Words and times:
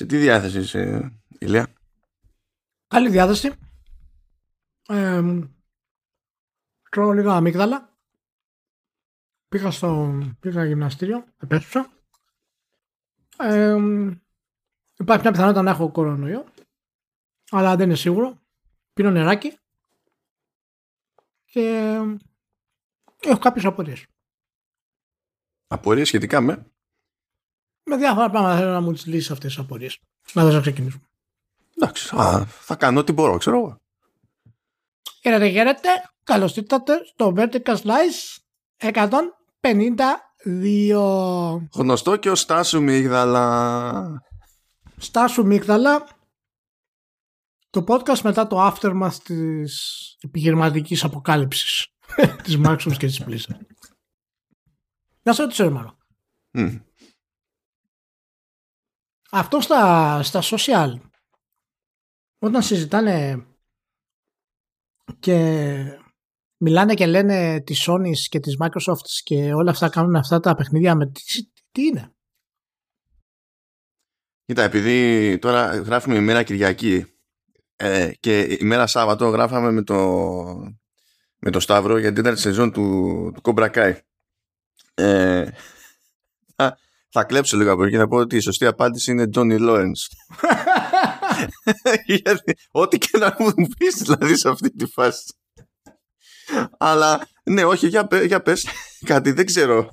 Σε 0.00 0.06
τι 0.06 0.16
διάθεση 0.16 0.58
είσαι, 0.58 1.12
Ηλία; 1.38 1.74
Καλή 2.86 3.08
διάθεση. 3.10 3.52
Ε, 4.88 5.22
τρώω 6.90 7.12
λίγα 7.12 7.32
αμύγδαλα. 7.32 7.96
Πήγα 9.48 9.70
στο 9.70 10.18
πήγα 10.40 10.64
γυμναστήριο, 10.64 11.24
επέστρεψα. 11.42 11.92
Ε, 13.38 13.76
υπάρχει 14.98 15.22
μια 15.22 15.30
πιθανότητα 15.30 15.62
να 15.62 15.70
έχω 15.70 15.90
κορονοϊό, 15.90 16.44
αλλά 17.50 17.76
δεν 17.76 17.86
είναι 17.86 17.96
σίγουρο. 17.96 18.42
Πίνω 18.92 19.10
νεράκι 19.10 19.58
και 21.44 21.96
έχω 23.20 23.38
κάποιες 23.38 23.64
απορίες. 23.64 24.06
Απορίες 25.66 26.06
σχετικά 26.06 26.40
με; 26.40 26.70
Με 27.90 27.96
διάφορα 27.96 28.30
πράγματα 28.30 28.56
θέλω 28.56 28.72
να 28.72 28.80
μου 28.80 28.92
τις 28.92 29.06
λύσεις 29.06 29.30
αυτές 29.30 29.54
τις 29.54 29.64
απορίες. 29.64 29.98
Να 30.32 30.42
δώσω 30.42 30.54
να 30.54 30.60
ξεκινήσουμε. 30.60 31.02
Εντάξει, 31.76 32.16
α, 32.16 32.46
θα 32.46 32.76
κάνω 32.76 33.00
ό,τι 33.00 33.12
μπορώ, 33.12 33.36
ξέρω 33.36 33.56
εγώ. 33.56 33.80
Χαίρετε, 35.22 35.48
χαίρετε. 35.48 35.88
Καλώς 36.24 36.56
ήρθατε 36.56 37.04
στο 37.04 37.34
Vertical 37.36 37.76
Slice 37.76 38.38
152. 38.76 41.60
Γνωστό 41.74 42.16
και 42.16 42.30
ο 42.30 42.34
Στάσου 42.34 42.82
Μίγδαλα. 42.82 44.22
Στάσου 44.96 45.46
Μίγδαλα, 45.46 46.06
το 47.70 47.84
podcast 47.88 48.20
μετά 48.20 48.46
το 48.46 48.66
aftermath 48.66 49.16
της 49.24 50.16
επιχειρηματικής 50.20 51.04
αποκάλυψης 51.04 51.86
της 52.42 52.58
Microsoft 52.64 52.96
και 52.98 53.06
της 53.06 53.22
Blizzard. 53.26 53.60
Να 55.22 55.32
σε 55.32 55.42
ρωτήσω, 55.42 55.70
μάλλον. 55.70 55.96
Mm. 56.52 56.80
Αυτό 59.30 59.60
στα, 59.60 60.22
στα 60.22 60.40
social, 60.42 61.00
όταν 62.38 62.62
συζητάνε 62.62 63.46
και 65.18 66.00
μιλάνε 66.56 66.94
και 66.94 67.06
λένε 67.06 67.60
τη 67.60 67.74
Sony 67.86 68.12
και 68.28 68.40
της 68.40 68.56
Microsoft 68.60 69.06
και 69.24 69.54
όλα 69.54 69.70
αυτά 69.70 69.88
κάνουν 69.88 70.16
αυτά 70.16 70.40
τα 70.40 70.54
παιχνίδια 70.54 70.94
με 70.94 71.06
τι, 71.06 71.22
τι 71.72 71.82
είναι. 71.82 72.14
Κοίτα, 74.44 74.62
επειδή 74.62 75.38
τώρα 75.38 75.76
γράφουμε 75.76 76.16
ημέρα 76.16 76.42
Κυριακή 76.42 77.04
ε, 77.76 78.10
και 78.20 78.56
ημέρα 78.60 78.86
Σάββατο 78.86 79.28
γράφαμε 79.28 79.70
με 79.70 79.82
το, 79.82 79.96
με 81.38 81.50
το 81.50 81.60
Σταύρο 81.60 81.98
για 81.98 82.08
την 82.12 82.16
τέταρτη 82.16 82.40
σεζόν 82.40 82.72
του, 82.72 83.32
του 83.34 83.40
Cobra 83.42 83.70
Kai. 83.70 83.94
Ε, 84.94 85.48
θα, 87.10 87.20
θα 87.20 87.24
κλέψω 87.24 87.56
λίγο 87.56 87.72
από 87.72 87.84
εκεί 87.84 87.96
να 87.96 88.08
πω 88.08 88.16
ότι 88.16 88.36
η 88.36 88.40
σωστή 88.40 88.66
απάντηση 88.66 89.10
είναι 89.10 89.28
Johnny 89.34 89.58
Lawrence. 89.60 90.02
Γιατί, 92.06 92.56
ό,τι 92.70 92.98
και 92.98 93.18
να 93.18 93.36
μου 93.38 93.52
πεις 93.78 93.94
δηλαδή 94.02 94.36
σε 94.36 94.48
αυτή 94.48 94.70
τη 94.70 94.86
φάση. 94.86 95.34
Αλλά 96.78 97.28
ναι, 97.44 97.64
όχι, 97.64 97.88
για, 97.88 98.06
πε- 98.06 98.24
για 98.24 98.42
πες 98.42 98.66
κάτι, 99.04 99.32
δεν 99.32 99.46
ξέρω. 99.46 99.88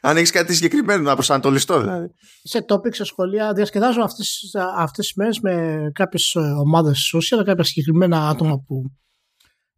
Αν 0.00 0.16
έχεις 0.16 0.30
κάτι 0.30 0.54
συγκεκριμένο 0.54 1.02
να 1.02 1.14
προσανατολιστώ 1.14 1.80
δηλαδή. 1.80 2.08
σε 2.42 2.64
topic, 2.68 2.94
σε 2.94 3.04
σχολεία, 3.04 3.52
διασκεδάζω 3.52 4.02
αυτές, 4.02 4.54
αυτές 4.76 5.06
τις 5.06 5.14
μέρες 5.16 5.40
με 5.40 5.90
κάποιες 5.94 6.34
ε, 6.34 6.40
ομάδες 6.40 7.14
social, 7.14 7.44
κάποια 7.44 7.64
συγκεκριμένα 7.64 8.28
άτομα 8.28 8.58
που 8.66 8.82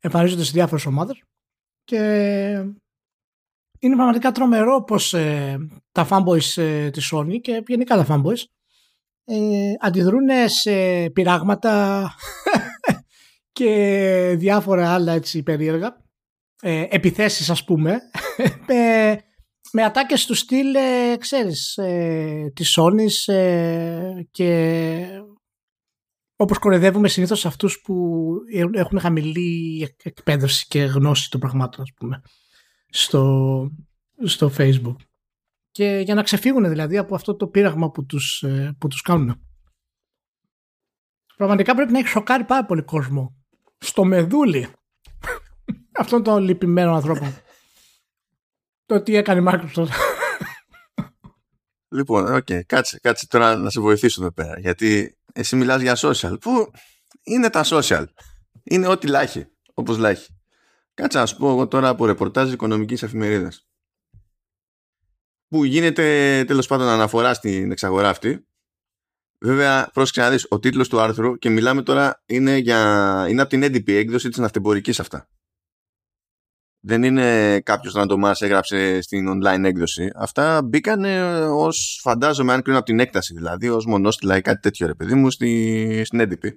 εμφανίζονται 0.00 0.44
σε 0.44 0.50
διάφορες 0.54 0.86
ομάδες 0.86 1.22
και 1.84 2.64
είναι 3.80 3.94
πραγματικά 3.94 4.32
τρομερό 4.32 4.82
πως 4.84 5.14
ε, 5.14 5.56
τα 5.92 6.06
fanboys 6.10 6.62
ε, 6.62 6.90
της 6.90 7.12
Sony 7.14 7.40
και 7.40 7.62
γενικά 7.66 7.96
τα 7.96 8.06
fanboys 8.08 8.42
ε, 9.24 9.72
αντιδρούν 9.80 10.28
σε 10.46 10.72
πειράγματα 11.10 12.14
και 13.52 14.34
διάφορα 14.38 14.94
άλλα 14.94 15.12
έτσι 15.12 15.42
περίεργα 15.42 15.96
ε, 16.62 16.86
επιθέσεις 16.90 17.50
ας 17.50 17.64
πούμε 17.64 18.00
με, 18.66 19.16
με 19.72 19.82
ατάκες 19.84 20.26
του 20.26 20.34
στυλ 20.34 20.74
ε, 20.74 21.16
ξέρεις 21.18 21.76
ε, 21.76 22.52
της 22.54 22.78
Sony 22.78 23.34
ε, 23.34 24.12
και 24.30 25.22
όπως 26.36 26.58
κορεδεύουμε 26.58 27.08
συνήθως 27.08 27.46
αυτούς 27.46 27.80
που 27.80 28.26
έχουν 28.72 29.00
χαμηλή 29.00 29.82
εκ- 29.82 30.06
εκπαίδευση 30.06 30.66
και 30.68 30.82
γνώση 30.82 31.30
των 31.30 31.40
πραγμάτων 31.40 31.80
ας 31.82 31.90
πούμε 31.96 32.22
στο, 32.90 33.70
στο 34.24 34.52
facebook 34.56 34.96
και 35.70 36.00
για 36.04 36.14
να 36.14 36.22
ξεφύγουν 36.22 36.68
δηλαδή 36.68 36.96
από 36.96 37.14
αυτό 37.14 37.36
το 37.36 37.46
πείραγμα 37.46 37.90
που 37.90 38.06
τους, 38.06 38.42
ε, 38.42 38.76
που 38.78 38.88
τους 38.88 39.02
κάνουν. 39.02 39.40
Πραγματικά 41.36 41.74
πρέπει 41.74 41.92
να 41.92 41.98
έχει 41.98 42.08
σοκάρει 42.08 42.44
πάρα 42.44 42.66
πολύ 42.66 42.82
κόσμο. 42.82 43.36
Στο 43.78 44.04
μεδούλι 44.04 44.68
αυτών 46.00 46.22
των 46.22 46.42
λυπημένων 46.42 46.94
ανθρώπων. 46.94 47.34
το 48.86 49.02
τι 49.02 49.16
έκανε 49.16 49.40
η 49.40 49.44
Microsoft. 49.48 49.88
Λοιπόν, 51.92 52.34
οκ, 52.34 52.52
κάτσε, 52.66 52.98
κάτσε 52.98 53.26
τώρα 53.26 53.56
να 53.56 53.70
σε 53.70 53.80
βοηθήσω 53.80 54.22
εδώ 54.22 54.32
πέρα. 54.32 54.58
Γιατί 54.58 55.18
εσύ 55.32 55.56
μιλάς 55.56 55.82
για 55.82 55.96
social. 55.96 56.40
Πού 56.40 56.70
είναι 57.22 57.50
τα 57.50 57.64
social; 57.64 58.04
Είναι 58.62 58.86
ό,τι 58.86 59.06
λάχει, 59.06 59.46
όπως 59.74 59.98
λάχει. 59.98 60.39
Κάτσε 61.00 61.18
να 61.18 61.26
σου 61.26 61.36
πω 61.36 61.50
εγώ 61.50 61.68
τώρα 61.68 61.88
από 61.88 62.06
ρεπορτάζ 62.06 62.52
οικονομικής 62.52 63.02
εφημερίδας. 63.02 63.66
Που 65.48 65.64
γίνεται 65.64 66.04
τέλος 66.46 66.66
πάντων 66.66 66.86
αναφορά 66.86 67.34
στην 67.34 67.70
εξαγορά 67.70 68.08
αυτή. 68.08 68.46
Βέβαια, 69.40 69.90
πρόσεξε 69.92 70.20
να 70.20 70.30
δεις, 70.30 70.46
ο 70.48 70.58
τίτλος 70.58 70.88
του 70.88 71.00
άρθρου 71.00 71.36
και 71.36 71.48
μιλάμε 71.48 71.82
τώρα 71.82 72.22
είναι, 72.26 72.56
για, 72.56 73.26
είναι 73.28 73.40
από 73.40 73.50
την 73.50 73.64
έντυπη 73.64 73.88
έκδοση 73.88 74.28
της 74.28 74.38
Ναυτεμπορικής 74.38 75.00
αυτά. 75.00 75.28
Δεν 76.80 77.02
είναι 77.02 77.60
κάποιος 77.60 77.94
ραντομάς 77.94 78.42
έγραψε 78.42 79.00
στην 79.00 79.28
online 79.28 79.64
έκδοση. 79.64 80.10
Αυτά 80.14 80.62
μπήκαν 80.62 81.04
ως, 81.50 82.00
φαντάζομαι, 82.02 82.52
αν 82.52 82.62
κρίνω 82.62 82.78
από 82.78 82.86
την 82.86 83.00
έκταση 83.00 83.34
δηλαδή, 83.34 83.68
ως 83.68 83.86
μονόστιλα 83.86 84.36
ή 84.36 84.40
κάτι 84.40 84.60
τέτοιο 84.60 84.86
ρε 84.86 84.94
παιδί 84.94 85.14
μου, 85.14 85.30
στη, 85.30 86.02
στην 86.04 86.20
NDP. 86.22 86.50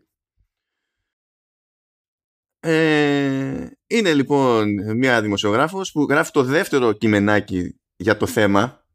Ε, 2.65 3.67
είναι 3.87 4.13
λοιπόν 4.13 4.95
μια 4.97 5.21
δημοσιογράφος 5.21 5.91
που 5.91 6.05
γράφει 6.09 6.31
το 6.31 6.43
δεύτερο 6.43 6.91
κειμενάκι 6.91 7.79
για 7.95 8.17
το 8.17 8.25
θέμα. 8.25 8.85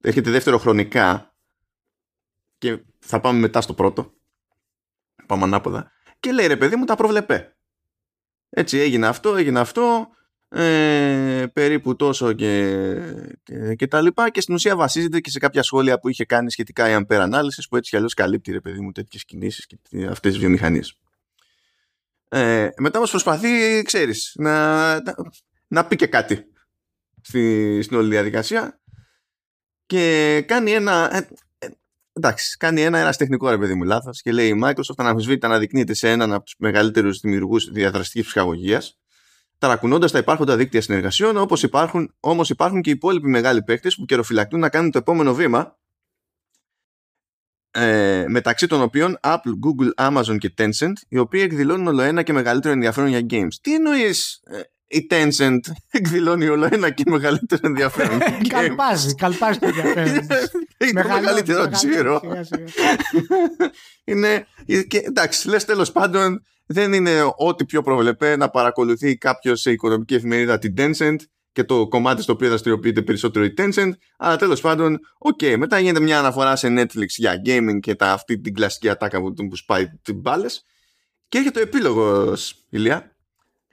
Έρχεται 0.00 0.30
δεύτερο 0.30 0.58
χρονικά 0.58 1.34
και 2.58 2.78
θα 2.98 3.20
πάμε 3.20 3.38
μετά 3.38 3.60
στο 3.60 3.74
πρώτο. 3.74 4.12
Πάμε 5.26 5.44
ανάποδα. 5.44 5.92
Και 6.20 6.32
λέει 6.32 6.46
ρε 6.46 6.56
παιδί 6.56 6.76
μου 6.76 6.84
τα 6.84 6.96
προβλεπέ. 6.96 7.56
Έτσι 8.50 8.78
έγινε 8.78 9.06
αυτό, 9.06 9.36
έγινε 9.36 9.60
αυτό, 9.60 10.08
ε, 10.48 11.46
περίπου 11.52 11.96
τόσο 11.96 12.32
και, 12.32 12.80
και, 13.42 13.74
και 13.74 13.86
τα 13.86 14.00
λοιπά 14.00 14.30
και 14.30 14.40
στην 14.40 14.54
ουσία 14.54 14.76
βασίζεται 14.76 15.20
και 15.20 15.30
σε 15.30 15.38
κάποια 15.38 15.62
σχόλια 15.62 15.98
που 15.98 16.08
είχε 16.08 16.24
κάνει 16.24 16.50
σχετικά 16.50 16.90
η 16.90 17.00
Ampere 17.00 17.32
Analysis 17.32 17.64
που 17.68 17.76
έτσι 17.76 17.90
κι 17.90 17.96
αλλιώς 17.96 18.14
καλύπτει 18.14 18.52
ρε 18.52 18.60
παιδί 18.60 18.80
μου 18.80 18.92
τέτοιες 18.92 19.24
κινήσεις 19.24 19.66
και 19.66 19.78
αυτές 20.06 20.32
τις 20.32 20.40
βιομηχανίες. 20.40 20.98
Ε, 22.28 22.68
μετά 22.78 22.98
όμως 22.98 23.10
προσπαθεί, 23.10 23.82
ξέρεις, 23.82 24.32
να, 24.38 24.94
να, 25.00 25.14
να 25.66 25.86
πει 25.86 25.96
και 25.96 26.06
κάτι 26.06 26.44
στη, 27.20 27.82
στην 27.82 27.96
όλη 27.96 28.08
διαδικασία 28.08 28.80
και 29.86 30.44
κάνει 30.46 30.70
ένα, 30.70 31.16
ε, 31.16 31.28
ε, 31.58 31.68
εντάξει, 32.12 32.56
κάνει 32.56 32.82
ένα 32.82 32.98
ένας 32.98 33.16
τεχνικό 33.16 33.50
ρε 33.50 33.58
παιδί 33.58 33.74
μου 33.74 33.84
λάθος 33.84 34.22
και 34.22 34.32
λέει 34.32 34.48
η 34.48 34.60
Microsoft 34.64 34.96
αναμφισβήτητα 34.96 35.46
αναδεικνύεται 35.46 35.94
σε 35.94 36.10
έναν 36.10 36.32
από 36.32 36.44
τους 36.44 36.54
μεγαλύτερους 36.58 37.20
δημιουργούς 37.20 37.70
διαδραστικής 37.70 38.26
ψυχαγωγίας 38.26 38.98
ταρακουνώντας 39.58 40.12
τα 40.12 40.18
υπάρχοντα 40.18 40.56
δίκτυα 40.56 40.80
συνεργασιών 40.80 41.36
όπως 41.36 41.62
υπάρχουν, 41.62 42.14
όμως 42.20 42.50
υπάρχουν 42.50 42.80
και 42.80 42.90
οι 42.90 42.92
υπόλοιποι 42.92 43.28
μεγάλοι 43.28 43.62
παίκτες 43.62 43.94
που 43.94 44.04
καιροφυλακτούν 44.04 44.60
να 44.60 44.68
κάνουν 44.68 44.90
το 44.90 44.98
επόμενο 44.98 45.34
βήμα 45.34 45.78
ε, 47.70 48.24
μεταξύ 48.28 48.66
των 48.66 48.82
οποίων 48.82 49.18
Apple, 49.22 49.34
Google, 49.64 50.10
Amazon 50.10 50.38
και 50.38 50.52
Tencent 50.58 50.92
οι 51.08 51.18
οποίοι 51.18 51.40
εκδηλώνουν 51.44 51.86
όλο 51.86 52.02
ένα 52.02 52.22
και 52.22 52.32
μεγαλύτερο 52.32 52.74
ενδιαφέρον 52.74 53.08
για 53.08 53.26
games. 53.30 53.54
Τι 53.60 53.74
εννοείς 53.74 54.40
ε, 54.44 54.60
η 54.88 55.06
Tencent 55.10 55.60
εκδηλώνει 55.90 56.48
όλο 56.48 56.68
ένα 56.70 56.90
και 56.90 57.02
μεγαλύτερο 57.06 57.60
ενδιαφέρον 57.64 58.18
για 58.18 58.38
games; 58.42 58.48
καλπάζει, 58.48 59.14
καλπάζει 59.14 59.58
το 59.58 59.66
ενδιαφέρον. 59.66 60.26
Είναι 60.78 61.02
το 61.02 61.08
μεγαλύτερο, 61.08 61.62
δεν 61.62 61.72
ξέρω. 61.72 62.20
σιγά, 62.22 62.44
σιγά. 62.44 62.64
είναι, 64.10 64.46
και, 64.86 64.98
εντάξει, 64.98 65.48
λες 65.48 65.64
τέλος 65.64 65.92
πάντων 65.92 66.42
δεν 66.66 66.92
είναι 66.92 67.10
ό,τι 67.36 67.64
πιο 67.64 67.82
προβλεπέ 67.82 68.36
να 68.36 68.50
παρακολουθεί 68.50 69.16
κάποιος 69.16 69.60
σε 69.60 69.70
οικονομική 69.70 70.14
εφημερίδα 70.14 70.58
την 70.58 70.74
Tencent 70.76 71.16
και 71.58 71.64
το 71.64 71.88
κομμάτι 71.88 72.22
στο 72.22 72.32
οποίο 72.32 72.48
δραστηριοποιείται 72.48 73.02
περισσότερο 73.02 73.44
η 73.44 73.54
Tencent. 73.56 73.90
Αλλά 74.18 74.36
τέλος 74.36 74.60
πάντων, 74.60 74.98
οκ, 75.18 75.40
μετά 75.56 75.78
γίνεται 75.78 76.00
μια 76.00 76.18
αναφορά 76.18 76.56
σε 76.56 76.68
Netflix 76.70 77.06
για 77.06 77.42
gaming 77.46 77.78
και 77.80 77.94
τα, 77.94 78.12
αυτή 78.12 78.40
την 78.40 78.54
κλασική 78.54 78.88
ατάκα 78.88 79.20
που, 79.20 79.32
που 79.32 79.56
σπάει 79.56 79.86
τις 80.02 80.20
μπάλες. 80.20 80.62
Και 81.28 81.38
έρχεται 81.38 81.58
ο 81.58 81.62
επίλογος, 81.62 82.66
Ηλία. 82.68 83.16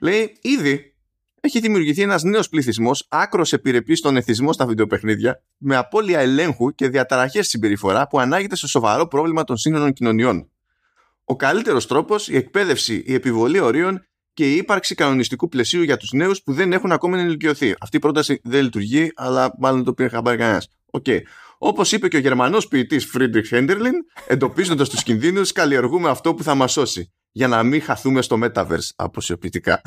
Λέει 0.00 0.36
ήδη 0.40 0.94
έχει 1.40 1.60
δημιουργηθεί 1.60 2.02
ένας 2.02 2.22
νέος 2.22 2.48
πληθυσμός, 2.48 3.06
άκρως 3.08 3.52
επιρρεπής 3.52 3.98
στον 3.98 4.16
εθισμό 4.16 4.52
στα 4.52 4.66
βιντεοπαιχνίδια, 4.66 5.42
με 5.56 5.76
απώλεια 5.76 6.20
ελέγχου 6.20 6.74
και 6.74 6.88
διαταραχές 6.88 7.48
συμπεριφοράς 7.48 8.06
που 8.06 8.20
ανάγεται 8.20 8.56
σε 8.56 8.66
σοβαρό 8.66 9.06
πρόβλημα 9.06 9.44
των 9.44 9.56
σύγχρονων 9.56 9.92
κοινωνιών. 9.92 10.50
Ο 11.24 11.36
καλύτερος 11.36 11.86
τρόπος, 11.86 12.28
η 12.28 12.36
εκπαίδευση, 12.36 13.02
η 13.06 13.14
επιβολή 13.14 13.58
ορίων 13.58 14.06
και 14.36 14.52
η 14.52 14.56
ύπαρξη 14.56 14.94
κανονιστικού 14.94 15.48
πλαισίου 15.48 15.82
για 15.82 15.96
τους 15.96 16.12
νέους 16.12 16.42
που 16.42 16.52
δεν 16.52 16.72
έχουν 16.72 16.92
ακόμη 16.92 17.18
ενηλικιωθεί. 17.18 17.74
Αυτή 17.80 17.96
η 17.96 18.00
πρόταση 18.00 18.40
δεν 18.44 18.62
λειτουργεί, 18.62 19.12
αλλά 19.14 19.54
μάλλον 19.58 19.84
το 19.84 19.92
πήρε 19.92 20.08
χαμπάρι 20.08 20.36
κανένας. 20.36 20.68
Okay. 20.90 21.18
Όπως 21.58 21.92
είπε 21.92 22.08
και 22.08 22.16
ο 22.16 22.20
Γερμανός 22.20 22.68
ποιητής 22.68 23.04
Φρίντριχ 23.04 23.46
Χέντερλιν, 23.46 23.94
εντοπίζοντας 24.26 24.88
τους 24.88 25.02
κινδύνους, 25.02 25.52
καλλιεργούμε 25.52 26.08
αυτό 26.08 26.34
που 26.34 26.42
θα 26.42 26.54
μας 26.54 26.72
σώσει. 26.72 27.12
Για 27.30 27.48
να 27.48 27.62
μην 27.62 27.82
χαθούμε 27.82 28.22
στο 28.22 28.38
Metaverse 28.42 28.88
αποσιοποιητικά. 28.96 29.80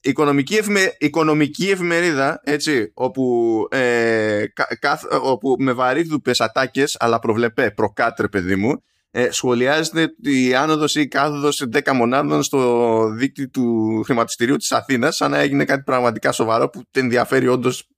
οικονομική, 0.00 0.54
εφημε... 0.54 0.96
οικονομική 0.98 1.70
εφημερίδα 1.70 2.40
έτσι, 2.44 2.90
όπου, 2.94 3.66
ε, 3.70 4.44
καθ... 4.78 5.04
όπου 5.22 5.56
με 5.58 5.72
βαρύγδουπες 5.72 6.40
ατάκες 6.40 6.96
αλλά 6.98 7.18
προβλεπέ 7.18 7.70
προκάτ 7.70 8.13
ρε 8.13 8.28
παιδί 8.28 8.56
μου 8.56 8.82
ε, 9.10 9.30
σχολιάζεται 9.30 10.14
η 10.22 10.54
άνοδος 10.54 10.94
ή 10.94 11.08
κάθοδος 11.08 11.68
10 11.72 11.92
μονάδων 11.94 12.42
στο 12.42 13.10
δείκτη 13.10 13.50
του 13.50 14.02
χρηματιστηρίου 14.04 14.56
της 14.56 14.72
Αθήνας 14.72 15.16
σαν 15.16 15.30
να 15.30 15.38
έγινε 15.38 15.64
κάτι 15.64 15.82
πραγματικά 15.82 16.32
σοβαρό 16.32 16.68
που 16.68 16.82
ενδιαφέρει 16.90 17.48
όντως 17.48 17.88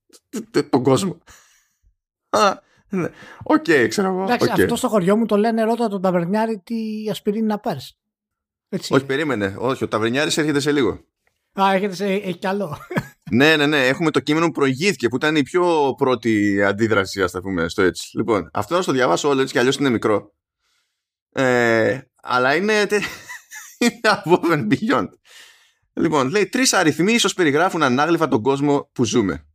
τον 0.71 0.83
κόσμο. 0.83 1.19
Ναι. 2.89 3.09
OK, 3.43 3.65
okay, 3.67 3.87
ξέρω 3.89 4.09
εγώ. 4.09 4.23
Εντάξει, 4.23 4.49
okay. 4.51 4.61
αυτό 4.61 4.77
στο 4.77 4.89
χωριό 4.89 5.17
μου 5.17 5.27
το 5.27 5.37
λένε 5.37 5.63
ρώτα 5.63 5.89
τον 5.89 6.03
ταβερνιάρη 6.03 6.63
τι 6.65 6.77
ασπιρίνη 7.11 7.47
να 7.47 7.59
πάρεις. 7.59 7.97
Όχι, 8.89 9.05
περίμενε. 9.05 9.55
Όχι, 9.59 9.85
ο 9.85 9.89
ταβερνιάρης 9.89 10.39
έρχεται 10.39 10.61
σε 10.61 10.73
λίγο. 10.73 11.01
Α, 11.61 11.73
έρχεται 11.73 11.95
σε. 11.95 12.07
Έχει 12.07 12.39
κι 12.39 12.47
άλλο. 12.47 12.79
ναι, 13.31 13.57
ναι, 13.57 13.67
ναι. 13.67 13.87
Έχουμε 13.87 14.11
το 14.11 14.21
κείμενο 14.21 14.47
που 14.47 14.53
προηγήθηκε, 14.53 15.09
που 15.09 15.17
ήταν 15.17 15.37
η 15.37 15.43
πιο 15.43 15.95
πρώτη 15.97 16.63
αντίδραση, 16.63 17.23
ας 17.23 17.31
τα 17.31 17.41
πούμε, 17.41 17.69
στο 17.69 17.83
έτσι. 17.83 18.17
Λοιπόν, 18.17 18.51
αυτό 18.53 18.77
να 18.77 18.85
το 18.85 18.93
διαβάσω 18.93 19.29
όλο 19.29 19.41
έτσι 19.41 19.53
κι 19.53 19.59
αλλιώς 19.59 19.77
είναι 19.77 19.91
μικρό. 19.91 20.35
Ε, 21.33 21.99
αλλά 22.23 22.55
είναι. 22.55 22.73
είναι 23.79 24.01
above 24.03 24.53
and 24.53 24.67
beyond. 24.73 25.09
Λοιπόν, 25.93 26.29
λέει 26.29 26.47
τρεις 26.47 26.73
αριθμοί 26.73 27.13
ίσως 27.13 27.35
περιγράφουν 27.35 27.83
ανάγλυφα 27.83 28.29
τον 28.29 28.43
κόσμο 28.43 28.91
που 28.93 29.05
ζούμε. 29.05 29.47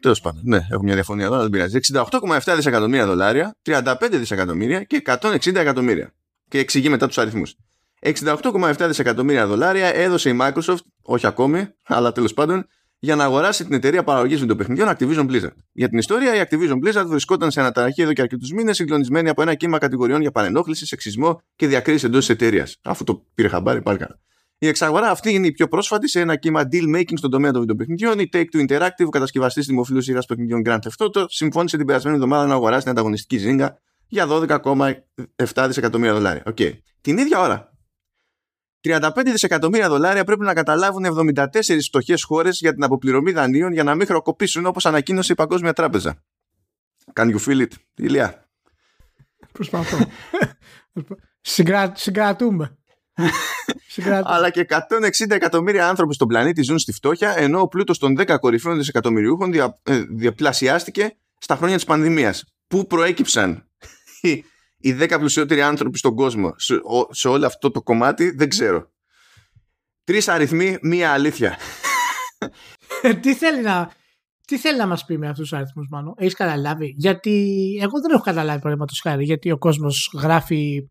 Τέλος 0.00 0.20
πάντων, 0.20 0.40
ναι, 0.44 0.66
έχω 0.70 0.82
μια 0.82 0.94
διαφωνία 0.94 1.24
εδώ, 1.24 1.40
δεν 1.40 1.50
πειράζει. 1.50 1.78
68,7 1.92 2.52
δισεκατομμύρια 2.56 3.06
δολάρια, 3.06 3.56
35 3.62 4.08
δισεκατομμύρια 4.10 4.82
και 4.82 5.02
160 5.06 5.54
εκατομμύρια. 5.54 6.14
Και 6.48 6.58
εξηγεί 6.58 6.88
μετά 6.88 7.06
τους 7.06 7.18
αριθμούς. 7.18 7.56
68,7 8.00 8.84
δισεκατομμύρια 8.86 9.46
δολάρια 9.46 9.94
έδωσε 9.94 10.30
η 10.30 10.38
Microsoft, 10.40 10.80
όχι 11.02 11.26
ακόμη, 11.26 11.68
αλλά 11.82 12.12
τέλος 12.12 12.34
πάντων, 12.34 12.66
για 12.98 13.16
να 13.16 13.24
αγοράσει 13.24 13.64
την 13.64 13.74
εταιρεία 13.74 14.04
παραγωγής 14.04 14.40
βιντεοπαιχνιδιών 14.40 14.88
Activision 14.88 15.30
Blizzard. 15.30 15.54
Για 15.72 15.88
την 15.88 15.98
ιστορία, 15.98 16.34
η 16.34 16.46
Activision 16.48 16.74
Blizzard 16.84 17.06
βρισκόταν 17.06 17.50
σε 17.50 17.60
αναταραχή 17.60 18.02
εδώ 18.02 18.12
και 18.12 18.20
αρκετούς 18.20 18.52
μήνες, 18.52 18.76
συγκλονισμένη 18.76 19.28
από 19.28 19.42
ένα 19.42 19.54
κύμα 19.54 19.78
κατηγοριών 19.78 20.20
για 20.20 20.30
παρενόχληση, 20.30 20.86
σεξισμό 20.86 21.40
και 21.56 21.66
διακρίσει 21.66 22.06
εντός 22.06 22.26
της 22.26 22.28
εταιρείας. 22.28 22.76
Αφού 22.82 23.04
το 23.04 23.26
πήρε 23.34 23.48
χαμπάρι, 23.48 23.82
πάλι 23.82 23.98
καλά. 23.98 24.18
Η 24.58 24.66
εξαγορά 24.66 25.10
αυτή 25.10 25.32
είναι 25.32 25.46
η 25.46 25.52
πιο 25.52 25.68
πρόσφατη 25.68 26.08
σε 26.08 26.20
ένα 26.20 26.36
κύμα 26.36 26.62
deal 26.72 26.96
making 26.96 27.14
στον 27.14 27.30
τομέα 27.30 27.50
των 27.50 27.60
βιντεοπαιχνιδιών. 27.60 28.18
Η 28.18 28.28
Take-Two 28.32 28.68
Interactive, 28.68 29.08
κατασκευαστής 29.10 29.66
δημοφιλούς 29.66 30.04
σειράς 30.04 30.26
παιχνιδιών 30.26 30.62
Grand 30.66 30.78
Theft 30.78 31.06
Auto, 31.06 31.24
συμφώνησε 31.28 31.76
την 31.76 31.86
περασμένη 31.86 32.16
εβδομάδα 32.16 32.46
να 32.46 32.54
αγοράσει 32.54 32.82
την 32.82 32.90
ανταγωνιστική 32.90 33.38
ζήγκα 33.38 33.78
για 34.06 34.26
12,7 34.28 35.64
δισεκατομμύρια 35.66 36.14
δολάρια. 36.14 36.42
Okay. 36.46 36.72
Την 37.00 37.18
ίδια 37.18 37.40
ώρα, 37.40 37.75
35 38.86 39.10
δισεκατομμύρια 39.24 39.88
δολάρια 39.88 40.24
πρέπει 40.24 40.44
να 40.44 40.54
καταλάβουν 40.54 41.04
74 41.34 41.46
φτωχές 41.86 42.22
χώρες 42.22 42.58
για 42.58 42.72
την 42.72 42.84
αποπληρωμή 42.84 43.32
δανείων 43.32 43.72
για 43.72 43.84
να 43.84 43.94
μην 43.94 44.06
χρεοκοπήσουν 44.06 44.66
όπως 44.66 44.86
ανακοίνωσε 44.86 45.32
η 45.32 45.34
Παγκόσμια 45.34 45.72
Τράπεζα. 45.72 46.22
Can 47.14 47.34
you 47.34 47.38
feel 47.46 47.60
it, 47.60 47.70
Ηλία. 47.94 48.48
Προσπαθώ. 49.52 49.98
Συγκρα... 51.40 51.92
Συγκρατούμε. 51.94 52.78
Αλλά 54.24 54.50
και 54.50 54.66
160 54.68 55.30
εκατομμύρια 55.30 55.88
άνθρωποι 55.88 56.14
στον 56.14 56.28
πλανήτη 56.28 56.62
ζουν 56.62 56.78
στη 56.78 56.92
φτώχεια, 56.92 57.38
ενώ 57.38 57.60
ο 57.60 57.68
πλούτος 57.68 57.98
των 57.98 58.14
10 58.18 58.36
κορυφαίων 58.40 58.76
δισεκατομμυριούχων 58.76 59.52
δια, 59.52 59.78
ε, 59.82 59.98
διαπλασιάστηκε 59.98 61.16
στα 61.38 61.56
χρόνια 61.56 61.74
της 61.74 61.84
πανδημίας. 61.84 62.44
Πού 62.66 62.86
προέκυψαν 62.86 63.68
οι, 64.20 64.44
οι 64.78 64.96
10 65.00 65.16
πλουσιότεροι 65.18 65.62
άνθρωποι 65.62 65.98
στον 65.98 66.14
κόσμο 66.14 66.54
σε, 66.56 66.80
σε 67.10 67.28
όλο 67.28 67.46
αυτό 67.46 67.70
το 67.70 67.82
κομμάτι, 67.82 68.30
δεν 68.30 68.48
ξέρω. 68.48 68.90
Τρεις 70.04 70.28
αριθμοί, 70.28 70.78
μία 70.82 71.12
αλήθεια. 71.12 71.58
Ε, 73.02 73.14
τι 73.14 73.34
θέλει 73.34 73.62
να. 73.62 73.90
Τι 74.46 74.58
θέλει 74.58 74.78
να 74.78 74.86
μας 74.86 75.04
πει 75.04 75.18
με 75.18 75.28
αυτούς 75.28 75.48
τους 75.48 75.58
αριθμούς, 75.58 75.88
Μάνο, 75.90 76.14
έχεις 76.16 76.34
καταλάβει; 76.34 76.94
Γιατί 76.96 77.30
εγώ 77.82 78.00
δεν 78.00 78.10
έχω 78.10 78.22
καταλάβει, 78.22 78.58
παραδείγματος 78.58 79.00
χάρη, 79.00 79.24
γιατί 79.24 79.50
ο 79.50 79.58
κόσμος 79.58 80.10
γράφει 80.14 80.90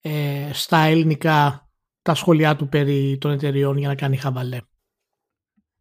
ε, 0.00 0.50
στα 0.52 0.78
ελληνικά 0.78 1.68
τα 2.02 2.14
σχόλιά 2.14 2.56
του 2.56 2.68
περί 2.68 3.18
των 3.20 3.30
εταιριών 3.30 3.76
για 3.76 3.88
να 3.88 3.94
κάνει 3.94 4.16
χαβαλέ. 4.16 4.60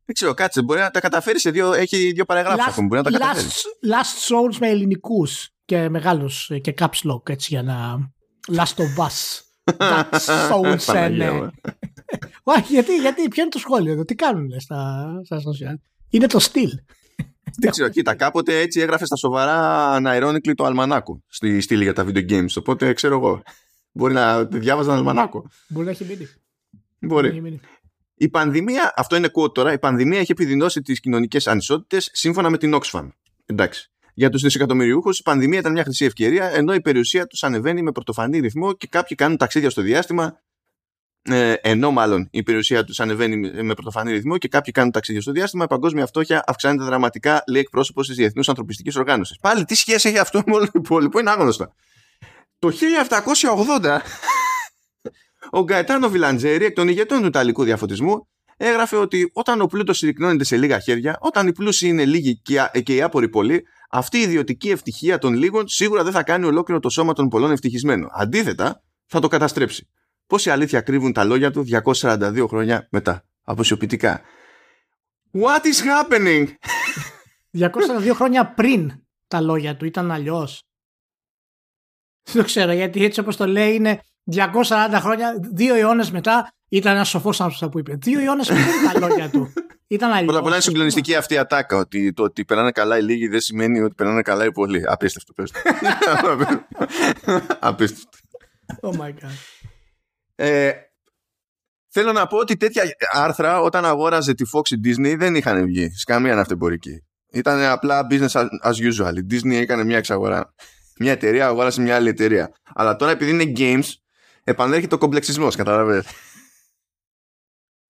Δεν 0.06 0.16
ξέρω, 0.16 0.34
κάτσε. 0.34 0.62
Μπορεί 0.62 0.80
να 0.80 0.92
τα 0.92 1.00
καταφέρει 1.00 1.40
σε 1.40 1.52
δύο. 1.52 1.74
Έχει 1.74 2.12
δύο 2.12 2.26
παραγράφους 2.26 2.76
Μπορεί 2.76 3.02
να 3.02 3.04
τα 3.04 3.12
καταφέρεις. 3.12 3.64
Last, 3.84 3.94
last 3.94 4.36
Souls 4.36 4.58
με 4.60 4.70
ελληνικούς 4.70 5.53
και 5.66 5.90
μεγάλου 5.90 6.30
και 6.62 6.74
caps 6.78 7.12
lock 7.12 7.30
έτσι 7.30 7.48
για 7.50 7.64
να. 7.64 8.12
Last 8.56 8.76
of 8.76 9.06
Us. 9.06 9.42
That 9.78 10.10
Souls 10.50 10.86
and... 10.86 11.50
Όχι, 12.44 12.74
γιατί, 12.74 12.96
γιατί, 12.96 13.28
ποιο 13.28 13.42
είναι 13.42 13.52
το 13.52 13.60
σχόλιο 13.60 13.92
εδώ, 13.92 14.06
τι 14.06 14.16
κάνουν 14.16 14.60
στα, 14.60 15.12
στα 15.24 15.38
social; 15.38 15.76
Είναι 16.10 16.28
το 16.28 16.40
στυλ. 16.40 16.70
Δεν 17.58 17.72
ξέρω, 17.72 17.90
κοίτα, 17.90 18.16
κάποτε 18.16 18.60
έτσι 18.60 18.80
έγραφε 18.80 19.06
στα 19.06 19.16
σοβαρά 19.16 19.96
ironically 20.06 20.54
το 20.56 20.66
αλμανάκο 20.66 21.24
στη 21.28 21.62
στήλη 21.62 21.84
για 21.84 21.94
τα 21.94 22.06
video 22.08 22.30
games. 22.30 22.48
Οπότε 22.58 22.94
ξέρω 22.94 23.16
εγώ. 23.16 23.42
Μπορεί 23.92 24.14
να 24.14 24.46
διάβαζαν 24.46 24.96
αλμανάκο. 24.96 25.50
Μπορεί 25.68 25.86
να 25.86 25.92
έχει 25.92 26.06
μείνει. 26.06 26.28
Μπορεί. 27.00 27.62
Η 28.16 28.30
πανδημία, 28.30 28.94
αυτό 28.96 29.16
είναι 29.16 29.30
quote 29.34 29.54
τώρα, 29.54 29.74
η 29.74 29.80
πανδημία 29.80 30.20
έχει 30.20 30.32
επιδεινώσει 30.32 30.82
τις 30.82 31.00
κοινωνικές 31.00 31.48
ανισότητες 31.48 32.10
σύμφωνα 32.14 32.50
με 32.50 32.58
την 32.58 32.80
Oxfam. 32.82 33.08
Εντάξει. 33.46 33.92
Για 34.14 34.30
τους 34.30 34.42
δισεκατομμυριούχους, 34.42 35.20
η 35.20 35.24
πανδημία 35.24 35.60
ήταν 35.60 35.72
μια 35.72 35.84
χρυσή 35.84 36.06
ευκαιρία, 36.06 36.50
ενώ 36.50 36.74
η 36.74 36.82
περιουσία 36.82 37.28
τους 37.28 37.44
ανεβαίνει 37.44 37.82
με 37.82 37.92
πρωτοφανή 37.92 38.40
ρυθμό 38.40 38.74
και 38.74 38.88
κάποιοι 38.88 39.18
κάνουν 39.18 39.38
ταξίδια 39.38 39.70
στο 39.70 39.82
διάστημα. 39.82 40.42
Ε, 41.26 41.54
ενώ 41.62 41.92
μάλλον 41.92 42.28
η 42.32 42.44
περιουσία 42.44 42.84
τους 42.84 43.00
ανεβαίνει 43.00 43.64
με 43.64 43.74
πρωτοφανή 43.74 44.12
ρυθμό 44.12 44.38
και 44.38 44.48
κάποιοι 44.48 44.74
κάνουν 44.74 44.92
ταξίδια 44.92 45.22
στο 45.22 45.32
διάστημα, 45.32 45.64
η 45.64 45.68
παγκόσμια 45.68 46.06
φτώχεια 46.06 46.44
αυξάνεται 46.48 46.84
δραματικά, 46.84 47.44
λέει 47.48 47.62
εκπρόσωπος 47.62 48.08
της 48.08 48.16
Διεθνούς 48.16 48.50
Ανθρωπιστικής 48.50 48.96
Οργάνωσης. 48.96 49.38
Πάλι 49.42 49.66
τι 49.66 49.76
σχέση 49.76 50.10
έχει 50.10 50.18
αυτό 50.18 50.42
με 50.46 50.56
όλο 50.56 50.66
το 50.66 50.72
υπόλοιπο, 50.74 51.20
είναι 51.20 51.30
άγνωστο. 51.30 51.74
Το 52.60 52.72
1780 53.82 53.98
ο 55.60 55.64
Γκαετάνο 55.64 56.10
Βιλαντζέρη, 56.10 56.66
εκ 56.66 56.76
των 56.76 56.88
ηγετών 56.88 57.22
του 57.22 57.28
Ιταλικού 57.28 57.64
διαφωτισμού, 57.64 58.28
έγραφε 58.58 58.96
ότι 58.96 59.30
όταν 59.34 59.62
ο 59.62 59.66
πλούτος 59.66 59.98
συρρυκνώνεται 59.98 60.44
σε 60.44 60.58
λίγα 60.58 60.80
χέρια, 60.80 61.18
όταν 61.20 61.48
οι 61.48 61.52
πλούσιοι 61.52 61.88
είναι 61.88 62.06
λίγοι 62.06 62.42
και 62.84 62.96
οι 62.96 63.02
άποροι 63.02 63.30
πολλοί, 63.30 63.64
αυτή 63.96 64.18
η 64.18 64.22
ιδιωτική 64.22 64.70
ευτυχία 64.70 65.18
των 65.18 65.34
λίγων 65.34 65.68
σίγουρα 65.68 66.04
δεν 66.04 66.12
θα 66.12 66.24
κάνει 66.24 66.46
ολόκληρο 66.46 66.80
το 66.80 66.90
σώμα 66.90 67.14
των 67.14 67.28
πολλών 67.28 67.52
ευτυχισμένο. 67.52 68.08
Αντίθετα, 68.12 68.84
θα 69.06 69.20
το 69.20 69.28
καταστρέψει. 69.28 69.90
Πόση 70.28 70.50
αλήθεια 70.50 70.82
κρύβουν 70.82 71.14
τα 71.14 71.24
λόγια 71.24 71.52
του 71.52 71.66
242 71.84 72.46
χρόνια 72.48 72.88
μετά. 72.92 73.26
Αποσιοποιητικά. 73.44 74.22
What 75.32 75.62
is 75.62 76.10
happening? 76.12 76.46
242 78.10 78.12
χρόνια 78.14 78.54
πριν 78.54 78.92
τα 79.28 79.42
λόγια 79.42 79.78
του 79.78 79.86
ήταν 79.86 80.12
αλλιώς. 80.12 80.64
Δεν 82.32 82.44
ξέρω 82.44 82.72
γιατί 82.72 83.04
έτσι 83.04 83.20
όπως 83.20 83.36
το 83.36 83.48
λέει 83.48 83.76
είναι 83.76 84.02
240 84.32 84.98
χρόνια, 85.00 85.34
δύο 85.54 85.76
αιώνες 85.76 86.12
μετά 86.12 86.54
ήταν 86.70 86.96
ένας 86.96 87.10
σοφός 87.10 87.42
άνθρωπος 87.42 87.70
που 87.70 87.80
είπε. 87.80 87.96
Δύο 88.02 88.20
αιώνες 88.20 88.48
πριν 88.48 88.92
τα 88.94 89.08
λόγια 89.08 89.30
του. 89.30 89.54
Ήταν 89.94 90.12
αλλιώ. 90.12 90.24
Πρώτα 90.24 90.40
απ' 90.40 90.46
όλα 90.46 90.54
είναι 90.54 90.64
συγκλονιστική 90.64 91.16
αυτή 91.16 91.34
η 91.34 91.38
ατάκα. 91.38 91.78
Ότι 91.78 92.14
το 92.14 92.24
ότι 92.24 92.46
περνάνε 92.46 92.72
καλά 92.72 92.98
οι 92.98 93.02
λίγοι 93.02 93.28
δεν 93.28 93.40
σημαίνει 93.40 93.80
ότι 93.80 93.96
περνάνε 93.96 94.22
καλά 94.22 94.46
οι 94.46 94.52
πολλοί. 94.52 94.84
Απίστευτο. 94.86 95.34
Πες. 95.34 95.52
Απίστευτο. 97.60 98.18
Oh 98.82 98.92
my 98.92 99.10
God. 99.10 99.32
Ε, 100.36 100.72
θέλω 101.90 102.12
να 102.12 102.28
πω 102.28 102.38
ότι 102.38 102.58
τέτοια 102.58 102.84
άρθρα 103.12 103.62
όταν 103.62 103.86
αγόραζε 103.86 104.34
τη 104.34 104.44
Fox 104.54 104.70
η 104.70 104.80
Disney 104.84 105.16
δεν 105.18 105.36
είχαν 105.36 105.66
βγει 105.66 105.90
σε 105.90 106.04
καμία 106.06 106.36
ναυτεμπορική. 106.36 107.04
Ήταν 107.32 107.64
απλά 107.64 108.08
business 108.10 108.48
as 108.64 108.74
usual. 108.74 109.16
Η 109.16 109.26
Disney 109.30 109.54
έκανε 109.54 109.84
μια 109.84 109.98
εξαγορά 109.98 110.54
μια 110.98 111.12
εταιρεία 111.12 111.48
αγόρασε 111.48 111.82
μια 111.82 111.96
άλλη 111.96 112.10
εταιρεία. 112.10 112.54
Αλλά 112.74 112.96
τώρα 112.96 113.12
επειδή 113.12 113.32
είναι 113.32 113.54
games, 113.58 113.94
επανέρχεται 114.44 114.96
ο 114.96 114.98
κομπλεξισμός, 114.98 115.56
καταλαβαίνετε. 115.56 116.10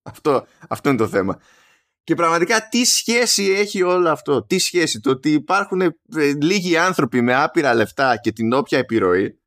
αυτό, 0.03 0.45
αυτό 0.69 0.89
είναι 0.89 0.97
το 0.97 1.07
θέμα. 1.07 1.39
Και 2.03 2.15
πραγματικά 2.15 2.67
τι 2.67 2.85
σχέση 2.85 3.43
έχει 3.43 3.81
όλο 3.81 4.09
αυτό, 4.09 4.43
τι 4.45 4.59
σχέση, 4.59 4.99
το 4.99 5.09
ότι 5.09 5.31
υπάρχουν 5.31 5.81
ε, 5.81 5.91
λίγοι 6.41 6.77
άνθρωποι 6.77 7.21
με 7.21 7.35
άπειρα 7.35 7.73
λεφτά 7.73 8.17
και 8.17 8.31
την 8.31 8.53
όποια 8.53 8.77
επιρροή 8.77 9.37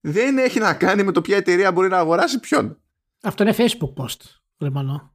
δεν 0.00 0.38
έχει 0.38 0.58
να 0.58 0.74
κάνει 0.74 1.02
με 1.02 1.12
το 1.12 1.20
ποια 1.20 1.36
εταιρεία 1.36 1.72
μπορεί 1.72 1.88
να 1.88 1.98
αγοράσει 1.98 2.40
ποιον. 2.40 2.80
Αυτό 3.22 3.42
είναι 3.42 3.54
Facebook 3.56 4.02
post, 4.02 4.16
Λεμανό. 4.58 5.14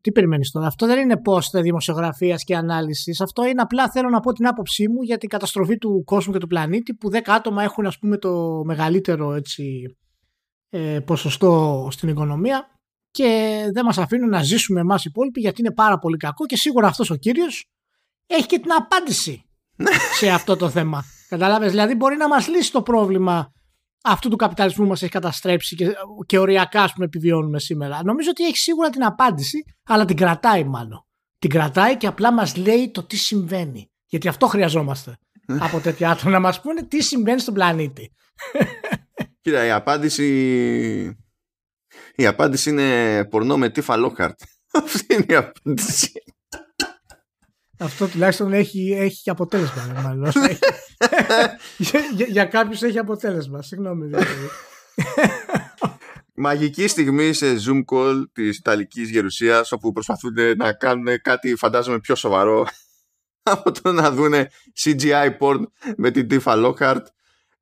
Τι 0.00 0.12
περιμένεις 0.12 0.50
τώρα; 0.50 0.66
Αυτό 0.66 0.86
δεν 0.86 0.98
είναι 0.98 1.20
post 1.30 1.62
δημοσιογραφίας 1.62 2.44
και 2.44 2.56
ανάλυσης. 2.56 3.20
Αυτό 3.20 3.44
είναι 3.44 3.62
απλά 3.62 3.90
θέλω 3.90 4.08
να 4.08 4.20
πω 4.20 4.32
την 4.32 4.46
άποψή 4.46 4.88
μου 4.88 5.02
για 5.02 5.18
την 5.18 5.28
καταστροφή 5.28 5.78
του 5.78 6.02
κόσμου 6.04 6.32
και 6.32 6.38
του 6.38 6.46
πλανήτη 6.46 6.94
που 6.94 7.10
10 7.12 7.18
άτομα 7.26 7.62
έχουν 7.62 7.86
ας 7.86 7.98
πούμε 7.98 8.18
το 8.18 8.62
μεγαλύτερο 8.64 9.32
έτσι, 9.32 9.96
ε, 10.68 11.00
ποσοστό 11.00 11.86
στην 11.90 12.08
οικονομία 12.08 12.73
και 13.14 13.60
δεν 13.72 13.84
μας 13.84 13.98
αφήνουν 13.98 14.28
να 14.28 14.42
ζήσουμε 14.42 14.80
εμάς 14.80 15.04
οι 15.04 15.08
υπόλοιποι 15.08 15.40
γιατί 15.40 15.60
είναι 15.60 15.72
πάρα 15.72 15.98
πολύ 15.98 16.16
κακό 16.16 16.46
και 16.46 16.56
σίγουρα 16.56 16.86
αυτός 16.86 17.10
ο 17.10 17.16
κύριος 17.16 17.66
έχει 18.26 18.46
και 18.46 18.58
την 18.58 18.72
απάντηση 18.72 19.44
σε 20.14 20.30
αυτό 20.30 20.56
το 20.56 20.68
θέμα. 20.70 21.04
Καταλάβες, 21.28 21.70
δηλαδή 21.70 21.94
μπορεί 21.94 22.16
να 22.16 22.28
μας 22.28 22.48
λύσει 22.48 22.72
το 22.72 22.82
πρόβλημα 22.82 23.52
αυτού 24.04 24.28
του 24.28 24.36
καπιταλισμού 24.36 24.86
μας 24.86 25.02
έχει 25.02 25.10
καταστρέψει 25.10 25.76
και, 25.76 25.94
και 26.26 26.38
οριακά 26.38 26.82
ας 26.82 26.92
πούμε 26.92 27.04
επιβιώνουμε 27.04 27.58
σήμερα. 27.58 28.00
Νομίζω 28.04 28.30
ότι 28.30 28.44
έχει 28.44 28.56
σίγουρα 28.56 28.90
την 28.90 29.04
απάντηση, 29.04 29.58
αλλά 29.84 30.04
την 30.04 30.16
κρατάει 30.16 30.64
μάλλον. 30.64 31.06
Την 31.38 31.50
κρατάει 31.50 31.96
και 31.96 32.06
απλά 32.06 32.32
μας 32.32 32.56
λέει 32.56 32.90
το 32.90 33.02
τι 33.02 33.16
συμβαίνει. 33.16 33.90
Γιατί 34.06 34.28
αυτό 34.28 34.46
χρειαζόμαστε 34.46 35.16
από 35.60 35.80
τέτοια 35.80 36.10
άτομα 36.10 36.30
να 36.30 36.40
μας 36.40 36.60
πούνε 36.60 36.82
τι 36.82 37.02
συμβαίνει 37.02 37.40
στον 37.40 37.54
πλανήτη. 37.54 38.12
Κοίτα, 39.40 39.66
η 39.66 39.70
απάντηση 39.70 41.23
η 42.16 42.26
απάντηση 42.26 42.70
είναι 42.70 43.24
πορνό 43.24 43.56
με 43.56 43.70
τίφα 43.70 43.94
Lockhart. 43.98 44.32
Αυτή 44.84 45.14
είναι 45.14 45.26
η 45.28 45.34
απάντηση. 45.34 46.12
Αυτό 47.78 48.06
τουλάχιστον 48.06 48.52
έχει, 48.52 48.92
έχει 48.92 49.30
αποτέλεσμα. 49.30 50.00
Μάλλον. 50.02 50.32
για, 51.76 52.00
για 52.28 52.44
κάποιους 52.44 52.82
έχει 52.82 52.98
αποτέλεσμα. 52.98 53.62
Συγγνώμη. 53.62 54.06
Δηλαδή. 54.06 54.48
Μαγική 56.36 56.88
στιγμή 56.88 57.32
σε 57.32 57.46
Zoom 57.66 57.84
call 57.92 58.22
της 58.32 58.58
Ιταλικής 58.58 59.10
Γερουσίας 59.10 59.72
όπου 59.72 59.92
προσπαθούν 59.92 60.34
να 60.56 60.72
κάνουν 60.72 61.20
κάτι 61.22 61.56
φαντάζομαι 61.56 61.98
πιο 61.98 62.14
σοβαρό 62.14 62.66
από 63.42 63.72
το 63.72 63.92
να 63.92 64.10
δούνε 64.10 64.50
CGI 64.82 65.38
porn 65.38 65.60
με 65.96 66.10
την 66.10 66.26
Tifa 66.30 66.64
Lockhart 66.64 67.02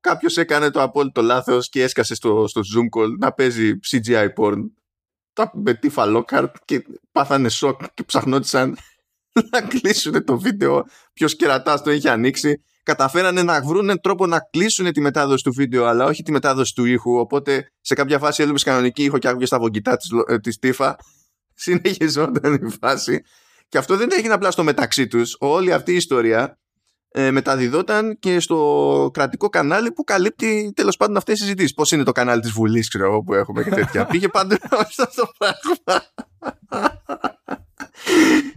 κάποιος 0.03 0.37
έκανε 0.37 0.71
το 0.71 0.83
απόλυτο 0.83 1.23
λάθος 1.23 1.69
και 1.69 1.83
έσκασε 1.83 2.15
στο, 2.15 2.47
στο 2.49 2.61
Zoom 2.61 2.99
call 2.99 3.09
να 3.19 3.33
παίζει 3.33 3.73
CGI 3.91 4.29
porn. 4.37 4.59
Τα 5.33 5.51
με 5.55 5.75
τη 5.75 5.89
φαλόκαρτ 5.89 6.57
και 6.65 6.85
πάθανε 7.13 7.49
σοκ 7.49 7.81
και 7.95 8.03
ψαχνόντουσαν 8.03 8.77
να 9.51 9.61
κλείσουν 9.61 10.25
το 10.25 10.39
βίντεο. 10.39 10.85
Ποιος 11.13 11.37
κερατάς 11.37 11.83
το 11.83 11.91
είχε 11.91 12.11
ανοίξει. 12.11 12.63
Καταφέρανε 12.83 13.43
να 13.43 13.63
βρουν 13.63 14.01
τρόπο 14.01 14.27
να 14.27 14.39
κλείσουν 14.51 14.93
τη 14.93 15.01
μετάδοση 15.01 15.45
του 15.45 15.53
βίντεο, 15.53 15.85
αλλά 15.85 16.05
όχι 16.05 16.23
τη 16.23 16.33
μετάδοση 16.33 16.75
του 16.75 16.85
ήχου. 16.85 17.19
Οπότε 17.19 17.73
σε 17.81 17.95
κάποια 17.95 18.19
φάση 18.19 18.43
έλειπε 18.43 18.59
κανονική 18.61 19.05
ήχο 19.05 19.19
και 19.19 19.29
άκουγε 19.29 19.47
στα 19.47 19.59
βογκητά 19.59 19.97
της 19.97 20.11
της 20.43 20.59
τύφα. 20.59 20.97
Συνεχιζόταν 21.55 22.55
η 22.55 22.71
φάση. 22.81 23.23
Και 23.69 23.79
αυτό 23.79 23.97
δεν 23.97 24.09
έγινε 24.13 24.35
απλά 24.35 24.51
στο 24.51 24.63
μεταξύ 24.63 25.07
τους. 25.07 25.37
Όλη 25.39 25.73
αυτή 25.73 25.93
η 25.93 25.97
ιστορία 25.97 26.59
ε, 27.13 27.31
μεταδιδόταν 27.31 28.19
και 28.19 28.41
στο 28.41 29.11
κρατικό 29.13 29.49
κανάλι 29.49 29.93
που 29.93 30.05
καλύπτει 30.05 30.73
τέλος 30.77 30.97
πάντων 30.97 31.17
αυτές 31.17 31.35
τις 31.35 31.43
συζητήσεις. 31.43 31.75
Πώς 31.75 31.93
είναι 31.93 32.03
το 32.03 32.13
κανάλι 32.13 32.41
της 32.41 32.51
Βουλής, 32.51 32.89
ξέρω 32.89 33.05
εγώ, 33.05 33.23
που 33.23 33.35
έχουμε 33.35 33.63
και 33.63 33.71
τέτοια. 33.71 34.07
Πήγε 34.11 34.29
πάντα 34.29 34.59
αυτό 34.71 35.09
το 35.15 35.33
πράγμα. 35.39 36.03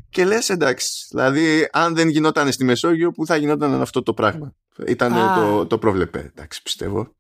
και 0.10 0.26
λες 0.26 0.50
εντάξει, 0.50 1.08
δηλαδή 1.10 1.70
αν 1.72 1.96
δεν 1.96 2.10
γινόταν 2.10 2.52
στη 2.52 2.64
Μεσόγειο, 2.64 3.12
πού 3.12 3.26
θα 3.26 3.36
γινόταν 3.36 3.82
αυτό 3.82 4.04
το 4.04 4.14
πράγμα; 4.14 4.54
Ήταν 4.88 5.14
το, 5.36 5.66
το 5.66 5.78
πρόβλεπε, 5.78 6.20
εντάξει, 6.20 6.62
πιστεύω. 6.62 7.16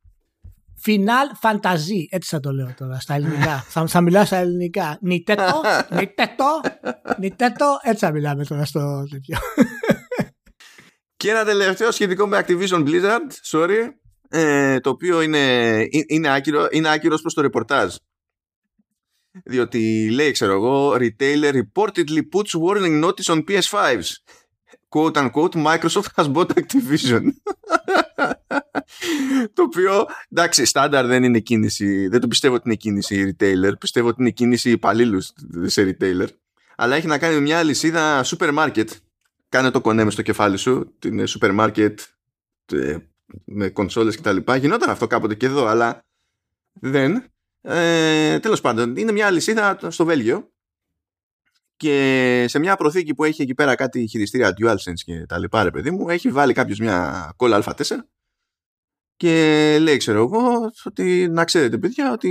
Φινάλ 0.77 1.27
φανταζή, 1.39 2.07
έτσι 2.11 2.29
θα 2.29 2.39
το 2.39 2.51
λέω 2.51 2.73
τώρα 2.77 2.99
στα 2.99 3.13
ελληνικά. 3.13 3.63
θα, 3.73 3.87
θα 3.87 4.01
μιλάω 4.01 4.25
στα 4.25 4.37
ελληνικά. 4.37 4.97
Νιτέτο, 5.01 5.61
νιτέτο, 5.89 6.61
νιτέτο, 7.19 7.79
έτσι 7.81 8.05
θα 8.05 8.11
μιλάμε 8.11 8.45
τώρα 8.45 8.65
στο 8.65 9.03
τέτοιο. 9.09 9.37
Και 11.17 11.29
ένα 11.29 11.45
τελευταίο 11.45 11.91
σχετικό 11.91 12.27
με 12.27 12.45
Activision 12.45 12.87
Blizzard, 12.87 13.31
sorry, 13.51 13.89
ε, 14.29 14.79
το 14.79 14.89
οποίο 14.89 15.21
είναι, 15.21 15.85
είναι, 16.07 16.33
άκυρο, 16.33 16.67
είναι 16.71 16.89
άκυρος 16.89 17.21
προς 17.21 17.33
το 17.33 17.41
ρεπορτάζ. 17.41 17.95
Διότι 19.43 20.09
λέει, 20.09 20.31
ξέρω 20.31 20.53
εγώ, 20.53 20.95
retailer 20.99 21.53
reportedly 21.53 22.21
puts 22.33 22.59
warning 22.67 23.03
notice 23.03 23.33
on 23.33 23.43
PS5s. 23.47 24.09
Quote 24.89 25.17
unquote, 25.17 25.55
Microsoft 25.65 26.09
has 26.15 26.31
bought 26.33 26.49
Activision. 26.53 27.21
το 29.53 29.61
οποίο, 29.61 30.05
εντάξει, 30.29 30.65
στάνταρ 30.65 31.05
δεν 31.05 31.23
είναι 31.23 31.39
κίνηση, 31.39 32.07
δεν 32.07 32.19
το 32.19 32.27
πιστεύω 32.27 32.55
ότι 32.55 32.63
είναι 32.65 32.75
κίνηση 32.75 33.35
retailer, 33.39 33.71
πιστεύω 33.79 34.07
ότι 34.07 34.21
είναι 34.21 34.29
κίνηση 34.29 34.71
υπαλλήλους 34.71 35.31
σε 35.63 35.97
retailer. 35.99 36.27
Αλλά 36.75 36.95
έχει 36.95 37.07
να 37.07 37.17
κάνει 37.17 37.33
με 37.33 37.41
μια 37.41 37.57
αλυσίδα 37.57 38.25
supermarket 38.25 38.87
κάνε 39.55 39.71
το 39.71 39.81
κονέ 39.81 40.09
στο 40.09 40.21
κεφάλι 40.21 40.57
σου, 40.57 40.95
την 40.99 41.27
σούπερ 41.27 41.53
μάρκετ 41.53 41.99
με 43.45 43.69
κονσόλες 43.69 44.15
και 44.15 44.21
τα 44.21 44.31
λοιπά. 44.31 44.55
Γινόταν 44.55 44.89
αυτό 44.89 45.07
κάποτε 45.07 45.35
και 45.35 45.45
εδώ, 45.45 45.65
αλλά 45.65 46.05
δεν. 46.73 47.23
Ε, 47.61 48.39
τέλος 48.39 48.61
πάντων, 48.61 48.95
είναι 48.95 49.11
μια 49.11 49.27
αλυσίδα 49.27 49.77
στο 49.87 50.05
Βέλγιο 50.05 50.51
και 51.77 52.45
σε 52.47 52.59
μια 52.59 52.75
προθήκη 52.75 53.13
που 53.13 53.23
έχει 53.23 53.41
εκεί 53.41 53.53
πέρα 53.53 53.75
κάτι 53.75 54.07
χειριστήρια 54.07 54.53
DualSense 54.61 55.01
και 55.05 55.25
τα 55.27 55.37
λοιπά, 55.37 55.63
ρε 55.63 55.71
παιδί 55.71 55.91
μου, 55.91 56.09
έχει 56.09 56.29
βάλει 56.29 56.53
κάποιος 56.53 56.79
μια 56.79 57.33
κόλλα 57.35 57.63
Α4 57.63 57.95
και 59.17 59.77
λέει, 59.81 59.97
ξέρω 59.97 60.19
εγώ, 60.19 60.71
ότι 60.83 61.27
να 61.29 61.43
ξέρετε 61.43 61.77
παιδιά 61.77 62.11
ότι 62.11 62.29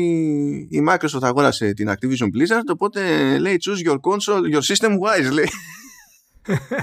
η 0.70 0.84
Microsoft 0.88 1.22
αγόρασε 1.22 1.72
την 1.72 1.90
Activision 1.90 2.26
Blizzard 2.26 2.68
οπότε 2.68 3.38
λέει 3.38 3.58
choose 3.60 3.90
your 3.90 3.98
console, 4.00 4.54
your 4.54 4.62
system 4.62 4.90
wise 4.90 5.32
λέει 5.32 5.48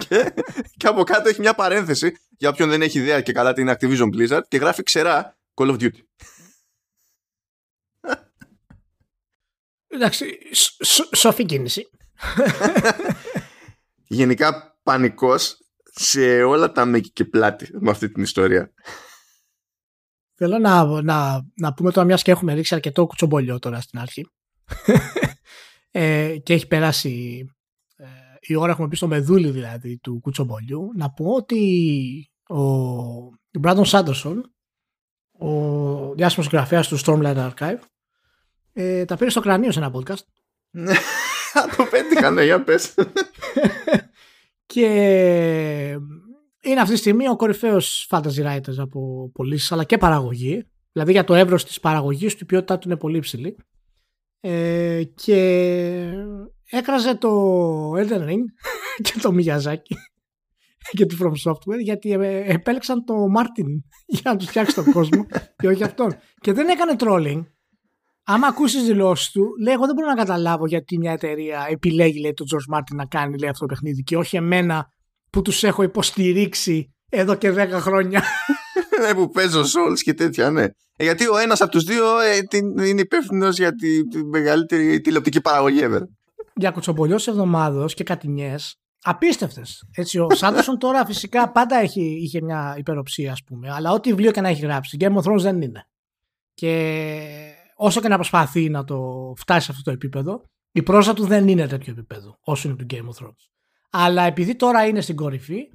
και, 0.07 0.33
και 0.77 0.87
από 0.87 1.03
κάτω 1.03 1.29
έχει 1.29 1.39
μια 1.39 1.53
παρένθεση 1.53 2.15
για 2.37 2.49
όποιον 2.49 2.69
δεν 2.69 2.81
έχει 2.81 2.99
ιδέα 2.99 3.21
και 3.21 3.31
καλά 3.31 3.53
την 3.53 3.69
Activision 3.69 4.09
Blizzard 4.15 4.41
και 4.47 4.57
γράφει 4.57 4.83
ξερά 4.83 5.37
Call 5.53 5.67
of 5.67 5.79
Duty. 5.79 5.99
Εντάξει, 9.87 10.37
σοφή 11.15 11.45
κίνηση. 11.45 11.89
Γενικά 14.07 14.79
πανικός 14.83 15.57
σε 15.83 16.43
όλα 16.43 16.71
τα 16.71 16.85
μέγη 16.85 17.11
και 17.11 17.25
πλάτη 17.25 17.69
με 17.79 17.89
αυτή 17.89 18.11
την 18.11 18.23
ιστορία. 18.23 18.73
Θέλω 20.33 20.57
να, 20.57 21.01
να, 21.01 21.45
να 21.55 21.73
πούμε 21.73 21.91
τώρα, 21.91 22.05
μιας 22.05 22.21
και 22.21 22.31
έχουμε 22.31 22.53
ρίξει 22.53 22.75
αρκετό 22.75 23.05
κουτσομπολιό 23.05 23.59
τώρα 23.59 23.81
στην 23.81 23.99
αρχή 23.99 24.27
ε, 25.91 26.37
και 26.43 26.53
έχει 26.53 26.67
περάσει 26.67 27.45
η 28.51 28.55
ώρα 28.55 28.71
έχουμε 28.71 28.87
πει 28.87 28.95
στο 28.95 29.07
μεδούλι 29.07 29.49
δηλαδή 29.49 29.97
του 29.97 30.19
κουτσομπολιού 30.21 30.91
να 30.95 31.09
πω 31.09 31.25
ότι 31.25 32.31
ο 32.49 33.59
Μπράντον 33.59 33.85
Σάντερσον 33.85 34.53
ο 35.31 36.13
διάσημος 36.13 36.47
γραφέας 36.47 36.87
του 36.87 36.99
Stormlight 36.99 37.49
Archive 37.49 37.79
ε, 38.73 39.05
τα 39.05 39.17
πήρε 39.17 39.29
στο 39.29 39.41
κρανίο 39.41 39.71
σε 39.71 39.79
ένα 39.79 39.91
podcast. 39.93 40.25
Ναι, 40.69 40.93
το 41.77 41.87
πέτυχα 41.91 42.31
ναι 42.31 42.43
για 42.43 42.63
πες. 42.63 42.93
Και 44.73 44.87
είναι 46.61 46.79
αυτή 46.79 46.93
τη 46.93 46.99
στιγμή 46.99 47.27
ο 47.27 47.35
κορυφαίος 47.35 48.07
fantasy 48.09 48.45
writer 48.45 48.77
από 48.77 49.31
πωλήσεις 49.33 49.71
αλλά 49.71 49.83
και 49.83 49.97
παραγωγή. 49.97 50.65
Δηλαδή 50.91 51.11
για 51.11 51.23
το 51.23 51.33
εύρος 51.33 51.65
της 51.65 51.79
παραγωγής 51.79 52.35
του 52.35 52.43
η 52.43 52.45
ποιότητά 52.45 52.77
του 52.77 52.87
είναι 52.87 52.97
πολύ 52.97 53.17
υψηλή. 53.17 53.57
Ε, 54.39 55.03
και 55.15 56.11
έκραζε 56.71 57.15
το 57.15 57.29
Elden 57.91 58.29
Ring 58.29 58.43
και 59.03 59.19
το 59.21 59.35
Miyazaki 59.37 59.95
και 60.97 61.05
τη 61.05 61.17
From 61.21 61.51
Software 61.51 61.79
γιατί 61.83 62.11
ε, 62.11 62.53
επέλεξαν 62.53 63.05
το 63.05 63.13
Martin 63.37 63.69
για 64.19 64.31
να 64.31 64.35
τους 64.35 64.47
φτιάξει 64.47 64.75
τον 64.75 64.91
κόσμο 64.91 65.25
και 65.55 65.67
όχι 65.67 65.83
αυτόν. 65.83 66.15
Και 66.39 66.53
δεν 66.53 66.69
έκανε 66.69 66.95
trolling. 66.99 67.45
Άμα 68.23 68.47
ακούσεις 68.47 68.83
δηλώσεις 68.83 69.31
του, 69.31 69.45
λέει: 69.63 69.73
Εγώ 69.73 69.85
δεν 69.85 69.95
μπορώ 69.95 70.07
να 70.07 70.15
καταλάβω 70.15 70.67
γιατί 70.67 70.97
μια 70.97 71.11
εταιρεία 71.11 71.65
επιλέγει 71.69 72.19
λέει, 72.19 72.33
τον 72.33 72.47
George 72.51 72.77
Martin 72.77 72.95
να 72.95 73.05
κάνει 73.05 73.37
λέει, 73.37 73.49
αυτό 73.49 73.65
το 73.65 73.73
παιχνίδι 73.73 74.03
και 74.03 74.17
όχι 74.17 74.35
εμένα 74.35 74.87
που 75.29 75.41
τους 75.41 75.63
έχω 75.63 75.83
υποστηρίξει 75.83 76.95
εδώ 77.09 77.35
και 77.35 77.51
10 77.51 77.69
χρόνια. 77.69 78.23
Ναι, 79.01 79.13
που 79.13 79.29
παίζω 79.29 79.61
Souls 79.61 79.99
και 80.03 80.13
τέτοια, 80.13 80.49
ναι. 80.49 80.63
Ε, 80.95 81.03
γιατί 81.03 81.27
ο 81.27 81.37
ένας 81.37 81.61
από 81.61 81.71
τους 81.71 81.83
δύο 81.83 82.19
ε, 82.19 82.47
είναι 82.87 83.01
υπεύθυνος 83.01 83.57
για 83.57 83.75
τη, 83.75 84.07
τη 84.07 84.23
μεγαλύτερη 84.25 85.01
τηλεοπτική 85.01 85.41
παραγωγή 85.41 85.79
ever 85.83 86.01
για 86.61 86.71
κουτσομπολιό 86.71 87.15
εβδομάδος 87.15 87.93
και 87.93 88.03
κατηνιέ 88.03 88.55
απίστευτες. 89.01 89.83
Ο 90.29 90.35
Σάντερσον 90.35 90.77
τώρα 90.77 91.05
φυσικά 91.05 91.51
πάντα 91.51 91.75
έχει, 91.75 92.01
είχε 92.01 92.41
μια 92.41 92.75
υπεροψία, 92.77 93.31
ας 93.31 93.43
πούμε, 93.43 93.71
αλλά 93.71 93.91
ό,τι 93.91 94.09
βιβλίο 94.09 94.31
και 94.31 94.41
να 94.41 94.49
έχει 94.49 94.61
γράψει, 94.61 94.97
Game 94.99 95.15
of 95.15 95.21
Thrones 95.21 95.39
δεν 95.39 95.61
είναι. 95.61 95.87
Και 96.53 97.53
όσο 97.75 98.01
και 98.01 98.07
να 98.07 98.15
προσπαθεί 98.15 98.69
να 98.69 98.83
το 98.83 99.33
φτάσει 99.37 99.65
σε 99.65 99.71
αυτό 99.71 99.83
το 99.83 99.91
επίπεδο, 99.91 100.43
η 100.71 100.83
πρόζα 100.83 101.13
του 101.13 101.25
δεν 101.25 101.47
είναι 101.47 101.67
τέτοιο 101.67 101.91
επίπεδο 101.91 102.37
όσο 102.41 102.67
είναι 102.67 102.77
του 102.77 102.85
Game 102.89 102.95
of 102.95 103.25
Thrones. 103.25 103.49
Αλλά 103.89 104.23
επειδή 104.23 104.55
τώρα 104.55 104.85
είναι 104.85 105.01
στην 105.01 105.15
κορυφή, 105.15 105.69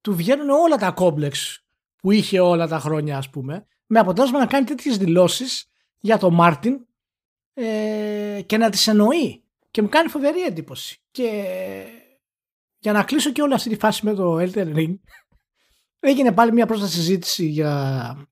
του 0.00 0.14
βγαίνουν 0.14 0.50
όλα 0.50 0.76
τα 0.76 0.90
κόμπλεξ 0.90 1.64
που 1.96 2.10
είχε 2.10 2.40
όλα 2.40 2.68
τα 2.68 2.78
χρόνια, 2.78 3.16
ας 3.16 3.30
πούμε. 3.30 3.66
με 3.86 3.98
αποτέλεσμα 3.98 4.38
να 4.38 4.46
κάνει 4.46 4.64
τέτοιες 4.64 4.96
δηλώσεις 4.96 5.70
για 5.98 6.18
τον 6.18 6.34
Μάρτιν 6.34 6.86
ε, 7.54 8.40
και 8.46 8.56
να 8.56 8.70
τις 8.70 8.86
εννοεί 8.86 9.42
και 9.70 9.82
μου 9.82 9.88
κάνει 9.88 10.08
φοβερή 10.08 10.42
εντύπωση 10.42 10.98
και 11.10 11.44
για 12.78 12.92
να 12.92 13.02
κλείσω 13.02 13.32
και 13.32 13.42
όλη 13.42 13.54
αυτή 13.54 13.68
τη 13.68 13.76
φάση 13.76 14.04
με 14.04 14.14
το 14.14 14.36
Elden 14.36 14.74
Ring 14.76 14.94
έγινε 16.00 16.32
πάλι 16.32 16.52
μια 16.52 16.66
πρόσθετη 16.66 16.92
συζήτηση 16.92 17.46
για 17.46 18.28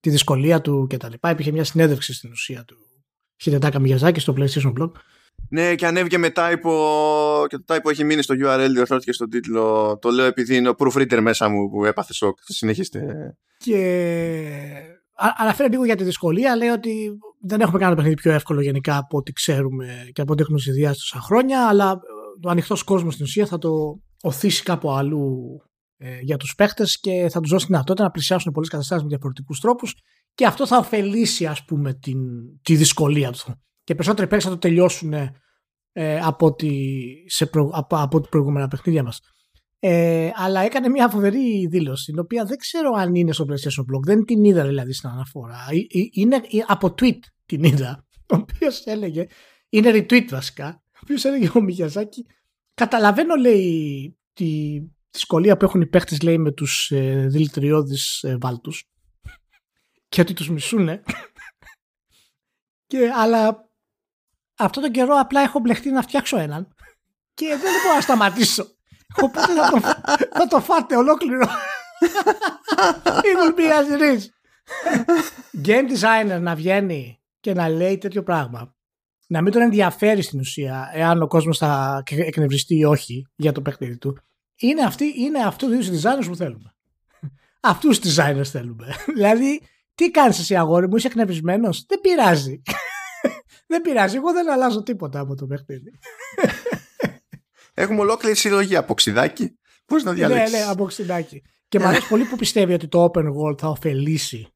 τη 0.00 0.10
δυσκολία 0.10 0.60
του 0.60 0.86
και 0.86 0.96
τα 0.96 1.08
λοιπά. 1.08 1.30
Υπήρχε 1.30 1.52
μια 1.52 1.64
συνέντευξη 1.64 2.14
στην 2.14 2.30
ουσία 2.30 2.64
του 2.64 2.76
Χιδετάκα 3.42 3.78
Μιγιαζάκη 3.78 4.20
στο 4.20 4.34
PlayStation 4.36 4.72
Blog. 4.78 4.90
Ναι, 5.48 5.74
και 5.74 5.86
ανέβηκε 5.86 6.18
με 6.18 6.32
typo 6.34 7.46
και 7.48 7.58
το 7.58 7.74
typo 7.74 7.90
έχει 7.90 8.04
μείνει 8.04 8.22
στο 8.22 8.34
URL, 8.38 8.68
διορθώθηκε 8.72 9.12
στον 9.12 9.30
τίτλο. 9.30 9.98
Το 10.00 10.10
λέω 10.10 10.24
επειδή 10.24 10.56
είναι 10.56 10.68
ο 10.68 10.74
proofreader 10.78 11.20
μέσα 11.20 11.48
μου 11.48 11.70
που 11.70 11.84
έπαθε 11.84 12.12
σοκ. 12.12 12.38
Συνεχίστε. 12.42 13.00
Και 13.56 14.93
αναφέρει 15.14 15.70
λίγο 15.70 15.84
για 15.84 15.96
τη 15.96 16.04
δυσκολία. 16.04 16.56
Λέει 16.56 16.68
ότι 16.68 17.10
δεν 17.40 17.60
έχουμε 17.60 17.78
κάνει 17.78 17.90
το 17.90 17.96
παιχνίδι 17.96 18.20
πιο 18.20 18.32
εύκολο 18.32 18.60
γενικά 18.60 18.96
από 18.96 19.16
ό,τι 19.16 19.32
ξέρουμε 19.32 20.08
και 20.12 20.20
από 20.20 20.32
ό,τι 20.32 20.42
έχουμε 20.42 20.58
συνδυάσει 20.58 21.00
τόσα 21.00 21.24
χρόνια, 21.24 21.68
αλλά 21.68 21.90
ε, 21.90 22.46
ο 22.46 22.50
ανοιχτός 22.50 22.82
κόσμος 22.82 23.14
στην 23.14 23.24
ουσία 23.24 23.46
θα 23.46 23.58
το 23.58 23.70
οθήσει 24.22 24.62
κάπου 24.62 24.90
αλλού 24.90 25.36
ε, 25.96 26.20
για 26.20 26.36
τους 26.36 26.54
παίχτες 26.54 27.00
και 27.00 27.28
θα 27.30 27.40
τους 27.40 27.50
δώσει 27.50 27.66
δυνατότητα 27.66 28.04
να 28.04 28.10
πλησιάσουν 28.10 28.52
πολλές 28.52 28.68
καταστάσεις 28.68 29.02
με 29.02 29.08
διαφορετικούς 29.08 29.60
τρόπους 29.60 29.94
και 30.34 30.46
αυτό 30.46 30.66
θα 30.66 30.78
ωφελήσει, 30.78 31.46
ας 31.46 31.64
πούμε, 31.64 31.94
την, 31.94 32.18
τη 32.62 32.76
δυσκολία 32.76 33.30
τους. 33.30 33.46
Και 33.84 33.94
περισσότεροι 33.94 34.28
παίχτες 34.28 34.48
θα 34.48 34.54
το 34.54 34.58
τελειώσουν 34.58 35.12
ε, 35.92 36.18
από, 36.22 36.54
τη, 36.54 36.70
σε 37.26 37.46
προ, 37.46 37.70
από, 37.72 37.96
από 37.96 38.20
προηγούμενα 38.20 38.68
παιχνίδια 38.68 39.02
μας. 39.02 39.20
Ε, 39.86 40.30
αλλά 40.34 40.60
έκανε 40.60 40.88
μια 40.88 41.08
φοβερή 41.08 41.66
δήλωση, 41.66 42.04
την 42.04 42.18
οποία 42.18 42.44
δεν 42.44 42.56
ξέρω 42.56 42.90
αν 42.96 43.14
είναι 43.14 43.32
στο 43.32 43.46
PlayStation 43.48 43.82
Blog. 43.82 44.02
Δεν 44.02 44.24
την 44.24 44.44
είδα 44.44 44.66
δηλαδή 44.66 44.92
στην 44.92 45.08
αναφορά. 45.08 45.66
Ε, 45.70 45.76
ε, 45.76 46.08
είναι 46.12 46.40
από 46.66 46.94
tweet 47.00 47.18
την 47.46 47.62
είδα, 47.62 48.06
ο 48.32 48.36
οποίος 48.36 48.84
έλεγε, 48.84 49.26
είναι 49.68 49.90
retweet 49.90 50.26
βασικά, 50.28 50.82
ο 50.86 50.98
οποίος 51.02 51.24
έλεγε 51.24 51.50
ο 51.54 51.60
Μιγιαζάκη, 51.60 52.26
καταλαβαίνω 52.74 53.34
λέει 53.34 54.18
τη 54.32 54.80
δυσκολία 55.10 55.56
που 55.56 55.64
έχουν 55.64 55.80
οι 55.80 55.86
παίχτες 55.86 56.22
λέει 56.22 56.38
με 56.38 56.52
τους 56.52 56.90
ε, 56.90 57.26
δηλητηριώδεις 57.28 58.22
ε, 58.22 58.36
βάλτους 58.40 58.90
και 60.08 60.20
ότι 60.20 60.32
τους 60.32 60.50
μισούνε 60.50 61.02
και, 62.86 63.10
αλλά 63.16 63.70
αυτό 64.56 64.80
τον 64.80 64.90
καιρό 64.90 65.14
απλά 65.18 65.40
έχω 65.40 65.58
μπλεχτεί 65.58 65.90
να 65.90 66.02
φτιάξω 66.02 66.38
έναν 66.38 66.74
και 67.34 67.46
δεν 67.46 67.72
μπορώ 67.82 67.94
να 67.94 68.00
σταματήσω 68.00 68.73
Οπότε 69.20 69.40
θα 69.40 69.70
το, 69.70 69.80
θα 70.32 70.46
το 70.48 70.60
φάτε 70.60 70.96
ολόκληρο. 70.96 71.46
Evil 73.04 73.58
be 73.58 73.70
as 73.70 74.20
Game 75.64 75.88
designer 75.90 76.40
να 76.40 76.54
βγαίνει 76.54 77.20
και 77.40 77.54
να 77.54 77.68
λέει 77.68 77.98
τέτοιο 77.98 78.22
πράγμα. 78.22 78.74
Να 79.26 79.42
μην 79.42 79.52
τον 79.52 79.62
ενδιαφέρει 79.62 80.22
στην 80.22 80.40
ουσία 80.40 80.90
εάν 80.92 81.22
ο 81.22 81.26
κόσμος 81.26 81.58
θα 81.58 82.02
εκνευριστεί 82.06 82.76
ή 82.76 82.84
όχι 82.84 83.26
για 83.36 83.52
το 83.52 83.62
παιχνίδι 83.62 83.98
του. 83.98 84.18
Είναι, 84.56 84.82
αυτοί, 84.82 85.12
είναι 85.16 85.38
αυτού 85.38 85.68
του 85.68 85.84
designers 85.84 86.26
που 86.26 86.36
θέλουμε. 86.36 86.74
Αυτούς 87.60 87.98
τους 87.98 88.16
designers 88.16 88.44
θέλουμε. 88.44 88.86
δηλαδή, 89.14 89.60
τι 89.94 90.10
κάνεις 90.10 90.38
εσύ 90.38 90.56
αγόρι 90.56 90.88
μου, 90.88 90.96
είσαι 90.96 91.06
εκνευρισμένος; 91.06 91.84
Δεν 91.88 92.00
πειράζει. 92.00 92.62
δεν 93.66 93.80
πειράζει. 93.80 94.16
Εγώ 94.16 94.32
δεν 94.32 94.50
αλλάζω 94.50 94.82
τίποτα 94.82 95.20
από 95.20 95.34
το 95.34 95.46
παιχνίδι. 95.46 95.90
Έχουμε 97.74 98.00
ολόκληρη 98.00 98.36
συλλογή 98.36 98.76
από 98.76 98.94
ξυδάκι. 98.94 99.58
Πώ 99.86 99.96
να 99.96 100.12
διαλέξεις. 100.12 100.52
Ναι, 100.52 100.58
ναι, 100.58 100.64
από 100.64 100.84
ξυδάκι. 100.84 101.42
Και 101.68 101.78
μου 101.78 101.86
αρέσει 101.86 102.08
πολύ 102.08 102.24
που 102.24 102.36
πιστεύει 102.36 102.72
ότι 102.72 102.88
το 102.88 103.04
open 103.04 103.24
world 103.24 103.58
θα 103.58 103.68
ωφελήσει 103.68 104.48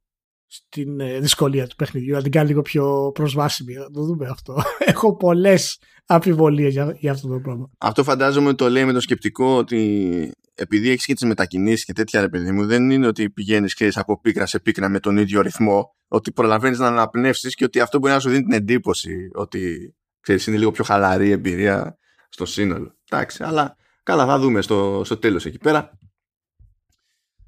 στην 0.47 1.01
ε, 1.01 1.19
δυσκολία 1.19 1.67
του 1.67 1.77
παιχνιδιού, 1.77 2.15
να 2.15 2.23
την 2.23 2.33
κάνει 2.33 2.49
λίγο 2.49 2.63
πιο 2.63 3.11
προσβάσιμη. 3.15 3.75
Να 3.75 3.91
το 3.91 4.03
δούμε 4.03 4.27
αυτό. 4.29 4.63
Έχω 4.93 5.17
πολλές 5.17 5.81
αμφιβολίες 6.07 6.73
για, 6.73 6.97
για 6.99 7.13
αυτό 7.13 7.29
το 7.29 7.41
πράγμα. 7.41 7.71
Αυτό 7.79 8.05
φαντάζομαι 8.05 8.55
το 8.55 8.71
λέει 8.71 8.85
με 8.85 8.93
το 8.93 9.01
σκεπτικό 9.01 9.57
ότι 9.57 10.33
επειδή 10.55 10.91
έχεις 10.91 11.05
και 11.05 11.15
τις 11.15 11.25
μετακινήσεις 11.25 11.85
και 11.85 11.93
τέτοια 11.93 12.21
ρε 12.21 12.29
παιδί 12.29 12.53
μου, 12.53 12.67
δεν 12.67 12.91
είναι 12.91 13.07
ότι 13.07 13.31
πηγαίνεις 13.31 13.97
από 13.97 14.21
πίκρα 14.21 14.47
σε 14.47 14.61
πίκρα 14.61 14.89
με 14.89 15.01
τον 15.01 15.17
ίδιο 15.17 15.41
ρυθμό, 15.41 15.95
ότι 16.09 16.33
προλαβαίνεις 16.33 16.79
να 16.79 16.87
αναπνεύσεις 16.87 17.55
και 17.55 17.65
ότι 17.65 17.81
αυτό 17.81 17.99
μπορεί 17.99 18.13
να 18.13 18.21
σου 18.21 18.29
δίνει 18.29 18.43
την 18.43 18.53
εντύπωση 18.53 19.15
ότι 19.35 19.95
ξέρεις, 20.21 20.47
είναι 20.47 20.57
λίγο 20.57 20.71
πιο 20.71 20.85
χαλαρή 20.85 21.31
εμπειρία 21.31 21.99
στο 22.29 22.47
σύνολο. 22.47 22.97
Εντάξει, 23.11 23.43
αλλά 23.43 23.77
καλά 24.03 24.27
θα 24.27 24.39
δούμε 24.39 24.63
στο, 24.63 25.03
στο 25.05 25.17
τέλος 25.17 25.47
εκεί 25.47 25.59
πέρα. 25.59 25.99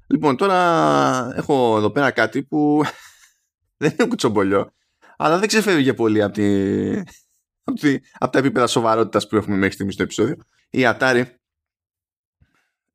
Λοιπόν, 0.07 0.37
τώρα 0.37 1.33
έχω 1.35 1.77
εδώ 1.77 1.91
πέρα 1.91 2.11
κάτι 2.11 2.43
που 2.43 2.83
δεν 3.77 3.95
είναι 3.99 4.07
κουτσομπολιό, 4.07 4.73
αλλά 5.17 5.39
δεν 5.39 5.47
ξεφεύγει 5.47 5.93
πολύ 5.93 6.23
από, 6.23 6.33
τη, 6.33 6.91
από, 7.63 7.79
τη, 7.79 7.97
από 8.17 8.31
τα 8.31 8.39
επίπεδα 8.39 8.67
σοβαρότητας 8.67 9.27
που 9.27 9.35
έχουμε 9.35 9.55
μέχρι 9.55 9.73
στιγμής 9.73 9.93
στο 9.93 10.03
επεισόδιο. 10.03 10.35
Η 10.69 10.81
Atari, 10.83 11.25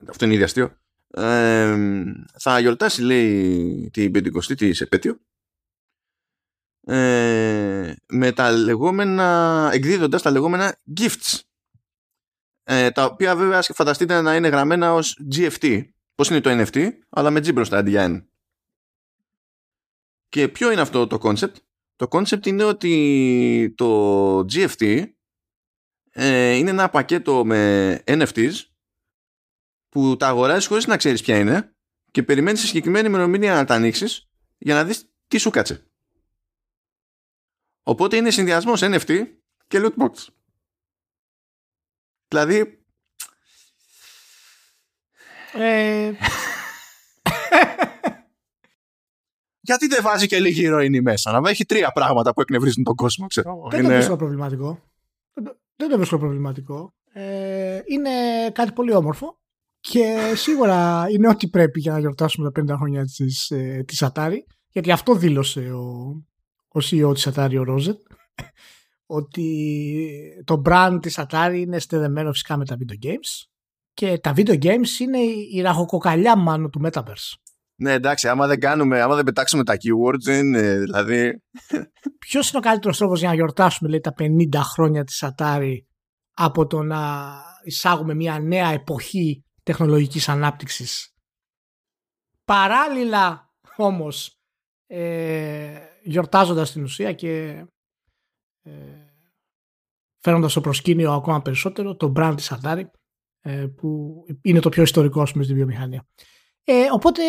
αυτό 0.09 0.25
είναι 0.25 0.35
ήδη 0.35 0.42
αστείο, 0.42 0.77
ε, 1.11 1.77
θα 2.38 2.59
γιορτάσει 2.59 3.03
λέει 3.03 3.90
την 3.92 4.12
50η 4.14 4.57
της 4.57 4.81
επέτειο 4.81 5.18
ε, 6.87 7.94
με 8.09 8.33
τα 8.33 8.51
λεγόμενα, 8.51 9.70
εκδίδοντας 9.72 10.22
τα 10.22 10.31
λεγόμενα 10.31 10.77
gifts 11.01 11.40
ε, 12.68 12.90
τα 12.90 13.05
οποία 13.05 13.37
βέβαια 13.37 13.62
φανταστείτε 13.62 14.20
να 14.20 14.35
είναι 14.35 14.48
γραμμένα 14.48 14.94
ως 14.94 15.20
GFT. 15.35 15.88
Πώς 16.14 16.29
είναι 16.29 16.40
το 16.40 16.50
NFT, 16.50 16.88
αλλά 17.09 17.31
με 17.31 17.40
G 17.40 17.52
μπροστά 17.52 17.79
αντί 17.79 17.90
για 17.90 18.07
N. 18.09 18.26
Και 20.29 20.48
ποιο 20.48 20.72
είναι 20.72 20.81
αυτό 20.81 21.07
το 21.07 21.18
concept? 21.22 21.52
Το 21.96 22.07
concept 22.11 22.46
είναι 22.46 22.64
ότι 22.64 23.74
το 23.76 24.38
GFT 24.38 25.05
ε, 26.11 26.52
είναι 26.52 26.70
ένα 26.70 26.88
πακέτο 26.88 27.44
με 27.44 28.02
NFTs 28.07 28.52
που 29.88 30.16
τα 30.16 30.26
αγοράζεις 30.26 30.66
χωρίς 30.66 30.87
να 30.87 30.96
ξέρεις 30.96 31.22
ποια 31.22 31.38
είναι 31.38 31.76
και 32.11 32.22
περιμένεις 32.22 32.61
σε 32.61 32.66
συγκεκριμένη 32.66 33.07
ημερομηνία 33.07 33.55
να 33.55 33.64
τα 33.64 33.74
ανοίξεις 33.74 34.29
για 34.59 34.74
να 34.74 34.85
δεις 34.85 35.11
τι 35.29 35.38
σου 35.38 35.50
κάτσε. 35.50 35.90
Οπότε 37.83 38.16
είναι 38.16 38.31
συνδυασμός 38.31 38.81
NFT 38.85 39.26
και 39.66 39.81
loot 39.83 40.11
Δηλαδή. 42.28 42.84
Ε... 45.52 46.12
Γιατί 49.60 49.86
δεν 49.86 50.02
βάζει 50.02 50.26
και 50.26 50.40
λίγη 50.40 50.62
ηρωίνη 50.62 51.00
μέσα, 51.00 51.40
να 51.40 51.50
έχει 51.50 51.64
τρία 51.64 51.92
πράγματα 51.92 52.32
που 52.32 52.40
εκνευρίζουν 52.40 52.84
τον 52.84 52.94
κόσμο, 52.94 53.26
ξέρω. 53.26 53.68
Δεν 53.70 53.80
είναι... 53.80 53.88
το 53.88 53.94
βρίσκω 53.94 54.16
προβληματικό. 54.16 54.82
Δεν 55.76 55.88
το 55.88 55.96
βρίσκω 55.96 56.18
προβληματικό. 56.18 56.94
Ε, 57.12 57.80
είναι 57.84 58.10
κάτι 58.52 58.72
πολύ 58.72 58.94
όμορφο 58.94 59.38
και 59.80 60.32
σίγουρα 60.34 61.06
είναι 61.10 61.28
ό,τι 61.28 61.48
πρέπει 61.48 61.80
για 61.80 61.92
να 61.92 61.98
γιορτάσουμε 61.98 62.50
τα 62.50 62.62
50 62.62 62.76
χρόνια 62.76 63.04
της, 63.04 63.50
ε, 63.50 63.84
της 63.86 64.04
Atari 64.06 64.38
γιατί 64.76 64.90
αυτό 64.90 65.14
δήλωσε 65.14 65.60
ο, 65.60 65.84
ο 66.68 66.80
CEO 66.82 67.10
της 67.14 67.28
Atari, 67.34 67.56
ο 67.58 67.62
Ρόζετ 67.62 68.00
ότι 69.07 70.42
το 70.45 70.62
brand 70.64 70.99
της 71.03 71.19
Atari 71.19 71.55
είναι 71.55 71.79
στεδεμένο 71.79 72.33
φυσικά 72.33 72.57
με 72.57 72.64
τα 72.64 72.77
video 72.79 73.07
games 73.07 73.47
και 73.92 74.19
τα 74.19 74.33
video 74.37 74.62
games 74.62 75.01
είναι 75.01 75.19
η 75.53 75.61
ραχοκοκαλιά 75.61 76.37
μάλλον 76.37 76.71
του 76.71 76.81
Metaverse. 76.85 77.35
Ναι, 77.79 77.92
εντάξει, 77.92 78.29
άμα 78.29 78.47
δεν 78.47 78.61
κάνουμε, 78.61 79.01
άμα 79.01 79.14
δεν 79.14 79.25
πετάξουμε 79.25 79.64
τα 79.64 79.75
keywords, 79.75 80.27
είναι, 80.38 80.79
δηλαδή. 80.79 81.42
Ποιος 82.19 82.49
είναι 82.49 82.59
ο 82.59 82.61
καλύτερος 82.61 82.99
τρόπος 82.99 83.19
για 83.19 83.29
να 83.29 83.35
γιορτάσουμε 83.35 83.90
λέει, 83.90 84.01
τα 84.01 84.14
50 84.19 84.61
χρόνια 84.62 85.05
της 85.05 85.25
Atari 85.27 85.77
από 86.33 86.66
το 86.66 86.83
να 86.83 87.33
εισάγουμε 87.64 88.14
μια 88.14 88.38
νέα 88.38 88.69
εποχή 88.69 89.45
τεχνολογικής 89.62 90.29
ανάπτυξης; 90.29 91.14
Παράλληλα 92.45 93.51
όμως 93.77 94.40
ε, 94.87 95.79
γιορτάζοντας 96.03 96.73
την 96.73 96.83
ουσία 96.83 97.12
και 97.12 97.31
ε, 97.31 97.64
φέροντας 100.18 100.50
στο 100.50 100.61
προσκήνιο 100.61 101.12
ακόμα 101.12 101.42
περισσότερο 101.42 101.96
το 101.96 102.12
brand 102.16 102.33
της 102.37 102.52
Atari 102.55 102.83
ε, 103.40 103.66
που 103.76 104.14
είναι 104.42 104.61
το 104.61 104.68
πιο 104.68 104.83
ιστορικό 104.83 105.26
πούμε, 105.33 105.44
στη 105.44 105.55
βιομηχανία. 105.55 106.07
Ε, 106.64 106.85
οπότε 106.92 107.22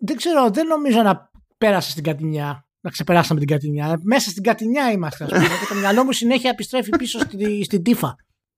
δεν 0.00 0.16
ξέρω, 0.16 0.50
δεν 0.50 0.66
νομίζω 0.66 1.02
να 1.02 1.30
πέρασε 1.58 1.90
στην 1.90 2.02
Κατινιά, 2.02 2.68
να 2.80 2.90
ξεπεράσαμε 2.90 3.40
την 3.40 3.48
Κατινιά. 3.48 4.00
Μέσα 4.02 4.30
στην 4.30 4.42
Κατινιά 4.42 4.90
είμαστε, 4.90 5.24
ας 5.24 5.30
πούμε. 5.30 5.44
και 5.44 5.66
το 5.68 5.74
μυαλό 5.74 6.04
μου 6.04 6.12
συνέχεια 6.12 6.50
επιστρέφει 6.50 6.90
πίσω 6.90 7.18
στη, 7.18 7.64
στην 7.64 7.82
τύφα 7.82 8.16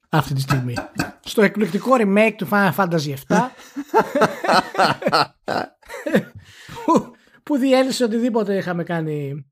αυτή 0.09 0.35
τη 0.35 0.41
στιγμή. 0.41 0.75
Στο 1.21 1.43
εκπληκτικό 1.43 1.91
remake 1.99 2.35
του 2.37 2.49
Final 2.51 2.75
Fantasy 2.75 3.15
VII 3.15 3.15
που, 6.85 7.11
που 7.43 7.57
διέλυσε 7.57 8.05
οτιδήποτε 8.05 8.57
είχαμε 8.57 8.85
κάνει 8.85 9.47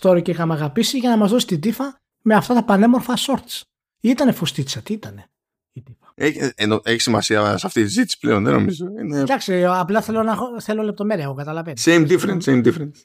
story 0.00 0.22
και 0.22 0.30
είχαμε 0.30 0.54
αγαπήσει 0.54 0.98
για 0.98 1.10
να 1.10 1.16
μας 1.16 1.30
δώσει 1.30 1.46
την 1.46 1.60
τύφα 1.60 2.00
με 2.22 2.34
αυτά 2.34 2.54
τα 2.54 2.64
πανέμορφα 2.64 3.14
shorts. 3.16 3.60
Ή 4.00 4.08
ήτανε 4.08 4.32
φουστίτσα, 4.32 4.80
τι 4.80 4.92
ήτανε 4.92 5.30
η 5.72 5.82
τύφα. 5.82 6.12
Έχει, 6.14 6.52
εννο, 6.56 6.80
έχει 6.84 7.00
σημασία 7.00 7.58
σε 7.58 7.66
αυτή 7.66 7.82
τη 7.82 7.88
συζήτηση 7.88 8.18
πλέον, 8.18 8.44
δεν 8.44 8.52
νομίζω. 8.52 8.86
Είναι... 9.00 9.18
Εντάξει, 9.18 9.64
απλά 9.64 10.00
θέλω, 10.00 10.22
να, 10.22 10.32
έχω- 10.32 10.60
θέλω 10.60 10.82
λεπτομέρεια, 10.82 11.24
εγώ 11.24 11.34
καταλαβαίνω. 11.34 11.76
Same 11.84 12.08
difference, 12.08 12.42
same 12.42 12.64
difference. 12.66 13.02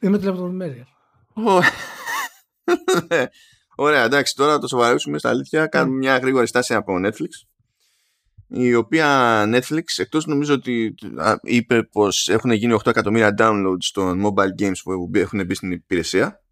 Είναι 0.00 0.18
τη 0.18 0.24
λεπτομέρεια. 0.24 0.86
Ω. 1.34 1.58
Ωραία, 3.78 4.02
εντάξει, 4.04 4.34
τώρα 4.34 4.52
να 4.52 4.58
το 4.58 4.66
σοβαρεύσουμε 4.66 5.18
στα 5.18 5.28
αλήθεια. 5.28 5.66
Κάνουμε 5.66 5.96
μια 5.96 6.18
γρήγορη 6.18 6.46
στάση 6.46 6.74
από 6.74 6.94
Netflix. 7.04 7.28
Η 8.48 8.74
οποία 8.74 9.42
Netflix, 9.46 9.82
εκτός 9.96 10.26
νομίζω 10.26 10.54
ότι 10.54 10.94
α, 11.16 11.34
είπε 11.42 11.82
πως 11.82 12.28
έχουν 12.28 12.50
γίνει 12.50 12.76
8 12.78 12.86
εκατομμύρια 12.86 13.34
downloads 13.38 13.84
των 13.92 14.22
mobile 14.26 14.62
games 14.62 14.76
που 14.84 15.10
έχουν 15.14 15.44
μπει 15.46 15.54
στην 15.54 15.70
υπηρεσία. 15.70 16.44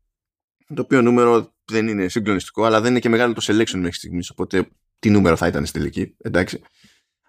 Το 0.74 0.82
οποίο 0.82 1.02
νούμερο 1.02 1.54
δεν 1.64 1.88
είναι 1.88 2.08
συγκλονιστικό, 2.08 2.64
αλλά 2.64 2.80
δεν 2.80 2.90
είναι 2.90 3.00
και 3.00 3.08
μεγάλο 3.08 3.32
το 3.32 3.42
selection 3.44 3.76
μέχρι 3.76 3.92
στιγμής, 3.92 4.30
οπότε 4.30 4.68
τι 4.98 5.10
νούμερο 5.10 5.36
θα 5.36 5.46
ήταν 5.46 5.66
στη 5.66 5.78
τελική, 5.78 6.16
εντάξει. 6.18 6.62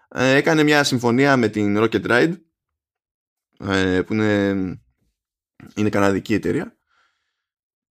Ε, 0.08 0.34
έκανε 0.34 0.62
μια 0.62 0.84
συμφωνία 0.84 1.36
με 1.36 1.48
την 1.48 1.76
Rocket 1.78 2.06
Ride, 2.06 2.34
ε, 3.58 4.02
που 4.02 4.12
είναι, 4.12 4.48
είναι 5.76 5.88
καναδική 5.88 6.34
εταιρεία, 6.34 6.78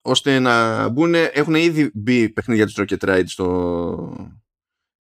ώστε 0.01 0.39
να 0.39 0.87
μπουν, 0.89 1.13
έχουν 1.15 1.55
ήδη 1.55 1.91
μπει 1.93 2.29
παιχνίδια 2.29 2.67
του 2.67 2.73
Rocket 2.77 3.09
Ride 3.09 3.23
στο, 3.25 4.35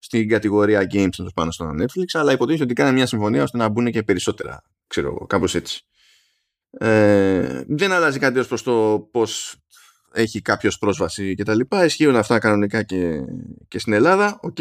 στην 0.04 0.28
κατηγορία 0.28 0.80
games 0.80 1.08
τέλος 1.16 1.32
πάντων 1.34 1.50
στο 1.50 1.70
Netflix, 1.80 2.04
αλλά 2.12 2.32
υποτίθεται 2.32 2.64
ότι 2.64 2.72
κάνει 2.72 2.92
μια 2.92 3.06
συμφωνία 3.06 3.42
ώστε 3.42 3.56
να 3.56 3.68
μπουν 3.68 3.90
και 3.90 4.02
περισσότερα, 4.02 4.62
ξέρω 4.86 5.08
εγώ, 5.08 5.26
κάπως 5.26 5.54
έτσι. 5.54 5.84
Ε, 6.70 7.64
δεν 7.68 7.92
αλλάζει 7.92 8.18
κάτι 8.18 8.38
ως 8.38 8.46
προς 8.46 8.62
το 8.62 9.08
πώς 9.10 9.56
έχει 10.12 10.40
κάποιος 10.40 10.78
πρόσβαση 10.78 11.34
και 11.34 11.42
τα 11.42 11.54
λοιπά. 11.54 11.84
Ισχύουν 11.84 12.16
αυτά 12.16 12.38
κανονικά 12.38 12.82
και, 12.82 13.20
και 13.68 13.78
στην 13.78 13.92
Ελλάδα, 13.92 14.38
οκ. 14.42 14.58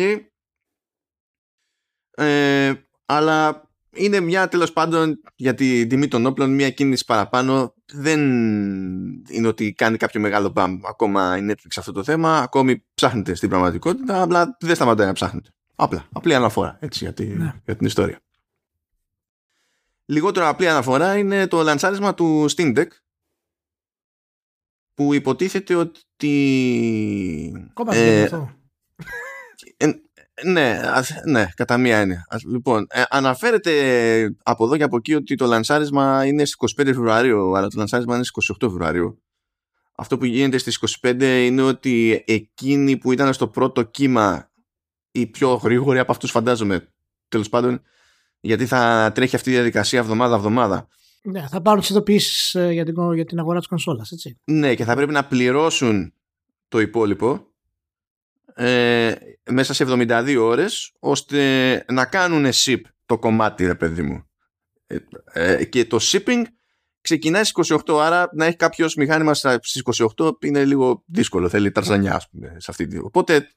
Ε, 2.11 2.73
αλλά 3.05 3.69
είναι 3.93 4.19
μια 4.19 4.47
τέλος 4.47 4.73
πάντων 4.73 5.21
για 5.35 5.53
την 5.53 5.89
τιμή 5.89 6.07
των 6.07 6.25
όπλων 6.25 6.53
μια 6.53 6.69
κίνηση 6.69 7.05
παραπάνω 7.05 7.73
δεν 7.93 8.19
είναι 9.29 9.47
ότι 9.47 9.73
κάνει 9.73 9.97
κάποιο 9.97 10.21
μεγάλο 10.21 10.49
μπαμ 10.49 10.79
ακόμα 10.87 11.37
η 11.37 11.45
Netflix 11.49 11.71
αυτό 11.77 11.91
το 11.91 12.03
θέμα 12.03 12.37
ακόμη 12.37 12.85
ψάχνετε 12.93 13.33
στην 13.35 13.49
πραγματικότητα 13.49 14.21
απλά 14.21 14.57
δεν 14.59 14.75
σταματάει 14.75 15.07
να 15.07 15.13
ψάχνετε 15.13 15.49
απλά, 15.75 16.05
απλή 16.11 16.35
αναφορά 16.35 16.77
έτσι 16.81 17.03
για, 17.03 17.13
τη, 17.13 17.25
Ναι. 17.25 17.53
για 17.65 17.75
την 17.75 17.85
ιστορία 17.85 18.19
λιγότερο 20.05 20.47
απλή 20.47 20.69
αναφορά 20.69 21.17
είναι 21.17 21.47
το 21.47 21.61
λανσάρισμα 21.61 22.13
του 22.13 22.45
Steam 22.55 22.77
Deck 22.77 22.87
που 24.93 25.13
υποτίθεται 25.13 25.75
ότι 25.75 26.33
Ακόμα 27.69 27.95
ε, 27.95 28.13
δεν 28.13 28.23
αυτό. 28.23 28.51
Ε, 30.33 30.49
ναι, 30.49 30.81
ας- 30.83 31.13
ναι, 31.25 31.47
κατά 31.55 31.77
μία 31.77 31.97
έννοια. 31.97 32.25
Ας- 32.29 32.43
Λοιπόν, 32.43 32.85
ε, 32.89 33.03
αναφέρεται 33.09 34.35
από 34.43 34.65
εδώ 34.65 34.77
και 34.77 34.83
από 34.83 34.97
εκεί 34.97 35.13
ότι 35.13 35.35
το 35.35 35.45
λανσάρισμα 35.45 36.25
είναι 36.25 36.45
στις 36.45 36.55
25 36.55 36.93
Φεβρουαρίου, 36.93 37.57
αλλά 37.57 37.67
το 37.67 37.75
λανσάρισμα 37.77 38.15
είναι 38.15 38.23
στις 38.23 38.47
28 38.49 38.69
Φεβρουαρίου. 38.69 39.23
Αυτό 39.95 40.17
που 40.17 40.25
γίνεται 40.25 40.57
στις 40.57 40.75
25 40.75 41.45
είναι 41.45 41.61
ότι 41.61 42.23
εκείνοι 42.27 42.97
που 42.97 43.11
ήταν 43.11 43.33
στο 43.33 43.47
πρώτο 43.47 43.83
κύμα 43.83 44.51
οι 45.11 45.27
πιο 45.27 45.53
γρήγοροι 45.53 45.99
από 45.99 46.11
αυτούς 46.11 46.31
φαντάζομαι, 46.31 46.93
τέλος 47.27 47.49
πάντων, 47.49 47.81
γιατί 48.39 48.65
θα 48.65 49.11
τρέχει 49.15 49.35
αυτή 49.35 49.49
η 49.49 49.53
διαδικασία 49.53 49.99
εβδομάδα-εβδομάδα. 49.99 50.87
Ναι, 51.23 51.47
θα 51.47 51.61
πάρουν 51.61 51.79
τις 51.79 51.89
ειδοποιήσεις 51.89 52.55
για, 52.71 52.85
την, 52.85 53.13
για 53.13 53.25
την 53.25 53.39
αγορά 53.39 53.59
της 53.59 53.67
κονσόλας, 53.67 54.11
έτσι. 54.11 54.39
Ναι, 54.43 54.75
και 54.75 54.83
θα 54.83 54.95
πρέπει 54.95 55.11
να 55.11 55.25
πληρώσουν 55.25 56.13
το 56.67 56.79
υπόλοιπο 56.79 57.52
ε, 58.55 59.13
μέσα 59.51 59.73
σε 59.73 59.83
72 59.87 60.35
ώρες 60.39 60.91
ώστε 60.99 61.39
να 61.91 62.05
κάνουν 62.05 62.45
ship 62.53 62.79
το 63.05 63.19
κομμάτι, 63.19 63.65
ρε 63.65 63.75
παιδί 63.75 64.01
μου. 64.01 64.23
Ε, 64.87 64.97
ε, 65.33 65.65
και 65.65 65.85
το 65.85 65.97
shipping 66.01 66.41
ξεκινάει 67.01 67.43
στις 67.43 67.71
28, 67.85 67.99
άρα 67.99 68.29
να 68.33 68.45
έχει 68.45 68.55
κάποιος 68.55 68.95
μηχάνημα 68.95 69.33
στα- 69.33 69.59
στις 69.61 69.81
28 70.17 70.31
είναι 70.45 70.65
λίγο 70.65 71.03
δύσκολο, 71.07 71.49
θέλει 71.49 71.71
ταρζανιά, 71.71 72.15
ας 72.15 72.29
πούμε, 72.29 72.55
σε 72.57 72.71
αυτή 72.71 72.87
τη... 72.87 72.97
Οπότε 72.99 73.47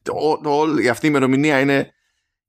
ο, 0.43 0.51
ο, 0.51 0.79
η 0.79 0.89
αυτή 0.89 1.07
η 1.07 1.09
ημερομηνία 1.13 1.61
είναι, 1.61 1.91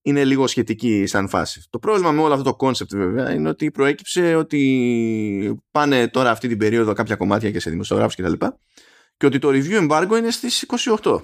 είναι 0.01 0.23
λίγο 0.25 0.47
σχετική 0.47 1.05
σαν 1.05 1.29
φάση. 1.29 1.67
Το 1.69 1.79
πρόβλημα 1.79 2.11
με 2.11 2.21
όλο 2.21 2.33
αυτό 2.33 2.55
το 2.55 2.67
concept 2.67 2.89
βέβαια 2.89 3.33
είναι 3.33 3.49
ότι 3.49 3.71
προέκυψε 3.71 4.35
ότι 4.35 5.61
πάνε 5.71 6.07
τώρα 6.07 6.31
αυτή 6.31 6.47
την 6.47 6.57
περίοδο 6.57 6.93
κάποια 6.93 7.15
κομμάτια 7.15 7.51
και 7.51 7.59
σε 7.59 7.69
δημοσιογράφους 7.69 8.15
και 8.15 8.21
τα 8.21 8.29
λοιπά 8.29 8.59
και 9.17 9.25
ότι 9.25 9.39
το 9.39 9.49
review 9.51 9.89
embargo 9.89 10.17
είναι 10.17 10.31
στις 10.31 10.65
28. 11.01 11.21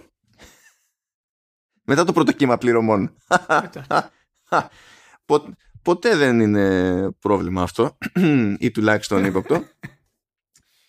Μετά 1.83 2.03
το 2.03 2.13
πρώτο 2.13 2.31
κύμα 2.31 2.57
πληρωμών. 2.57 3.15
Πο- 5.25 5.55
ποτέ 5.81 6.15
δεν 6.15 6.39
είναι 6.39 7.11
πρόβλημα 7.11 7.61
αυτό 7.61 7.97
ή 8.59 8.71
τουλάχιστον 8.71 9.25
ύποπτο. 9.25 9.63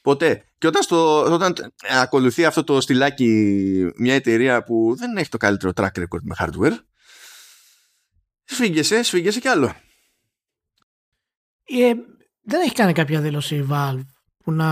Ποτέ. 0.02 0.44
Και 0.58 0.66
όταν, 0.66 0.82
στο, 0.82 1.22
όταν 1.32 1.54
ακολουθεί 2.00 2.44
αυτό 2.44 2.64
το 2.64 2.80
στυλάκι 2.80 3.90
μια 3.96 4.14
εταιρεία 4.14 4.62
που 4.62 4.94
δεν 4.96 5.16
έχει 5.16 5.28
το 5.28 5.36
καλύτερο 5.36 5.72
track 5.76 5.98
record 5.98 6.22
με 6.22 6.34
hardware 6.38 6.78
σφίγγεσαι, 8.44 9.02
σφίγγεσαι 9.02 9.40
κι 9.40 9.48
άλλο. 9.48 9.74
Ε, 11.64 11.92
δεν 12.40 12.60
έχει 12.60 12.74
κάνει 12.74 12.92
κάποια 12.92 13.20
δήλωση 13.20 13.56
η 13.56 13.66
Valve 13.70 14.06
που 14.44 14.52
να 14.52 14.68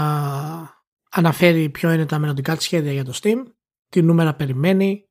αναφέρει 1.11 1.71
ποιο 1.71 1.93
είναι 1.93 2.07
τα 2.07 2.19
μελλοντικά 2.19 2.57
της 2.57 2.65
σχέδια 2.65 2.93
για 2.93 3.05
το 3.05 3.19
Steam, 3.23 3.43
τι 3.89 4.03
νούμερα 4.03 4.35
περιμένει, 4.35 5.09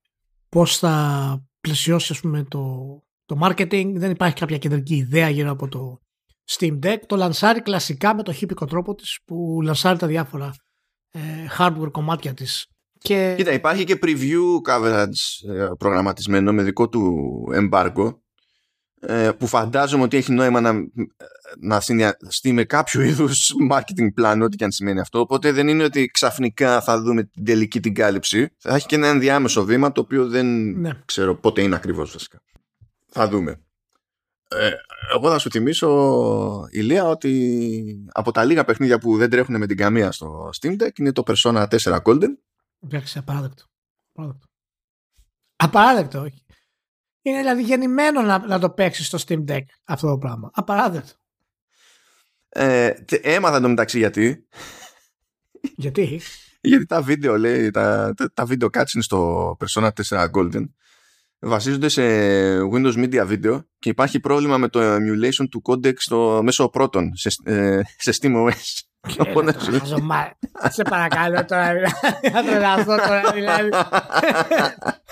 πώς 0.52 0.78
θα 0.78 1.46
πλαισιώσει 1.62 2.14
ας 2.14 2.20
πούμε, 2.20 2.44
το, 2.44 2.86
το 3.26 3.40
marketing. 3.44 3.92
Δεν 3.96 4.12
υπάρχει 4.12 4.36
κάποια 4.36 4.58
κεντρική 4.58 4.96
ιδέα 4.96 5.30
γύρω 5.30 5.52
από 5.52 5.68
το 5.68 6.00
Steam 6.50 6.80
Deck. 6.84 6.98
Το 7.06 7.16
λανσάρει 7.16 7.62
κλασικά 7.62 8.16
με 8.16 8.24
το 8.24 8.32
χύπικο 8.32 8.66
τρόπο 8.66 8.96
της 8.96 9.20
που 9.26 9.60
λανσάρει 9.64 9.98
τα 9.98 10.08
διάφορα 10.08 10.54
ε, 11.12 11.20
hardware 11.58 11.92
κομμάτια 11.92 12.34
της. 12.34 12.66
Και... 12.98 13.34
Κοίτα, 13.38 13.52
υπάρχει 13.52 13.84
και 13.84 14.00
preview 14.02 14.42
coverage 14.70 15.50
ε, 15.54 15.68
προγραμματισμένο 15.78 16.54
με 16.54 16.64
δικό 16.64 16.90
του 16.90 17.24
embargo 17.54 18.16
ε, 19.00 19.32
που 19.32 19.48
φαντάζομαι 19.48 20.04
ότι 20.04 20.18
έχει 20.18 20.32
νόημα 20.32 20.62
να, 20.62 20.74
να 21.60 21.80
συνδυαστεί 21.80 22.52
με 22.52 22.64
κάποιο 22.64 23.02
είδους 23.10 23.54
marketing 23.72 24.22
plan, 24.22 24.40
ό,τι 24.44 24.56
και 24.58 24.64
αν 24.64 24.72
σημαίνει 24.72 25.00
αυτό. 25.00 25.20
Οπότε 25.20 25.52
δεν 25.52 25.68
είναι 25.68 25.84
ότι 25.84 26.06
ξαφνικά 26.06 26.82
θα 26.82 27.02
δούμε 27.02 27.24
την 27.24 27.46
τελική 27.46 27.80
την 27.80 27.94
κάλυψη. 27.94 28.50
Θα 28.58 28.76
έχει 28.76 28.86
και 28.86 28.96
ένα 28.96 29.08
ενδιάμεσο 29.08 29.64
βήμα 29.66 29.92
το 29.92 30.02
οποίο 30.02 30.28
δεν 30.28 30.46
Ναι. 30.80 30.92
ξέρω 31.06 31.36
πότε 31.36 31.62
είναι 31.62 31.76
ακριβώς 31.76 32.12
βασικά. 32.12 32.42
Θα 33.08 33.28
δούμε. 33.28 33.62
Ε, 34.48 34.72
εγώ 35.14 35.30
θα 35.30 35.38
σου 35.40 35.50
θυμίσω, 35.50 36.68
Ηλία, 36.72 37.06
ότι 37.06 38.06
από 38.12 38.32
τα 38.32 38.44
λίγα 38.46 38.64
παιχνίδια 38.66 39.00
που 39.00 39.18
δεν 39.18 39.30
τρέχουν 39.30 39.58
με 39.58 39.68
την 39.68 39.78
καμία 39.78 40.12
στο 40.12 40.50
Steam 40.62 40.82
Deck 40.82 41.00
είναι 41.00 41.12
το 41.12 41.24
Persona 41.26 41.68
4 41.68 41.98
Golden 42.04 42.30
Εντάξει, 42.84 43.18
απαράδεκτο. 43.18 43.64
Απαράδεκτο. 44.14 44.48
Απαράδεκτο, 45.56 46.20
όχι. 46.22 46.44
Είναι 47.22 47.38
δηλαδή 47.38 47.64
γεννημένο 47.64 48.22
να, 48.22 48.48
να 48.48 48.60
το 48.60 48.70
παίξεις 48.70 49.08
στο 49.08 49.18
Steam 49.28 49.46
Deck 49.52 49.62
αυτό 49.84 50.08
το 50.08 50.18
πράγμα. 50.18 50.50
Απαράδεκτο. 50.54 51.14
Ε, 52.54 52.90
τε- 52.92 53.26
έμαθα 53.26 53.58
εντωμεταξύ 53.58 53.98
γιατί. 53.98 54.48
Γιατί; 55.76 56.22
Γιατί 56.62 56.86
τα 56.86 57.02
βίντεο, 57.02 57.38
λέει, 57.38 57.72
τα, 57.72 58.14
τα, 58.18 58.32
τα 58.34 58.46
βίντεο 58.46 58.70
cutscenes 58.74 58.84
στο 59.00 59.58
Persona 59.60 59.90
4 60.10 60.26
Golden 60.32 60.64
βασίζονται 61.40 61.90
σε 61.90 62.02
Windows 62.62 62.94
Media 62.96 63.28
Video 63.30 63.64
και 63.80 63.90
υπάρχει 63.90 64.20
πρόβλημα 64.20 64.58
με 64.58 64.68
το 64.68 64.80
emulation 64.96 65.46
του 65.50 65.62
codec 65.66 65.94
στο 65.96 66.40
μέσο 66.44 66.70
πρώτον 66.70 67.12
σε, 67.16 67.30
ε, 67.44 67.80
σε 67.98 68.14
SteamOS. 68.22 68.52
Οπότε 69.18 69.60
σου 69.60 69.70
λέει- 69.72 69.80
Χαζομά. 69.80 70.32
Σε 70.70 70.84
παρακαλώ 70.84 71.46
τώρα. 71.46 71.74
δηλαδή. 71.74 71.94
Να 72.34 72.44
τρελαθώ 72.44 72.96
τώρα 72.96 73.32
δηλαδή. 73.34 73.70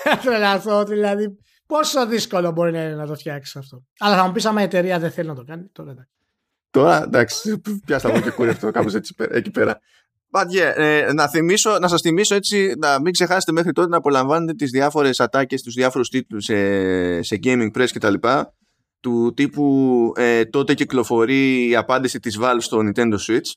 Να 0.04 0.18
τρελαθώ 0.22 0.84
δηλαδή. 0.84 1.38
Πόσο 1.66 2.06
δύσκολο 2.06 2.50
μπορεί 2.52 2.72
να 2.72 2.82
είναι 2.82 2.94
να 2.94 3.06
το 3.06 3.14
φτιάξεις 3.14 3.56
αυτό. 3.56 3.84
Αλλά 3.98 4.16
θα 4.16 4.26
μου 4.26 4.32
πεις 4.32 4.44
άμα 4.44 4.60
η 4.60 4.64
εταιρεία 4.64 4.98
δεν 4.98 5.10
θέλει 5.10 5.28
να 5.28 5.34
το 5.34 5.44
κάνει. 5.44 5.68
Τώρα 5.72 5.90
εντάξει. 5.90 6.10
Τώρα, 6.70 7.02
εντάξει, 7.02 7.60
πιάστα 7.84 8.12
μου 8.12 8.20
και 8.20 8.30
κούρευτο 8.30 8.70
κάπως 8.70 8.94
έτσι 8.94 9.14
πέρα- 9.14 9.36
εκεί 9.36 9.50
πέρα. 9.50 9.80
But 10.32 10.44
yeah, 10.44 10.72
ε, 10.76 11.12
να, 11.12 11.28
θυμίσω, 11.28 11.78
να 11.78 11.88
σας 11.88 12.00
θυμίσω 12.00 12.34
έτσι, 12.34 12.74
να 12.78 13.00
μην 13.00 13.12
ξεχάσετε 13.12 13.52
μέχρι 13.52 13.72
τότε 13.72 13.88
να 13.88 13.96
απολαμβάνετε 13.96 14.52
τις 14.54 14.70
διάφορες 14.70 15.20
ατάκες, 15.20 15.62
τους 15.62 15.74
διάφορους 15.74 16.08
τίτλους 16.08 16.44
σε, 16.44 17.22
σε 17.22 17.38
Gaming 17.42 17.70
Press 17.76 17.88
κτλ. 17.92 18.14
Του 19.00 19.32
τύπου 19.36 20.12
ε, 20.16 20.44
τότε 20.44 20.74
κυκλοφορεί 20.74 21.68
η 21.68 21.76
απάντηση 21.76 22.20
της 22.20 22.38
Valve 22.40 22.56
στο 22.58 22.78
Nintendo 22.82 23.14
Switch. 23.28 23.50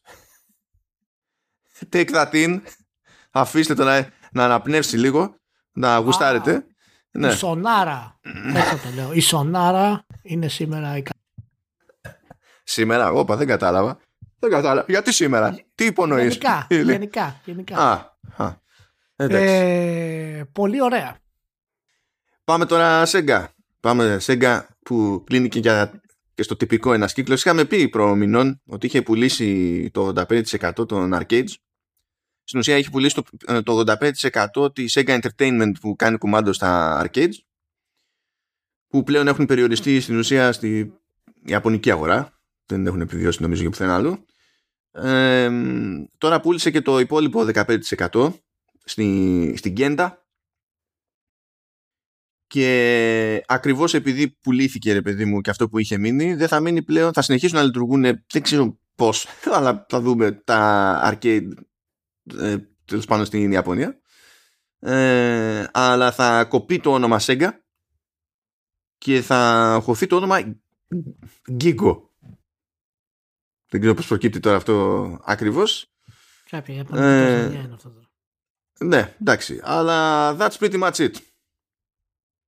Take 1.92 2.10
that 2.10 2.32
in. 2.32 2.62
Αφήστε 3.32 3.74
το 3.74 3.84
να, 3.84 4.10
να 4.32 4.44
αναπνεύσει 4.46 4.98
λίγο, 4.98 5.36
να 5.72 5.98
γουστάρετε. 5.98 6.66
Ναι. 7.12 7.28
Η 7.28 7.32
Σονάρα. 7.36 8.20
Έτσι 8.56 8.78
το 8.78 8.90
λέω. 8.96 9.14
Η 9.14 9.20
Σονάρα 9.20 10.06
είναι 10.22 10.48
σήμερα 10.48 10.98
η 10.98 11.02
κα- 11.02 11.12
Σήμερα, 12.74 13.12
όπα, 13.12 13.36
δεν 13.36 13.48
κατάλαβα. 13.48 14.00
Δεν 14.40 14.50
κατάλαβα. 14.50 14.86
Γιατί 14.90 15.14
σήμερα, 15.14 15.60
τι 15.76 15.86
υπονοείς; 15.86 16.24
Γενικά. 16.24 16.68
Γενικά. 16.92 17.42
γενικά. 17.46 17.78
Α, 17.78 18.18
α. 18.36 18.62
Εντάξει. 19.16 19.46
Ε, 19.46 20.44
πολύ 20.52 20.82
ωραία. 20.82 21.18
Πάμε 22.44 22.66
τώρα 22.66 23.04
Sega. 23.08 23.46
πάμε 23.80 24.18
Sega 24.22 24.62
που 24.84 25.24
κλείνει 25.26 25.48
και, 25.48 25.60
για, 25.60 26.02
και 26.36 26.44
στο 26.44 26.56
τυπικό 26.56 26.94
ένας 26.94 27.14
κύκλος. 27.14 27.40
Είχαμε 27.40 27.66
πει 27.66 27.90
προμηνών 27.90 28.62
ότι 28.66 28.86
είχε 28.86 29.02
πουλήσει 29.02 29.90
το 29.94 30.14
85% 30.28 30.88
των 30.88 31.14
arcades. 31.14 31.54
Στην 32.44 32.60
ουσία 32.60 32.76
έχει 32.76 32.92
πουλήσει 32.92 33.16
το, 33.16 33.84
το 33.84 33.96
85% 34.56 34.74
της 34.76 34.98
Sega 35.00 35.20
Entertainment 35.22 35.72
που 35.82 35.96
κάνει 35.96 36.18
κουμάντο 36.18 36.54
στα 36.54 37.02
arcades 37.06 37.34
που 38.88 39.04
πλέον 39.04 39.28
έχουν 39.28 39.46
περιοριστεί 39.46 40.00
στην 40.00 40.18
ουσία 40.18 40.52
στη 40.52 40.94
Ιαπωνική 41.46 41.92
αγορά. 41.92 42.33
Δεν 42.66 42.86
έχουν 42.88 43.02
επιβιώσει 43.02 43.42
νομίζω 43.42 43.62
για 43.62 43.70
πουθενά 43.70 43.96
άλλο. 43.96 44.26
Ε, 44.92 45.50
τώρα 46.18 46.40
πούλησε 46.40 46.72
και 46.72 46.82
το 46.82 47.00
υπόλοιπο 47.00 47.46
15% 47.54 48.34
στη, 48.84 49.54
στην 49.58 49.74
Κέντα. 49.74 50.28
Και 52.48 53.44
ακριβώς 53.48 53.94
επειδή 53.94 54.30
πουλήθηκε 54.30 54.94
ρε 54.94 55.02
παιδί 55.02 55.26
μου 55.26 55.42
και 55.42 55.50
αυτό 55.50 55.70
που 55.70 55.78
είχε 55.78 55.98
μείνει 55.98 56.36
δεν 56.36 56.48
θα 56.48 56.60
μείνει 56.60 56.82
πλέον, 56.84 57.14
θα 57.14 57.22
συνεχίσουν 57.22 57.58
να 57.58 57.64
λειτουργούν 57.64 58.02
δεν 58.02 58.42
ξέρω 58.42 58.80
πώς, 58.96 59.28
αλλά 59.56 59.86
θα 59.90 60.02
δούμε 60.02 60.32
τα 60.32 61.02
arcade 61.12 61.50
ε, 62.40 62.58
τέλος 62.86 63.06
πάνω 63.06 63.26
στην 63.26 63.52
Ιαπωνία. 63.52 63.98
Ε, 64.80 65.66
αλλά 65.72 66.12
θα 66.12 66.46
κοπεί 66.46 66.80
το 66.80 66.94
όνομα 66.94 67.20
Sega 67.22 67.50
και 68.98 69.22
θα 69.22 69.80
χωθεί 69.84 70.08
το 70.08 70.16
όνομα 70.16 70.62
Gigo 71.60 72.02
δεν 73.74 73.82
ξέρω 73.82 73.94
πώς 73.98 74.08
προκύπτει 74.08 74.40
τώρα 74.40 74.56
αυτό 74.56 75.20
ακριβώς 75.24 75.88
Κάποια 76.50 76.76
ε, 76.76 77.46
είναι 77.46 77.70
αυτό 77.74 77.90
τώρα. 77.90 78.12
Ναι, 78.80 79.16
εντάξει. 79.22 79.60
Αλλά 79.64 80.32
that's 80.38 80.58
pretty 80.58 80.84
much 80.84 80.94
it. 80.94 81.16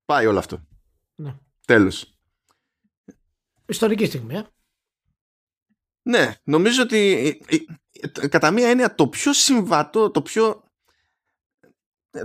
Πάει 0.06 0.26
όλο 0.26 0.40
αυτό. 0.40 0.68
Ναι. 1.16 1.36
Τέλος. 1.66 2.18
Ιστορική 3.66 4.06
στιγμή, 4.06 4.36
ε. 4.36 4.48
Ναι, 6.02 6.36
νομίζω 6.44 6.82
ότι 6.82 7.28
ε, 7.48 7.56
ε, 8.22 8.28
κατά 8.28 8.52
μία 8.52 8.70
έννοια 8.70 8.96
το 8.96 9.08
πιο 9.08 9.34
συμβατό, 9.34 10.12
το 10.12 10.22
πιο 10.22 10.64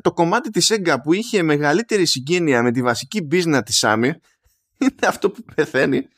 το 0.03 0.13
κομμάτι 0.13 0.51
της 0.51 0.73
Sega 0.73 0.97
που 1.03 1.13
είχε 1.13 1.43
μεγαλύτερη 1.43 2.07
συγγένεια 2.07 2.63
με 2.63 2.73
τη 2.73 2.83
βασική 2.83 3.29
business 3.31 3.61
της 3.65 3.85
Sami 3.85 4.13
είναι 4.79 5.07
αυτό 5.07 5.31
που 5.31 5.45
πεθαίνει 5.55 6.09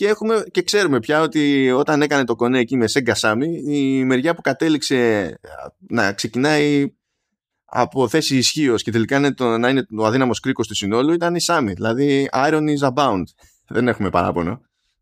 και, 0.00 0.08
έχουμε, 0.08 0.44
και 0.50 0.62
ξέρουμε 0.62 0.98
πια 0.98 1.20
ότι 1.20 1.70
όταν 1.70 2.02
έκανε 2.02 2.24
το 2.24 2.36
κονέ 2.36 2.58
εκεί 2.58 2.76
με 2.76 2.84
Sega 2.92 3.12
Sami 3.20 3.46
η 3.66 4.04
μεριά 4.04 4.34
που 4.34 4.40
κατέληξε 4.40 5.38
να 5.88 6.12
ξεκινάει 6.12 6.94
από 7.64 8.08
θέση 8.08 8.36
ισχύως 8.36 8.82
και 8.82 8.90
τελικά 8.90 9.16
είναι 9.16 9.34
το, 9.34 9.58
να 9.58 9.68
είναι 9.68 9.86
ο 9.98 10.06
αδύναμος 10.06 10.40
κρίκος 10.40 10.66
του 10.66 10.74
συνόλου 10.74 11.12
ήταν 11.12 11.34
η 11.34 11.40
Σάμι. 11.40 11.72
Δηλαδή, 11.72 12.28
iron 12.32 12.64
is 12.78 12.92
abound. 12.92 13.22
Δεν 13.68 13.88
έχουμε 13.88 14.10
παράπονο. 14.10 14.60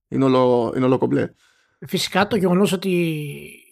Είναι 0.09 0.25
όλο, 0.25 0.73
είναι 0.77 0.85
όλο 0.85 0.99
κομπλέ. 0.99 1.31
Φυσικά 1.87 2.27
το 2.27 2.37
γεγονός 2.37 2.73
ότι 2.73 2.91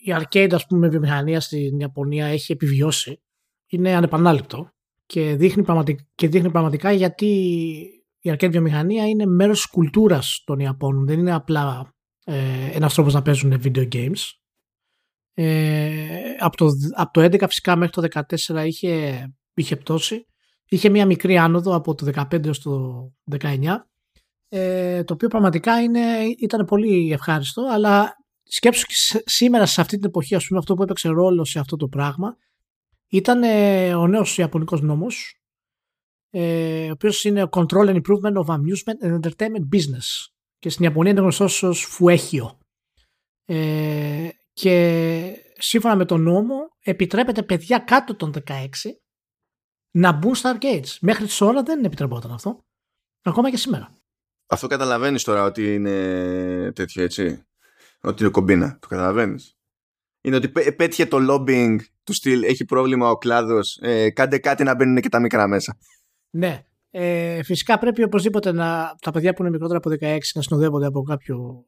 η 0.04 0.14
arcade 0.18 0.50
ας 0.52 0.66
πούμε, 0.66 0.88
βιομηχανία 0.88 1.40
στην 1.40 1.80
Ιαπωνία 1.80 2.26
έχει 2.26 2.52
επιβιώσει 2.52 3.20
είναι 3.66 3.94
ανεπανάληπτο 3.94 4.72
και 5.06 5.34
δείχνει, 5.34 5.62
πραγματικά, 5.62 6.04
και 6.14 6.28
δείχνει 6.28 6.50
πραγματικά 6.50 6.92
γιατί 6.92 7.90
η 8.26 8.30
arcade 8.32 8.50
βιομηχανία 8.50 9.08
είναι 9.08 9.26
μέρος 9.26 9.56
της 9.56 9.70
κουλτούρας 9.70 10.42
των 10.46 10.58
Ιαπώνων. 10.58 11.06
Δεν 11.06 11.18
είναι 11.18 11.34
απλά 11.34 11.94
ε, 12.24 12.70
ένας 12.72 12.94
τρόπος 12.94 13.14
να 13.14 13.22
παίζουν 13.22 13.60
video 13.64 13.88
games. 13.92 14.20
Ε, 15.34 16.34
από, 16.38 16.56
το, 16.56 16.66
από 16.94 17.12
το 17.12 17.24
11 17.24 17.44
φυσικά 17.46 17.76
μέχρι 17.76 17.92
το 17.92 18.22
14 18.48 18.64
είχε, 18.66 19.24
είχε 19.54 19.76
πτώσει. 19.76 20.26
Είχε 20.68 20.88
μια 20.88 21.06
μικρή 21.06 21.38
άνοδο 21.38 21.74
από 21.74 21.94
το 21.94 22.26
15 22.30 22.44
έως 22.44 22.60
το 22.60 23.04
19 23.40 23.76
ε, 24.48 25.04
το 25.04 25.12
οποίο 25.12 25.28
πραγματικά 25.28 25.82
είναι, 25.82 26.00
ήταν 26.38 26.64
πολύ 26.64 27.12
ευχάριστο 27.12 27.62
αλλά 27.72 28.16
σκέψου 28.42 28.86
και 28.86 29.22
σήμερα 29.24 29.66
σε 29.66 29.80
αυτή 29.80 29.96
την 29.96 30.04
εποχή 30.04 30.34
ας 30.34 30.46
πούμε 30.46 30.58
αυτό 30.58 30.74
που 30.74 30.82
έπαιξε 30.82 31.08
ρόλο 31.08 31.44
σε 31.44 31.58
αυτό 31.58 31.76
το 31.76 31.88
πράγμα 31.88 32.36
ήταν 33.08 33.42
ε, 33.42 33.94
ο 33.94 34.06
νέος 34.06 34.38
Ιαπωνικός 34.38 34.80
νόμος 34.80 35.40
ε, 36.30 36.88
ο 36.88 36.92
οποίος 36.92 37.24
είναι 37.24 37.48
Control 37.50 37.86
and 37.88 37.94
Improvement 37.94 38.44
of 38.44 38.46
Amusement 38.46 39.06
and 39.06 39.20
Entertainment 39.20 39.76
Business 39.76 40.28
και 40.58 40.68
στην 40.68 40.84
Ιαπωνία 40.84 41.10
είναι 41.10 41.20
γνωστός 41.20 41.62
ως 41.62 41.84
Φουέχιο 41.84 42.58
ε, 43.44 44.28
και 44.52 45.44
σύμφωνα 45.58 45.96
με 45.96 46.04
τον 46.04 46.22
νόμο 46.22 46.54
επιτρέπεται 46.82 47.42
παιδιά 47.42 47.78
κάτω 47.78 48.16
των 48.16 48.32
16 48.46 48.68
να 49.90 50.12
μπουν 50.12 50.34
στα 50.34 50.58
arcades. 50.58 50.96
Μέχρι 51.00 51.26
τώρα 51.38 51.62
δεν 51.62 51.84
επιτρεπόταν 51.84 52.32
αυτό. 52.32 52.64
Ακόμα 53.22 53.50
και 53.50 53.56
σήμερα. 53.56 53.90
Αυτό 54.46 54.66
καταλαβαίνεις 54.66 55.22
τώρα 55.22 55.44
ότι 55.44 55.74
είναι 55.74 56.72
τέτοιο 56.74 57.02
έτσι; 57.02 57.46
Ότι 58.00 58.22
είναι 58.22 58.32
κομπίνα. 58.32 58.78
Το 58.80 58.88
καταλαβαίνεις; 58.88 59.56
Είναι 60.20 60.36
ότι 60.36 60.48
πέτυχε 60.72 61.06
το 61.06 61.18
lobbying 61.30 61.76
του 62.04 62.12
στυλ. 62.12 62.42
Έχει 62.42 62.64
πρόβλημα 62.64 63.10
ο 63.10 63.16
κλάδος. 63.16 63.78
Ε, 63.82 64.10
κάντε 64.10 64.38
κάτι 64.38 64.64
να 64.64 64.74
μπαίνουν 64.74 65.00
και 65.00 65.08
τα 65.08 65.20
μικρά 65.20 65.48
μέσα. 65.48 65.78
Ναι. 66.36 66.64
Ε, 66.90 67.42
φυσικά 67.42 67.78
πρέπει 67.78 68.02
οπωσδήποτε 68.02 68.52
να, 68.52 68.94
τα 69.00 69.10
παιδιά 69.10 69.34
που 69.34 69.42
είναι 69.42 69.50
μικρότερα 69.50 69.78
από 69.78 69.90
16 69.90 70.18
να 70.34 70.42
συνοδεύονται 70.42 70.86
από 70.86 71.02
κάποιο 71.02 71.66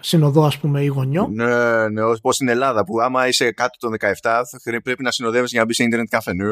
συνοδό 0.00 0.44
ας 0.44 0.58
πούμε 0.58 0.82
ή 0.82 0.86
γονιό. 0.86 1.28
Ναι, 1.28 1.88
ναι, 1.88 2.02
όπως 2.02 2.34
στην 2.34 2.48
Ελλάδα 2.48 2.84
που 2.84 3.00
άμα 3.00 3.28
είσαι 3.28 3.52
κάτω 3.52 3.78
των 3.78 3.96
17 4.22 4.42
πρέπει 4.82 5.02
να 5.02 5.10
συνοδεύεσαι 5.10 5.50
για 5.50 5.60
να 5.60 5.66
μπει 5.66 5.74
σε 5.74 5.82
ίντερνετ 5.82 6.08
καφέ. 6.10 6.32
Ναι, 6.32 6.44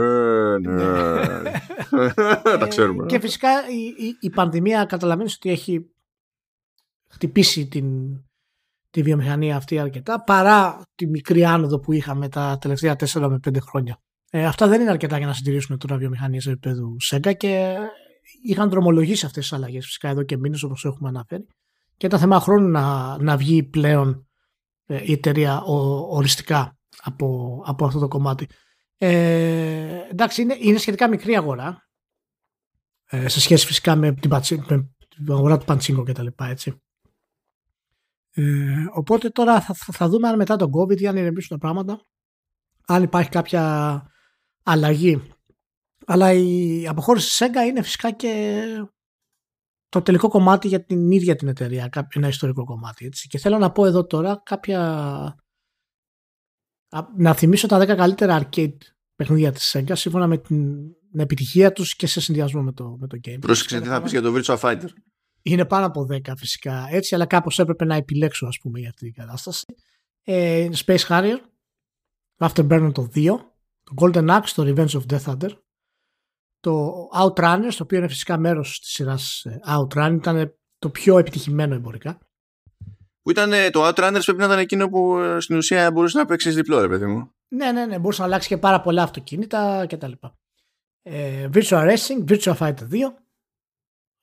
ναι. 0.59 1.23
Τα 2.61 2.67
ξέρουμε. 2.69 3.07
Και 3.07 3.21
φυσικά 3.21 3.49
η, 3.69 4.07
η, 4.07 4.17
η 4.21 4.31
πανδημία 4.31 4.85
καταλαβαίνεις 4.85 5.35
ότι 5.35 5.51
έχει 5.51 5.91
χτυπήσει 7.09 7.67
την, 7.67 7.87
τη 8.91 9.03
βιομηχανία 9.03 9.57
αυτή 9.57 9.79
αρκετά 9.79 10.23
παρά 10.23 10.83
τη 10.95 11.07
μικρή 11.07 11.45
άνοδο 11.45 11.81
που 11.81 11.93
είχαμε 11.93 12.29
τα 12.29 12.59
τελευταία 12.61 12.97
4 12.99 13.07
με 13.13 13.41
5 13.49 13.57
χρόνια. 13.61 14.01
Ε, 14.37 14.45
αυτά 14.45 14.69
δεν 14.69 14.81
είναι 14.81 14.91
αρκετά 14.91 15.19
για 15.19 15.27
να 15.27 15.33
συντηρήσουμε 15.33 15.77
τώρα 15.77 15.97
βιομηχανία 15.97 16.41
σε 16.41 16.51
επίπεδο 16.51 16.97
ΣΕΓΚΑ 16.99 17.33
και 17.33 17.77
είχαν 18.43 18.71
δρομολογήσει 18.71 19.27
αυτές 19.27 19.43
τις 19.43 19.53
αλλαγές 19.53 19.85
φυσικά 19.85 20.09
εδώ 20.09 20.23
και 20.23 20.37
μήνες 20.37 20.63
όπως 20.63 20.85
έχουμε 20.85 21.09
αναφέρει 21.09 21.47
και 21.97 22.07
ήταν 22.07 22.21
θέμα 22.21 22.41
χρόνου 22.41 22.69
να, 22.69 23.17
να 23.23 23.37
βγει 23.37 23.63
πλέον 23.63 24.29
ε, 24.87 25.01
η 25.05 25.13
εταιρεία 25.13 25.61
ο, 25.61 25.75
οριστικά 26.17 26.79
από, 27.03 27.63
από 27.67 27.87
αυτό 27.87 27.99
το 27.99 28.09
κομμάτι. 28.09 28.49
Ε, 28.99 30.01
εντάξει, 30.11 30.43
είναι, 30.43 30.57
είναι 30.61 30.79
σχετικά 30.79 31.09
μικρή 31.09 31.37
αγορά 31.37 31.89
ε, 33.07 33.29
σε 33.29 33.41
σχέση 33.41 33.67
φυσικά 33.67 33.97
με 33.97 34.13
την, 34.13 34.31
με 34.69 34.91
την 35.09 35.33
αγορά 35.33 35.59
του 35.59 35.65
Παντσίνκο 35.65 36.05
και 36.05 36.13
τα 36.13 36.23
λοιπά, 36.23 36.47
έτσι. 36.47 36.83
Ε, 38.31 38.85
οπότε 38.93 39.29
τώρα 39.29 39.61
θα, 39.61 39.75
θα 39.75 40.09
δούμε 40.09 40.29
αν 40.29 40.37
μετά 40.37 40.57
τον 40.57 40.71
COVID 40.73 41.05
αν 41.05 41.17
ηρεμήσουν 41.17 41.59
τα 41.59 41.67
πράγματα 41.67 42.01
αν 42.87 43.03
υπάρχει 43.03 43.31
κάποια 43.31 44.03
αλλαγή 44.67 45.23
αλλά 46.07 46.33
η 46.33 46.87
αποχώρηση 46.87 47.29
της 47.29 47.39
Sega 47.39 47.69
είναι 47.69 47.83
φυσικά 47.83 48.11
και 48.11 48.63
το 49.89 50.03
τελικό 50.03 50.29
κομμάτι 50.29 50.69
για 50.69 50.85
την 50.85 51.11
ίδια 51.11 51.37
την 51.37 51.49
εταιρεία, 51.49 51.89
ένα 52.15 52.29
ιστορικό 52.29 52.65
κομμάτι. 52.65 53.07
Έτσι. 53.07 53.29
Και 53.29 53.39
θέλω 53.39 53.59
να 53.59 53.73
πω 53.73 53.87
εδώ 53.87 54.07
τώρα 54.07 54.43
κάποια... 54.45 55.45
Να 57.17 57.35
θυμίσω 57.35 57.67
τα 57.67 57.79
10 57.81 57.97
καλύτερα 57.97 58.43
arcade 58.43 58.77
παιχνίδια 59.17 59.53
της 59.53 59.77
Sega 59.77 59.93
σύμφωνα 59.93 60.27
με 60.27 60.39
την 60.39 60.95
επιτυχία 61.17 61.73
τους 61.73 61.97
και 61.97 62.07
σε 62.07 62.21
συνδυασμό 62.21 62.63
με 62.63 62.73
το, 62.73 62.97
με 63.01 63.07
το 63.07 63.19
game. 63.25 63.39
Πρόσεξε 63.41 63.81
τι 63.81 63.89
θα 63.89 64.03
πεις 64.03 64.11
για 64.11 64.23
το 64.23 64.35
Virtua 64.37 64.59
Fighter. 64.59 64.89
Είναι 65.43 65.65
πάνω 65.65 65.87
από 65.87 66.07
10 66.11 66.21
φυσικά 66.37 66.87
έτσι, 66.91 67.15
αλλά 67.15 67.27
κάπως 67.27 67.59
έπρεπε 67.59 67.85
να 67.85 67.95
επιλέξω 67.95 68.47
ας 68.47 68.59
πούμε 68.59 68.79
για 68.79 68.89
αυτή 68.89 69.05
την 69.05 69.15
κατάσταση. 69.15 69.65
Ε, 70.23 70.69
Space 70.85 71.07
Harrier, 71.09 71.39
Afterburner 72.39 72.91
το 72.95 73.09
2, 73.15 73.37
το 73.87 73.95
Golden 73.97 74.29
Axe, 74.29 74.49
το 74.55 74.63
Revenge 74.63 75.01
of 75.01 75.03
Death 75.13 75.25
Thunder, 75.25 75.51
το 76.61 76.93
Outrunners, 77.15 77.75
το 77.77 77.83
οποίο 77.83 77.99
είναι 77.99 78.09
φυσικά 78.09 78.39
μέρος 78.39 78.81
της 78.81 78.91
σειράς 78.91 79.45
ε, 79.45 79.61
Outrun, 79.69 80.15
ήταν 80.15 80.55
το 80.79 80.91
πιο 80.91 81.19
επιτυχημένο 81.19 81.75
εμπορικά. 81.75 82.19
Που 83.23 83.31
ήταν 83.31 83.51
το 83.73 83.89
Outrunners 83.89 84.21
πρέπει 84.25 84.39
να 84.39 84.45
ήταν 84.45 84.59
εκείνο 84.59 84.89
που 84.89 85.19
ε, 85.19 85.41
στην 85.41 85.57
ουσία 85.57 85.91
μπορούσε 85.91 86.19
να 86.19 86.25
παίξεις 86.25 86.55
διπλό, 86.55 86.81
ρε 86.81 86.89
παιδί 86.89 87.07
μου. 87.07 87.31
Ναι, 87.49 87.73
ναι, 87.73 87.87
ναι, 87.87 87.99
μπορούσε 87.99 88.21
να 88.21 88.27
αλλάξει 88.27 88.49
και 88.49 88.59
πάρα 88.59 88.81
πολλά 88.81 89.03
αυτοκίνητα 89.03 89.87
κτλ. 89.89 90.13
Ε, 91.03 91.49
Virtual 91.53 91.97
Racing, 91.97 92.25
Virtual 92.29 92.57
Fighter 92.57 92.89
2, 92.91 93.13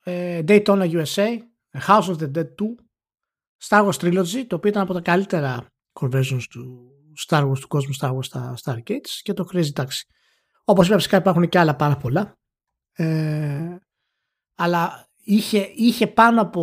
ε, 0.04 0.42
Daytona 0.48 1.04
USA, 1.04 1.38
House 1.86 2.08
of 2.08 2.16
the 2.18 2.30
Dead 2.34 2.44
2, 2.44 2.74
Star 3.68 3.88
Wars 3.88 3.98
Trilogy, 3.98 4.44
το 4.46 4.56
οποίο 4.56 4.70
ήταν 4.70 4.82
από 4.82 4.92
τα 4.92 5.00
καλύτερα 5.00 5.66
conversions 6.00 6.42
του 6.50 6.93
Star 7.28 7.48
Wars, 7.50 7.58
του 7.60 7.68
κόσμου 7.68 7.94
Star 8.00 8.10
Wars 8.16 8.24
στα, 8.24 8.56
στα 8.56 8.76
arcades 8.78 9.08
και 9.22 9.32
το 9.32 9.46
Crazy 9.52 9.72
Taxi. 9.74 10.00
Όπως 10.64 10.86
είπα, 10.86 10.96
φυσικά 10.96 11.16
υπάρχουν 11.16 11.48
και 11.48 11.58
άλλα 11.58 11.76
πάρα 11.76 11.96
πολλά. 11.96 12.38
Ε, 12.92 13.76
αλλά 14.54 15.08
είχε, 15.16 15.70
είχε 15.74 16.06
πάνω 16.06 16.40
από 16.40 16.62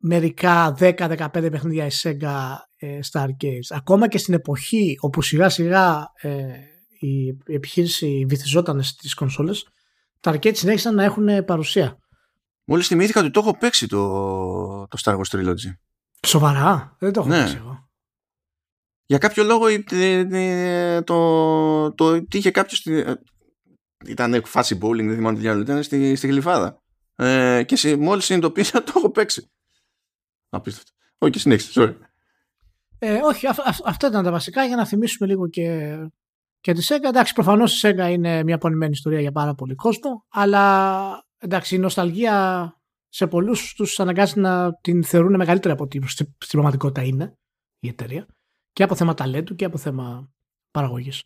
μερικά 0.00 0.76
10-15 0.78 1.28
παιχνίδια 1.32 1.86
η 1.86 1.90
Sega 2.02 2.54
ε, 2.76 3.02
στα 3.02 3.26
arcades. 3.28 3.66
Ακόμα 3.70 4.08
και 4.08 4.18
στην 4.18 4.34
εποχή 4.34 4.96
όπου 5.00 5.22
σιγά 5.22 5.48
σιγά 5.48 6.12
ε, 6.20 6.52
η 6.98 7.38
επιχείρηση 7.46 8.24
βυθιζόταν 8.28 8.82
στις 8.82 9.14
κονσόλες, 9.14 9.68
τα 10.20 10.32
arcade 10.32 10.56
συνέχισαν 10.56 10.94
να 10.94 11.04
έχουν 11.04 11.44
παρουσία. 11.44 11.98
Μόλις 12.64 12.86
θυμήθηκα 12.86 13.20
ότι 13.20 13.30
το 13.30 13.40
έχω 13.40 13.56
παίξει 13.58 13.86
το, 13.86 14.06
το 14.86 14.98
Star 15.04 15.16
Wars 15.16 15.36
Trilogy. 15.38 15.72
Σοβαρά, 16.26 16.96
δεν 16.98 17.12
το 17.12 17.20
έχω 17.20 17.28
Ναι. 17.28 17.38
παίξει 17.38 17.56
εγώ. 17.56 17.90
Για 19.12 19.20
κάποιο 19.20 19.44
λόγο 19.44 19.66
ε, 19.66 19.84
ε, 20.32 21.02
το, 21.02 21.92
το, 21.92 22.26
το 22.26 22.38
είχε 22.38 22.50
κάποιος. 22.50 22.86
Ήταν 24.06 24.42
φάση 24.44 24.78
bowling, 24.82 25.04
δεν 25.06 25.14
θυμάμαι 25.14 25.38
τι 25.38 25.48
άλλο 25.48 25.60
ήταν, 25.60 25.82
στη, 25.82 26.16
στη 26.16 26.26
γλυφάδα. 26.26 26.82
Ε, 27.16 27.62
και 27.62 27.76
σε, 27.76 27.96
μόλις 27.96 28.24
συνειδητοποίησα 28.24 28.82
το 28.84 28.92
έχω 28.96 29.10
παίξει. 29.10 29.50
Απίστευτο. 30.48 30.90
Όχι, 31.18 31.38
συνέχισε, 31.38 31.80
sorry. 31.82 31.96
Ε, 32.98 33.20
όχι, 33.22 33.46
αυ, 33.46 33.58
αυ, 33.60 33.78
αυτά 33.84 34.06
ήταν 34.06 34.24
τα 34.24 34.30
βασικά 34.30 34.64
για 34.64 34.76
να 34.76 34.86
θυμίσουμε 34.86 35.28
λίγο 35.28 35.48
και, 35.48 35.96
και 36.60 36.72
τη 36.72 36.86
Sega. 36.88 37.08
Εντάξει, 37.08 37.32
προφανώς 37.34 37.82
η 37.82 37.88
Sega 37.88 38.10
είναι 38.10 38.42
μια 38.42 38.58
πονημένη 38.58 38.92
ιστορία 38.92 39.20
για 39.20 39.32
πάρα 39.32 39.54
πολύ 39.54 39.74
κόσμο, 39.74 40.26
αλλά 40.28 41.24
εντάξει, 41.38 41.74
η 41.74 41.78
νοσταλγία 41.78 42.66
σε 43.08 43.26
πολλούς 43.26 43.74
τους 43.74 44.00
αναγκάζει 44.00 44.40
να 44.40 44.72
την 44.80 45.04
θεωρούν 45.04 45.36
μεγαλύτερη 45.36 45.74
από 45.74 45.84
ό,τι 45.84 45.98
στην 46.06 46.26
στην 46.38 46.58
πραγματικότητα 46.58 47.02
είναι 47.02 47.38
η 47.78 47.88
εταιρεία. 47.88 48.26
Και 48.72 48.82
από 48.82 48.94
θέμα 48.94 49.14
ταλέντου 49.14 49.54
και 49.54 49.64
από 49.64 49.78
θέμα 49.78 50.32
παραγωγής. 50.70 51.22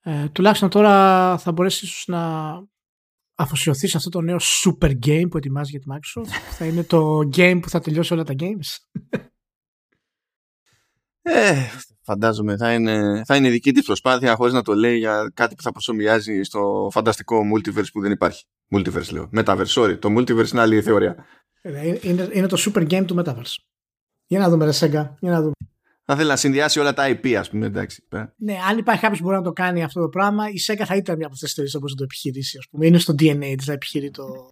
Ε, 0.00 0.28
τουλάχιστον 0.28 0.68
τώρα 0.68 1.38
θα 1.38 1.52
μπορέσεις 1.52 1.82
ίσως 1.82 2.04
να 2.06 2.52
αφοσιωθείς 3.34 3.90
σε 3.90 3.96
αυτό 3.96 4.10
το 4.10 4.20
νέο 4.20 4.36
super 4.64 4.98
game 5.06 5.26
που 5.30 5.36
ετοιμάζεις 5.36 5.70
για 5.70 5.80
τη 5.80 5.86
Microsoft. 5.90 6.28
θα 6.58 6.66
είναι 6.66 6.84
το 6.84 7.18
game 7.18 7.58
που 7.62 7.68
θα 7.68 7.80
τελειώσει 7.80 8.12
όλα 8.12 8.24
τα 8.24 8.34
games. 8.38 9.00
Ε, 11.24 11.54
φαντάζομαι 12.02 12.56
θα 12.56 12.74
είναι, 12.74 13.22
θα 13.24 13.36
είναι 13.36 13.50
δική 13.50 13.72
της 13.72 13.84
προσπάθεια 13.84 14.34
χωρίς 14.34 14.52
να 14.52 14.62
το 14.62 14.74
λέει 14.74 14.98
για 14.98 15.32
κάτι 15.34 15.54
που 15.54 15.62
θα 15.62 15.72
προσωμιάζει 15.72 16.42
στο 16.42 16.88
φανταστικό 16.92 17.40
multiverse 17.54 17.92
που 17.92 18.00
δεν 18.00 18.10
υπάρχει. 18.10 18.44
Multiverse 18.76 19.12
λέω. 19.12 19.30
Metaverse, 19.36 19.66
sorry. 19.66 19.98
Το 19.98 20.08
multiverse 20.18 20.50
είναι 20.52 20.60
άλλη 20.60 20.82
θεωρία. 20.82 21.26
Ε, 21.60 21.98
Είναι, 22.02 22.28
είναι 22.32 22.46
το 22.46 22.56
super 22.58 22.90
game 22.90 23.04
του 23.06 23.14
Metaverse. 23.18 23.56
Για 24.26 24.38
να 24.38 24.48
δούμε, 24.48 24.64
ρε 24.64 24.70
Sega. 24.70 25.14
Για 25.20 25.30
να 25.30 25.40
δούμε. 25.40 25.52
Θα 26.04 26.14
ήθελα 26.14 26.28
να 26.28 26.36
συνδυάσει 26.36 26.80
όλα 26.80 26.92
τα 26.92 27.08
IP, 27.08 27.32
ας 27.32 27.50
πούμε, 27.50 27.66
εντάξει. 27.66 28.04
Ε. 28.08 28.24
Ναι, 28.36 28.56
αν 28.68 28.78
υπάρχει 28.78 29.00
κάποιος 29.00 29.20
που 29.20 29.24
μπορεί 29.24 29.36
να 29.38 29.42
το 29.42 29.52
κάνει 29.52 29.82
αυτό 29.82 30.00
το 30.00 30.08
πράγμα, 30.08 30.48
η 30.48 30.56
Sega 30.66 30.82
θα 30.86 30.96
ήταν 30.96 31.16
μια 31.16 31.26
από 31.26 31.34
αυτές 31.34 31.40
τις 31.40 31.52
εταιρείες 31.52 31.72
που 31.72 31.88
να 31.88 31.94
το 31.94 32.04
επιχειρήσει. 32.04 32.58
Ας 32.58 32.68
πούμε. 32.70 32.86
Είναι 32.86 32.98
στο 32.98 33.12
DNA 33.18 33.54
της 33.56 33.66
να 33.66 33.72
επιχειρεί 33.72 34.10
το. 34.10 34.50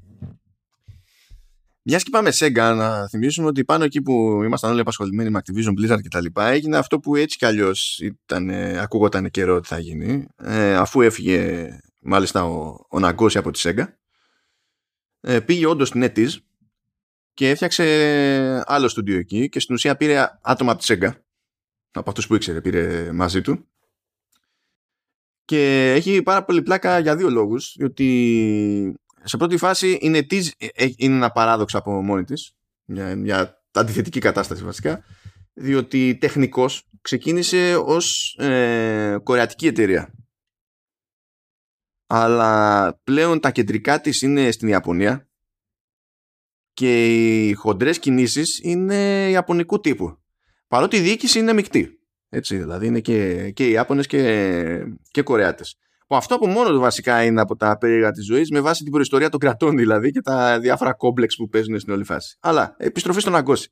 Μιας 1.82 2.02
και 2.02 2.10
πάμε 2.10 2.30
Sega, 2.34 2.74
να 2.76 3.08
θυμίσουμε 3.08 3.46
ότι 3.46 3.64
πάνω 3.64 3.84
εκεί 3.84 4.02
που 4.02 4.42
ήμασταν 4.42 4.70
όλοι 4.70 4.80
απασχολημένοι 4.80 5.30
με 5.30 5.40
Activision 5.42 5.70
Blizzard 5.80 6.00
κτλ. 6.02 6.40
έγινε 6.40 6.76
αυτό 6.76 6.98
που 6.98 7.16
έτσι 7.16 7.38
κι 7.38 7.44
αλλιώς 7.44 8.00
ακούγονταν 8.80 9.30
καιρό 9.30 9.54
ότι 9.54 9.68
θα 9.68 9.78
γίνει. 9.78 10.26
Ε, 10.36 10.74
αφού 10.74 11.00
έφυγε 11.00 11.68
μάλιστα 12.00 12.44
ο, 12.44 12.86
ο 12.90 12.98
Nagoshi 13.02 13.36
από 13.36 13.50
τη 13.50 13.60
Sega, 13.62 13.84
ε, 15.20 15.40
πήγε 15.40 15.66
όντως 15.66 15.88
στην 15.88 16.04
NetEase 16.04 16.36
και 17.34 17.50
έφτιαξε 17.50 17.84
άλλο 18.66 18.88
στούντιο 18.88 19.18
εκεί 19.18 19.48
και 19.48 19.60
στην 19.60 19.74
ουσία 19.74 19.96
πήρε 19.96 20.26
άτομα 20.42 20.72
από 20.72 20.82
τη 20.82 20.94
Sega. 20.98 21.10
Από 21.92 22.11
αυτούς 22.11 22.26
που 22.26 22.35
ήξερε, 22.35 22.61
πήρε 22.61 23.12
μαζί 23.12 23.40
του. 23.40 23.68
Και 25.44 25.92
έχει 25.92 26.22
πάρα 26.22 26.44
πολύ 26.44 26.62
πλάκα 26.62 26.98
για 26.98 27.16
δύο 27.16 27.31
λόγους. 27.31 27.74
Διότι 27.76 28.94
σε 29.22 29.37
πρώτη 29.37 29.57
φάση 29.57 29.90
η 29.90 30.11
NetEase 30.14 30.48
ε, 30.59 30.88
είναι 30.96 31.14
ένα 31.14 31.31
παράδοξο 31.31 31.79
από 31.79 32.03
μόνη 32.03 32.24
της. 32.24 32.53
Μια, 32.85 33.16
μια 33.16 33.62
αντιθετική 33.70 34.20
κατάσταση 34.20 34.64
βασικά. 34.64 35.05
Διότι 35.53 36.16
τεχνικώς 36.20 36.88
ξεκίνησε 37.00 37.76
ως 37.85 38.37
ε, 38.38 39.18
κορεατική 39.22 39.66
εταιρεία. 39.66 40.14
Αλλά 42.07 42.94
πλέον 43.05 43.40
τα 43.40 43.50
κεντρικά 43.50 44.00
της 44.00 44.22
είναι 44.22 44.50
στην 44.50 44.68
Ιαπωνία 44.68 45.29
και 46.72 47.07
οι 47.07 47.53
χοντρές 47.53 47.98
κινήσεις 47.98 48.61
είναι 48.62 49.29
ιαπωνικού 49.31 49.81
τύπου. 49.81 50.18
Παρότι 50.70 50.96
η 50.96 51.00
διοίκηση 51.00 51.38
είναι 51.38 51.52
μεικτή. 51.52 51.98
Έτσι, 52.28 52.56
δηλαδή 52.56 52.87
είναι 52.87 53.00
και, 53.00 53.50
και 53.50 53.66
οι 53.66 53.70
Ιάπωνες 53.70 54.06
και, 54.06 54.85
και 55.11 55.22
Κορεάτες. 55.22 55.76
Που 56.06 56.16
αυτό 56.16 56.35
από 56.35 56.46
μόνο 56.46 56.70
του 56.70 56.80
βασικά 56.80 57.24
είναι 57.24 57.40
από 57.40 57.56
τα 57.56 57.78
περίεργα 57.78 58.11
της 58.11 58.24
ζωής 58.24 58.50
με 58.50 58.61
βάση 58.61 58.83
την 58.83 58.92
προϊστορία 58.92 59.28
των 59.28 59.40
κρατών 59.40 59.76
δηλαδή 59.76 60.11
και 60.11 60.20
τα 60.20 60.61
διάφορα 60.61 60.92
κόμπλεξ 60.92 61.37
που 61.37 61.48
παίζουν 61.48 61.78
στην 61.78 61.92
όλη 61.92 62.04
φάση. 62.04 62.37
Αλλά 62.40 62.74
επιστροφή 62.78 63.20
στον 63.20 63.35
Αγκώση. 63.35 63.70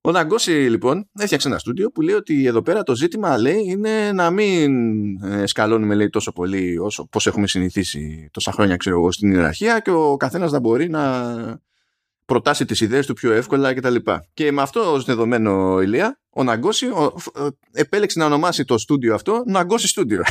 Ο 0.00 0.10
Ναγκώση 0.10 0.50
λοιπόν 0.50 1.08
έφτιαξε 1.18 1.48
ένα 1.48 1.58
στούντιο 1.58 1.90
που 1.90 2.00
λέει 2.00 2.14
ότι 2.14 2.46
εδώ 2.46 2.62
πέρα 2.62 2.82
το 2.82 2.94
ζήτημα 2.94 3.38
λέει 3.38 3.62
είναι 3.66 4.12
να 4.12 4.30
μην 4.30 4.72
ε, 5.22 5.46
σκαλώνουμε 5.46 5.94
λέει 5.94 6.08
τόσο 6.08 6.32
πολύ 6.32 6.78
όσο 6.78 7.08
πώς 7.08 7.26
έχουμε 7.26 7.46
συνηθίσει 7.46 8.28
τόσα 8.32 8.52
χρόνια 8.52 8.76
ξέρω 8.76 8.96
εγώ 8.96 9.12
στην 9.12 9.32
ιεραρχία 9.32 9.80
και 9.80 9.90
ο 9.90 10.16
καθένας 10.16 10.52
να 10.52 10.60
μπορεί 10.60 10.88
να 10.88 11.00
προτάσσει 12.24 12.64
τις 12.64 12.80
ιδέες 12.80 13.06
του 13.06 13.14
πιο 13.14 13.32
εύκολα 13.32 13.74
κτλ. 13.74 13.94
Και, 13.94 14.20
και 14.34 14.52
με 14.52 14.62
αυτό 14.62 14.92
ως 14.92 15.04
δεδομένο 15.04 15.80
Ηλία 15.80 16.20
ο 16.30 16.42
Ναγκόσι 16.42 16.86
ο, 16.86 17.02
ο, 17.02 17.46
επέλεξε 17.72 18.18
να 18.18 18.24
ονομάσει 18.24 18.64
το 18.64 18.78
στούντιο 18.78 19.14
αυτό 19.14 19.42
Nagoshi 19.46 19.88
Studio. 19.88 20.22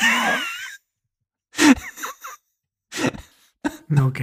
Ναι, 3.86 4.02
οκ. 4.02 4.16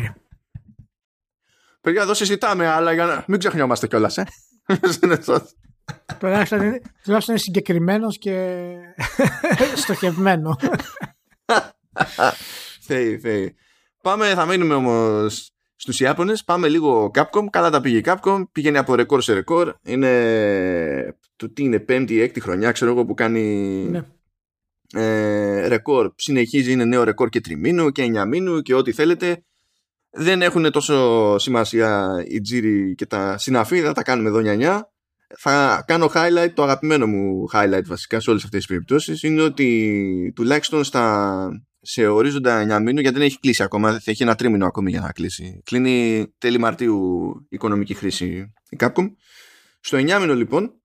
Παιδιά 1.81 2.03
εδώ 2.03 2.15
συζητάμε 2.15 2.67
αλλά 2.67 2.93
για 2.93 3.05
να 3.05 3.25
μην 3.27 3.39
ξεχνιόμαστε 3.39 3.87
κιόλας 3.87 4.19
ε. 4.19 4.27
Τουλάχιστον 6.19 6.63
είναι, 6.63 6.81
τουλάχιστον 7.03 7.35
είναι 7.35 7.45
συγκεκριμένος 7.45 8.19
και 8.19 8.67
στοχευμένο. 9.83 10.57
Θεοί, 12.81 13.19
θεοί. 13.19 13.55
Πάμε, 14.03 14.35
θα 14.35 14.47
μείνουμε 14.47 14.75
όμως 14.75 15.53
στους 15.81 16.01
Ιάπωνες. 16.01 16.45
Πάμε 16.45 16.69
λίγο 16.69 17.11
Capcom. 17.15 17.45
Καλά 17.51 17.71
τα 17.71 17.81
πήγε 17.81 17.97
η 17.97 18.03
Capcom. 18.05 18.43
Πήγαινε 18.53 18.79
από 18.79 18.95
ρεκόρ 18.95 19.23
σε 19.23 19.33
ρεκόρ. 19.33 19.75
Είναι. 19.83 21.17
Το 21.37 21.51
τι 21.51 21.63
είναι, 21.63 21.79
πέμπτη, 21.79 22.21
έκτη 22.21 22.41
χρονιά, 22.41 22.73
ξέρω 22.73 22.91
εγώ, 22.91 23.05
που 23.05 23.15
κάνει 23.15 23.43
ναι. 23.91 24.03
ε, 24.93 25.69
ρεκόρ. 25.69 26.13
Συνεχίζει, 26.17 26.73
είναι 26.73 26.85
νέο 26.85 27.05
ρεκόρ 27.05 27.29
και 27.29 27.41
τριμήνου 27.41 27.91
και 27.91 28.03
εννιαμήνου 28.03 28.61
και 28.61 28.75
ό,τι 28.75 28.93
θέλετε. 28.93 29.43
Δεν 30.11 30.43
έχουν 30.43 30.71
τόσο 30.71 31.39
σημασία 31.39 32.23
οι 32.29 32.41
τζίροι 32.41 32.95
και 32.95 33.07
τα 33.07 33.39
συναφή, 33.39 33.81
θα 33.81 33.93
τα 33.93 34.03
κάνουμε 34.03 34.29
εδώ 34.29 34.41
νιανιά. 34.41 34.93
Θα 35.39 35.85
κάνω 35.87 36.11
highlight, 36.15 36.51
το 36.55 36.63
αγαπημένο 36.63 37.07
μου 37.07 37.49
highlight 37.53 37.85
βασικά 37.87 38.21
σε 38.21 38.31
όλες 38.31 38.45
αυτές 38.45 38.59
τις 38.59 38.69
περιπτώσεις 38.69 39.23
είναι 39.23 39.43
ότι 39.43 40.33
τουλάχιστον 40.35 40.85
στα, 40.85 41.49
σε 41.91 42.07
ορίζοντα 42.07 42.79
9 42.79 42.83
μήνου, 42.83 43.01
γιατί 43.01 43.17
δεν 43.17 43.27
έχει 43.27 43.39
κλείσει 43.39 43.63
ακόμα, 43.63 44.01
θα 44.01 44.11
έχει 44.11 44.23
ένα 44.23 44.35
τρίμηνο 44.35 44.67
ακόμη 44.67 44.91
για 44.91 45.01
να 45.01 45.13
κλείσει. 45.13 45.61
Κλείνει 45.65 46.27
τέλη 46.39 46.59
Μαρτίου 46.59 47.47
οικονομική 47.49 47.95
χρήση 47.95 48.53
η 48.69 48.77
Capcom. 48.81 49.13
Στο 49.81 49.99
9 49.99 50.19
μήνο 50.21 50.35
λοιπόν 50.35 50.81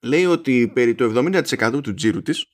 λέει 0.00 0.24
ότι 0.24 0.70
περί 0.74 0.94
το 0.94 1.12
70% 1.14 1.80
του 1.82 1.94
τζίρου 1.94 2.22
της 2.22 2.46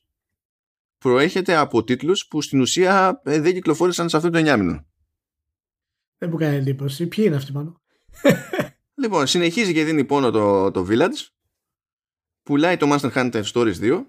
προέρχεται 0.98 1.56
από 1.56 1.84
τίτλους 1.84 2.26
που 2.26 2.42
στην 2.42 2.60
ουσία 2.60 3.20
ε, 3.24 3.40
δεν 3.40 3.52
κυκλοφόρησαν 3.52 4.08
σε 4.08 4.16
αυτό 4.16 4.30
το 4.30 4.38
9 4.38 4.58
μήνο. 4.58 4.86
Δεν 6.18 6.30
μου 6.30 6.36
κάνει 6.36 6.56
εντύπωση. 6.56 7.06
Ποιοι 7.06 7.24
είναι 7.26 7.36
αυτοί 7.36 7.52
πάνω. 7.52 7.82
Λοιπόν, 9.02 9.26
συνεχίζει 9.26 9.72
και 9.72 9.84
δίνει 9.84 10.04
πόνο 10.04 10.30
το, 10.30 10.70
το 10.70 10.86
Village. 10.90 11.26
Πουλάει 12.42 12.76
το 12.76 12.92
Monster 12.92 13.12
Hunter 13.12 13.42
Stories 13.52 13.76
2. 13.80 14.04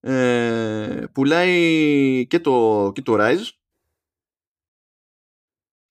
Ε, 0.00 1.04
πουλάει 1.12 2.26
και 2.26 2.40
το, 2.40 2.90
και 2.94 3.02
το 3.02 3.16
Rise. 3.18 3.48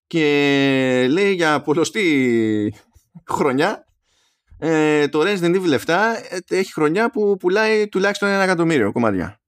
Και 0.06 1.06
λέει 1.10 1.32
για 1.34 1.60
πολλωστή 1.60 2.74
χρονιά 3.26 3.88
ε, 4.58 5.08
το 5.08 5.20
Resident 5.20 5.54
Evil 5.54 5.78
7 5.84 5.96
έχει 6.48 6.72
χρονιά 6.72 7.10
που 7.10 7.36
πουλάει 7.36 7.88
τουλάχιστον 7.88 8.28
ένα 8.28 8.42
εκατομμύριο 8.42 8.92
κομμάτια. 8.92 9.40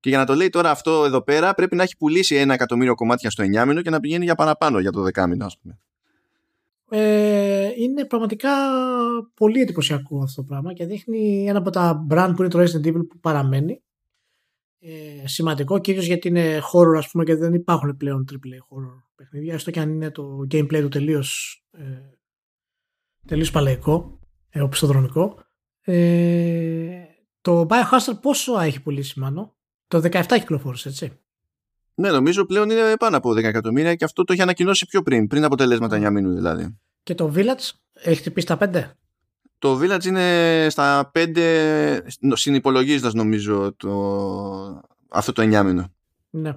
Και 0.00 0.08
για 0.08 0.18
να 0.18 0.26
το 0.26 0.34
λέει 0.34 0.48
τώρα 0.48 0.70
αυτό 0.70 1.04
εδώ 1.04 1.22
πέρα 1.22 1.54
πρέπει 1.54 1.76
να 1.76 1.82
έχει 1.82 1.96
πουλήσει 1.96 2.34
ένα 2.34 2.54
εκατομμύριο 2.54 2.94
κομμάτια 2.94 3.30
στο 3.30 3.44
9 3.44 3.46
μήνο 3.66 3.82
και 3.82 3.90
να 3.90 4.00
πηγαίνει 4.00 4.24
για 4.24 4.34
παραπάνω 4.34 4.78
για 4.78 4.90
το 4.90 5.06
10 5.14 5.26
μήνο 5.28 5.44
ας 5.44 5.58
πούμε. 5.58 5.78
Ε, 6.94 7.70
είναι 7.76 8.04
πραγματικά 8.04 8.50
πολύ 9.34 9.60
εντυπωσιακό 9.60 10.22
αυτό 10.22 10.40
το 10.40 10.46
πράγμα 10.46 10.72
και 10.72 10.86
δείχνει 10.86 11.46
ένα 11.48 11.58
από 11.58 11.70
τα 11.70 12.06
brand 12.10 12.32
που 12.36 12.42
είναι 12.42 12.50
το 12.50 12.60
Resident 12.60 12.86
Evil 12.86 13.06
που 13.08 13.18
παραμένει. 13.20 13.82
Ε, 14.78 15.26
σημαντικό 15.26 15.78
κυρίως 15.78 16.06
γιατί 16.06 16.28
είναι 16.28 16.58
horror 16.58 16.96
ας 16.96 17.10
πούμε 17.10 17.24
και 17.24 17.34
δεν 17.34 17.54
υπάρχουν 17.54 17.96
πλέον 17.96 18.24
AAA 18.32 18.34
horror 18.36 19.02
παιχνίδια 19.14 19.54
έστω 19.54 19.70
και 19.70 19.80
αν 19.80 19.90
είναι 19.90 20.10
το 20.10 20.38
gameplay 20.50 20.80
του 20.80 20.88
τελείως 20.88 21.62
ε, 21.70 21.82
τελείως 23.26 23.50
παλαϊκό 23.50 24.18
ε, 24.48 24.60
οπισθοδρομικό. 24.60 25.38
Ε, 25.80 27.04
το 27.40 27.66
Biohazard 27.68 28.20
πόσο 28.22 28.60
έχει 28.60 28.82
πουλήσει 28.82 29.20
μάλλον 29.20 29.54
το 29.86 29.98
17 29.98 30.22
κυκλοφόρησε 30.28 30.88
έτσι. 30.88 31.12
Ναι, 31.94 32.10
νομίζω 32.10 32.46
πλέον 32.46 32.70
είναι 32.70 32.96
πάνω 32.98 33.16
από 33.16 33.30
10 33.30 33.36
εκατομμύρια 33.36 33.94
και 33.94 34.04
αυτό 34.04 34.24
το 34.24 34.32
έχει 34.32 34.42
ανακοινώσει 34.42 34.86
πιο 34.86 35.02
πριν, 35.02 35.26
πριν 35.26 35.44
αποτελέσματα 35.44 36.08
9 36.08 36.12
μήνου 36.12 36.34
δηλαδή. 36.34 36.78
Και 37.02 37.14
το 37.14 37.32
Village 37.36 37.70
έχει 37.92 38.30
πει 38.30 38.40
στα 38.40 38.58
5. 38.60 38.82
Το 39.58 39.78
Village 39.80 40.04
είναι 40.04 40.66
στα 40.70 41.10
5 41.14 42.00
συνυπολογίζοντας 42.32 43.14
νομίζω 43.14 43.74
το... 43.76 43.90
αυτό 45.08 45.32
το 45.32 45.42
9 45.42 45.64
μήνο. 45.64 45.92
Ναι. 46.30 46.56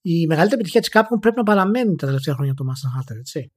η 0.00 0.26
μεγαλύτερη 0.26 0.60
επιτυχία 0.60 0.80
της 0.80 0.90
Capcom 0.92 1.20
πρέπει 1.20 1.36
να 1.36 1.42
παραμένει 1.42 1.96
τα 1.96 2.06
τελευταία 2.06 2.34
χρόνια 2.34 2.54
το 2.54 2.64
Master 2.68 3.00
Hunter, 3.00 3.16
έτσι. 3.18 3.52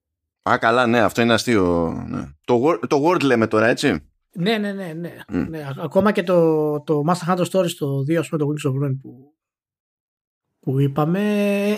Α, 0.49 0.57
καλά, 0.57 0.87
ναι, 0.87 0.99
αυτό 0.99 1.21
είναι 1.21 1.33
αστείο. 1.33 1.93
Ναι. 2.07 2.29
Το, 2.45 2.79
το 2.87 3.03
Word 3.05 3.23
λέμε 3.23 3.47
τώρα, 3.47 3.67
έτσι. 3.67 3.99
Ναι, 4.33 4.57
ναι, 4.57 4.71
ναι. 4.71 4.93
ναι. 4.93 5.15
Mm. 5.27 5.47
ναι. 5.49 5.67
Ακόμα 5.77 6.11
και 6.11 6.23
το, 6.23 6.81
το 6.81 7.03
Master 7.07 7.33
Hunter 7.33 7.45
Stories 7.51 7.71
το 7.71 7.99
2, 8.09 8.15
ας 8.15 8.29
πούμε, 8.29 8.43
το 8.43 8.47
Wings 8.47 8.69
of 8.69 8.85
Ruin 8.85 8.97
που, 9.01 9.33
που 10.59 10.79
είπαμε, 10.79 11.21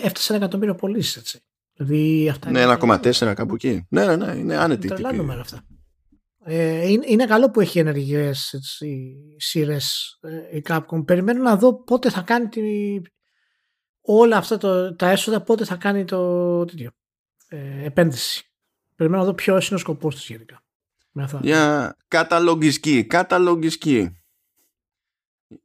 έφτασε 0.02 0.32
ένα 0.32 0.42
εκατομμύριο 0.42 0.74
πωλήσεις, 0.74 1.16
έτσι. 1.16 1.44
Δηλαδή 1.80 2.28
αυτά 2.28 2.50
ναι, 2.50 2.64
1,4 2.80 3.32
κάπου 3.36 3.54
εκεί. 3.54 3.86
Ναι, 3.88 4.06
ναι, 4.06 4.16
ναι, 4.16 4.32
είναι 4.32 4.56
άνετη. 4.56 4.88
Τρελά 4.88 5.12
νούμερα 5.12 5.40
αυτά. 5.40 5.64
Ε, 6.44 6.88
είναι, 6.88 7.04
είναι, 7.06 7.26
καλό 7.26 7.50
που 7.50 7.60
έχει 7.60 7.78
ενεργές 7.78 8.54
σειρές 9.36 10.18
ε, 10.20 10.56
η 10.56 10.62
Capcom. 10.68 11.04
Περιμένω 11.04 11.42
να 11.42 11.56
δω 11.56 11.84
πότε 11.84 12.10
θα 12.10 12.20
κάνει 12.20 12.48
τη, 12.48 12.62
όλα 14.00 14.36
αυτά 14.36 14.58
το, 14.58 14.96
τα 14.96 15.08
έσοδα, 15.08 15.42
πότε 15.42 15.64
θα 15.64 15.76
κάνει 15.76 16.04
το 16.04 16.64
τέτοιο, 16.64 16.90
ε, 17.48 17.84
επένδυση. 17.84 18.44
Περιμένω 18.96 19.22
να 19.22 19.28
δω 19.28 19.34
ποιος 19.34 19.68
είναι 19.68 19.76
ο 19.76 19.80
σκοπός 19.80 20.14
της 20.14 20.26
γενικά. 20.26 20.62
Για 21.40 21.96
καταλογιστική, 22.08 23.04
καταλογιστική. 23.04 24.10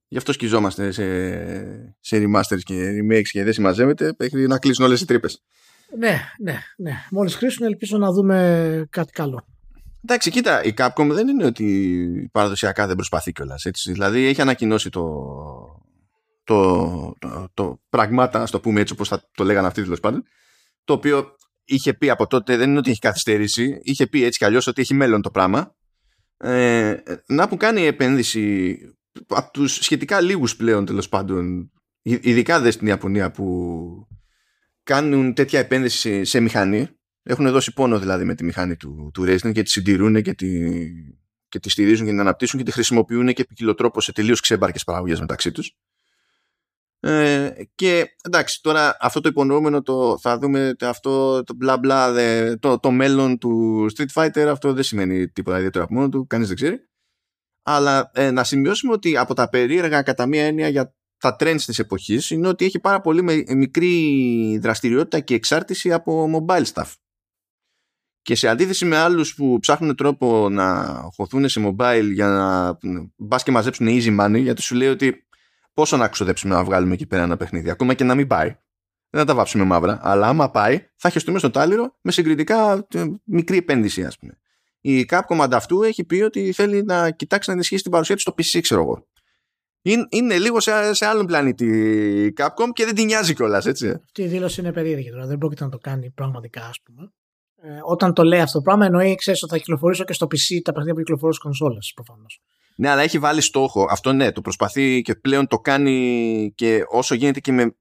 Γι' 0.07 0.18
αυτό 0.18 0.34
σκιζόμαστε 0.34 0.91
σε, 0.91 1.95
σε 1.99 2.24
remasters 2.26 2.61
και 2.63 3.01
remakes 3.01 3.28
και 3.32 3.43
δεν 3.43 3.53
συμμαζεύεται 3.53 4.13
μέχρι 4.18 4.47
να 4.47 4.59
κλείσουν 4.59 4.86
όλες 4.86 5.01
οι 5.01 5.05
τρύπες. 5.05 5.43
Ναι, 5.97 6.21
ναι, 6.39 6.59
ναι. 6.77 6.93
Μόλις 7.11 7.38
κλείσουν 7.38 7.65
ελπίζω 7.65 7.97
να 7.97 8.11
δούμε 8.11 8.88
κάτι 8.89 9.11
καλό. 9.11 9.45
Εντάξει, 10.03 10.31
κοίτα, 10.31 10.63
η 10.63 10.73
Capcom 10.77 11.09
δεν 11.11 11.27
είναι 11.27 11.45
ότι 11.45 12.29
παραδοσιακά 12.31 12.88
δεν 12.88 12.95
προσπαθεί 12.95 13.31
κιόλας. 13.31 13.65
Δηλαδή 13.86 14.25
έχει 14.25 14.41
ανακοινώσει 14.41 14.89
το, 14.89 15.03
το, 16.43 17.13
το, 17.19 17.49
το 17.53 17.81
πραγμάτα, 17.89 18.41
ας 18.41 18.51
το 18.51 18.59
πούμε 18.59 18.81
έτσι 18.81 18.93
όπως 18.93 19.07
θα 19.07 19.29
το 19.31 19.43
λέγανε 19.43 19.67
αυτοί 19.67 19.83
τέλος 19.83 19.99
πάντων, 19.99 20.23
το 20.83 20.93
οποίο 20.93 21.36
είχε 21.65 21.93
πει 21.93 22.09
από 22.09 22.27
τότε, 22.27 22.57
δεν 22.57 22.69
είναι 22.69 22.77
ότι 22.77 22.89
έχει 22.89 22.99
καθυστερήσει, 22.99 23.79
είχε 23.81 24.07
πει 24.07 24.23
έτσι 24.23 24.39
κι 24.39 24.45
αλλιώς 24.45 24.67
ότι 24.67 24.81
έχει 24.81 24.93
μέλλον 24.93 25.21
το 25.21 25.31
πράγμα. 25.31 25.75
Ε, 26.38 26.95
να 27.27 27.47
που 27.47 27.57
κάνει 27.57 27.86
επένδυση 27.86 28.77
από 29.27 29.51
τους 29.51 29.73
σχετικά 29.73 30.21
λίγους 30.21 30.55
πλέον 30.55 30.86
τέλος 30.86 31.09
πάντων, 31.09 31.71
ειδικά 32.01 32.59
δε 32.59 32.71
στην 32.71 32.88
Ιαπωνία 32.88 33.31
που 33.31 34.07
κάνουν 34.86 35.33
τέτοια 35.33 35.59
επένδυση 35.59 36.23
σε 36.23 36.39
μηχανή. 36.39 36.89
Έχουν 37.23 37.51
δώσει 37.51 37.73
πόνο 37.73 37.99
δηλαδή 37.99 38.23
με 38.23 38.36
τη 38.36 38.43
μηχανή 38.43 38.75
του, 38.75 39.11
του 39.13 39.23
Racing 39.27 39.51
και 39.53 39.63
τη 39.63 39.69
συντηρούν 39.69 40.21
και 40.21 40.33
τη, 40.33 40.47
και 41.49 41.59
τη 41.59 41.69
στηρίζουν 41.69 42.05
και 42.05 42.11
την 42.11 42.19
αναπτύσσουν 42.19 42.59
και 42.59 42.65
τη 42.65 42.71
χρησιμοποιούν 42.71 43.33
και 43.33 43.43
ποικιλοτρόπως 43.43 44.03
σε 44.03 44.11
τελείως 44.11 44.39
ξέμπαρκες 44.39 44.83
παραγωγές 44.83 45.19
μεταξύ 45.19 45.51
τους. 45.51 45.75
Ε, 46.99 47.51
και 47.75 48.15
εντάξει, 48.23 48.61
τώρα 48.61 48.97
αυτό 48.99 49.21
το 49.21 49.29
υπονοούμενο 49.29 49.81
το, 49.81 50.17
θα 50.21 50.38
δούμε 50.38 50.75
αυτό 50.81 51.43
το 51.43 51.53
μπλα 51.53 51.77
μπλα, 51.77 52.13
το, 52.59 52.79
το 52.79 52.91
μέλλον 52.91 53.38
του 53.38 53.86
Street 53.95 54.13
Fighter, 54.13 54.47
αυτό 54.49 54.73
δεν 54.73 54.83
σημαίνει 54.83 55.29
τίποτα 55.29 55.57
ιδιαίτερο 55.57 55.83
από 55.83 55.93
μόνο 55.93 56.09
του, 56.09 56.27
κανείς 56.27 56.47
δεν 56.47 56.55
ξέρει. 56.55 56.79
Αλλά 57.63 58.11
ε, 58.13 58.31
να 58.31 58.43
σημειώσουμε 58.43 58.93
ότι 58.93 59.17
από 59.17 59.33
τα 59.33 59.49
περίεργα 59.49 60.01
κατά 60.01 60.25
μία 60.25 60.45
έννοια 60.45 60.67
για 60.67 60.95
τα 61.18 61.36
trends 61.39 61.61
της 61.66 61.80
εποχής 61.80 62.30
είναι 62.30 62.47
ότι 62.47 62.66
έχει 62.66 62.80
πάρα 62.80 63.01
πολύ 63.01 63.45
μικρή 63.55 64.57
δραστηριότητα 64.61 65.20
και 65.20 65.34
εξάρτηση 65.34 65.93
από 65.93 66.30
mobile 66.34 66.66
stuff. 66.74 66.93
Και 68.22 68.36
σε 68.36 68.47
αντίθεση 68.47 68.86
με 68.86 68.97
άλλους 68.97 69.36
που 69.36 69.59
ψάχνουν 69.59 69.95
τρόπο 69.95 70.49
να 70.49 70.99
χωθούν 71.16 71.49
σε 71.49 71.61
mobile 71.66 72.09
για 72.13 72.28
να 72.28 72.78
μπας 73.16 73.43
και 73.43 73.51
μαζέψουν 73.51 73.88
easy 73.89 74.20
money 74.20 74.41
γιατί 74.41 74.61
σου 74.61 74.76
λέει 74.76 74.88
ότι 74.88 75.28
πόσο 75.74 75.97
να 75.97 76.07
ξοδέψουμε 76.07 76.55
να 76.55 76.63
βγάλουμε 76.63 76.93
εκεί 76.93 77.05
πέρα 77.05 77.24
ένα 77.24 77.38
παιχνίδι 77.38 77.70
ακόμα 77.70 77.93
και 77.93 78.03
να 78.03 78.16
μην 78.16 78.28
πάει. 78.28 78.47
Δεν 79.09 79.22
θα 79.22 79.26
τα 79.26 79.36
βάψουμε 79.36 79.63
μαύρα, 79.63 79.99
αλλά 80.01 80.28
άμα 80.28 80.51
πάει 80.51 80.88
θα 80.95 81.09
χεστούμε 81.09 81.39
στο 81.39 81.49
τάλιρο 81.49 81.97
με 82.01 82.11
συγκριτικά 82.11 82.88
ε, 82.93 83.03
μικρή 83.24 83.57
επένδυση 83.57 84.03
ας 84.03 84.18
πούμε. 84.18 84.38
Η 84.82 85.05
Capcom 85.09 85.39
ανταυτού 85.41 85.84
έχει 85.84 86.03
πει 86.03 86.22
ότι 86.22 86.51
θέλει 86.51 86.84
να 86.84 87.11
κοιτάξει 87.11 87.49
να 87.49 87.55
ενισχύσει 87.55 87.82
την 87.82 87.91
παρουσία 87.91 88.16
του 88.16 88.22
στο 88.22 88.34
PC 88.38 88.61
ξέρω 88.61 88.82
εγώ 88.82 89.07
είναι, 89.91 90.05
είναι 90.09 90.38
λίγο 90.38 90.59
σε, 90.59 90.93
σε 90.93 91.05
άλλον 91.05 91.25
πλανήτη 91.25 91.65
η 92.25 92.33
Capcom 92.38 92.69
και 92.73 92.86
δεν 92.86 92.95
την 92.95 93.05
νοιάζει 93.05 93.33
κιόλας, 93.33 93.65
έτσι. 93.65 93.89
Αυτή 94.05 94.21
η 94.21 94.27
δήλωση 94.27 94.61
είναι 94.61 94.71
περίεργη 94.71 95.09
τώρα. 95.09 95.25
Δεν 95.25 95.38
πρόκειται 95.38 95.63
να 95.63 95.69
το 95.69 95.77
κάνει 95.77 96.09
πραγματικά, 96.09 96.65
ας 96.65 96.81
πούμε. 96.83 97.11
Ε, 97.55 97.79
όταν 97.83 98.13
το 98.13 98.23
λέει 98.23 98.39
αυτό 98.39 98.57
το 98.57 98.63
πράγμα, 98.63 98.86
εννοεί, 98.86 99.15
ξέρεις 99.15 99.43
ότι 99.43 99.51
θα 99.51 99.57
κυκλοφορήσω 99.57 100.03
και 100.03 100.13
στο 100.13 100.25
PC 100.25 100.61
τα 100.63 100.71
παιχνίδια 100.71 100.93
που 100.93 100.99
κυκλοφορούν 100.99 101.33
στις 101.33 101.43
κονσόλες, 101.43 101.91
προφανώς. 101.95 102.41
Ναι, 102.75 102.89
αλλά 102.89 103.01
έχει 103.01 103.19
βάλει 103.19 103.41
στόχο. 103.41 103.88
Αυτό 103.89 104.13
ναι, 104.13 104.31
το 104.31 104.41
προσπαθεί 104.41 105.01
και 105.01 105.15
πλέον 105.15 105.47
το 105.47 105.59
κάνει 105.59 106.53
και 106.55 106.83
όσο 106.89 107.15
γίνεται 107.15 107.39
και 107.39 107.51
με 107.51 107.75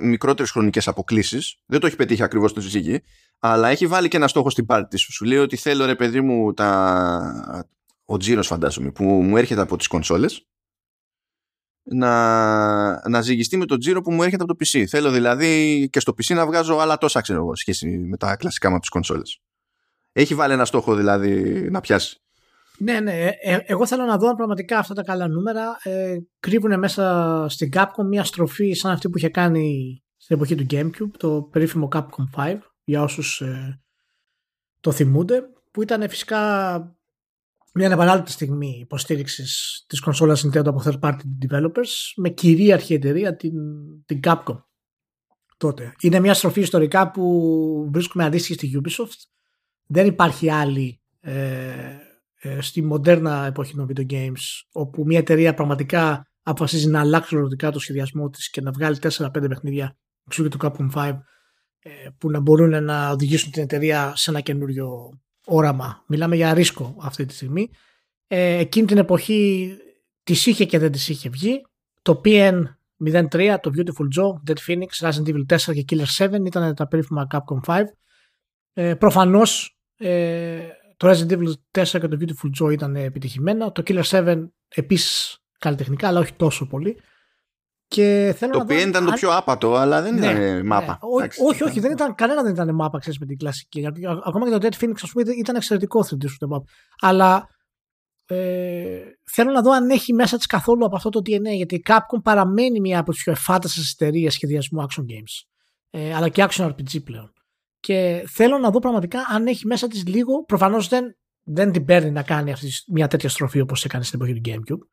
μικρότερες 0.00 0.50
χρονικές 0.50 0.88
αποκλήσει. 0.88 1.38
Δεν 1.66 1.80
το 1.80 1.86
έχει 1.86 1.96
πετύχει 1.96 2.22
ακριβώς 2.22 2.52
το 2.52 2.60
συζύγι, 2.60 3.02
αλλά 3.38 3.68
έχει 3.68 3.86
βάλει 3.86 4.08
και 4.08 4.16
ένα 4.16 4.28
στόχο 4.28 4.50
στην 4.50 4.66
πάρτη 4.66 4.96
τη. 4.96 5.12
Σου 5.12 5.24
λέει 5.24 5.38
ότι 5.38 5.56
θέλω 5.56 5.84
ρε 5.84 5.94
παιδί 5.94 6.20
μου 6.20 6.52
τα... 6.52 7.66
ο 8.04 8.16
τζίρος, 8.16 8.46
φαντάζομαι, 8.46 8.90
που 8.90 9.04
μου 9.04 9.36
έρχεται 9.36 9.60
από 9.60 9.76
τις 9.76 9.86
κονσόλες 9.86 10.46
να, 11.90 13.08
να 13.08 13.20
ζυγιστεί 13.20 13.56
με 13.56 13.66
το 13.66 13.76
τζίρο 13.76 14.00
που 14.00 14.12
μου 14.12 14.22
έρχεται 14.22 14.42
από 14.42 14.54
το 14.54 14.64
PC. 14.64 14.84
Θέλω 14.84 15.10
δηλαδή 15.10 15.88
και 15.92 16.00
στο 16.00 16.12
PC 16.12 16.34
να 16.34 16.46
βγάζω 16.46 16.76
άλλα 16.76 16.98
τόσα 16.98 17.20
ξέρω 17.20 17.38
εγώ 17.38 17.56
σχέση 17.56 17.88
με 17.88 18.16
τα 18.16 18.36
κλασικά 18.36 18.68
μου 18.68 18.74
από 18.74 18.82
τις 18.82 18.90
κονσόλες. 18.90 19.40
Έχει 20.12 20.34
βάλει 20.34 20.52
ένα 20.52 20.64
στόχο 20.64 20.94
δηλαδή 20.94 21.66
να 21.70 21.80
πιάσει. 21.80 22.20
Ναι, 22.78 23.00
ναι. 23.00 23.26
Ε, 23.26 23.36
ε, 23.42 23.58
εγώ 23.66 23.86
θέλω 23.86 24.04
να 24.04 24.16
δω 24.16 24.28
αν 24.28 24.36
πραγματικά 24.36 24.78
αυτά 24.78 24.94
τα 24.94 25.02
καλά 25.02 25.28
νούμερα 25.28 25.76
ε, 25.82 26.16
κρύβουν 26.40 26.78
μέσα 26.78 27.46
στην 27.48 27.70
Capcom 27.72 28.04
μια 28.08 28.24
στροφή 28.24 28.72
σαν 28.72 28.90
αυτή 28.90 29.08
που 29.08 29.18
είχε 29.18 29.28
κάνει 29.28 29.98
στην 30.16 30.36
εποχή 30.36 30.54
του 30.54 30.66
GameCube, 30.70 31.10
το 31.16 31.48
περίφημο 31.50 31.88
Capcom 31.92 32.36
5, 32.36 32.58
για 32.84 33.02
όσους 33.02 33.40
ε, 33.40 33.80
το 34.80 34.92
θυμούνται, 34.92 35.42
που 35.70 35.82
ήταν 35.82 36.08
φυσικά 36.08 36.97
μια 37.78 37.86
ανεπανάληπτη 37.86 38.30
στιγμή 38.30 38.78
υποστήριξης 38.80 39.84
της 39.88 40.00
κονσόλας 40.00 40.46
Nintendo 40.46 40.66
από 40.66 40.82
third 40.84 40.98
party 41.00 41.20
developers 41.48 42.12
με 42.16 42.28
κυρίαρχη 42.28 42.94
εταιρεία 42.94 43.36
την, 43.36 43.52
την 44.06 44.20
Capcom 44.22 44.62
τότε. 45.56 45.94
Είναι 46.00 46.20
μια 46.20 46.34
στροφή 46.34 46.60
ιστορικά 46.60 47.10
που 47.10 47.88
βρίσκουμε 47.92 48.24
αντίστοιχη 48.24 48.54
στη 48.54 48.80
Ubisoft. 48.82 49.26
Δεν 49.86 50.06
υπάρχει 50.06 50.50
άλλη 50.50 51.00
ε, 51.20 51.96
ε, 52.40 52.60
στη 52.60 52.82
μοντέρνα 52.82 53.46
εποχή 53.46 53.74
των 53.74 53.88
video 53.90 54.06
games 54.10 54.42
όπου 54.72 55.04
μια 55.04 55.18
εταιρεία 55.18 55.54
πραγματικά 55.54 56.26
αποφασίζει 56.42 56.88
να 56.88 57.00
αλλάξει 57.00 57.34
ολοκληρωτικά 57.34 57.70
το 57.72 57.78
σχεδιασμό 57.78 58.28
της 58.28 58.50
και 58.50 58.60
να 58.60 58.70
βγάλει 58.70 58.96
4-5 59.00 59.28
παιχνίδια 59.32 59.96
εξού 60.26 60.42
και 60.42 60.48
του 60.48 60.58
Capcom 60.62 60.90
5 60.94 61.18
ε, 61.78 61.90
που 62.18 62.30
να 62.30 62.40
μπορούν 62.40 62.84
να 62.84 63.10
οδηγήσουν 63.10 63.50
την 63.50 63.62
εταιρεία 63.62 64.12
σε 64.16 64.30
ένα 64.30 64.40
καινούριο 64.40 65.18
όραμα. 65.48 66.04
Μιλάμε 66.06 66.36
για 66.36 66.54
ρίσκο 66.54 66.96
αυτή 67.00 67.24
τη 67.24 67.34
στιγμή. 67.34 67.70
Ε, 68.26 68.56
εκείνη 68.56 68.86
την 68.86 68.98
εποχή 68.98 69.72
της 70.22 70.46
είχε 70.46 70.64
και 70.64 70.78
δεν 70.78 70.92
της 70.92 71.08
είχε 71.08 71.28
βγει. 71.28 71.62
Το 72.02 72.20
PN03, 72.24 73.56
το 73.60 73.70
Beautiful 73.76 74.20
Joe, 74.20 74.50
Dead 74.50 74.58
Phoenix, 74.66 75.08
Resident 75.08 75.28
Evil 75.28 75.56
4 75.56 75.84
και 75.84 75.84
Killer 75.88 76.26
7 76.26 76.44
ήταν 76.46 76.74
τα 76.74 76.88
περίφημα 76.88 77.26
Capcom 77.30 77.60
5. 77.66 77.82
Ε, 78.72 78.94
προφανώς 78.94 79.78
ε, 79.96 80.60
το 80.96 81.10
Resident 81.10 81.30
Evil 81.30 81.52
4 81.82 81.84
και 81.84 82.08
το 82.08 82.18
Beautiful 82.20 82.62
Joe 82.62 82.72
ήταν 82.72 82.96
επιτυχημένα. 82.96 83.72
Το 83.72 83.82
Killer 83.86 84.02
7 84.02 84.44
επίσης 84.68 85.38
καλλιτεχνικά 85.58 86.08
αλλά 86.08 86.20
όχι 86.20 86.32
τόσο 86.32 86.66
πολύ. 86.66 87.00
Και 87.88 88.34
θέλω 88.36 88.52
το 88.52 88.58
οποίο 88.58 88.80
ήταν 88.80 89.04
το 89.04 89.12
πιο 89.12 89.36
άπατο, 89.36 89.74
αλλά 89.74 90.02
δεν 90.02 90.14
ναι, 90.14 90.26
ήταν 90.26 90.36
ναι. 90.36 90.62
μάπα. 90.62 90.98
όχι, 91.46 91.62
όχι, 91.62 91.80
δεν 91.80 91.92
ήταν, 91.92 92.14
κανένα 92.14 92.42
δεν 92.42 92.52
ήταν 92.52 92.74
μάπα, 92.74 92.98
ξέρεις, 92.98 93.18
με 93.18 93.26
την 93.26 93.38
κλασική. 93.38 93.86
Ακόμα 94.24 94.50
και 94.50 94.58
το 94.58 94.66
Dead 94.66 94.84
Phoenix, 94.84 94.94
ας 95.02 95.10
πούμε, 95.12 95.32
ήταν 95.32 95.56
εξαιρετικό 95.56 96.04
3D 96.10 96.56
map. 96.56 96.62
Αλλά 97.00 97.48
ε, 98.26 99.00
θέλω 99.24 99.52
να 99.52 99.62
δω 99.62 99.70
αν 99.70 99.90
έχει 99.90 100.12
μέσα 100.12 100.36
της 100.36 100.46
καθόλου 100.46 100.84
από 100.84 100.96
αυτό 100.96 101.10
το 101.10 101.20
DNA, 101.20 101.54
γιατί 101.54 101.74
η 101.74 101.82
Capcom 101.86 102.22
παραμένει 102.22 102.80
μια 102.80 102.98
από 102.98 103.10
τις 103.10 103.22
πιο 103.22 103.32
εφάνταστε 103.32 103.80
εταιρείες 103.92 104.34
σχεδιασμού 104.34 104.82
action 104.82 105.02
games. 105.02 105.46
Ε, 105.90 106.14
αλλά 106.14 106.28
και 106.28 106.46
action 106.48 106.66
RPG 106.66 107.02
πλέον. 107.04 107.32
Και 107.80 108.24
θέλω 108.28 108.58
να 108.58 108.70
δω 108.70 108.78
πραγματικά 108.78 109.20
αν 109.28 109.46
έχει 109.46 109.66
μέσα 109.66 109.86
της 109.88 110.06
λίγο. 110.06 110.44
Προφανώς 110.44 110.88
δεν, 110.88 111.16
δεν 111.42 111.72
την 111.72 111.84
παίρνει 111.84 112.10
να 112.10 112.22
κάνει 112.22 112.52
αυτή, 112.52 112.68
μια 112.88 113.08
τέτοια 113.08 113.28
στροφή 113.28 113.60
όπως 113.60 113.84
έκανε 113.84 114.04
στην 114.04 114.20
εποχή 114.20 114.40
του 114.40 114.50
GameCube. 114.50 114.86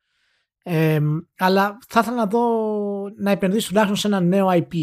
Ε, 0.67 0.99
αλλά 1.37 1.77
θα 1.87 1.99
ήθελα 1.99 2.15
να 2.15 2.25
δω 2.25 2.43
να 3.17 3.31
επενδύσει 3.31 3.67
τουλάχιστον 3.67 3.97
σε 3.97 4.07
ένα 4.07 4.19
νέο 4.19 4.47
IP 4.51 4.73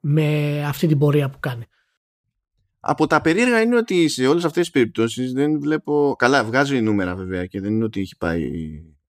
με 0.00 0.62
αυτή 0.66 0.86
την 0.86 0.98
πορεία 0.98 1.30
που 1.30 1.38
κάνει. 1.40 1.64
Από 2.80 3.06
τα 3.06 3.20
περίεργα 3.20 3.60
είναι 3.60 3.76
ότι 3.76 4.08
σε 4.08 4.26
όλες 4.26 4.44
αυτές 4.44 4.62
τις 4.62 4.70
περιπτώσεις 4.70 5.32
δεν 5.32 5.60
βλέπω... 5.60 6.14
Καλά, 6.18 6.44
βγάζει 6.44 6.80
νούμερα 6.80 7.14
βέβαια 7.14 7.46
και 7.46 7.60
δεν 7.60 7.72
είναι 7.72 7.84
ότι 7.84 8.00
έχει 8.00 8.16
πάει 8.16 8.50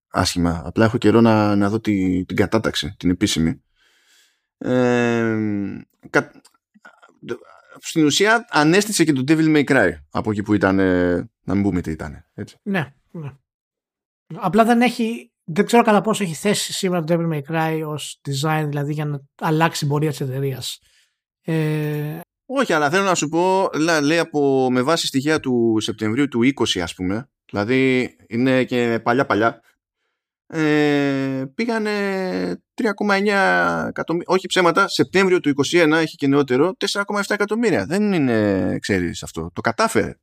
άσχημα. 0.08 0.62
Απλά 0.66 0.86
έχω 0.86 0.98
καιρό 0.98 1.22
να, 1.22 1.56
να 1.56 1.70
δω 1.70 1.80
τη, 1.80 2.26
την 2.26 2.36
κατάταξη, 2.36 2.96
την 2.98 3.10
επίσημη. 3.10 3.64
Ε, 4.58 5.36
κα... 6.10 6.32
Στην 7.80 8.06
ουσία 8.06 8.46
ανέστησε 8.50 9.04
και 9.04 9.14
το 9.14 9.24
Devil 9.28 9.56
May 9.56 9.64
Cry 9.64 9.92
από 10.12 10.32
εκεί 10.32 10.44
που 10.44 10.54
ήταν, 10.54 10.76
να 11.44 11.54
μην 11.54 11.64
πούμε 11.64 11.82
τι 11.82 11.92
ήταν. 11.92 12.26
Έτσι. 12.34 12.58
Ναι, 12.64 12.94
ναι. 13.12 13.32
Απλά 14.36 14.66
δεν 14.66 14.82
έχει 14.82 15.30
δεν 15.46 15.66
ξέρω 15.66 15.84
κατά 15.84 16.02
πόσο 16.02 16.24
έχει 16.24 16.34
θέσει 16.34 16.74
σήμερα 16.74 17.04
το 17.04 17.16
Devil 17.16 17.34
May 17.34 17.42
Cry 17.52 17.84
ως 17.88 18.22
design, 18.30 18.66
δηλαδή 18.68 18.94
για 18.94 19.06
να 19.06 19.20
αλλάξει 19.42 19.80
την 19.80 19.88
πορεία 19.88 20.10
της 20.10 20.22
εταιρείας 20.22 20.80
Ε, 21.42 22.20
όχι, 22.46 22.74
αλλά 22.74 22.90
θέλω 22.90 23.04
να 23.04 23.16
σου 23.16 23.30
πω, 23.30 23.70
λέει 24.04 24.20
από, 24.20 24.68
με 24.72 24.82
βάση 24.82 25.08
στοιχεία 25.08 25.40
του 25.40 25.78
Σεπτεμβρίου 25.80 26.28
του 26.28 26.40
20 26.76 26.80
ας 26.80 26.94
πούμε, 26.94 27.30
δηλαδή 27.46 28.16
είναι 28.28 28.64
και 28.64 29.00
παλιά 29.04 29.26
παλιά, 29.26 29.62
ε, 30.48 31.44
πήγανε 31.56 31.92
3,9 32.74 33.88
εκατομμύρια, 33.88 34.34
όχι 34.34 34.48
ψέματα, 34.48 34.88
Σεπτέμβριο 34.88 35.40
του 35.40 35.54
21 35.72 35.92
έχει 35.92 36.16
και 36.16 36.28
νεότερο 36.28 36.76
4,7 36.78 37.22
εκατομμύρια. 37.28 37.86
Δεν 37.86 38.14
είναι, 38.14 38.78
ξέρεις 38.80 39.24
αυτό, 39.24 39.52
το 39.54 39.62
κατάφερε. 39.62 40.16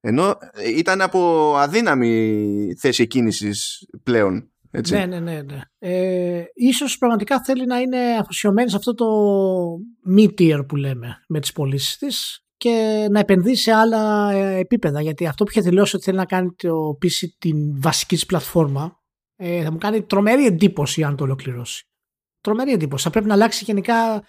Ενώ 0.00 0.38
ήταν 0.76 1.00
από 1.00 1.52
αδύναμη 1.56 2.74
θέση 2.78 3.06
κίνησης 3.06 3.86
πλέον. 4.02 4.49
Έτσι. 4.70 4.94
Ναι, 4.94 5.06
ναι, 5.06 5.20
ναι. 5.20 5.42
ναι. 5.42 5.60
Ε, 5.78 6.44
ίσως 6.54 6.98
πραγματικά 6.98 7.42
θέλει 7.44 7.66
να 7.66 7.78
είναι 7.78 7.98
αφοσιωμένη 8.20 8.70
σε 8.70 8.76
αυτό 8.76 8.94
το 8.94 9.06
mid-tier 10.16 10.64
που 10.68 10.76
λέμε 10.76 11.16
με 11.28 11.40
τις 11.40 11.52
πωλήσεις 11.52 11.96
της 11.96 12.44
και 12.56 13.06
να 13.10 13.20
επενδύσει 13.20 13.62
σε 13.62 13.72
άλλα 13.72 14.32
ε, 14.32 14.58
επίπεδα 14.58 15.00
γιατί 15.00 15.26
αυτό 15.26 15.44
που 15.44 15.50
είχε 15.50 15.60
δηλώσει 15.60 15.96
ότι 15.96 16.04
θέλει 16.04 16.16
να 16.16 16.24
κάνει 16.24 16.54
το 16.56 16.98
PC 17.02 17.28
την 17.38 17.80
βασική 17.80 18.14
της 18.14 18.26
πλατφόρμα 18.26 19.00
ε, 19.36 19.62
θα 19.62 19.72
μου 19.72 19.78
κάνει 19.78 20.02
τρομερή 20.02 20.46
εντύπωση 20.46 21.02
αν 21.02 21.16
το 21.16 21.24
ολοκληρώσει. 21.24 21.84
Τρομερή 22.40 22.72
εντύπωση. 22.72 23.04
Θα 23.04 23.10
πρέπει 23.10 23.26
να 23.26 23.34
αλλάξει 23.34 23.64
γενικά 23.64 24.24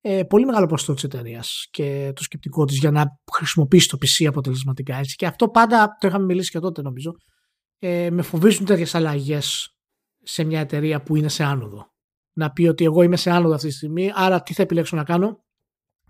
ε, 0.00 0.22
πολύ 0.22 0.44
μεγάλο 0.44 0.66
ποσοστό 0.66 0.94
της 0.94 1.04
εταιρείας 1.04 1.68
και 1.70 2.12
το 2.14 2.22
σκεπτικό 2.22 2.64
της 2.64 2.78
για 2.78 2.90
να 2.90 3.20
χρησιμοποιήσει 3.32 3.88
το 3.88 3.98
PC 4.00 4.26
αποτελεσματικά. 4.26 4.96
Έτσι. 4.96 5.16
Και 5.16 5.26
αυτό 5.26 5.48
πάντα 5.48 5.96
το 6.00 6.08
είχαμε 6.08 6.24
μιλήσει 6.24 6.50
και 6.50 6.58
τότε 6.58 6.82
νομίζω. 6.82 7.12
Ε, 7.78 8.10
με 8.10 8.22
φοβίζουν 8.22 8.64
τέτοιες 8.64 8.94
αλλαγές 8.94 9.75
σε 10.28 10.44
μια 10.44 10.60
εταιρεία 10.60 11.02
που 11.02 11.16
είναι 11.16 11.28
σε 11.28 11.44
άνοδο. 11.44 11.94
Να 12.32 12.52
πει 12.52 12.66
ότι 12.66 12.84
εγώ 12.84 13.02
είμαι 13.02 13.16
σε 13.16 13.30
άνοδο 13.30 13.54
αυτή 13.54 13.68
τη 13.68 13.74
στιγμή, 13.74 14.10
άρα 14.14 14.42
τι 14.42 14.54
θα 14.54 14.62
επιλέξω 14.62 14.96
να 14.96 15.04
κάνω, 15.04 15.44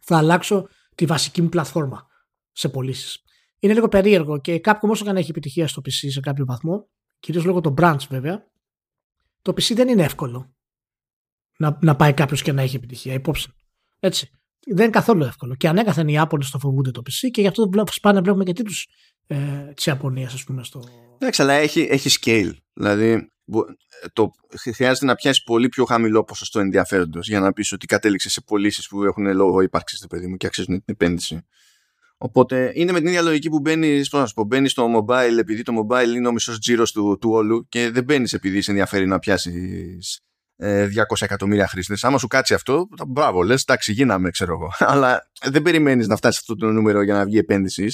θα 0.00 0.16
αλλάξω 0.16 0.68
τη 0.94 1.06
βασική 1.06 1.42
μου 1.42 1.48
πλατφόρμα 1.48 2.06
σε 2.52 2.68
πωλήσεις. 2.68 3.22
Είναι 3.58 3.74
λίγο 3.74 3.88
περίεργο 3.88 4.40
και 4.40 4.58
κάποιο 4.58 4.90
όσο 4.90 5.04
και 5.04 5.10
αν 5.10 5.16
έχει 5.16 5.30
επιτυχία 5.30 5.68
στο 5.68 5.82
PC 5.84 6.10
σε 6.10 6.20
κάποιο 6.20 6.44
βαθμό, 6.44 6.88
κυρίως 7.18 7.44
λόγω 7.44 7.60
των 7.60 7.74
branch 7.78 8.06
βέβαια, 8.08 8.46
το 9.42 9.52
PC 9.52 9.74
δεν 9.74 9.88
είναι 9.88 10.02
εύκολο 10.02 10.54
να, 11.58 11.78
να 11.82 11.96
πάει 11.96 12.12
κάποιος 12.12 12.42
και 12.42 12.52
να 12.52 12.62
έχει 12.62 12.76
επιτυχία. 12.76 13.12
Υπόψη. 13.12 13.48
Έτσι. 13.98 14.30
Δεν 14.66 14.82
είναι 14.82 14.90
καθόλου 14.90 15.24
εύκολο. 15.24 15.54
Και 15.54 15.68
ανέκαθεν 15.68 16.08
οι 16.08 16.12
Ιάπωνε 16.12 16.44
το 16.50 16.58
φοβούνται 16.58 16.90
το 16.90 17.02
PC 17.04 17.30
και 17.30 17.40
γι' 17.40 17.46
αυτό 17.46 17.70
σπάνε 17.90 18.20
βλέπουμε 18.20 18.44
και 18.44 18.52
τίτλου 18.52 18.74
ε, 19.26 19.72
της 19.74 19.86
Ιαπωνίας, 19.86 20.34
ας 20.34 20.44
πούμε. 20.44 20.64
Στο... 20.64 20.82
Εντάξει, 21.14 21.42
αλλά 21.42 21.52
έχει, 21.52 21.80
έχει 21.90 22.18
scale. 22.20 22.52
Δηλαδή, 22.72 23.30
το, 24.12 24.30
χρειάζεται 24.72 25.06
να 25.06 25.14
πιάσεις 25.14 25.42
πολύ 25.42 25.68
πιο 25.68 25.84
χαμηλό 25.84 26.24
ποσοστό 26.24 26.60
ενδιαφέροντος 26.60 27.28
για 27.28 27.40
να 27.40 27.52
πεις 27.52 27.72
ότι 27.72 27.86
κατέληξες 27.86 28.32
σε 28.32 28.40
πωλήσεις 28.40 28.88
που 28.88 29.04
έχουν 29.04 29.34
λόγο 29.34 29.60
ύπαρξης, 29.60 30.06
παιδί 30.08 30.26
μου, 30.26 30.36
και 30.36 30.46
αξίζουν 30.46 30.74
την 30.74 30.94
επένδυση. 30.94 31.46
Οπότε 32.18 32.72
είναι 32.74 32.92
με 32.92 32.98
την 32.98 33.08
ίδια 33.08 33.22
λογική 33.22 33.48
που 33.48 33.60
μπαίνεις 33.60 34.10
μπαίνεις 34.46 34.70
στο 34.70 34.90
mobile 34.96 35.38
επειδή 35.38 35.62
το 35.62 35.72
mobile 35.80 36.14
είναι 36.14 36.28
ο 36.28 36.32
μισός 36.32 36.58
τζίρος 36.58 36.92
του, 36.92 37.18
του 37.20 37.30
όλου 37.30 37.68
και 37.68 37.90
δεν 37.90 38.04
μπαίνεις 38.04 38.32
επειδή 38.32 38.60
σε 38.60 38.70
ενδιαφέρει 38.70 39.06
να 39.06 39.18
πιάσεις 39.18 40.20
200 40.58 40.64
ε, 40.66 40.96
εκατομμύρια 41.20 41.68
χρήστες. 41.68 42.04
Άμα 42.04 42.18
σου 42.18 42.26
κάτσει 42.26 42.54
αυτό, 42.54 42.88
μπράβο, 43.06 43.42
λες, 43.42 43.62
εντάξει, 43.62 43.92
γίναμε, 43.92 44.30
ξέρω 44.30 44.52
εγώ. 44.52 44.72
Αλλά 44.92 45.30
δεν 45.42 45.62
περιμένεις 45.62 46.06
να 46.06 46.16
φτάσεις 46.16 46.40
αυτό 46.40 46.56
το 46.56 46.66
νούμερο 46.66 47.02
για 47.02 47.14
να 47.14 47.24
βγει 47.24 47.38
επένδυση, 47.38 47.86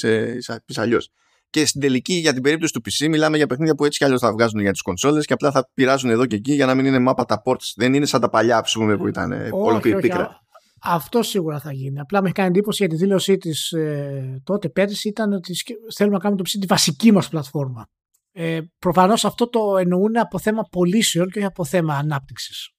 πει 0.65 0.81
αλλιώς. 0.81 1.11
Και 1.53 1.67
στην 1.67 1.81
τελική, 1.81 2.15
για 2.15 2.33
την 2.33 2.43
περίπτωση 2.43 2.73
του 2.73 2.81
PC, 2.85 3.09
μιλάμε 3.09 3.37
για 3.37 3.47
παιχνίδια 3.47 3.75
που 3.75 3.85
έτσι 3.85 3.99
κι 3.99 4.05
αλλιώς 4.05 4.21
θα 4.21 4.33
βγάζουν 4.33 4.61
για 4.61 4.73
τις 4.73 4.83
κονσόλες 4.83 5.27
και 5.27 5.33
απλά 5.33 5.51
θα 5.51 5.71
πειράζουν 5.75 6.11
εδώ 6.11 6.27
και 6.27 6.37
εκεί 6.37 6.53
για 6.53 6.67
να 6.67 6.75
μην 6.75 6.85
είναι 6.87 6.99
μάπα 6.99 7.25
τα 7.25 7.43
ports. 7.45 7.73
Δεν 7.77 7.95
είναι 7.95 8.07
σαν 8.07 8.21
τα 8.21 8.29
παλιά, 8.29 8.67
πούμε, 8.73 8.97
που 8.97 9.09
ήταν 9.09 9.33
ολόκληρη 9.51 10.01
πίκρα. 10.01 10.41
Αυτό 10.83 11.23
σίγουρα 11.23 11.61
θα 11.61 11.73
γίνει. 11.73 12.01
Απλά 12.01 12.21
με 12.21 12.27
έχει 12.27 12.35
κάνει 12.35 12.49
εντύπωση 12.49 12.85
για 12.87 12.97
τη 12.97 13.05
δήλωσή 13.05 13.37
της 13.37 13.73
ε, 13.73 14.41
τότε 14.45 14.69
πέρυσι 14.69 15.09
ήταν 15.09 15.33
ότι 15.33 15.55
θέλουμε 15.95 16.17
να 16.17 16.23
κάνουμε 16.23 16.43
το 16.43 16.51
PC 16.51 16.57
τη 16.61 16.67
βασική 16.67 17.13
μας 17.13 17.29
πλατφόρμα. 17.29 17.87
Ε, 18.33 18.61
Προφανώς 18.79 19.25
αυτό 19.25 19.49
το 19.49 19.77
εννοούν 19.77 20.17
από 20.17 20.39
θέμα 20.39 20.63
πωλήσεων 20.71 21.29
και 21.29 21.39
όχι 21.39 21.47
από 21.47 21.65
θέμα 21.65 21.95
ανάπτυξης. 21.95 22.71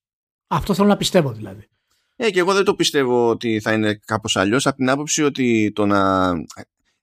Αυτό 0.48 0.74
θέλω 0.74 0.88
να 0.88 0.98
πιστεύω 0.98 1.32
δηλαδή. 1.32 1.68
Ε, 2.16 2.30
και 2.30 2.40
εγώ 2.40 2.54
δεν 2.54 2.64
το 2.64 2.76
πιστεύω 2.76 3.30
ότι 3.30 3.60
θα 3.60 3.74
είναι 3.74 4.00
κάπως 4.06 4.36
αλλιώς 4.36 4.68
από 4.68 4.76
την 4.76 4.90
άποψη 4.90 5.24
ότι 5.24 5.72
το 5.76 5.86
να. 5.86 6.32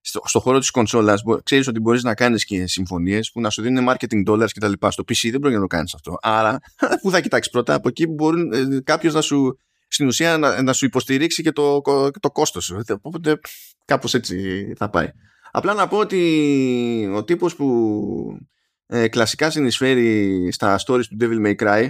Στο, 0.01 0.21
στο 0.25 0.41
χώρο 0.41 0.59
της 0.59 0.71
κονσόλας 0.71 1.23
ξέρεις 1.43 1.69
ότι 1.69 1.81
μπορείς 1.81 2.03
να 2.03 2.15
κάνεις 2.15 2.45
και 2.45 2.67
συμφωνίες 2.67 3.31
που 3.33 3.41
να 3.41 3.51
σου 3.51 3.63
δίνουν 3.63 3.89
marketing 3.89 4.31
dollars 4.31 4.49
κτλ. 4.55 4.73
Στο 4.89 5.03
PC 5.09 5.29
δεν 5.31 5.41
μπορεί 5.41 5.55
να 5.55 5.61
το 5.61 5.67
κάνεις 5.67 5.95
αυτό. 5.95 6.17
Άρα, 6.23 6.59
πού 7.03 7.11
θα 7.11 7.21
κοιτάξεις 7.21 7.53
πρώτα, 7.53 7.75
από 7.75 7.89
εκεί 7.89 8.07
που 8.07 8.15
μπορεί 8.15 8.49
ε, 8.53 8.81
κάποιος 8.81 9.15
να 9.15 9.21
σου 9.21 9.59
στην 9.89 10.07
ουσία 10.07 10.39
να, 10.39 10.63
να 10.63 10.73
σου 10.73 10.85
υποστηρίξει 10.85 11.43
και 11.43 11.53
το, 11.53 11.81
το 12.21 12.31
κόστος 12.33 12.65
σου. 12.65 12.83
Οπότε 13.03 13.39
κάπως 13.85 14.15
έτσι 14.15 14.73
θα 14.77 14.91
πάει. 14.91 15.09
Απλά 15.51 15.75
να 15.75 15.89
πω 15.89 15.97
ότι 15.97 17.11
ο 17.15 17.25
τύπος 17.25 17.57
που 17.57 18.39
ε, 18.87 19.09
κλασικά 19.09 19.51
συνεισφέρει 19.51 20.49
στα 20.53 20.79
stories 20.87 21.05
του 21.05 21.17
Devil 21.21 21.47
May 21.47 21.55
Cry 21.57 21.89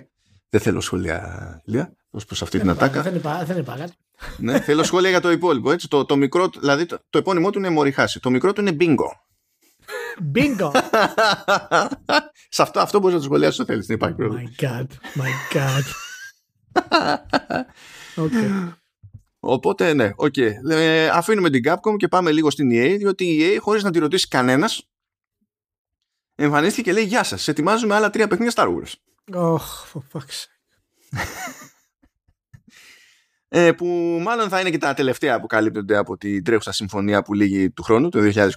δεν 0.48 0.60
θέλω 0.60 0.80
σχόλια, 0.80 1.62
Λία, 1.64 1.92
ως 2.10 2.24
προς 2.24 2.42
αυτή 2.42 2.58
την 2.58 2.70
ατάκα. 2.70 3.02
Δεν 3.02 3.14
είπα, 3.14 3.44
δεν 3.44 3.58
είπα 3.58 3.76
ναι, 4.36 4.60
θέλω 4.60 4.82
σχόλια 4.82 5.10
για 5.10 5.20
το 5.20 5.30
υπόλοιπο. 5.30 5.70
Έτσι. 5.70 5.88
Το, 5.88 6.04
το 6.04 6.16
μικρό, 6.16 6.50
δηλαδή 6.60 6.86
το, 6.86 6.98
το 7.10 7.18
επώνυμό 7.18 7.50
του 7.50 7.58
είναι 7.58 7.70
Μοριχάση. 7.70 8.20
Το 8.20 8.30
μικρό 8.30 8.52
του 8.52 8.60
είναι 8.60 8.76
Bingo. 8.80 9.08
Bingo. 10.34 10.70
Σε 12.48 12.62
αυτό, 12.62 12.80
αυτό 12.80 12.98
μπορείς 12.98 13.14
να 13.14 13.20
το 13.20 13.26
σχολιάσεις 13.26 13.58
όσο 13.58 13.64
θέλεις. 13.64 13.86
Δεν 13.86 13.96
υπάρχει 13.96 14.16
πρόβλημα. 14.16 14.50
My 14.58 14.64
God, 14.64 14.86
my 15.14 15.54
God. 15.54 15.84
okay. 18.24 18.72
Οπότε 19.40 19.92
ναι, 19.92 20.10
okay. 20.16 20.50
Ε, 20.70 21.08
αφήνουμε 21.08 21.50
την 21.50 21.62
Capcom 21.66 21.96
και 21.96 22.08
πάμε 22.08 22.30
λίγο 22.32 22.50
στην 22.50 22.70
EA 22.72 22.94
διότι 22.98 23.24
η 23.24 23.40
EA 23.42 23.58
χωρίς 23.60 23.82
να 23.82 23.90
τη 23.90 23.98
ρωτήσει 23.98 24.28
κανένας 24.28 24.88
εμφανίστηκε 26.34 26.82
και 26.82 26.92
λέει 26.92 27.04
γεια 27.04 27.24
σας, 27.24 27.48
ετοιμάζουμε 27.48 27.94
άλλα 27.94 28.10
τρία 28.10 28.28
παιχνίδια 28.28 28.52
Star 28.56 28.68
Wars. 28.68 28.92
Oh, 29.34 29.58
for 29.92 30.02
fuck's 30.12 30.46
ε, 33.52 33.72
που 33.72 33.86
μάλλον 34.22 34.48
θα 34.48 34.60
είναι 34.60 34.70
και 34.70 34.78
τα 34.78 34.94
τελευταία 34.94 35.40
που 35.40 35.46
καλύπτονται 35.46 35.96
από 35.96 36.16
την 36.16 36.44
τρέχουσα 36.44 36.72
συμφωνία 36.72 37.22
που 37.22 37.34
λύγει 37.34 37.70
του 37.70 37.82
χρόνου, 37.82 38.08
το 38.08 38.18
2023. 38.20 38.50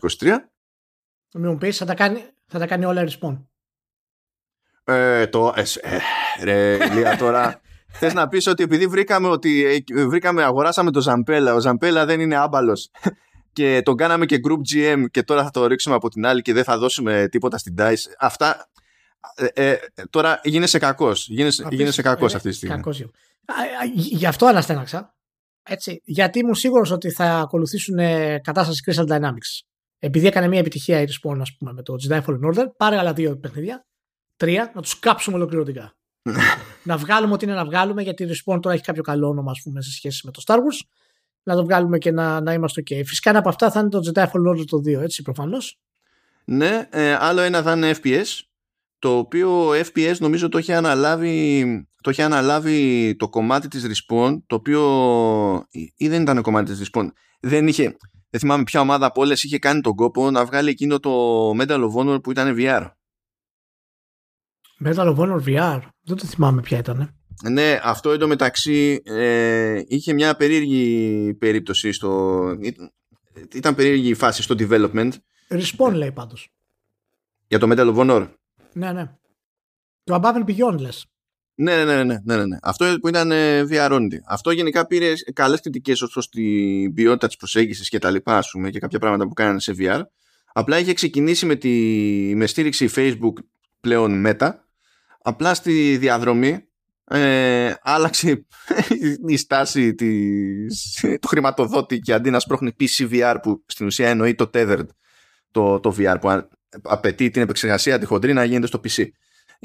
Μην 1.34 1.48
μου 1.52 1.58
πεις, 1.58 1.78
θα 1.78 1.86
τα 1.86 1.94
κάνει, 1.94 2.26
θα 2.48 2.60
τα 2.60 2.68
κάνει 2.68 2.86
όλα 2.86 3.08
respawn. 3.08 3.46
Ε, 4.84 5.28
το, 5.28 5.54
ε, 5.56 5.64
ε, 5.82 6.00
ρε, 6.44 6.94
Λία, 6.94 7.18
τώρα 7.18 7.62
Θες 7.96 8.14
να 8.14 8.28
πεις 8.28 8.48
ότι 8.48 8.64
επειδή 8.64 8.88
βρήκαμε 8.88 9.28
ότι 9.28 9.84
ε, 9.96 10.06
βρήκαμε, 10.06 10.44
αγοράσαμε 10.44 10.91
το 10.91 11.02
Ζαμπέλα, 11.02 11.54
ο 11.54 11.60
Ζαμπέλα 11.60 12.06
δεν 12.06 12.20
είναι 12.20 12.36
άμπαλος 12.36 12.91
και 13.54 13.82
τον 13.84 13.96
κάναμε 13.96 14.26
και 14.26 14.39
group 14.48 14.74
GM 14.74 15.06
και 15.12 15.24
τώρα 15.24 15.44
θα 15.44 15.50
το 15.50 15.68
ρίξουμε 15.68 15.96
από 15.96 16.10
την 16.10 16.26
άλλη 16.26 16.41
και 16.41 16.54
δεν 16.54 16.64
θα 16.64 16.78
δώσουμε 16.78 17.28
τίποτα 17.32 17.58
στην 17.58 17.76
DICE. 17.78 18.12
Αυτά 18.20 18.70
ε, 19.36 19.72
ε, 19.72 19.78
τώρα 20.10 20.40
γίνεσαι 20.44 20.80
κακός. 20.80 21.28
Γίνεσαι, 21.28 21.68
γίνεσαι 21.70 22.02
κακός 22.02 22.36
αυτή 22.36 22.50
τη 22.50 22.56
στιγμή. 22.56 22.76
Κακός. 22.76 23.04
Γι' 23.94 24.26
αυτό 24.26 24.46
αναστέναξα. 24.46 25.16
Έτσι, 25.64 26.02
γιατί 26.06 26.40
ήμουν 26.40 26.56
σίγουρος 26.56 26.92
ότι 26.92 27.12
θα 27.12 27.40
ακολουθήσουν 27.40 27.98
κατάσταση 28.42 28.84
Crystal 28.86 29.08
Dynamics. 29.08 29.66
Επειδή 30.00 30.28
έκανε 30.28 30.48
μια 30.48 30.60
επιτυχία 30.60 31.02
η 31.02 31.06
Respawn, 31.08 31.38
ας 31.42 31.56
πούμε, 31.58 31.74
με 31.74 31.82
το 31.82 31.96
Jedi 32.08 32.22
Fallen 32.24 32.54
Order, 32.54 32.66
πάρε 32.78 32.98
άλλα 32.98 33.14
δύο 33.14 33.38
παιχνίδια, 33.38 33.86
τρία, 34.36 34.72
να 34.76 34.82
τους 34.82 35.00
κάψουμε 35.00 35.36
ολοκληρωτικά. 35.36 35.96
να 36.84 36.98
βγάλουμε 36.98 37.34
ό,τι 37.34 37.46
είναι 37.46 37.54
να 37.54 37.66
βγάλουμε, 37.66 38.02
γιατί 38.02 38.24
η 38.24 38.28
Respawn 38.30 38.60
τώρα 38.62 38.76
έχει 38.76 38.84
κάποιο 38.84 39.04
καλό 39.04 39.28
όνομα, 39.28 39.52
ας 39.52 39.62
πούμε, 39.64 39.82
σε 39.82 39.92
σχέση 39.92 40.22
με 40.26 40.32
το 40.32 40.42
Star 40.46 40.56
Wars. 40.56 40.88
Να 41.44 41.56
το 41.56 41.64
βγάλουμε 41.64 41.98
και 41.98 42.12
να, 42.12 42.42
να 42.42 42.54
είμαστε 42.54 42.82
OK. 42.82 43.02
Φυσικά 43.06 43.30
ένα 43.30 43.40
από 43.40 43.50
αυτά 43.50 43.72
θα 43.72 43.80
είναι 43.80 43.90
το 43.90 44.00
Jedi 44.06 44.24
Fallen 44.24 44.56
Order 44.56 44.66
το 44.66 44.78
2, 44.78 45.02
έτσι 45.02 45.22
προφανώς. 45.22 45.80
Ναι, 46.46 46.88
ε, 46.92 47.14
άλλο 47.14 47.42
ένα 47.42 47.62
θα 47.62 47.72
είναι 47.72 47.96
FPS. 48.04 48.40
Το 49.04 49.18
οποίο 49.18 49.70
FPS 49.72 50.16
νομίζω 50.20 50.49
το 50.49 50.58
έχει 50.58 50.74
αναλάβει 50.74 51.88
το, 52.01 52.10
έχει 52.10 52.22
αναλάβει 52.22 53.16
το 53.16 53.30
κομμάτι 53.30 53.68
της 53.68 53.86
Respawn, 53.88 54.41
το 54.47 54.56
οποίο 54.56 54.82
ή 55.95 56.08
δεν 56.08 56.22
ήταν 56.22 56.41
κομμάτι 56.41 56.72
της 56.72 56.89
Respawn. 56.89 57.08
Δεν 57.39 57.68
είχε, 57.68 57.97
δεν 58.30 58.39
θυμάμαι 58.39 58.64
ποια 58.64 58.80
ομάδα 58.80 59.06
από 59.06 59.22
όλες 59.22 59.43
είχε 59.43 59.60
κάνει 59.60 59.82
τον 59.82 59.95
κόπο 59.95 60.32
να 60.32 60.45
βγάλει 60.45 60.70
εκείνο 60.70 60.99
το 60.99 61.49
Medal 61.49 61.89
of 61.89 61.93
Honor 61.95 62.24
που 62.24 62.32
ήταν 62.32 62.56
VR. 62.58 62.89
Medal 64.86 65.16
of 65.16 65.16
Honor 65.16 65.43
VR. 65.45 65.80
Δεν 66.01 66.18
το 66.18 66.26
θυμάμαι 66.26 66.62
ποια 66.62 66.78
ήταν. 66.78 67.16
Ναι, 67.49 67.80
αυτό 67.84 68.12
εντωμεταξύ 68.12 69.01
ε, 69.04 69.82
είχε 69.88 70.14
μια 70.14 70.36
περίεργη 70.36 71.34
περίπτωση 71.34 71.91
στο... 71.91 72.41
Ήταν 73.54 73.76
περίεργη 73.76 74.10
η 74.10 74.14
φάση 74.14 74.41
στο 74.41 74.56
development. 74.60 75.12
Respawn 75.47 75.93
λέει 75.93 76.12
πάντως. 76.12 76.49
Για 77.47 77.60
το 77.60 77.68
Medal 77.72 77.95
of 77.95 77.95
Honor. 77.95 78.28
Ναι, 78.74 78.92
ναι. 78.92 79.16
Το 80.04 80.20
Above 80.22 80.36
and 80.36 80.46
Beyond 80.46 80.80
λες. 80.80 81.06
Ναι, 81.56 81.84
ναι, 81.84 82.04
ναι, 82.04 82.18
ναι, 82.24 82.46
ναι, 82.46 82.58
Αυτό 82.62 82.96
που 83.02 83.08
ήταν 83.08 83.32
ε, 83.32 83.64
VR 83.70 83.92
only. 83.92 84.18
Αυτό 84.26 84.52
γενικά 84.52 84.88
πήρε 84.88 85.14
καλές 85.34 85.62
κριτικές 85.62 86.02
ως 86.02 86.12
προς 86.12 86.30
την 86.30 86.94
ποιότητα 86.94 87.28
της 87.28 87.36
προσέγγισης 87.36 87.90
και 87.90 88.00
τα 88.00 88.12
λοιπά, 88.12 88.38
ας 88.38 88.50
πούμε, 88.50 88.70
και 88.70 88.80
κάποια 88.80 89.00
πράγματα 89.00 89.28
που 89.28 89.34
κάνανε 89.34 89.60
σε 89.60 89.74
VR. 89.78 90.02
Απλά 90.54 90.80
είχε 90.80 90.94
ξεκινήσει 90.94 91.46
με, 91.46 91.56
τη, 91.56 91.70
με 92.36 92.46
στήριξη 92.46 92.90
Facebook 92.96 93.34
πλέον 93.80 94.24
Meta 94.28 94.52
Απλά 95.26 95.54
στη 95.54 95.98
διαδρομή 95.98 96.68
ε, 97.08 97.74
άλλαξε 97.82 98.46
η 99.28 99.38
στάση 99.38 99.96
της, 99.96 101.06
του 101.22 101.28
χρηματοδότη 101.28 102.00
και 102.00 102.14
αντί 102.14 102.30
να 102.30 102.40
σπρώχνει 102.40 102.76
PCVR 102.80 103.36
που 103.42 103.64
στην 103.66 103.86
ουσία 103.86 104.10
εννοεί 104.10 104.36
το 104.36 104.50
tethered 104.54 104.88
το, 105.52 105.80
το 105.80 105.96
VR 105.98 106.16
που 106.22 106.48
απαιτεί 106.82 107.30
την 107.30 107.42
επεξεργασία 107.42 108.00
τη 108.00 108.06
χοντρή 108.06 108.34
να 108.34 108.44
γίνεται 108.44 108.68
στο 108.68 108.80
PC 108.84 109.08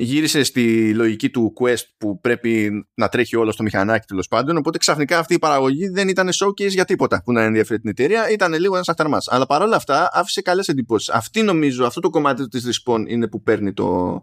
γύρισε 0.00 0.42
στη 0.42 0.94
λογική 0.94 1.30
του 1.30 1.52
Quest 1.60 1.82
που 1.98 2.20
πρέπει 2.20 2.70
να 2.94 3.08
τρέχει 3.08 3.36
όλο 3.36 3.52
στο 3.52 3.62
μηχανάκι 3.62 4.06
τέλος 4.06 4.28
πάντων. 4.28 4.56
Οπότε 4.56 4.78
ξαφνικά 4.78 5.18
αυτή 5.18 5.34
η 5.34 5.38
παραγωγή 5.38 5.88
δεν 5.88 6.08
ήταν 6.08 6.28
showcase 6.32 6.68
για 6.68 6.84
τίποτα 6.84 7.22
που 7.24 7.32
να 7.32 7.42
ενδιαφέρει 7.42 7.80
την 7.80 7.90
εταιρεία, 7.90 8.30
ήταν 8.30 8.52
λίγο 8.52 8.74
ένας 8.74 8.88
αχταρμάς. 8.88 9.28
Αλλά 9.28 9.46
παρόλα 9.46 9.76
αυτά 9.76 10.10
άφησε 10.12 10.40
καλές 10.40 10.68
εντυπώσεις. 10.68 11.08
Αυτή 11.08 11.42
νομίζω, 11.42 11.86
αυτό 11.86 12.00
το 12.00 12.10
κομμάτι 12.10 12.48
της 12.48 12.66
Respawn 12.66 13.04
είναι 13.06 13.28
που 13.28 13.42
παίρνει 13.42 13.72
το, 13.72 14.20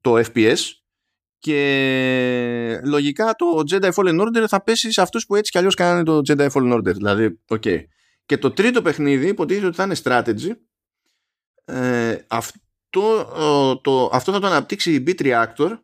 το 0.00 0.16
FPS. 0.18 0.58
Και 1.38 2.80
λογικά 2.84 3.34
το 3.34 3.46
Jedi 3.70 3.90
Fallen 3.94 4.20
Order 4.20 4.44
θα 4.48 4.62
πέσει 4.62 4.92
σε 4.92 5.00
αυτούς 5.00 5.26
που 5.26 5.34
έτσι 5.34 5.50
κι 5.50 5.58
αλλιώς 5.58 5.74
κάνανε 5.74 6.02
το 6.02 6.20
Jedi 6.28 6.48
Fallen 6.50 6.74
Order. 6.74 6.94
Δηλαδή, 6.94 7.40
ok. 7.48 7.78
Και 8.26 8.38
το 8.38 8.50
τρίτο 8.50 8.82
παιχνίδι 8.82 9.28
υποτίθεται 9.28 9.66
ότι 9.66 9.76
θα 9.76 9.82
είναι 9.82 9.96
strategy. 10.02 10.50
Ε, 11.70 12.24
αυτό 12.26 12.58
το, 12.90 13.76
το, 13.76 14.10
αυτό 14.12 14.32
θα 14.32 14.40
το 14.40 14.46
αναπτύξει 14.46 14.94
η 14.94 15.04
Beat 15.06 15.22
Reactor 15.22 15.78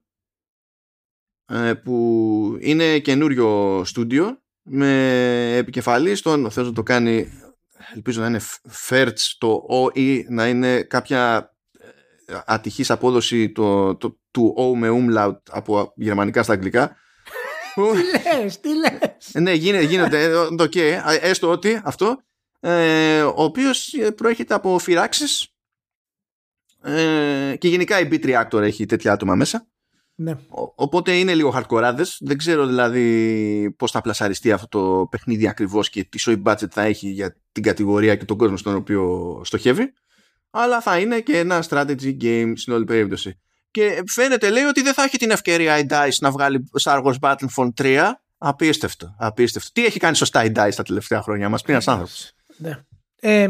ε, 1.46 1.74
που 1.74 2.56
είναι 2.60 2.98
καινούριο 2.98 3.82
στούντιο 3.84 4.42
με 4.62 5.56
επικεφαλή 5.56 6.14
στον 6.14 6.50
θέλω 6.50 6.66
να 6.66 6.72
το 6.72 6.82
κάνει 6.82 7.28
ελπίζω 7.94 8.20
να 8.20 8.26
είναι 8.26 8.40
Fertz 8.88 9.34
το 9.38 9.66
OE 9.70 10.24
να 10.28 10.48
είναι 10.48 10.82
κάποια 10.82 11.54
ε, 12.26 12.38
ατυχής 12.46 12.90
απόδοση 12.90 13.52
το, 13.52 13.96
το, 13.96 14.18
του 14.30 14.54
O 14.58 14.78
με 14.78 14.88
umlaut 14.90 15.38
από 15.50 15.92
γερμανικά 15.96 16.42
στα 16.42 16.52
αγγλικά. 16.52 16.96
Τι 17.74 17.82
λες, 18.40 18.60
τι 18.60 18.68
λες. 18.68 19.30
Ναι 19.32 19.52
γίνεται, 19.52 19.84
γίνεται 19.84 20.30
το 20.56 20.64
okay, 20.64 21.00
έστω 21.20 21.50
ότι 21.50 21.80
αυτό 21.84 22.16
ε, 22.60 23.22
ο 23.22 23.42
οποίος 23.42 23.94
προέρχεται 24.14 24.54
από 24.54 24.78
φυράξεις 24.78 25.55
ε, 26.86 27.56
και 27.56 27.68
γενικά 27.68 28.00
η 28.00 28.08
Beat 28.10 28.24
Reactor 28.24 28.60
έχει 28.60 28.86
τέτοια 28.86 29.12
άτομα 29.12 29.34
μέσα. 29.34 29.66
Ναι. 30.14 30.30
Ο, 30.32 30.72
οπότε 30.74 31.12
είναι 31.12 31.34
λίγο 31.34 31.50
χαρτκοράδες. 31.50 32.18
Δεν 32.20 32.38
ξέρω 32.38 32.66
δηλαδή 32.66 33.74
πώς 33.78 33.90
θα 33.90 34.00
πλασαριστεί 34.00 34.52
αυτό 34.52 34.68
το 34.68 35.06
παιχνίδι 35.10 35.48
ακριβώς 35.48 35.90
και 35.90 36.04
τι 36.04 36.22
show 36.26 36.42
budget 36.42 36.70
θα 36.70 36.82
έχει 36.82 37.08
για 37.08 37.36
την 37.52 37.62
κατηγορία 37.62 38.16
και 38.16 38.24
τον 38.24 38.36
κόσμο 38.36 38.56
στον 38.56 38.74
οποίο 38.74 39.40
στοχεύει. 39.44 39.92
Αλλά 40.50 40.80
θα 40.80 40.98
είναι 40.98 41.20
και 41.20 41.38
ένα 41.38 41.64
strategy 41.68 42.16
game 42.20 42.52
στην 42.56 42.72
όλη 42.72 42.84
περίπτωση. 42.84 43.40
Και 43.70 44.02
φαίνεται 44.06 44.50
λέει 44.50 44.64
ότι 44.64 44.82
δεν 44.82 44.92
θα 44.92 45.02
έχει 45.02 45.16
την 45.16 45.30
ευκαιρία 45.30 45.78
η 45.78 45.86
DICE 45.90 46.16
να 46.20 46.30
βγάλει 46.30 46.70
Star 46.82 47.02
Wars 47.02 47.18
Battlefront 47.20 47.70
3. 47.76 48.00
Απίστευτο, 48.38 49.14
απίστευτο. 49.18 49.70
Τι 49.72 49.84
έχει 49.84 49.98
κάνει 49.98 50.16
σωστά 50.16 50.44
η 50.44 50.52
DICE 50.54 50.72
τα 50.76 50.82
τελευταία 50.82 51.22
χρόνια, 51.22 51.48
μας 51.48 51.62
πει 51.62 51.72
ένας 51.72 51.88
άνθρωπος. 51.88 52.32
Ναι. 52.56 52.78
Ε, 53.20 53.48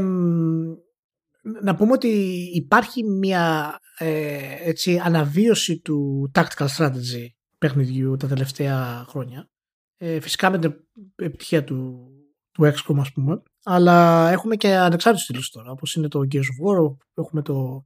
να 1.62 1.74
πούμε 1.74 1.92
ότι 1.92 2.08
υπάρχει 2.54 3.04
μια 3.04 3.78
ε, 3.98 4.68
έτσι, 4.68 4.98
αναβίωση 4.98 5.80
του 5.80 6.30
tactical 6.34 6.66
strategy 6.76 7.26
παιχνιδιού 7.58 8.16
τα 8.16 8.26
τελευταία 8.26 9.04
χρόνια. 9.08 9.50
Ε, 9.96 10.20
φυσικά 10.20 10.50
με 10.50 10.58
την 10.58 10.74
επιτυχία 11.16 11.64
του, 11.64 12.08
του 12.52 12.72
XCOM 12.74 12.98
ας 12.98 13.12
πούμε. 13.12 13.42
Αλλά 13.64 14.28
έχουμε 14.30 14.56
και 14.56 14.74
ανεξάρτητους 14.74 15.24
στήλους 15.24 15.50
τώρα 15.50 15.70
όπως 15.70 15.94
είναι 15.94 16.08
το 16.08 16.20
Gears 16.32 16.36
of 16.36 16.88
War, 16.88 16.96
έχουμε 17.14 17.42
το, 17.42 17.84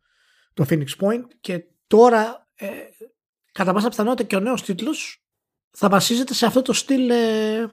το 0.54 0.66
Phoenix 0.68 0.88
Point 1.00 1.24
και 1.40 1.64
τώρα 1.86 2.48
ε, 2.54 2.66
κατά 3.52 3.72
πάσα 3.72 3.88
πιθανότητα 3.88 4.28
και 4.28 4.36
ο 4.36 4.40
νέος 4.40 4.62
τίτλος 4.62 5.24
θα 5.70 5.88
βασίζεται 5.88 6.34
σε 6.34 6.46
αυτό 6.46 6.62
το 6.62 6.72
στυλ 6.72 7.10
ε, 7.10 7.66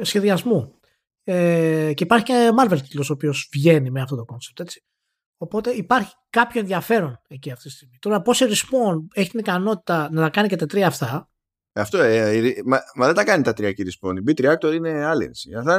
σχεδιασμού. 0.00 0.74
Ε, 1.22 1.92
και 1.94 2.04
υπάρχει 2.04 2.24
και 2.24 2.50
Marvel 2.60 2.78
τίτλος 2.82 3.10
ο 3.10 3.12
οποίος 3.12 3.48
βγαίνει 3.52 3.90
με 3.90 4.00
αυτό 4.00 4.16
το 4.16 4.24
concept 4.28 4.60
έτσι. 4.60 4.84
Οπότε 5.42 5.70
υπάρχει 5.70 6.12
κάποιο 6.30 6.60
ενδιαφέρον 6.60 7.20
εκεί 7.28 7.50
αυτή 7.50 7.68
τη 7.68 7.74
στιγμή. 7.74 7.96
Τώρα, 8.00 8.22
πώς 8.22 8.40
η 8.40 8.44
Respawn 8.48 8.96
έχει 9.12 9.30
την 9.30 9.38
ικανότητα 9.38 10.08
να 10.12 10.20
τα 10.20 10.30
κάνει 10.30 10.48
και 10.48 10.56
τα 10.56 10.66
τρία 10.66 10.86
αυτά; 10.86 11.30
Αυτό, 11.72 11.98
ε, 11.98 12.52
μα, 12.64 12.78
μα, 12.94 13.06
δεν 13.06 13.14
τα 13.14 13.24
κάνει 13.24 13.42
τα 13.42 13.52
τρία 13.52 13.72
και 13.72 13.82
η 13.82 13.86
Respawn. 13.88 14.14
Η 14.16 14.22
Beat 14.26 14.44
Reactor 14.44 14.74
είναι 14.74 15.04
άλλη. 15.04 15.30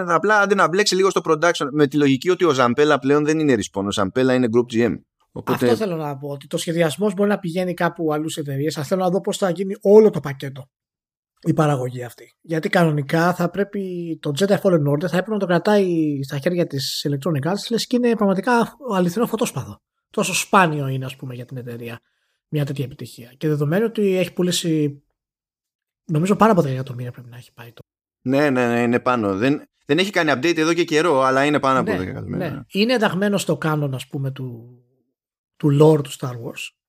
Απλά 0.08 0.40
αντί 0.40 0.56
να 0.56 0.68
μπλέξει 0.68 0.96
λίγο 0.96 1.10
στο 1.10 1.22
production 1.26 1.68
με 1.72 1.88
τη 1.88 1.98
λογική 1.98 2.30
ότι 2.30 2.46
ο 2.46 2.52
Ζαμπέλα 2.52 3.00
πλέον 3.00 3.26
δεν 3.26 3.40
είναι 3.40 3.56
Respawn. 3.56 3.84
Ο 3.86 3.92
Ζαμπέλα 3.92 4.34
είναι 4.34 4.48
Group 4.56 4.76
GM. 4.76 4.96
Οπότε... 5.32 5.66
Αυτό 5.66 5.78
θέλω 5.78 5.96
να 5.96 6.18
πω. 6.18 6.30
Ότι 6.30 6.48
το 6.48 6.58
σχεδιασμός 6.58 7.14
μπορεί 7.14 7.30
να 7.30 7.40
πηγαίνει 7.40 7.74
κάπου 7.74 8.14
αλλού 8.14 8.30
σε 8.30 8.40
εταιρείες. 8.40 8.78
Αλλά 8.78 8.86
θέλω 8.86 9.02
να 9.02 9.10
δω 9.10 9.22
πώς 9.22 9.38
θα 9.38 9.50
γίνει 9.50 9.76
όλο 9.82 10.10
το 10.10 10.20
πακέτο 10.20 10.70
η 11.44 11.54
παραγωγή 11.54 12.04
αυτή. 12.04 12.38
Γιατί 12.42 12.70
κανονικά 12.70 13.34
θα 13.34 13.50
πρέπει 13.50 14.18
το 14.22 14.32
Jedi 14.40 14.60
Fallen 14.62 14.88
Order 14.88 15.08
θα 15.08 15.18
έπρεπε 15.18 15.32
να 15.32 15.40
το 15.40 15.46
κρατάει 15.46 16.20
στα 16.24 16.38
χέρια 16.38 16.68
της 16.68 17.08
Electronic 17.10 17.52
Arts 17.52 17.70
λες 17.70 17.88
και 17.88 17.96
είναι 17.96 18.16
πραγματικά 18.16 18.78
αληθινό 18.94 19.26
φωτόσπαδο. 19.26 19.82
Τόσο 20.10 20.34
σπάνιο 20.34 20.88
είναι 20.88 21.06
ας 21.06 21.16
πούμε 21.16 21.34
για 21.34 21.46
την 21.46 21.58
εταιρεία 21.58 22.00
μια 22.48 22.66
τέτοια 22.66 22.86
επιτυχία. 22.86 23.34
Και 23.38 23.48
δεδομένου 23.48 23.86
ότι 23.88 24.18
έχει 24.18 24.34
πουλήσει 24.34 25.04
νομίζω 26.06 26.36
πάνω 26.36 26.52
από 26.52 26.62
10 26.62 26.66
εκατομμύρια 26.66 27.12
πρέπει 27.12 27.30
να 27.30 27.38
έχει 27.38 27.54
πάει 27.54 27.72
το. 27.72 27.82
Ναι, 28.22 28.50
ναι, 28.50 28.68
ναι, 28.68 28.82
είναι 28.82 29.00
πάνω. 29.00 29.36
Δεν, 29.36 29.70
δεν 29.86 29.98
έχει 29.98 30.12
κάνει 30.12 30.32
update 30.36 30.58
εδώ 30.58 30.74
και 30.74 30.84
καιρό, 30.84 31.22
αλλά 31.22 31.46
είναι 31.46 31.60
πάνω 31.60 31.80
από 31.80 31.92
ναι, 31.92 31.98
10 31.98 32.02
εκατομμύρια. 32.02 32.50
Ναι. 32.50 32.62
Είναι 32.68 32.94
ενταγμένο 32.94 33.38
στο 33.38 33.58
κάνον 33.58 33.94
ας 33.94 34.08
πούμε 34.08 34.32
του, 34.32 34.80
του 35.56 35.78
lore 35.82 36.04
του 36.04 36.12
Star 36.12 36.34
Wars 36.34 36.81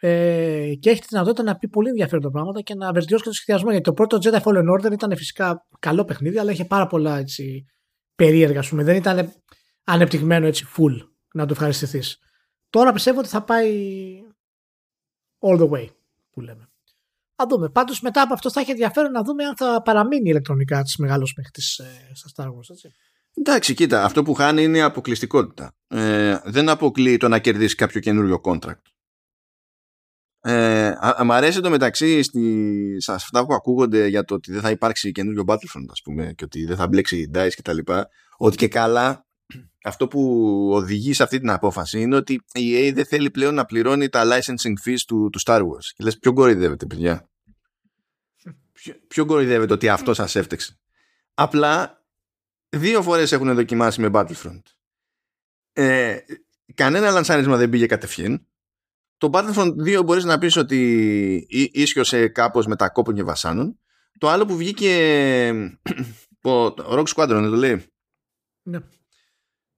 ε, 0.00 0.72
και 0.80 0.90
έχει 0.90 1.00
τη 1.00 1.06
δυνατότητα 1.10 1.42
να 1.42 1.56
πει 1.56 1.68
πολύ 1.68 1.88
ενδιαφέροντα 1.88 2.30
πράγματα 2.30 2.60
και 2.60 2.74
να 2.74 2.92
βελτιώσει 2.92 3.22
και 3.22 3.28
το 3.28 3.34
σχεδιασμό. 3.34 3.70
Γιατί 3.70 3.84
το 3.84 3.92
πρώτο 3.92 4.18
Jedi 4.22 4.40
Fallen 4.42 4.74
Order 4.74 4.92
ήταν 4.92 5.16
φυσικά 5.16 5.66
καλό 5.78 6.04
παιχνίδι, 6.04 6.38
αλλά 6.38 6.50
είχε 6.50 6.64
πάρα 6.64 6.86
πολλά 6.86 7.18
έτσι, 7.18 7.66
περίεργα. 8.14 8.62
Πούμε. 8.68 8.82
Δεν 8.82 8.96
ήταν 8.96 9.32
ανεπτυγμένο 9.84 10.46
έτσι 10.46 10.66
full 10.76 11.08
να 11.32 11.46
το 11.46 11.52
ευχαριστηθείς. 11.52 12.18
Τώρα 12.70 12.92
πιστεύω 12.92 13.18
ότι 13.18 13.28
θα 13.28 13.42
πάει 13.42 13.72
all 15.38 15.60
the 15.60 15.70
way 15.70 15.86
που 16.30 16.40
λέμε. 16.40 16.68
Α 17.36 17.44
δούμε. 17.48 17.68
Πάντως 17.68 18.00
μετά 18.00 18.22
από 18.22 18.32
αυτό 18.32 18.50
θα 18.50 18.60
έχει 18.60 18.70
ενδιαφέρον 18.70 19.10
να 19.10 19.22
δούμε 19.22 19.44
αν 19.44 19.56
θα 19.56 19.82
παραμείνει 19.82 20.30
ηλεκτρονικά 20.30 20.82
τη 20.82 21.02
μεγάλος 21.02 21.32
παίχτης 21.32 21.78
ε, 21.78 22.10
στα 22.12 22.30
Star 22.34 22.48
Wars. 22.48 22.70
Έτσι. 22.70 22.92
Εντάξει, 23.34 23.74
κοίτα, 23.74 24.04
αυτό 24.04 24.22
που 24.22 24.34
χάνει 24.34 24.62
είναι 24.62 24.78
η 24.78 24.80
αποκλειστικότητα. 24.80 25.74
Ε, 25.88 26.38
δεν 26.44 26.68
αποκλείει 26.68 27.16
το 27.16 27.28
να 27.28 27.38
κερδίσει 27.38 27.74
κάποιο 27.74 28.00
καινούριο 28.00 28.40
contract. 28.44 28.82
Ε, 30.40 30.94
μ' 31.24 31.32
αρέσει 31.32 31.60
το 31.60 31.70
μεταξύ 31.70 32.22
στη, 32.22 32.96
σε 32.98 33.12
αυτά 33.12 33.46
που 33.46 33.54
ακούγονται 33.54 34.06
για 34.06 34.24
το 34.24 34.34
ότι 34.34 34.52
δεν 34.52 34.60
θα 34.60 34.70
υπάρξει 34.70 35.12
καινούριο 35.12 35.44
Battlefront 35.46 35.86
ας 35.90 36.02
πούμε 36.02 36.32
και 36.36 36.44
ότι 36.44 36.64
δεν 36.64 36.76
θα 36.76 36.88
μπλέξει 36.88 37.30
DICE 37.34 37.50
και 37.54 37.62
τα 37.62 37.72
λοιπά 37.72 38.08
ότι 38.36 38.56
και 38.56 38.68
καλά 38.68 39.26
αυτό 39.84 40.08
που 40.08 40.20
οδηγεί 40.72 41.12
σε 41.12 41.22
αυτή 41.22 41.38
την 41.38 41.50
απόφαση 41.50 42.00
είναι 42.00 42.16
ότι 42.16 42.44
η 42.52 42.88
EA 42.88 42.92
δεν 42.94 43.06
θέλει 43.06 43.30
πλέον 43.30 43.54
να 43.54 43.64
πληρώνει 43.64 44.08
τα 44.08 44.22
licensing 44.24 44.88
fees 44.88 44.98
του, 45.06 45.30
του 45.32 45.40
Star 45.44 45.60
Wars. 45.60 45.84
Και 45.94 46.04
λες 46.04 46.18
ποιο 46.18 46.32
κοροϊδεύετε 46.32 46.86
παιδιά; 46.86 47.28
Ποιο, 48.72 48.94
ποιο 49.08 49.26
κοροϊδεύετε 49.26 49.72
ότι 49.72 49.88
αυτό 49.88 50.14
σας 50.14 50.36
έφτεξε 50.36 50.78
απλά 51.36 52.04
δύο 52.68 53.02
φορές 53.02 53.32
έχουν 53.32 53.54
δοκιμάσει 53.54 54.00
με 54.00 54.10
Battlefront. 54.12 54.62
Ε, 55.72 56.18
κανένα 56.74 57.10
λανσάρισμα 57.10 57.56
δεν 57.56 57.70
πήγε 57.70 57.86
κατευθείαν 57.86 58.45
το 59.18 59.30
Battlefront 59.32 59.72
2 59.98 60.04
μπορείς 60.04 60.24
να 60.24 60.38
πεις 60.38 60.56
ότι 60.56 61.46
ίσιοσε 61.72 62.28
κάπως 62.28 62.66
με 62.66 62.76
τα 62.76 62.88
κόπων 62.88 63.14
και 63.14 63.22
βασάνων. 63.22 63.78
Το 64.18 64.28
άλλο 64.28 64.46
που 64.46 64.56
βγήκε 64.56 64.90
το 66.40 66.74
Rock 66.76 67.04
Squadron 67.14 67.28
δεν 67.28 67.50
το 67.50 67.56
λέει; 67.56 67.84
Ναι. 68.62 68.78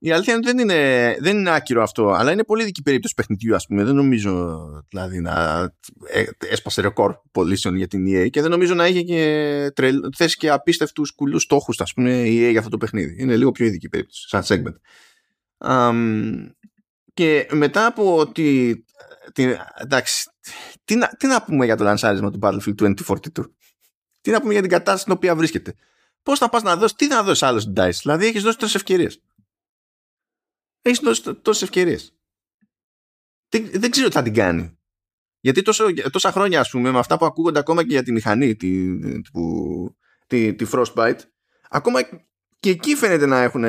Η 0.00 0.10
αλήθεια 0.10 0.34
είναι 0.34 0.42
ότι 0.46 0.56
δεν 0.56 0.68
είναι, 0.68 1.16
δεν 1.20 1.38
είναι 1.38 1.50
άκυρο 1.50 1.82
αυτό, 1.82 2.10
αλλά 2.10 2.32
είναι 2.32 2.44
πολύ 2.44 2.64
δική 2.64 2.82
περίπτωση 2.82 3.14
παιχνιδιού, 3.14 3.54
ας 3.54 3.66
πούμε. 3.66 3.84
Δεν 3.84 3.94
νομίζω 3.94 4.58
δηλαδή 4.88 5.20
να 5.20 5.62
ε, 6.06 6.24
έσπασε 6.38 6.80
ρεκόρ 6.80 7.14
πωλήσεων 7.32 7.76
για 7.76 7.86
την 7.86 8.06
EA 8.08 8.30
και 8.30 8.40
δεν 8.40 8.50
νομίζω 8.50 8.74
να 8.74 8.86
είχε 8.86 9.02
και 9.02 9.70
τρελ, 9.74 10.00
θέσει 10.16 10.36
και 10.36 10.50
απίστευτους 10.50 11.10
κουλούς 11.14 11.42
στόχους, 11.42 11.80
ας 11.80 11.92
πούμε, 11.92 12.10
η 12.10 12.46
EA 12.46 12.50
για 12.50 12.58
αυτό 12.58 12.70
το 12.70 12.76
παιχνίδι. 12.76 13.22
Είναι 13.22 13.36
λίγο 13.36 13.52
πιο 13.52 13.66
ειδική 13.66 13.88
περίπτωση, 13.88 14.28
σαν 14.28 14.42
segment. 14.46 14.76
Um, 15.68 16.50
και 17.14 17.48
μετά 17.52 17.86
από 17.86 18.16
ότι 18.16 18.84
τι, 19.32 19.56
εντάξει, 19.74 20.30
τι 20.84 20.94
να, 20.96 21.08
τι 21.08 21.26
να 21.26 21.42
πούμε 21.42 21.64
για 21.64 21.76
το 21.76 21.84
λανσάρισμα 21.84 22.30
του 22.30 22.38
Battlefield 22.42 22.94
2042. 23.06 23.50
Τι 24.20 24.30
να 24.30 24.40
πούμε 24.40 24.52
για 24.52 24.60
την 24.60 24.70
κατάσταση 24.70 25.00
στην 25.00 25.12
οποία 25.12 25.36
βρίσκεται; 25.36 25.74
Πώς 26.22 26.38
θα 26.38 26.48
πας 26.48 26.62
να 26.62 26.76
δώσεις, 26.76 26.96
τι 26.96 27.06
να 27.06 27.22
δώσεις 27.22 27.42
άλλο 27.42 27.58
στην 27.60 27.72
DICE; 27.76 27.90
Δηλαδή 28.02 28.26
έχεις 28.26 28.42
δώσει 28.42 28.58
τόσες 28.58 28.74
ευκαιρίες. 28.74 29.22
Έχεις 30.82 30.98
δώσει 30.98 31.34
τόσες 31.34 31.62
ευκαιρίες. 31.62 32.12
Δεν, 33.48 33.90
ξέρω 33.90 34.08
τι 34.08 34.14
θα 34.14 34.22
την 34.22 34.34
κάνει. 34.34 34.78
Γιατί 35.40 35.62
τόσο, 35.62 35.86
τόσα 36.10 36.32
χρόνια, 36.32 36.60
ας 36.60 36.70
πούμε, 36.70 36.90
με 36.90 36.98
αυτά 36.98 37.18
που 37.18 37.24
ακούγονται 37.24 37.58
ακόμα 37.58 37.82
και 37.82 37.88
για 37.88 38.02
τη 38.02 38.12
μηχανή, 38.12 38.56
τη, 38.56 38.98
τη, 40.26 40.54
τη, 40.54 40.66
Frostbite, 40.72 41.18
ακόμα 41.68 42.00
και 42.60 42.70
εκεί 42.70 42.94
φαίνεται 42.94 43.26
να 43.26 43.42
έχουν 43.42 43.64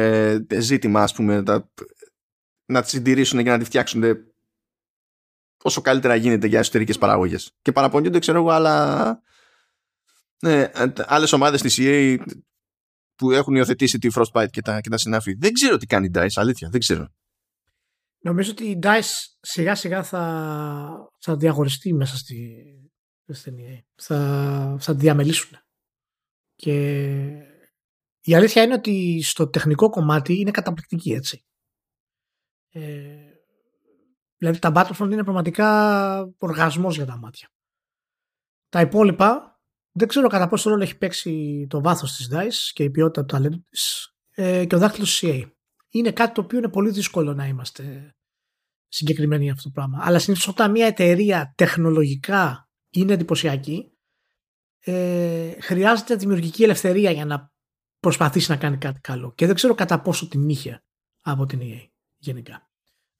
ζήτημα, 0.60 1.04
ας 1.04 1.14
πούμε, 1.14 1.44
να 2.66 2.82
τη 2.82 2.90
συντηρήσουν 2.90 3.44
και 3.44 3.50
να 3.50 3.58
τη 3.58 3.66
φτιάξουν 3.66 4.04
όσο 5.64 5.82
καλύτερα 5.82 6.16
γίνεται 6.16 6.48
για 6.48 6.60
εσωτερικές 6.60 6.98
παραγωγές. 6.98 7.52
Και 7.62 7.72
παραπονιούνται, 7.72 8.20
ξέρω 8.20 8.38
εγώ, 8.38 8.50
άλλα 8.50 9.22
Ναι, 10.42 10.72
άλλες 10.96 11.32
ομάδες 11.32 11.62
της 11.62 11.78
EA 11.80 12.18
που 13.16 13.32
έχουν 13.32 13.56
υιοθετήσει 13.56 13.98
τη 13.98 14.08
Frostbite 14.14 14.50
και 14.50 14.62
τα, 14.62 14.82
και 14.82 14.90
τα 14.90 14.98
συνάφη. 14.98 15.34
Δεν 15.34 15.54
ξέρω 15.54 15.78
τι 15.78 15.86
κάνει 15.86 16.06
η 16.06 16.12
DICE, 16.14 16.28
αλήθεια, 16.36 16.70
δεν 16.70 16.80
ξέρω. 16.80 17.08
Νομίζω 18.22 18.52
ότι 18.52 18.64
η 18.64 18.80
DICE 18.84 19.36
σιγά 19.40 19.76
σιγά 19.76 20.04
θα, 20.04 21.12
θα 21.20 21.36
διαχωριστεί 21.36 21.94
μέσα 21.94 22.18
στη, 22.18 22.66
στην 23.28 23.56
EA. 23.60 23.80
Θα, 23.96 24.78
θα 24.80 24.94
τη 24.94 25.00
διαμελήσουν. 25.00 25.58
Και 26.56 27.04
η 28.22 28.36
αλήθεια 28.36 28.64
είναι 28.64 28.74
ότι 28.74 29.22
στο 29.24 29.50
τεχνικό 29.50 29.90
κομμάτι 29.90 30.40
είναι 30.40 30.52
καταπληκτική 30.52 31.12
έτσι. 31.12 31.46
Ε, 32.72 33.29
δηλαδή 34.40 34.60
τα 34.60 34.72
Battlefront 34.76 35.12
είναι 35.12 35.24
πραγματικά 35.24 36.34
οργασμός 36.38 36.96
για 36.96 37.06
τα 37.06 37.18
μάτια. 37.18 37.48
Τα 38.70 38.82
υπόλοιπα 38.82 39.60
δεν 39.92 40.08
ξέρω 40.08 40.28
κατά 40.28 40.48
πόσο 40.48 40.70
ρόλο 40.70 40.84
έχει 40.84 40.98
παίξει 40.98 41.66
το 41.70 41.82
βάθος 41.82 42.16
της 42.16 42.30
DICE 42.34 42.72
και 42.74 42.84
η 42.84 42.90
ποιότητα 42.90 43.26
του 43.26 43.34
ταλέντου 43.34 43.64
της 43.70 44.14
ε, 44.30 44.66
και 44.66 44.76
ο 44.76 44.78
δάχτυλος 44.78 45.22
CA. 45.24 45.52
Είναι 45.90 46.12
κάτι 46.12 46.34
το 46.34 46.42
οποίο 46.42 46.58
είναι 46.58 46.70
πολύ 46.70 46.90
δύσκολο 46.90 47.34
να 47.34 47.48
είμαστε 47.48 48.16
συγκεκριμένοι 48.88 49.44
για 49.44 49.52
αυτό 49.54 49.64
το 49.64 49.70
πράγμα. 49.70 50.00
Αλλά 50.02 50.20
συνήθως 50.20 50.48
όταν 50.48 50.72
μια 50.72 50.86
εταιρεία 50.86 51.54
τεχνολογικά 51.58 52.70
είναι 52.90 53.14
εντυπωσιακή, 53.14 53.98
ε, 54.80 55.62
χρειάζεται 55.62 56.16
δημιουργική 56.16 56.64
ελευθερία 56.64 57.12
για 57.12 57.26
να 57.26 57.54
προσπαθήσει 58.00 58.52
να 58.52 58.58
κάνει 58.58 58.78
κάτι 58.78 59.00
καλό. 59.00 59.34
Και 59.34 59.46
δεν 59.46 59.56
ξέρω 59.56 59.76
κατά 59.76 60.02
πόσο 60.02 60.28
την 60.28 60.50
είχε 60.50 60.84
από 61.22 61.46
την 61.46 61.60
EA 61.62 61.90
γενικά. 62.18 62.69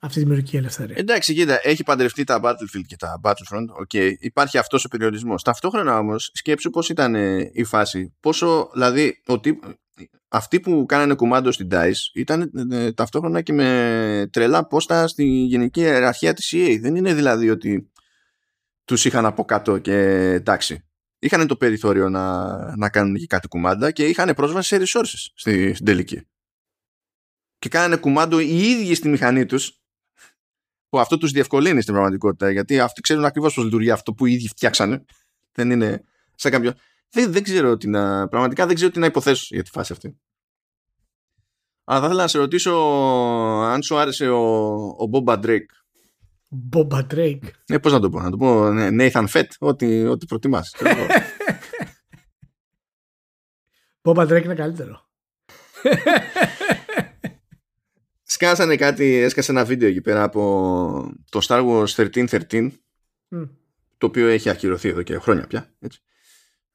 Αυτή 0.02 0.18
τη 0.18 0.20
δημιουργική 0.20 0.58
ελευθερία. 0.58 0.96
Εντάξει, 0.98 1.34
κοίτα, 1.34 1.60
έχει 1.64 1.84
παντρευτεί 1.84 2.24
τα 2.24 2.40
Battlefield 2.44 2.84
και 2.88 2.96
τα 2.96 3.20
Battlefront. 3.24 3.66
Okay, 3.88 4.14
υπάρχει 4.20 4.58
αυτός 4.58 4.86
ο 4.86 4.88
περιορισμός. 4.88 5.44
Ταυτόχρονα 5.44 5.98
όμως, 5.98 6.32
σκέψου 6.34 6.70
πώς 6.70 6.90
ήταν 6.90 7.16
ε, 7.16 7.50
η 7.54 7.64
φάση. 7.64 8.14
Πόσο, 8.20 8.70
δηλαδή, 8.74 9.22
ότι 9.26 9.60
αυτοί 10.28 10.60
που 10.60 10.86
κάνανε 10.88 11.14
κουμάντο 11.14 11.52
στην 11.52 11.68
DICE 11.72 11.94
ήταν 12.14 12.52
ε, 12.72 12.92
ταυτόχρονα 12.92 13.42
και 13.42 13.54
με 13.54 14.30
τρελά 14.32 14.68
πόστα 14.68 15.08
στη 15.08 15.24
γενική 15.24 15.80
ιεραρχία 15.80 16.34
της 16.34 16.54
EA. 16.56 16.78
Δεν 16.82 16.96
είναι 16.96 17.14
δηλαδή 17.14 17.50
ότι 17.50 17.92
τους 18.86 19.06
είχαν 19.06 19.26
από 19.26 19.46
κάτω 19.46 19.78
και 19.78 19.96
εντάξει. 20.34 20.84
Είχαν 21.20 21.48
το 21.48 21.56
περιθώριο 21.56 22.10
να, 22.10 22.56
να 22.78 22.90
κάνουν 22.90 23.16
και 23.16 23.28
κάτι 23.28 23.48
κουμάντα 23.48 23.92
και 23.92 24.06
είχαν 24.06 24.34
πρόσβαση 24.36 24.68
σε 24.68 24.84
resources 24.84 25.32
στη, 25.36 25.74
στην 25.74 25.86
τελική. 25.86 26.28
Και 27.60 27.70
κάνανε 27.70 27.96
κουμάντο 27.96 28.40
οι 28.40 28.70
ίδιοι 28.70 28.96
στη 28.96 29.10
μηχανή 29.10 29.46
τους 29.46 29.79
που 30.90 31.00
αυτό 31.00 31.18
τους 31.18 31.32
διευκολύνει 31.32 31.82
στην 31.82 31.94
πραγματικότητα 31.94 32.52
γιατί 32.52 32.80
αυτοί 32.80 33.02
ξέρουν 33.02 33.26
ακριβώς 33.26 33.54
πώς 33.54 33.64
λειτουργεί 33.64 33.92
αυτό 33.92 34.14
που 34.14 34.26
οι 34.26 34.34
ίδιοι 34.34 34.48
φτιάξανε. 34.48 35.06
Δεν 35.52 35.72
είναι 35.72 36.04
σε 36.36 36.50
κάποιο... 36.50 36.74
Δεν, 37.10 37.32
δεν 37.32 37.44
ξέρω 37.44 37.78
τι 37.78 37.88
να... 37.88 38.28
Πραγματικά 38.28 38.66
δεν 38.66 38.76
ξέρω 38.76 38.92
τι 38.92 39.00
να 39.00 39.06
υποθέσω 39.06 39.48
για 39.50 39.64
τη 39.64 39.70
φάση 39.70 39.92
αυτή. 39.92 40.20
Αλλά 41.84 42.00
θα 42.00 42.06
ήθελα 42.06 42.22
να 42.22 42.28
σε 42.28 42.38
ρωτήσω 42.38 42.72
αν 43.64 43.82
σου 43.82 43.98
άρεσε 43.98 44.30
ο, 44.30 44.76
ο 44.76 45.10
Boba 45.12 45.46
Drake. 45.46 45.66
Boba 46.72 47.08
Drake. 47.14 47.50
Ναι, 47.70 47.80
πώς 47.80 47.92
να 47.92 48.00
το 48.00 48.10
πω. 48.10 48.20
Να 48.20 48.30
το 48.30 48.38
πω 48.38 48.72
ναι, 48.72 48.88
Nathan 48.92 49.28
Fett, 49.28 49.48
ό,τι, 49.60 50.06
ό,τι 50.06 50.26
προτιμάς. 50.26 50.76
Boba 54.02 54.28
Drake 54.28 54.44
είναι 54.44 54.56
καλύτερο. 54.56 55.08
Σκάσανε 58.32 58.76
κάτι, 58.76 59.14
έσκασε 59.14 59.52
ένα 59.52 59.66
βίντεο 59.66 59.90
εκεί 59.90 60.02
πέρα 60.02 60.24
από 60.24 61.14
το 61.30 61.40
Star 61.44 61.68
Wars 61.68 62.10
1313 62.50 62.72
το 63.98 64.06
οποίο 64.06 64.28
έχει 64.28 64.50
ακυρωθεί 64.50 64.90
εδώ 64.90 65.02
και 65.02 65.18
χρόνια 65.18 65.48
πια 65.48 65.74
έτσι. 65.80 66.02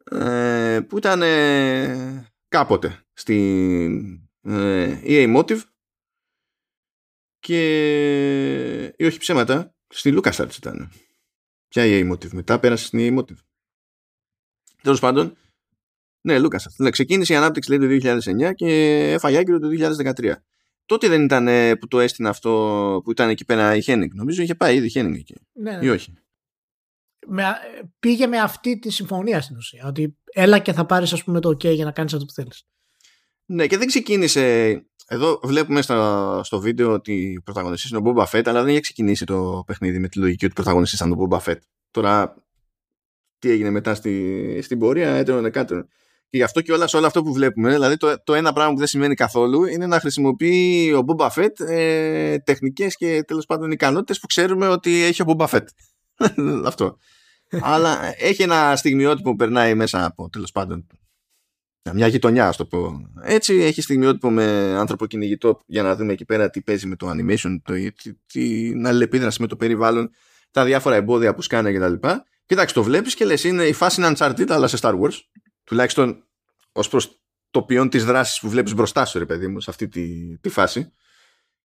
Ε, 0.05 0.81
που 0.89 0.99
ήταν 0.99 1.23
ε, 1.23 2.33
κάποτε 2.49 3.05
στην 3.13 4.03
ε, 4.43 5.01
EA 5.05 5.37
Motive 5.37 5.61
και 7.39 8.85
ή 8.97 9.05
όχι 9.05 9.19
ψέματα 9.19 9.75
στη 9.89 10.19
LucasArts 10.19 10.57
ήταν. 10.57 10.91
Ποια 11.69 11.83
EA 11.87 12.13
Motive 12.13 12.31
μετά 12.31 12.59
πέρασε 12.59 12.87
στην 12.87 12.99
EA 13.01 13.19
Motive. 13.19 13.39
Τέλος 14.83 15.01
πάντων 15.01 15.37
ναι 16.21 16.39
LucasArts. 16.39 16.77
Ναι, 16.77 16.91
ξεκίνησε 16.91 17.33
η 17.33 17.37
ανάπτυξη 17.37 17.71
λέει 17.71 18.01
το 18.01 18.19
2009 18.51 18.53
και 18.55 19.01
έφαγε 19.13 19.39
άγκυρο 19.39 19.59
το 19.59 19.69
2013 20.15 20.35
τότε 20.87 21.09
δεν 21.09 21.23
ήταν 21.23 21.49
που 21.79 21.89
το 21.89 22.01
έστεινε 22.01 22.29
αυτό 22.29 22.51
που 23.05 23.11
ήταν 23.11 23.29
εκεί 23.29 23.45
πέρα 23.45 23.75
η 23.77 23.83
Henning 23.87 24.09
νομίζω 24.15 24.43
είχε 24.43 24.55
πάει 24.55 24.77
ήδη 24.77 24.87
η 24.87 24.93
Henning 24.95 25.15
εκεί 25.15 25.35
ναι, 25.53 25.77
ναι. 25.77 25.85
ή 25.87 25.89
όχι 25.89 26.15
με, 27.27 27.45
πήγε 28.01 28.27
με 28.27 28.39
αυτή 28.39 28.79
τη 28.79 28.91
συμφωνία 28.91 29.41
στην 29.41 29.57
ουσία. 29.57 29.87
Ότι 29.87 30.17
έλα 30.33 30.59
και 30.59 30.73
θα 30.73 30.87
πάρεις, 30.87 31.13
ας 31.13 31.25
πούμε, 31.25 31.41
το 31.41 31.49
OK 31.49 31.65
για 31.75 31.85
να 31.85 31.93
κάνεις 31.93 32.13
αυτό 32.13 32.25
που 32.25 32.33
θέλεις. 32.33 32.67
Ναι, 33.45 33.67
και 33.67 33.79
δεν 33.79 33.87
ξεκίνησε. 33.87 34.87
Εδώ 35.07 35.41
βλέπουμε 35.43 35.83
στο, 35.83 36.41
στο 36.45 36.61
βίντεο 36.61 36.93
ότι 36.93 37.37
ο 37.39 37.43
πρωταγωνιστής 37.43 37.91
είναι 37.91 38.09
ο 38.09 38.13
Boba 38.17 38.25
Fett, 38.25 38.43
αλλά 38.45 38.63
δεν 38.63 38.73
έχει 38.73 38.81
ξεκινήσει 38.81 39.25
το 39.25 39.63
παιχνίδι 39.67 39.99
με 39.99 40.09
τη 40.09 40.19
λογική 40.19 40.45
ότι 40.45 40.53
ο 40.53 40.63
πρωταγωνιστής 40.63 41.01
ήταν 41.01 41.13
ο 41.13 41.29
Boba 41.31 41.39
Fett. 41.39 41.59
Τώρα, 41.91 42.45
τι 43.39 43.51
έγινε 43.51 43.71
μετά 43.71 43.95
στη, 43.95 44.61
στην 44.63 44.79
πορεία, 44.79 45.15
έτερον 45.15 45.45
εκάτερον. 45.45 45.89
Και 46.31 46.37
γι' 46.37 46.43
αυτό 46.43 46.61
και 46.61 46.73
όλα 46.73 46.87
σε 46.87 46.97
όλο 46.97 47.07
αυτό 47.07 47.23
που 47.23 47.33
βλέπουμε, 47.33 47.73
δηλαδή 47.73 47.97
το, 47.97 48.23
το 48.25 48.35
ένα 48.35 48.53
πράγμα 48.53 48.73
που 48.73 48.79
δεν 48.79 48.87
σημαίνει 48.87 49.15
καθόλου 49.15 49.65
είναι 49.65 49.87
να 49.87 50.01
χρησιμοποιεί 50.01 50.93
ο 50.93 51.05
Boba 51.07 51.29
Fett 51.29 51.67
ε, 51.69 52.39
τεχνικές 52.39 52.97
και 52.97 53.23
τέλος 53.27 53.47
πάντων 53.47 53.71
ικανότητες 53.71 54.21
που 54.21 54.27
ξέρουμε 54.27 54.69
ότι 54.69 55.03
έχει 55.03 55.23
ο 55.23 55.25
Boba 55.29 55.47
Fett. 55.47 55.65
αυτό. 56.67 56.97
Αλλά 57.61 58.15
έχει 58.19 58.43
ένα 58.43 58.77
στιγμιότυπο 58.77 59.31
που 59.31 59.37
περνάει 59.37 59.75
μέσα 59.75 60.05
από 60.05 60.29
τέλος 60.29 60.51
πάντων 60.51 60.87
μια 61.93 62.07
γειτονιά, 62.07 62.49
ας 62.49 62.57
το 62.57 62.65
πω. 62.65 63.11
Έτσι, 63.23 63.55
έχει 63.55 63.83
στιγμιότυπο 63.83 64.31
με 64.31 64.45
άνθρωπο 64.79 65.07
κυνηγητό 65.07 65.61
για 65.67 65.83
να 65.83 65.97
δούμε 65.97 66.13
εκεί 66.13 66.25
πέρα 66.25 66.51
τι 66.51 66.63
παίζει 66.63 66.87
με 66.87 66.97
το 66.97 67.11
animation, 67.11 67.57
το, 67.63 67.73
τι, 67.73 68.15
την 68.27 68.87
αλληλεπίδραση 68.87 69.41
με 69.41 69.47
το 69.47 69.57
περιβάλλον, 69.57 70.11
τα 70.51 70.65
διάφορα 70.65 70.95
εμπόδια 70.95 71.35
που 71.35 71.43
σκάνε 71.43 71.73
κτλ. 71.73 72.09
Κοιτάξτε, 72.47 72.79
το 72.79 72.85
βλέπεις 72.85 73.15
και 73.15 73.25
λες, 73.25 73.45
είναι 73.45 73.65
η 73.65 73.73
φάση 73.73 74.01
είναι 74.01 74.15
Uncharted, 74.17 74.51
αλλά 74.51 74.67
σε 74.67 74.79
Star 74.81 75.01
Wars. 75.01 75.19
Τουλάχιστον 75.65 76.29
ως 76.73 76.89
προς 76.89 77.21
το 77.51 77.63
ποιόν 77.63 77.89
της 77.89 78.05
δράσης 78.05 78.41
που 78.41 78.49
βλέπεις 78.49 78.75
μπροστά 78.75 79.05
σου, 79.05 79.19
ρε 79.19 79.27
παιδί 79.27 79.49
μου, 79.49 79.61
σε 79.61 79.71
αυτή 79.71 79.89
τη, 79.89 80.39
τη 80.39 80.49
φάση. 80.49 80.91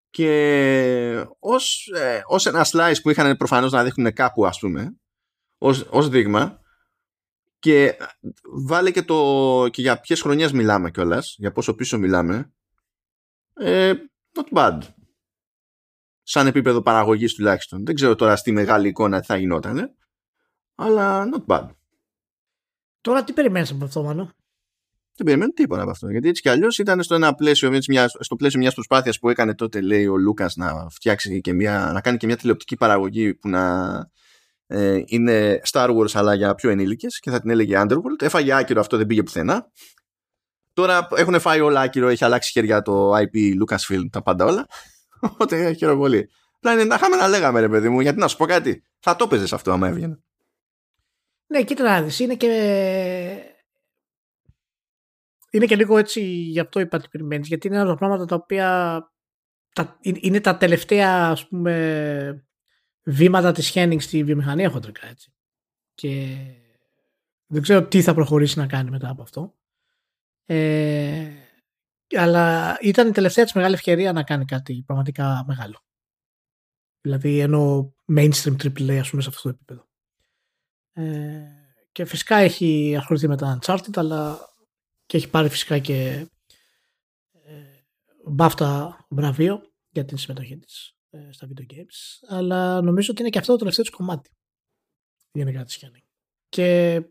Και 0.10 1.26
ως, 1.39 1.88
ε, 1.95 2.22
ως 2.26 2.45
ένα 2.45 2.66
slice 2.72 2.95
που 3.02 3.10
είχαν 3.10 3.38
προφανώς 3.38 3.72
να 3.72 3.84
δείχνουν 3.84 4.14
κάπου 4.14 4.45
ας 4.45 4.60
πούμε 4.60 4.95
ως, 5.58 5.88
ως 5.89 6.10
δείγμα 6.10 6.60
και 7.60 7.97
βάλε 8.68 8.91
και, 8.91 9.04
το, 9.04 9.68
και 9.72 9.82
για 9.82 10.00
ποιες 10.00 10.22
χρονιές 10.22 10.52
μιλάμε 10.52 10.91
κιόλας, 10.91 11.36
για 11.38 11.52
πόσο 11.52 11.76
πίσω 11.76 11.97
μιλάμε 11.97 12.54
ε, 13.54 13.93
not 14.36 14.58
bad. 14.58 14.80
Σαν 16.24 16.47
επίπεδο 16.47 16.82
παραγωγής 16.82 17.34
τουλάχιστον. 17.34 17.86
Δεν 17.86 17.95
ξέρω 17.95 18.16
τώρα 18.16 18.36
στη 18.36 18.52
μεγάλη 18.52 18.88
εικόνα 18.88 19.20
τι 19.20 19.26
θα 19.26 19.38
γινόταν 19.38 19.95
αλλά 20.76 21.30
not 21.34 21.45
bad 21.45 21.70
Τώρα 23.02 23.24
τι 23.24 23.34
περιμένεις 23.34 23.72
από 23.72 23.86
αυτό 23.86 24.04
Μάνο; 24.04 24.24
Δεν 25.16 25.26
περιμένω 25.26 25.52
τίποτα 25.52 25.82
από 25.82 25.91
αυτό. 25.91 26.10
Γιατί 26.10 26.28
έτσι 26.28 26.41
κι 26.41 26.50
αλλιώς 26.50 26.78
ήταν 26.78 27.04
στο 27.04 27.16
ένα 27.16 27.36
πλαίσιο, 27.36 27.72
στο 28.20 28.36
πλαίσιο 28.36 28.60
μιας 28.60 28.74
προσπάθειας 28.74 29.20
που 29.20 29.30
έκανε 29.30 29.56
τότε, 29.56 29.82
λέει 29.82 30.08
ο 30.08 30.18
Λούκας, 30.18 30.56
να 30.56 30.88
φτιάξει 30.89 31.41
και 31.41 31.54
μια, 31.54 31.89
να 31.93 32.02
κάνει 32.02 32.18
και 32.18 32.26
μια 32.26 32.38
τηλεοπτική 32.38 32.76
παραγωγή 32.76 33.34
που 33.36 33.50
να 33.50 33.93
ε, 34.68 35.02
είναι 35.06 35.62
Star 35.72 35.89
Wars 35.89 36.12
αλλά 36.14 36.34
για 36.34 36.56
πιο 36.56 36.70
ενήλικες 36.70 37.20
και 37.20 37.30
θα 37.30 37.39
την 37.39 37.50
έλεγε 37.50 37.82
Underworld. 37.82 38.22
Έφαγε 38.22 38.54
άκυρο 38.54 38.80
αυτό, 38.80 38.97
δεν 38.97 39.06
πήγε 39.06 39.24
πουθενά. 39.24 39.72
Τώρα 40.74 41.08
έχουν 41.16 41.39
φάει 41.39 41.60
όλα 41.60 41.82
άκυρο, 41.82 42.08
έχει 42.08 42.26
αλλάξει 42.26 42.52
χέρια 42.52 42.82
το 42.82 43.12
IP 43.16 43.54
Lucasfilm, 43.64 44.10
τα 44.12 44.22
πάντα 44.22 44.45
όλα. 44.45 44.68
Οπότε 45.32 45.74
χαίρομαι 45.74 46.00
πολύ. 46.00 46.30
Απλά 46.56 46.74
είναι 46.74 46.84
να 46.84 46.95
είχαμε 46.95 47.16
να 47.16 47.28
λέγαμε, 47.28 47.60
ρε 47.60 47.70
παιδί 47.70 47.89
μου, 47.89 48.00
γιατί 48.00 48.20
να 48.20 48.28
σου 48.28 48.38
πω 48.38 48.45
κάτι. 48.45 48.84
Θα 49.00 49.16
το 49.16 49.24
έπαιζες 49.24 49.54
αυτό 49.54 49.72
άμα 49.72 49.88
έβγαινε. 49.88 50.20
Ναι, 51.52 51.64
κοίτα 51.64 51.84
να 51.84 52.02
δεις, 52.02 52.20
είναι 52.20 52.36
και 52.36 52.47
είναι 55.52 55.66
και 55.66 55.76
λίγο 55.76 55.97
έτσι 55.97 56.22
γι' 56.22 56.60
αυτό 56.60 56.80
είπα 56.80 57.00
τι 57.00 57.08
περιμένεις, 57.08 57.47
γιατί 57.47 57.68
είναι 57.68 57.76
ένα 57.76 57.86
από 57.86 57.93
τα 57.93 57.97
πράγματα 57.97 58.26
τα 58.26 58.36
οποία 58.36 59.00
τα, 59.74 60.00
είναι 60.02 60.41
τα 60.41 60.58
τελευταία 60.58 61.30
ας 61.30 61.47
πούμε 61.47 62.45
βήματα 63.04 63.52
της 63.52 63.72
Henning 63.76 63.97
στη 64.00 64.24
βιομηχανία 64.24 64.70
χοντρικά 64.70 65.08
έτσι. 65.08 65.34
Και 65.93 66.38
δεν 67.45 67.62
ξέρω 67.62 67.88
τι 67.88 68.02
θα 68.02 68.14
προχωρήσει 68.14 68.60
να 68.60 68.68
κάνει 68.68 68.89
μετά 68.89 69.10
από 69.10 69.22
αυτό. 69.22 69.56
Ε, 70.45 71.32
αλλά 72.16 72.78
ήταν 72.82 73.08
η 73.08 73.12
τελευταία 73.12 73.43
της 73.43 73.54
μεγάλη 73.54 73.74
ευκαιρία 73.74 74.14
να 74.14 74.24
κάνει 74.24 74.45
κάτι 74.45 74.84
πραγματικά 74.86 75.43
μεγάλο. 75.47 75.84
Δηλαδή 77.02 77.39
ενώ 77.39 77.93
mainstream 78.18 78.56
AAA 78.64 78.97
ας 78.97 79.10
πούμε 79.10 79.22
σε 79.22 79.30
αυτό 79.30 79.41
το 79.41 79.50
επίπεδο. 79.50 79.89
Ε, 81.00 81.41
και 81.91 82.06
φυσικά 82.06 82.36
έχει 82.36 82.95
ασχοληθεί 82.97 83.28
με 83.28 83.38
τα 83.38 83.60
Uncharted 83.62 83.93
αλλά 83.95 84.39
και 85.06 85.18
έχει 85.18 85.30
πάρει 85.30 85.50
φυσικά 85.50 85.80
και 85.80 86.28
ε, 87.32 87.64
μπάφτα 88.26 88.97
βραβείο 89.10 89.62
για 89.89 90.06
την 90.06 90.18
συμμετοχή 90.18 90.58
της 90.58 90.97
ε, 91.10 91.32
στα 91.32 91.47
video 91.47 91.74
games 91.74 92.28
αλλά 92.28 92.82
νομίζω 92.82 93.12
ότι 93.12 93.22
είναι 93.22 93.30
και 93.30 93.39
αυτό 93.39 93.52
το 93.52 93.58
τελευταίο 93.58 93.84
της 93.84 93.93
κομμάτι 93.93 94.30
γενικά 95.32 95.64
της 95.64 95.80
Shining 95.82 96.08
και 96.50 97.02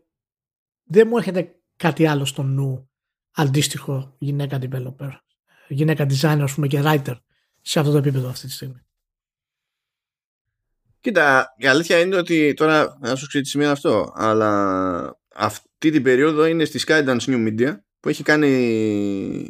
δεν 0.83 1.07
μου 1.07 1.17
έρχεται 1.17 1.61
κάτι 1.75 2.05
άλλο 2.05 2.25
στο 2.25 2.43
νου 2.43 2.89
αντίστοιχο 3.31 4.15
γυναίκα 4.19 4.59
developer, 4.61 5.11
γυναίκα 5.67 6.05
designer 6.05 6.41
ας 6.41 6.53
πούμε 6.53 6.67
και 6.67 6.81
writer 6.83 7.15
σε 7.61 7.79
αυτό 7.79 7.91
το 7.91 7.97
επίπεδο 7.97 8.29
αυτή 8.29 8.47
τη 8.47 8.53
στιγμή. 8.53 8.81
Κοίτα, 11.01 11.53
η 11.57 11.67
αλήθεια 11.67 11.99
είναι 11.99 12.15
ότι 12.15 12.53
τώρα 12.53 12.97
να 13.01 13.15
σου 13.15 13.27
σημαίνει 13.45 13.69
αυτό, 13.69 14.11
αλλά 14.15 15.19
αυτή 15.35 15.89
την 15.89 16.03
περίοδο 16.03 16.45
είναι 16.45 16.65
στη 16.65 16.79
Skydance 16.87 17.19
New 17.19 17.47
Media 17.47 17.77
που 17.99 18.09
έχει 18.09 18.23
κάνει 18.23 19.49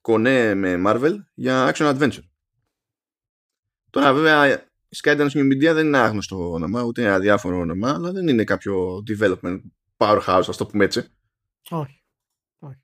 κονέ 0.00 0.54
με 0.54 0.82
Marvel 0.86 1.14
για 1.34 1.72
action 1.74 1.96
adventure. 1.96 2.24
Τώρα 3.90 4.12
βέβαια 4.12 4.52
η 4.88 4.96
Skydance 5.02 5.30
New 5.30 5.52
Media 5.52 5.74
δεν 5.74 5.86
είναι 5.86 5.98
άγνωστο 5.98 6.50
όνομα, 6.50 6.82
ούτε 6.82 7.00
είναι 7.00 7.10
αδιάφορο 7.10 7.58
όνομα, 7.58 7.90
αλλά 7.90 8.12
δεν 8.12 8.28
είναι 8.28 8.44
κάποιο 8.44 9.02
development 9.08 9.60
powerhouse, 9.96 10.44
ας 10.48 10.56
το 10.56 10.66
πούμε 10.66 10.84
έτσι. 10.84 11.04
Όχι. 11.70 12.02
Όχι. 12.58 12.82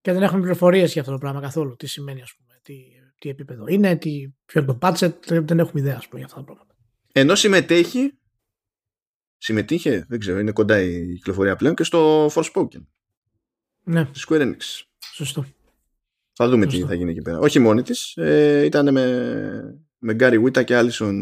Και 0.00 0.12
δεν 0.12 0.22
έχουμε 0.22 0.40
πληροφορίες 0.40 0.92
για 0.92 1.00
αυτό 1.00 1.12
το 1.12 1.18
πράγμα 1.18 1.40
καθόλου. 1.40 1.76
Τι 1.76 1.86
σημαίνει, 1.86 2.22
ας 2.22 2.34
πούμε, 2.36 2.60
τι, 2.62 2.74
τι 3.18 3.28
επίπεδο 3.28 3.64
είναι, 3.66 3.96
τι, 3.96 4.32
ποιο 4.44 4.60
είναι 4.60 4.72
το 4.72 4.78
budget, 4.80 5.12
δεν 5.26 5.58
έχουμε 5.58 5.80
ιδέα, 5.80 5.96
ας 5.96 6.08
πούμε, 6.08 6.18
για 6.18 6.26
αυτά 6.26 6.38
τα 6.38 6.44
πράγματα. 6.44 6.73
Ενώ 7.16 7.34
συμμετέχει, 7.34 8.18
συμμετείχε, 9.36 10.04
δεν 10.08 10.18
ξέρω, 10.18 10.38
είναι 10.38 10.52
κοντά 10.52 10.80
η 10.80 11.14
κυκλοφορία 11.14 11.56
πλέον 11.56 11.74
και 11.74 11.84
στο 11.84 12.26
Forspoken. 12.26 12.84
Ναι. 13.82 14.08
Στη 14.12 14.26
Square 14.28 14.40
Enix. 14.40 14.82
Σωστό. 15.12 15.44
Θα 16.32 16.48
δούμε 16.48 16.64
Σωστό. 16.64 16.80
τι 16.80 16.86
θα 16.86 16.94
γίνει 16.94 17.10
εκεί 17.10 17.22
πέρα. 17.22 17.38
Όχι 17.38 17.58
μόνη 17.58 17.82
της. 17.82 18.16
Ε, 18.16 18.64
ήταν 18.64 18.92
με, 18.92 19.78
με 19.98 20.14
Γκάρι 20.14 20.38
Βίτα 20.38 20.62
και 20.62 20.76
Άλισον 20.76 21.14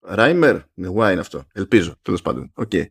Ράιμερ. 0.00 0.56
Με 0.74 0.88
Y 0.88 1.10
είναι 1.10 1.20
αυτό. 1.20 1.44
Ελπίζω, 1.52 1.96
τέλος 2.02 2.22
πάντων. 2.22 2.52
Okay. 2.56 2.84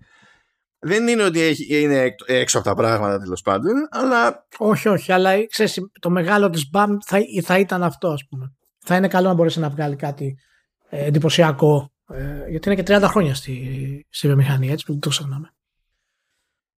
Δεν 0.80 1.08
είναι 1.08 1.24
ότι 1.24 1.42
έχει, 1.42 1.82
είναι 1.82 2.16
έξω 2.26 2.58
από 2.58 2.68
τα 2.68 2.76
πράγματα 2.76 3.20
τέλος 3.20 3.42
πάντων, 3.42 3.74
αλλά. 3.90 4.48
Όχι, 4.58 4.88
όχι, 4.88 5.12
αλλά 5.12 5.46
ξέρεις, 5.46 5.80
το 6.00 6.10
μεγάλο 6.10 6.50
της 6.50 6.70
μπαμ 6.70 6.98
θα, 7.06 7.20
θα 7.44 7.60
ήταν 7.60 7.84
αυτό, 7.84 8.08
ας 8.08 8.28
πούμε. 8.30 8.54
Θα 8.80 8.96
είναι 8.96 9.08
καλό 9.08 9.28
να 9.28 9.34
μπορέσει 9.34 9.60
να 9.60 9.70
βγάλει 9.70 9.96
κάτι 9.96 10.38
ε, 10.90 11.06
εντυπωσιακό. 11.06 11.94
Ε, 12.10 12.50
γιατί 12.50 12.70
είναι 12.70 12.84
και 12.84 12.96
30 12.96 13.02
χρόνια 13.04 13.36
στη, 13.36 14.06
στη 14.10 14.28
βιομηχανία, 14.28 14.72
έτσι 14.72 14.86
που 14.86 15.00
το 15.00 15.10
ξεχνάμε. 15.10 15.54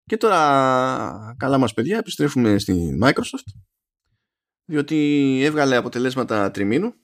Και 0.04 0.16
τώρα, 0.16 1.34
καλά 1.38 1.58
μας 1.58 1.74
παιδιά, 1.74 1.98
επιστρέφουμε 1.98 2.58
στη 2.58 2.98
Microsoft 3.02 3.60
διότι 4.70 5.40
έβγαλε 5.42 5.76
αποτελέσματα 5.76 6.50
τριμήνου. 6.50 6.94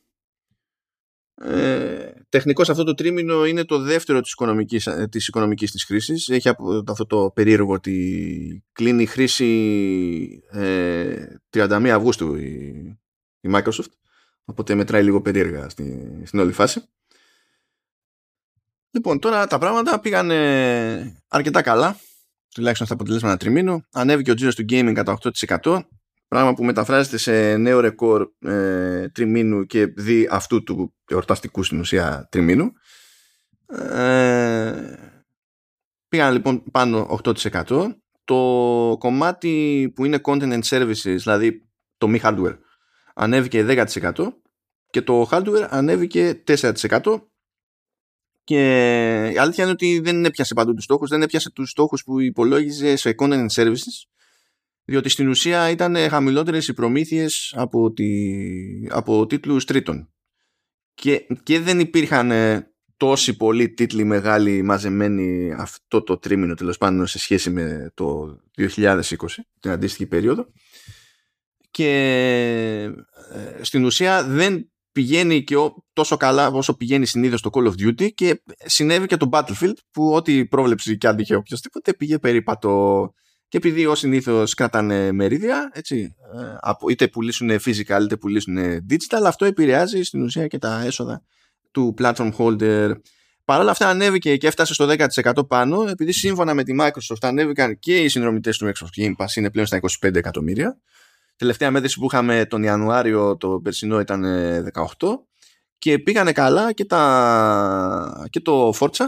Ε, 1.35 2.11
τεχνικώς 2.29 2.70
αυτό 2.70 2.85
το 2.85 2.95
τρίμηνο 2.95 3.47
είναι 3.47 3.64
το 3.64 3.79
δεύτερο 3.79 4.20
της 4.20 4.33
οικονομικής 4.33 4.89
της, 5.11 5.29
οικονομικής 5.29 5.70
της 5.70 5.85
χρήσης. 5.85 6.29
Έχει 6.29 6.49
αυτό 6.89 7.07
το 7.07 7.31
περίεργο 7.35 7.72
ότι 7.72 8.64
κλείνει 8.72 9.03
η 9.03 9.07
χρήση 9.07 10.43
ε, 10.51 11.27
31 11.51 11.89
Αυγούστου 11.89 12.35
η, 12.35 12.49
η 13.41 13.51
Microsoft. 13.53 13.93
Οπότε 14.45 14.74
μετράει 14.74 15.03
λίγο 15.03 15.22
περίεργα 15.22 15.68
στη, 15.68 16.20
στην 16.24 16.39
όλη 16.39 16.53
φάση. 16.53 16.81
Λοιπόν, 18.97 19.18
τώρα 19.18 19.47
τα 19.47 19.59
πράγματα 19.59 20.01
πήγαν 20.01 20.30
αρκετά 21.28 21.62
καλά, 21.62 21.97
τουλάχιστον 22.55 22.86
στα 22.86 22.94
αποτελέσματα 22.94 23.36
τριμήνου. 23.36 23.82
Ανέβηκε 23.92 24.30
ο 24.30 24.34
τζίρος 24.34 24.55
του 24.55 24.64
gaming 24.68 24.92
κατά 24.94 25.18
8%, 25.62 25.80
πράγμα 26.28 26.55
που 26.55 26.64
μεταφράζεται 26.64 27.16
σε 27.16 27.57
νέο 27.57 27.80
ρεκόρ 27.80 28.28
ε, 28.38 29.09
τριμήνου 29.09 29.66
και 29.66 29.86
δι 29.86 30.28
αυτού 30.30 30.62
του 30.62 30.94
εορταστικού 31.11 31.62
στην 31.62 31.78
ουσία 31.78 32.28
τριμήνου. 32.30 32.72
Ε, 33.92 34.94
πήγαν 36.09 36.32
λοιπόν 36.32 36.62
πάνω 36.70 37.20
8%. 37.24 37.86
Το 38.24 38.36
κομμάτι 38.99 39.92
που 39.94 40.05
είναι 40.05 40.20
content 40.24 40.61
and 40.61 40.62
services, 40.62 40.94
δηλαδή 41.03 41.68
το 41.97 42.09
μη 42.09 42.20
hardware, 42.22 42.59
ανέβηκε 43.14 43.66
10% 43.68 44.12
και 44.90 45.03
το 45.03 45.28
hardware 45.30 45.66
ανέβηκε 45.68 46.42
4% 46.47 47.01
και 48.47 49.30
η 49.34 49.38
αλήθεια 49.38 49.64
είναι 49.64 49.72
ότι 49.72 50.01
δεν 50.01 50.24
έπιασε 50.24 50.55
παντού 50.55 50.74
τους 50.74 50.84
στόχους, 50.84 51.09
δεν 51.09 51.22
έπιασε 51.22 51.51
τους 51.51 51.70
στόχους 51.70 52.05
που 52.05 52.20
υπολόγιζε 52.20 52.97
σε 52.97 53.14
content 53.18 53.47
and 53.47 53.49
services, 53.51 54.07
διότι 54.84 55.09
στην 55.09 55.28
ουσία 55.28 55.70
ήταν 55.70 55.97
χαμηλότερες 55.97 56.68
οι 56.68 56.72
προμήθειες 56.72 57.55
από, 57.57 57.92
τη, 57.92 58.07
από 58.88 59.26
τίτλους 59.26 59.64
τρίτων. 59.64 60.12
Και, 60.94 61.26
και 61.42 61.61
δεν 61.61 61.80
υπήρχαν 61.80 62.30
ε, 62.30 62.70
τόσοι 62.97 63.36
πολλοί 63.36 63.68
τίτλοι 63.70 64.05
μεγάλοι 64.05 64.62
μαζεμένοι 64.62 65.53
αυτό 65.57 66.03
το 66.03 66.18
τρίμηνο 66.18 66.55
τέλος 66.55 66.78
πάντων 66.78 67.07
σε 67.07 67.18
σχέση 67.18 67.51
με 67.51 67.90
το 67.94 68.38
2020, 68.57 69.03
την 69.61 69.70
αντίστοιχη 69.70 70.07
περίοδο. 70.07 70.47
Και 71.70 71.90
ε, 73.32 73.62
στην 73.62 73.84
ουσία 73.84 74.24
δεν 74.24 74.70
πηγαίνει 74.97 75.44
και 75.44 75.57
τόσο 75.92 76.16
καλά 76.16 76.49
όσο 76.49 76.76
πηγαίνει 76.76 77.07
συνήθως 77.07 77.40
το 77.40 77.51
Call 77.53 77.66
of 77.66 77.72
Duty 77.72 78.09
και 78.14 78.42
συνέβη 78.64 79.07
και 79.07 79.16
το 79.16 79.28
Battlefield 79.32 79.72
που 79.90 80.12
ό,τι 80.12 80.47
πρόβλεψη 80.47 80.97
και 80.97 81.09
αν 81.09 81.18
είχε 81.18 81.34
οποιοδήποτε 81.34 81.94
πήγε 81.94 82.18
περίπατο. 82.18 83.12
Και 83.49 83.57
επειδή 83.57 83.86
ως 83.86 83.99
συνήθως 83.99 84.55
κράτανε 84.55 85.12
μερίδια 85.12 85.70
έτσι, 85.74 86.14
ε, 86.64 86.90
είτε 86.90 87.09
πουλήσουν 87.09 87.51
physical 87.51 88.01
είτε 88.03 88.16
πουλήσουν 88.16 88.57
digital 88.90 89.22
αυτό 89.26 89.44
επηρεάζει 89.44 90.03
στην 90.03 90.22
ουσία 90.22 90.47
και 90.47 90.59
τα 90.59 90.82
έσοδα 90.84 91.22
του 91.70 91.94
platform 91.99 92.32
holder. 92.38 92.92
Παρ' 93.44 93.61
όλα 93.61 93.70
αυτά 93.70 93.88
ανέβηκε 93.88 94.36
και 94.36 94.47
έφτασε 94.47 94.74
στο 94.74 94.86
10% 94.88 95.49
πάνω 95.49 95.88
επειδή 95.88 96.12
σύμφωνα 96.12 96.55
με 96.55 96.64
τη 96.64 96.74
Microsoft 96.80 97.20
ανέβηκαν 97.20 97.78
και 97.78 97.99
οι 97.99 98.09
συνδρομητές 98.09 98.59
του 98.59 98.66
Xbox 98.66 99.03
Game 99.03 99.14
Pass 99.16 99.36
είναι 99.36 99.51
πλέον 99.51 99.66
στα 99.66 99.80
25 100.07 100.14
εκατομμύρια 100.14 100.78
Τελευταία 101.37 101.70
μέτρηση 101.70 101.99
που 101.99 102.07
είχαμε 102.07 102.47
τον 102.47 102.62
Ιανουάριο 102.62 103.37
το 103.37 103.61
περσινό 103.61 104.01
ήταν 104.01 104.24
18 104.99 105.09
και 105.78 105.99
πήγανε 105.99 106.32
καλά 106.32 106.72
και, 106.72 106.84
τα... 106.84 108.26
και 108.30 108.41
το 108.41 108.72
Forza 108.78 109.05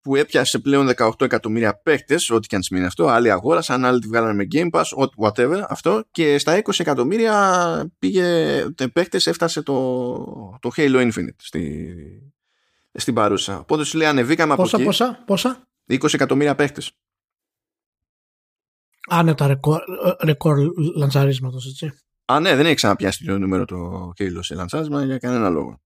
που 0.00 0.16
έπιασε 0.16 0.58
πλέον 0.58 0.90
18 0.96 1.20
εκατομμύρια 1.20 1.80
παίχτες, 1.82 2.30
ό,τι 2.30 2.46
και 2.46 2.56
αν 2.56 2.62
σημαίνει 2.62 2.86
αυτό, 2.86 3.06
άλλοι 3.06 3.30
αγόρασαν, 3.30 3.84
άλλοι 3.84 3.98
τη 4.00 4.06
βγάλανε 4.06 4.34
με 4.34 4.46
Game 4.52 4.70
Pass, 4.70 4.84
whatever, 5.16 5.62
αυτό 5.68 6.04
και 6.10 6.38
στα 6.38 6.62
20 6.62 6.70
εκατομμύρια 6.78 7.90
πήγε 7.98 8.64
παίχτες, 8.92 9.26
έφτασε 9.26 9.62
το, 9.62 10.58
το 10.60 10.70
Halo 10.76 11.10
Infinite 11.10 11.36
στη, 11.36 11.94
στην 12.92 13.14
παρούσα. 13.14 13.58
Οπότε 13.58 13.84
σου 13.84 13.98
λέει 13.98 14.08
ανεβήκαμε 14.08 14.54
πόσα, 14.54 14.76
από 14.76 14.76
εκεί. 14.76 14.84
Πόσα, 14.84 15.22
πόσα; 15.26 15.68
20 15.86 16.14
εκατομμύρια 16.14 16.54
παίχτες 16.54 16.92
άνετα 19.08 19.46
ρεκόρ, 19.46 19.80
ρεκόρ 20.24 20.58
λαντσαρίσματος, 20.96 21.66
έτσι. 21.66 21.92
Α, 22.24 22.40
ναι, 22.40 22.56
δεν 22.56 22.66
έχει 22.66 22.74
ξαναπιάσει 22.74 23.24
το 23.24 23.38
νούμερο 23.38 23.64
το 23.64 24.10
Halo 24.18 24.38
σε 24.40 24.54
λαντσάρισμα 24.54 25.04
για 25.04 25.18
κανένα 25.18 25.48
λόγο. 25.48 25.80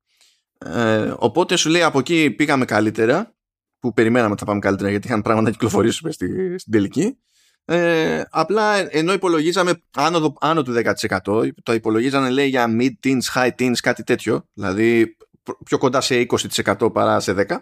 Ε, 0.59 1.15
οπότε 1.17 1.57
σου 1.57 1.71
λέει 1.71 1.83
από 1.83 1.99
εκεί 1.99 2.31
πήγαμε 2.31 2.65
καλύτερα, 2.65 3.35
που 3.79 3.93
περιμέναμε 3.93 4.31
ότι 4.31 4.41
θα 4.41 4.47
πάμε 4.47 4.61
καλύτερα 4.61 4.91
γιατί 4.91 5.07
είχαν 5.07 5.23
πράγματα 5.23 5.47
να 5.47 5.53
κυκλοφορήσουμε 5.53 6.13
στη, 6.13 6.59
στην 6.59 6.73
τελική. 6.73 7.19
Ε, 7.67 8.23
απλά 8.31 8.95
ενώ 8.97 9.13
υπολογίζαμε 9.13 9.83
άνω, 9.97 10.35
άνω 10.41 10.63
του 10.63 10.75
10% 11.03 11.51
το 11.63 11.73
υπολογίζανε 11.73 12.31
λέει 12.31 12.49
για 12.49 12.77
mid 12.79 12.91
teens, 13.05 13.21
high 13.35 13.51
teens 13.59 13.77
κάτι 13.83 14.03
τέτοιο 14.03 14.49
δηλαδή 14.53 15.17
πιο 15.65 15.79
κοντά 15.79 16.01
σε 16.01 16.27
20% 16.65 16.93
παρά 16.93 17.21
σε 17.21 17.47
10% 17.49 17.57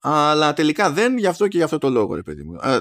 αλλά 0.00 0.52
τελικά 0.52 0.90
δεν 0.90 1.18
γι' 1.18 1.26
αυτό 1.26 1.48
και 1.48 1.56
γι' 1.56 1.62
αυτό 1.62 1.78
το 1.78 1.90
λόγο 1.90 2.14
ρε 2.14 2.22
παιδί 2.22 2.42
μου 2.42 2.58
ε, 2.62 2.78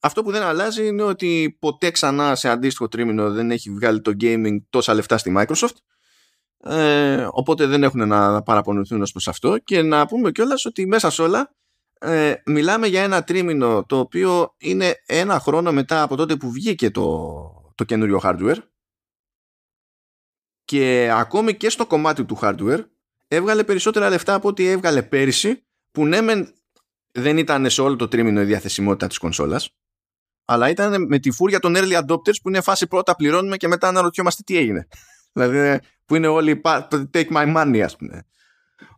αυτό 0.00 0.22
που 0.22 0.30
δεν 0.30 0.42
αλλάζει 0.42 0.86
είναι 0.86 1.02
ότι 1.02 1.56
ποτέ 1.60 1.90
ξανά 1.90 2.34
σε 2.34 2.48
αντίστοιχο 2.48 2.88
τρίμηνο 2.88 3.30
δεν 3.30 3.50
έχει 3.50 3.70
βγάλει 3.70 4.00
το 4.00 4.12
gaming 4.20 4.56
τόσα 4.70 4.94
λεφτά 4.94 5.18
στη 5.18 5.34
Microsoft. 5.36 5.76
Ε, 6.64 7.28
οπότε 7.30 7.66
δεν 7.66 7.82
έχουν 7.82 8.08
να 8.08 8.42
παραπονηθούν 8.42 9.02
ως 9.02 9.12
προς 9.12 9.28
αυτό. 9.28 9.58
Και 9.58 9.82
να 9.82 10.06
πούμε 10.06 10.30
κιόλας 10.30 10.64
ότι 10.64 10.86
μέσα 10.86 11.10
σε 11.10 11.22
όλα 11.22 11.54
ε, 12.00 12.34
μιλάμε 12.46 12.86
για 12.86 13.02
ένα 13.02 13.24
τρίμηνο 13.24 13.84
το 13.84 13.98
οποίο 13.98 14.54
είναι 14.58 14.94
ένα 15.06 15.40
χρόνο 15.40 15.72
μετά 15.72 16.02
από 16.02 16.16
τότε 16.16 16.36
που 16.36 16.50
βγήκε 16.50 16.90
το, 16.90 17.72
το 17.74 17.84
καινούριο 17.84 18.20
hardware. 18.22 18.58
Και 20.64 21.10
ακόμη 21.12 21.54
και 21.54 21.70
στο 21.70 21.86
κομμάτι 21.86 22.24
του 22.24 22.38
hardware 22.42 22.84
έβγαλε 23.28 23.64
περισσότερα 23.64 24.08
λεφτά 24.08 24.34
από 24.34 24.48
ό,τι 24.48 24.66
έβγαλε 24.66 25.02
πέρυσι 25.02 25.66
που 25.90 26.06
ναι 26.06 26.20
δεν 27.12 27.38
ήταν 27.38 27.70
σε 27.70 27.80
όλο 27.80 27.96
το 27.96 28.08
τρίμηνο 28.08 28.40
η 28.40 28.44
διαθεσιμότητα 28.44 29.06
της 29.06 29.18
κονσόλας 29.18 29.70
αλλά 30.50 30.68
ήταν 30.68 31.06
με 31.06 31.18
τη 31.18 31.30
φούρια 31.30 31.58
των 31.58 31.74
early 31.76 32.02
adopters 32.04 32.40
που 32.42 32.48
είναι 32.48 32.60
φάση 32.60 32.86
πρώτα 32.86 33.16
πληρώνουμε 33.16 33.56
και 33.56 33.68
μετά 33.68 33.88
αναρωτιόμαστε 33.88 34.42
τι 34.46 34.56
έγινε. 34.56 34.88
δηλαδή 35.32 35.80
που 36.04 36.14
είναι 36.14 36.26
όλοι 36.26 36.60
take 36.90 37.28
my 37.32 37.56
money 37.56 37.78
ας 37.78 37.96
πούμε. 37.96 38.24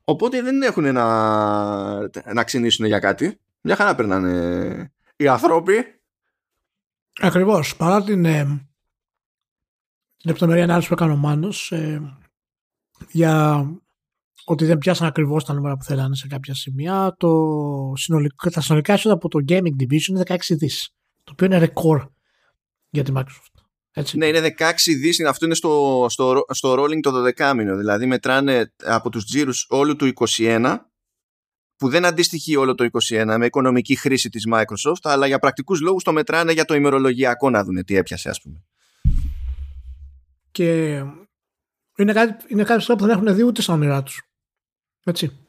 Οπότε 0.04 0.42
δεν 0.42 0.62
έχουν 0.62 0.92
να, 0.92 2.32
να 2.34 2.44
ξυνήσουν 2.44 2.86
για 2.86 2.98
κάτι. 2.98 3.40
Μια 3.60 3.76
χαρά 3.76 3.94
περνάνε 3.94 4.92
οι 5.16 5.28
ανθρώποι. 5.28 5.84
Ακριβώς. 7.20 7.76
Παρά 7.76 8.04
την, 8.04 8.24
ε, 8.24 8.44
την 8.44 8.60
λεπτομερή 10.24 10.62
ανάλυση 10.62 10.88
που 10.88 10.94
έκανε 10.94 11.12
ο 11.12 11.16
Μάνος 11.16 11.72
ε, 11.72 12.16
για 13.10 13.64
ότι 14.44 14.64
δεν 14.64 14.78
πιάσαν 14.78 15.06
ακριβώς 15.06 15.44
τα 15.44 15.54
νούμερα 15.54 15.76
που 15.76 15.84
θέλανε 15.84 16.14
σε 16.14 16.26
κάποια 16.26 16.54
σημεία. 16.54 17.14
Το 17.18 17.92
συνολικό, 17.96 18.50
τα 18.50 18.60
συνολικά 18.60 18.92
έσοδα 18.92 19.14
από 19.14 19.28
το 19.28 19.38
Gaming 19.48 19.82
Division 19.82 20.08
είναι 20.08 20.22
16 20.26 20.36
δις 20.48 20.94
το 21.30 21.44
οποίο 21.44 21.46
είναι 21.46 21.58
ρεκόρ 21.66 22.06
για 22.88 23.02
τη 23.02 23.12
Microsoft. 23.14 23.62
Έτσι. 23.92 24.16
Ναι, 24.16 24.26
είναι 24.26 24.54
16 24.58 24.72
δις, 25.00 25.24
αυτό 25.24 25.44
είναι 25.44 25.54
στο, 25.54 26.06
στο, 26.08 26.44
στο 26.48 26.72
rolling 26.72 27.00
το 27.00 27.24
12 27.36 27.52
μήνο. 27.56 27.76
Δηλαδή 27.76 28.06
μετράνε 28.06 28.72
από 28.84 29.10
τους 29.10 29.24
τζίρους 29.24 29.66
όλου 29.68 29.96
του 29.96 30.12
21 30.38 30.76
που 31.76 31.88
δεν 31.88 32.04
αντιστοιχεί 32.04 32.56
όλο 32.56 32.74
το 32.74 32.88
21 33.08 33.34
με 33.38 33.46
οικονομική 33.46 33.96
χρήση 33.96 34.28
της 34.28 34.44
Microsoft 34.52 35.00
αλλά 35.02 35.26
για 35.26 35.38
πρακτικούς 35.38 35.80
λόγους 35.80 36.02
το 36.02 36.12
μετράνε 36.12 36.52
για 36.52 36.64
το 36.64 36.74
ημερολογιακό 36.74 37.50
να 37.50 37.64
δουν 37.64 37.84
τι 37.84 37.96
έπιασε 37.96 38.28
ας 38.28 38.40
πούμε. 38.40 38.64
Και 40.50 40.94
είναι 41.96 42.12
κάτι, 42.12 42.44
είναι 42.48 42.64
κάτι 42.64 42.84
που 42.84 42.96
δεν 42.96 43.10
έχουν 43.10 43.34
δει 43.34 43.42
ούτε 43.42 43.62
στα 43.62 43.72
όνειρά 43.72 44.02
τους. 44.02 44.22
Έτσι. 45.04 45.46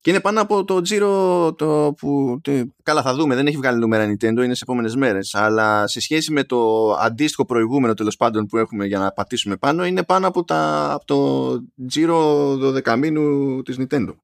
Και 0.00 0.10
είναι 0.10 0.20
πάνω 0.20 0.40
από 0.40 0.64
το 0.64 0.80
τζίρο 0.80 1.54
το 1.54 1.94
που. 1.98 2.40
καλά, 2.82 3.02
θα 3.02 3.14
δούμε. 3.14 3.34
Δεν 3.34 3.46
έχει 3.46 3.56
βγάλει 3.56 3.78
νούμερα 3.78 4.04
Nintendo, 4.04 4.44
είναι 4.44 4.54
σε 4.54 4.60
επόμενες 4.62 4.96
μέρες. 4.96 5.34
Αλλά 5.34 5.86
σε 5.86 6.00
σχέση 6.00 6.32
με 6.32 6.44
το 6.44 6.90
αντίστοιχο 6.92 7.44
προηγούμενο 7.44 7.94
τέλος 7.94 8.16
πάντων 8.16 8.46
που 8.46 8.56
έχουμε 8.56 8.86
για 8.86 8.98
να 8.98 9.12
πατήσουμε 9.12 9.56
πάνω, 9.56 9.84
είναι 9.84 10.04
πάνω 10.04 10.26
από, 10.26 10.44
τα, 10.44 10.92
από 10.92 11.04
το 11.04 11.58
τζίρο 11.86 12.52
12 12.52 12.96
μήνου 12.98 13.62
της 13.62 13.76
Nintendo. 13.80 14.14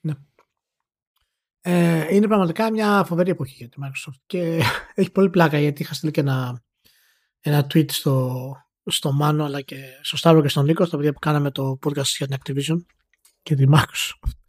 Ναι. 0.00 0.12
Ε, 1.60 2.14
είναι 2.14 2.26
πραγματικά 2.26 2.70
μια 2.70 3.04
φοβερή 3.04 3.30
εποχή 3.30 3.54
για 3.58 3.68
τη 3.68 3.76
Microsoft 3.84 4.20
και 4.26 4.62
έχει 4.94 5.10
πολύ 5.10 5.30
πλάκα 5.30 5.58
γιατί 5.58 5.82
είχα 5.82 5.94
στείλει 5.94 6.12
και 6.12 6.20
ένα, 6.20 6.62
ένα 7.40 7.66
tweet 7.74 7.90
στο, 7.90 8.52
στο 8.84 9.12
Μάνο 9.12 9.44
αλλά 9.44 9.60
και 9.60 9.76
στο 10.02 10.16
Σταύρο 10.16 10.42
και 10.42 10.48
στον 10.48 10.64
Νίκο 10.64 10.84
στα 10.84 10.96
παιδιά 10.96 11.12
που 11.12 11.18
κάναμε 11.18 11.50
το 11.50 11.78
podcast 11.86 12.16
για 12.18 12.26
την 12.26 12.36
Activision 12.36 12.84
και 13.42 13.54
τη 13.54 13.64
Microsoft 13.68 14.39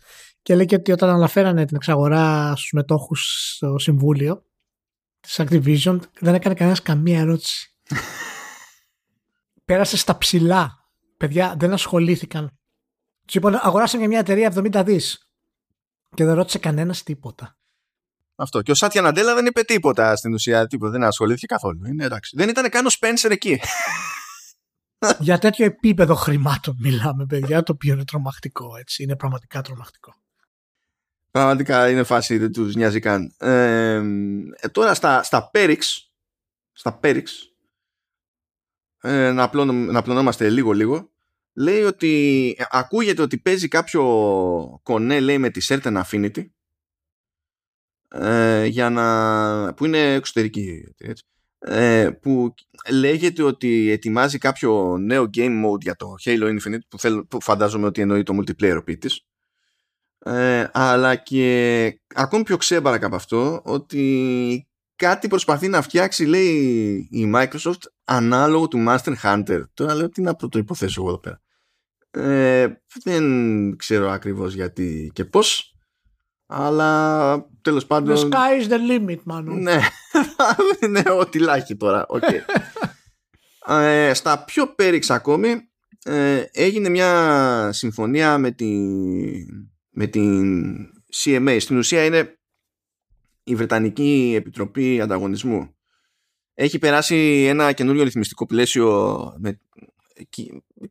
και 0.41 0.55
λέει 0.55 0.65
και 0.65 0.75
ότι 0.75 0.91
όταν 0.91 1.09
αναφέρανε 1.09 1.65
την 1.65 1.75
εξαγορά 1.75 2.55
στους 2.55 2.71
μετόχους 2.71 3.51
στο 3.55 3.77
συμβούλιο 3.77 4.45
της 5.19 5.39
Activision 5.39 5.99
δεν 6.19 6.33
έκανε 6.33 6.55
κανένας 6.55 6.81
καμία 6.81 7.19
ερώτηση. 7.19 7.75
Πέρασε 9.65 9.97
στα 9.97 10.17
ψηλά. 10.17 10.89
Παιδιά 11.17 11.55
δεν 11.59 11.73
ασχολήθηκαν. 11.73 12.47
Του 13.27 13.37
είπαν 13.37 13.59
αγοράσαμε 13.61 14.07
μια 14.07 14.19
εταιρεία 14.19 14.53
70 14.55 14.83
δις 14.85 15.31
και 16.15 16.25
δεν 16.25 16.35
ρώτησε 16.35 16.59
κανένας 16.59 17.03
τίποτα. 17.03 17.55
Αυτό. 18.35 18.61
Και 18.61 18.71
ο 18.71 18.75
Σάτια 18.75 19.01
Ναντέλα 19.01 19.33
δεν 19.33 19.45
είπε 19.45 19.61
τίποτα 19.61 20.15
στην 20.15 20.33
ουσία. 20.33 20.67
Τίποτα. 20.67 20.91
Δεν 20.91 21.03
ασχολήθηκε 21.03 21.45
καθόλου. 21.45 21.85
Είναι 21.85 22.05
εντάξει. 22.05 22.35
Δεν 22.37 22.49
ήταν 22.49 22.69
καν 22.69 22.85
ο 22.85 22.89
Σπένσερ 22.89 23.31
εκεί. 23.31 23.59
Για 25.19 25.37
τέτοιο 25.37 25.65
επίπεδο 25.65 26.15
χρημάτων 26.15 26.75
μιλάμε, 26.79 27.25
παιδιά, 27.25 27.63
το 27.63 27.71
οποίο 27.71 27.93
είναι 27.93 28.03
τρομακτικό. 28.03 28.77
Έτσι. 28.77 29.03
Είναι 29.03 29.15
πραγματικά 29.15 29.61
τρομακτικό. 29.61 30.20
Πραγματικά 31.32 31.89
είναι 31.89 32.03
φάση, 32.03 32.38
δεν 32.38 32.51
τους 32.51 32.75
νοιάζει 32.75 32.99
καν. 32.99 33.36
Ε, 33.38 34.01
τώρα 34.71 34.93
στα, 34.93 35.23
στα 35.23 35.49
Πέριξ, 35.49 36.11
στα 36.71 36.93
Πέριξ, 36.93 37.51
ε, 39.01 39.32
να, 39.32 39.43
απλώνω, 39.43 39.73
να 39.73 39.99
απλωνόμαστε 39.99 40.49
λίγο-λίγο, 40.49 41.11
λέει 41.53 41.82
ότι 41.82 42.55
ακούγεται 42.69 43.21
ότι 43.21 43.38
παίζει 43.38 43.67
κάποιο 43.67 44.03
κονέ, 44.84 45.19
λέει, 45.19 45.38
με 45.38 45.49
τη 45.49 45.65
Certain 45.69 46.01
Affinity, 46.03 46.45
ε, 48.07 48.65
για 48.65 48.89
να, 48.89 49.73
που 49.73 49.86
είναι 49.86 50.13
εξωτερική, 50.13 50.95
έτσι, 50.97 51.23
ε, 51.59 52.09
που 52.21 52.53
λέγεται 52.89 53.43
ότι 53.43 53.89
ετοιμάζει 53.89 54.38
κάποιο 54.38 54.97
νέο 54.97 55.29
game 55.34 55.65
mode 55.65 55.82
για 55.82 55.95
το 55.95 56.15
Halo 56.23 56.59
Infinite, 56.59 56.86
που, 56.88 56.99
θέλω, 56.99 57.25
που 57.25 57.41
φαντάζομαι 57.41 57.86
ότι 57.86 58.01
εννοεί 58.01 58.23
το 58.23 58.38
multiplayer 58.38 58.82
πίτης, 58.86 59.25
ε, 60.24 60.67
αλλά 60.72 61.15
και 61.15 62.01
ακόμη 62.15 62.43
πιο 62.43 62.57
ξέμπαρακα 62.57 63.05
από 63.05 63.15
αυτό 63.15 63.61
ότι 63.63 64.67
κάτι 64.95 65.28
προσπαθεί 65.28 65.67
να 65.67 65.82
φτιάξει 65.82 66.26
λέει 66.26 67.07
η 67.11 67.32
Microsoft 67.36 67.82
ανάλογο 68.03 68.67
του 68.67 68.86
Master 68.88 69.13
Hunter. 69.24 69.61
Τώρα 69.74 69.95
λέω 69.95 70.09
τι 70.09 70.22
να 70.22 70.36
πρωτοϋποθέσω 70.36 71.01
εγώ 71.01 71.09
εδώ 71.09 71.19
πέρα. 71.19 71.41
Ε, 72.11 72.67
δεν 73.03 73.76
ξέρω 73.78 74.09
ακριβώς 74.09 74.53
γιατί 74.53 75.11
και 75.13 75.26
πώς 75.26 75.76
αλλά 76.45 77.45
τέλος 77.61 77.86
πάντων 77.86 78.15
The 78.15 78.19
sky 78.19 78.61
is 78.61 78.69
the 78.72 78.78
limit 78.91 79.19
μάλλον 79.24 79.61
ναι, 79.61 79.80
ναι 80.89 81.03
ό,τι 81.19 81.39
λάχει 81.39 81.76
τώρα 81.76 82.05
okay. 82.09 82.39
ε, 83.78 84.13
στα 84.13 84.43
πιο 84.43 84.67
πέριξ 84.67 85.09
ακόμη 85.09 85.69
ε, 86.03 86.43
έγινε 86.51 86.89
μια 86.89 87.69
συμφωνία 87.72 88.38
με 88.38 88.51
την 88.51 89.45
με 89.91 90.07
την 90.07 90.75
CMA. 91.13 91.57
Στην 91.59 91.77
ουσία 91.77 92.05
είναι 92.05 92.39
η 93.43 93.55
Βρετανική 93.55 94.33
Επιτροπή 94.37 95.01
Ανταγωνισμού. 95.01 95.75
Έχει 96.53 96.79
περάσει 96.79 97.45
ένα 97.47 97.71
καινούριο 97.71 98.03
ρυθμιστικό 98.03 98.45
πλαίσιο 98.45 99.19
με, 99.37 99.59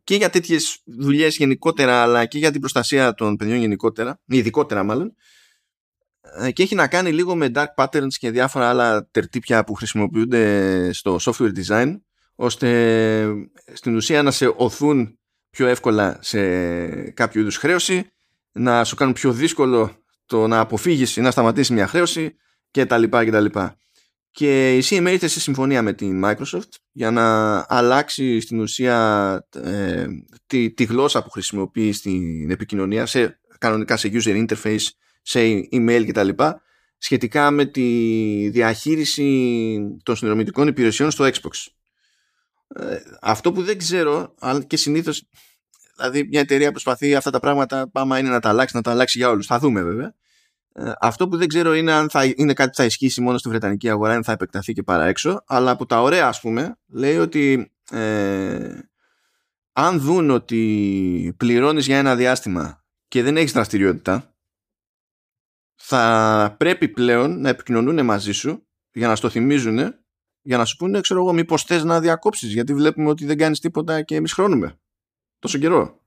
και, 0.04 0.14
για 0.14 0.30
τέτοιες 0.30 0.82
δουλειές 0.84 1.36
γενικότερα, 1.36 2.02
αλλά 2.02 2.26
και 2.26 2.38
για 2.38 2.50
την 2.50 2.60
προστασία 2.60 3.14
των 3.14 3.36
παιδιών 3.36 3.58
γενικότερα, 3.58 4.20
ειδικότερα 4.26 4.82
μάλλον. 4.82 5.14
Ε, 6.38 6.50
και 6.50 6.62
έχει 6.62 6.74
να 6.74 6.88
κάνει 6.88 7.12
λίγο 7.12 7.34
με 7.34 7.50
dark 7.54 7.74
patterns 7.76 8.12
και 8.18 8.30
διάφορα 8.30 8.68
άλλα 8.68 9.08
τερτύπια 9.10 9.64
που 9.64 9.74
χρησιμοποιούνται 9.74 10.92
στο 10.92 11.18
software 11.20 11.52
design, 11.64 12.00
ώστε 12.34 13.26
στην 13.72 13.96
ουσία 13.96 14.22
να 14.22 14.30
σε 14.30 14.52
οθούν 14.56 15.18
πιο 15.50 15.66
εύκολα 15.66 16.18
σε 16.20 16.40
κάποιο 17.10 17.40
είδους 17.40 17.56
χρέωση 17.56 18.10
να 18.52 18.84
σου 18.84 18.94
κάνουν 18.96 19.14
πιο 19.14 19.32
δύσκολο 19.32 19.92
το 20.26 20.46
να 20.46 20.60
αποφύγεις 20.60 21.16
ή 21.16 21.20
να 21.20 21.30
σταματήσεις 21.30 21.70
μια 21.70 21.86
χρέωση 21.86 22.36
και 22.70 22.86
τα 22.86 22.98
λοιπά 22.98 23.24
και 23.24 23.30
τα 23.30 23.40
λοιπά. 23.40 23.76
Και 24.30 24.76
η 24.76 24.82
CMA 24.84 25.08
ήρθε 25.10 25.26
σε 25.26 25.40
συμφωνία 25.40 25.82
με 25.82 25.92
την 25.92 26.22
Microsoft 26.24 26.68
για 26.92 27.10
να 27.10 27.56
αλλάξει 27.68 28.40
στην 28.40 28.60
ουσία 28.60 29.46
ε, 29.54 30.06
τη, 30.46 30.70
τη 30.70 30.84
γλώσσα 30.84 31.22
που 31.22 31.30
χρησιμοποιεί 31.30 31.92
στην 31.92 32.50
επικοινωνία 32.50 33.06
σε, 33.06 33.40
κανονικά 33.58 33.96
σε 33.96 34.10
user 34.12 34.46
interface, 34.46 34.86
σε 35.22 35.40
email 35.72 36.02
και 36.04 36.12
τα 36.12 36.22
λοιπά 36.22 36.62
σχετικά 36.98 37.50
με 37.50 37.64
τη 37.64 38.48
διαχείριση 38.48 39.78
των 40.02 40.16
συνδρομητικών 40.16 40.68
υπηρεσιών 40.68 41.10
στο 41.10 41.24
Xbox. 41.24 41.66
Ε, 42.68 42.96
αυτό 43.20 43.52
που 43.52 43.62
δεν 43.62 43.78
ξέρω, 43.78 44.34
αλλά 44.38 44.62
και 44.62 44.76
συνήθως 44.76 45.28
Δηλαδή, 46.00 46.28
μια 46.28 46.40
εταιρεία 46.40 46.70
προσπαθεί 46.70 47.14
αυτά 47.14 47.30
τα 47.30 47.40
πράγματα, 47.40 47.88
πάμε 47.90 48.18
είναι 48.18 48.28
να 48.28 48.40
τα 48.40 48.48
αλλάξει, 48.48 48.76
να 48.76 48.82
τα 48.82 48.90
αλλάξει 48.90 49.18
για 49.18 49.28
όλους. 49.28 49.46
Θα 49.46 49.58
δούμε 49.58 49.82
βέβαια. 49.82 50.14
Ε, 50.72 50.92
αυτό 51.00 51.28
που 51.28 51.36
δεν 51.36 51.48
ξέρω 51.48 51.74
είναι 51.74 51.92
αν 51.92 52.10
θα 52.10 52.24
είναι 52.36 52.52
κάτι 52.52 52.70
που 52.70 52.76
θα 52.76 52.84
ισχύσει 52.84 53.20
μόνο 53.20 53.38
στη 53.38 53.48
Βρετανική 53.48 53.90
αγορά, 53.90 54.14
αν 54.14 54.24
θα 54.24 54.32
επεκταθεί 54.32 54.72
και 54.72 54.82
παρά 54.82 55.04
έξω. 55.04 55.42
Αλλά 55.46 55.70
από 55.70 55.86
τα 55.86 56.02
ωραία, 56.02 56.26
ας 56.26 56.40
πούμε, 56.40 56.78
λέει 56.88 57.16
ότι 57.16 57.72
ε, 57.90 58.78
αν 59.72 60.00
δουν 60.00 60.30
ότι 60.30 61.34
πληρώνεις 61.36 61.86
για 61.86 61.98
ένα 61.98 62.16
διάστημα 62.16 62.84
και 63.08 63.22
δεν 63.22 63.36
έχεις 63.36 63.52
δραστηριότητα, 63.52 64.34
θα 65.74 66.54
πρέπει 66.58 66.88
πλέον 66.88 67.40
να 67.40 67.48
επικοινωνούν 67.48 68.04
μαζί 68.04 68.32
σου 68.32 68.66
για 68.92 69.08
να 69.08 69.16
στο 69.16 69.28
θυμίζουν, 69.28 69.78
για 70.42 70.56
να 70.56 70.64
σου 70.64 70.76
πούνε, 70.76 71.00
ξέρω 71.00 71.20
εγώ, 71.20 71.32
μήπως 71.32 71.62
θες 71.62 71.84
να 71.84 72.00
διακόψεις, 72.00 72.52
γιατί 72.52 72.74
βλέπουμε 72.74 73.08
ότι 73.08 73.26
δεν 73.26 73.36
κάνεις 73.36 73.60
τίποτα 73.60 74.02
και 74.02 74.14
εμείς 74.14 74.32
χρώνουμε 74.32 74.78
τόσο 75.40 75.58
καιρό. 75.58 76.00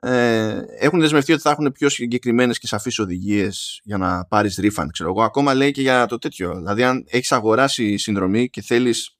Ε, 0.00 0.60
έχουν 0.78 1.00
δεσμευτεί 1.00 1.32
ότι 1.32 1.42
θα 1.42 1.50
έχουν 1.50 1.72
πιο 1.72 1.88
συγκεκριμένες 1.88 2.58
και 2.58 2.66
σαφείς 2.66 2.98
οδηγίες 2.98 3.80
για 3.84 3.96
να 3.96 4.24
πάρεις 4.24 4.60
refund. 4.62 4.86
Ξέρω 4.92 5.10
εγώ. 5.10 5.22
Ακόμα 5.22 5.54
λέει 5.54 5.70
και 5.70 5.80
για 5.80 6.06
το 6.06 6.18
τέτοιο. 6.18 6.56
Δηλαδή, 6.56 6.82
αν 6.82 7.04
έχεις 7.08 7.32
αγοράσει 7.32 7.96
συνδρομή 7.96 8.48
και 8.48 8.62
θέλεις 8.62 9.16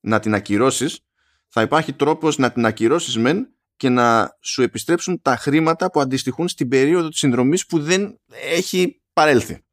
να 0.00 0.20
την 0.20 0.34
ακυρώσεις, 0.34 1.00
θα 1.48 1.62
υπάρχει 1.62 1.92
τρόπος 1.92 2.38
να 2.38 2.52
την 2.52 2.66
ακυρώσεις 2.66 3.16
μεν 3.16 3.48
και 3.76 3.88
να 3.88 4.36
σου 4.40 4.62
επιστρέψουν 4.62 5.22
τα 5.22 5.36
χρήματα 5.36 5.90
που 5.90 6.00
αντιστοιχούν 6.00 6.48
στην 6.48 6.68
περίοδο 6.68 7.08
της 7.08 7.18
συνδρομής 7.18 7.66
που 7.66 7.80
δεν 7.80 8.18
έχει 8.54 9.02
παρέλθει. 9.12 9.64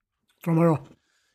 Τρομερό. 0.42 0.88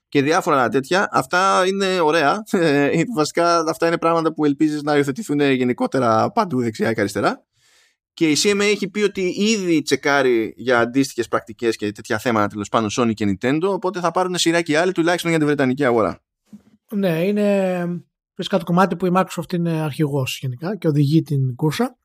Και 0.09 0.23
διάφορα 0.23 0.69
τέτοια. 0.69 1.09
Αυτά 1.13 1.67
είναι 1.67 2.01
ωραία. 2.01 2.43
Ε, 2.51 3.03
βασικά 3.15 3.59
αυτά 3.69 3.87
είναι 3.87 3.99
πράγματα 3.99 4.35
που 4.35 4.45
ελπίζεις 4.45 4.83
να 4.83 4.97
υιοθετηθούν 4.97 5.41
γενικότερα 5.41 6.31
παντού 6.31 6.63
δεξιά 6.63 6.93
και 6.93 7.01
αριστερά 7.01 7.45
και 8.15 8.31
η 8.31 8.37
CMA 8.43 8.61
έχει 8.61 8.89
πει 8.89 9.03
ότι 9.03 9.35
ήδη 9.39 9.83
τσεκάρει 9.83 10.55
για 10.57 10.79
αντίστοιχες 10.79 11.29
πρακτικές 11.29 11.77
και 11.77 11.93
τέτοια 11.93 12.19
θέματα 12.19 12.47
τέλος 12.47 12.69
πάντων 12.69 12.89
Sony 12.99 13.15
και 13.15 13.25
Nintendo. 13.29 13.63
Οπότε 13.63 14.01
θα 14.01 14.11
πάρουν 14.11 14.39
σειρά 14.39 14.63
και 14.63 14.79
άλλοι 14.79 14.93
τουλάχιστον 14.93 15.31
για 15.31 15.39
τη 15.39 15.45
Βρετανική 15.45 15.85
αγορά. 15.85 16.23
Ναι, 16.91 17.25
είναι 17.25 17.87
φυσικά 18.35 18.59
το 18.59 18.65
κομμάτι 18.65 18.97
που 18.97 19.07
η 19.07 19.11
Microsoft 19.15 19.53
είναι 19.53 19.81
αρχηγός 19.81 20.39
γενικά 20.41 20.77
και 20.77 20.89
οδηγεί 20.89 21.23
την 21.23 21.55
κούρσα. 21.55 21.99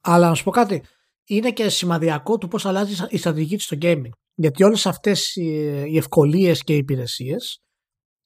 Αλλά 0.00 0.28
να 0.28 0.34
σου 0.34 0.44
πω 0.44 0.50
κάτι. 0.50 0.82
Είναι 1.24 1.50
και 1.50 1.68
σημαδιακό 1.68 2.38
του 2.38 2.48
πώς 2.48 2.66
αλλάζει 2.66 3.06
η 3.08 3.16
στρατηγική 3.16 3.56
της 3.56 3.64
στο 3.64 3.76
gaming. 3.80 4.10
Γιατί 4.34 4.64
όλες 4.64 4.86
αυτές 4.86 5.36
οι 5.36 5.96
ευκολίες 5.96 6.62
και 6.62 6.74
οι 6.74 6.76
υπηρεσίες 6.76 7.62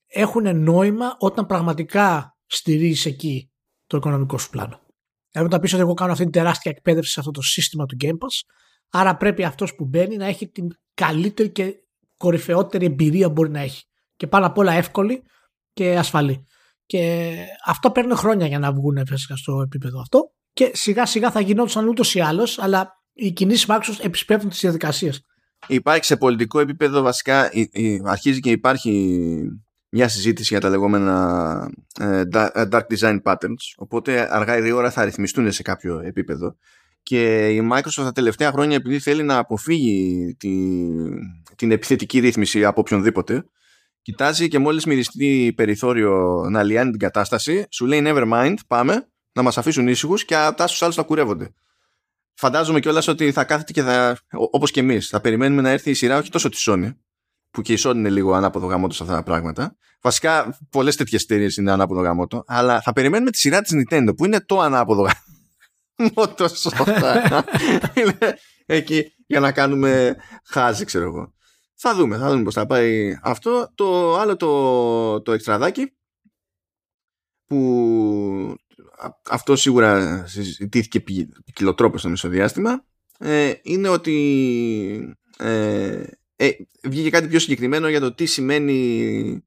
έχουν 0.06 0.62
νόημα 0.62 1.16
όταν 1.18 1.46
πραγματικά 1.46 2.36
στηρίζεις 2.46 3.06
εκεί 3.06 3.50
το 3.86 3.96
οικονομικό 3.96 4.38
σου 4.38 4.50
πλάνο. 4.50 4.80
Δηλαδή 5.30 5.48
όταν 5.48 5.60
πει 5.60 5.74
ότι 5.74 5.82
εγώ 5.82 5.94
κάνω 5.94 6.12
αυτή 6.12 6.24
την 6.24 6.32
τεράστια 6.32 6.70
εκπαίδευση 6.76 7.12
σε 7.12 7.20
αυτό 7.20 7.32
το 7.32 7.42
σύστημα 7.42 7.86
του 7.86 7.96
Game 8.00 8.08
Pass, 8.08 8.50
άρα 8.90 9.16
πρέπει 9.16 9.44
αυτός 9.44 9.74
που 9.74 9.84
μπαίνει 9.84 10.16
να 10.16 10.26
έχει 10.26 10.48
την 10.48 10.68
καλύτερη 10.94 11.50
και 11.50 11.74
κορυφαιότερη 12.16 12.86
εμπειρία 12.86 13.26
που 13.26 13.32
μπορεί 13.32 13.50
να 13.50 13.60
έχει. 13.60 13.84
Και 14.16 14.26
πάνω 14.26 14.46
απ' 14.46 14.58
όλα 14.58 14.72
εύκολη 14.72 15.22
και 15.72 15.96
ασφαλή. 15.98 16.46
Και 16.86 17.34
αυτό 17.66 17.90
παίρνει 17.90 18.14
χρόνια 18.14 18.46
για 18.46 18.58
να 18.58 18.72
βγουν 18.72 19.06
φυσικά 19.06 19.36
στο 19.36 19.60
επίπεδο 19.60 20.00
αυτό. 20.00 20.32
Και 20.52 20.70
σιγά 20.74 21.06
σιγά 21.06 21.30
θα 21.30 21.40
γινόντουσαν 21.40 21.88
ούτως 21.88 22.14
ή 22.14 22.20
άλλως, 22.20 22.58
αλλά 22.58 22.92
οι 23.12 23.32
κινήσεις 23.32 23.66
Microsoft 23.68 24.04
επισπεύδουν 24.04 24.50
τις 24.50 24.60
διαδικασίες. 24.60 25.24
Υπάρχει 25.66 26.04
σε 26.04 26.16
πολιτικό 26.16 26.60
επίπεδο 26.60 27.02
βασικά, 27.02 27.50
αρχίζει 28.04 28.40
και 28.40 28.50
υπάρχει 28.50 29.42
μια 29.90 30.08
συζήτηση 30.08 30.48
για 30.52 30.60
τα 30.60 30.68
λεγόμενα 30.68 31.70
ε, 32.00 32.20
ε, 32.20 32.68
dark 32.70 32.82
design 32.98 33.22
patterns, 33.22 33.74
οπότε 33.76 34.28
αργά 34.34 34.56
ή 34.56 34.60
γρήγορα 34.60 34.90
θα 34.90 35.04
ρυθμιστούν 35.04 35.52
σε 35.52 35.62
κάποιο 35.62 36.00
επίπεδο. 36.04 36.56
Και 37.02 37.48
η 37.48 37.68
Microsoft 37.72 38.02
τα 38.02 38.12
τελευταία 38.12 38.50
χρόνια 38.50 38.76
επειδή 38.76 38.98
θέλει 38.98 39.22
να 39.22 39.38
αποφύγει 39.38 40.34
την, 40.38 41.14
την 41.56 41.70
επιθετική 41.70 42.18
ρύθμιση 42.18 42.64
από 42.64 42.80
οποιονδήποτε, 42.80 43.44
κοιτάζει 44.02 44.48
και 44.48 44.58
μόλις 44.58 44.84
μυριστεί 44.84 45.52
περιθώριο 45.56 46.46
να 46.50 46.62
λιάνει 46.62 46.90
την 46.90 46.98
κατάσταση, 46.98 47.66
σου 47.70 47.86
λέει 47.86 48.02
never 48.04 48.32
mind, 48.32 48.54
πάμε, 48.66 49.08
να 49.32 49.42
μας 49.42 49.58
αφήσουν 49.58 49.88
ήσυχους 49.88 50.24
και 50.24 50.36
αυτά 50.36 50.66
στους 50.66 50.82
άλλους 50.82 50.96
να 50.96 51.02
κουρεύονται. 51.02 51.54
Φαντάζομαι 52.34 52.80
κιόλας 52.80 53.08
ότι 53.08 53.32
θα 53.32 53.44
κάθεται 53.44 53.72
και 53.72 53.82
θα, 53.82 54.18
όπως 54.30 54.70
και 54.70 54.80
εμείς, 54.80 55.08
θα 55.08 55.20
περιμένουμε 55.20 55.62
να 55.62 55.70
έρθει 55.70 55.90
η 55.90 55.94
σειρά 55.94 56.18
όχι 56.18 56.30
τόσο 56.30 56.48
της 56.48 56.66
Sony, 56.70 56.94
που 57.50 57.62
και 57.62 57.72
η 57.72 57.78
Sony 57.80 57.94
είναι 57.94 58.10
λίγο 58.10 58.32
ανάποδο 58.32 58.66
γαμότο 58.66 58.94
σε 58.94 59.02
αυτά 59.02 59.14
τα 59.14 59.22
πράγματα. 59.22 59.76
Βασικά, 60.00 60.58
πολλές 60.70 60.96
τέτοιες 60.96 61.22
εταιρείε 61.22 61.48
είναι 61.58 61.72
ανάποδο 61.72 62.00
γαμότο, 62.00 62.44
αλλά 62.46 62.80
θα 62.80 62.92
περιμένουμε 62.92 63.30
τη 63.30 63.38
σειρά 63.38 63.60
της 63.60 63.72
Nintendo, 63.74 64.16
που 64.16 64.24
είναι 64.24 64.40
το 64.40 64.60
ανάποδο 64.60 65.08
γαμότο. 65.96 66.48
εκεί 68.66 69.12
για 69.26 69.40
να 69.40 69.52
κάνουμε 69.52 70.16
χάζι, 70.44 70.84
ξέρω 70.84 71.04
εγώ. 71.04 71.32
Θα 71.74 71.94
δούμε, 71.94 72.16
θα 72.16 72.30
δούμε 72.30 72.42
πώς 72.42 72.54
θα 72.54 72.66
πάει 72.66 73.18
αυτό. 73.22 73.72
Το 73.74 74.18
άλλο 74.18 74.36
το, 74.36 75.22
το 75.22 75.32
εξτραδάκι 75.32 75.92
που 77.46 78.54
αυτό 79.30 79.56
σίγουρα 79.56 80.22
συζητήθηκε 80.26 81.00
ποικιλοτρόπως 81.44 82.00
στο 82.00 82.08
μεσοδιάστημα 82.08 82.84
ε, 83.18 83.52
είναι 83.62 83.88
ότι 83.88 85.16
ε, 85.38 86.02
ε, 86.42 86.50
βγήκε 86.82 87.10
κάτι 87.10 87.28
πιο 87.28 87.38
συγκεκριμένο 87.38 87.88
για 87.88 88.00
το 88.00 88.14
τι 88.14 88.26
σημαίνει 88.26 89.44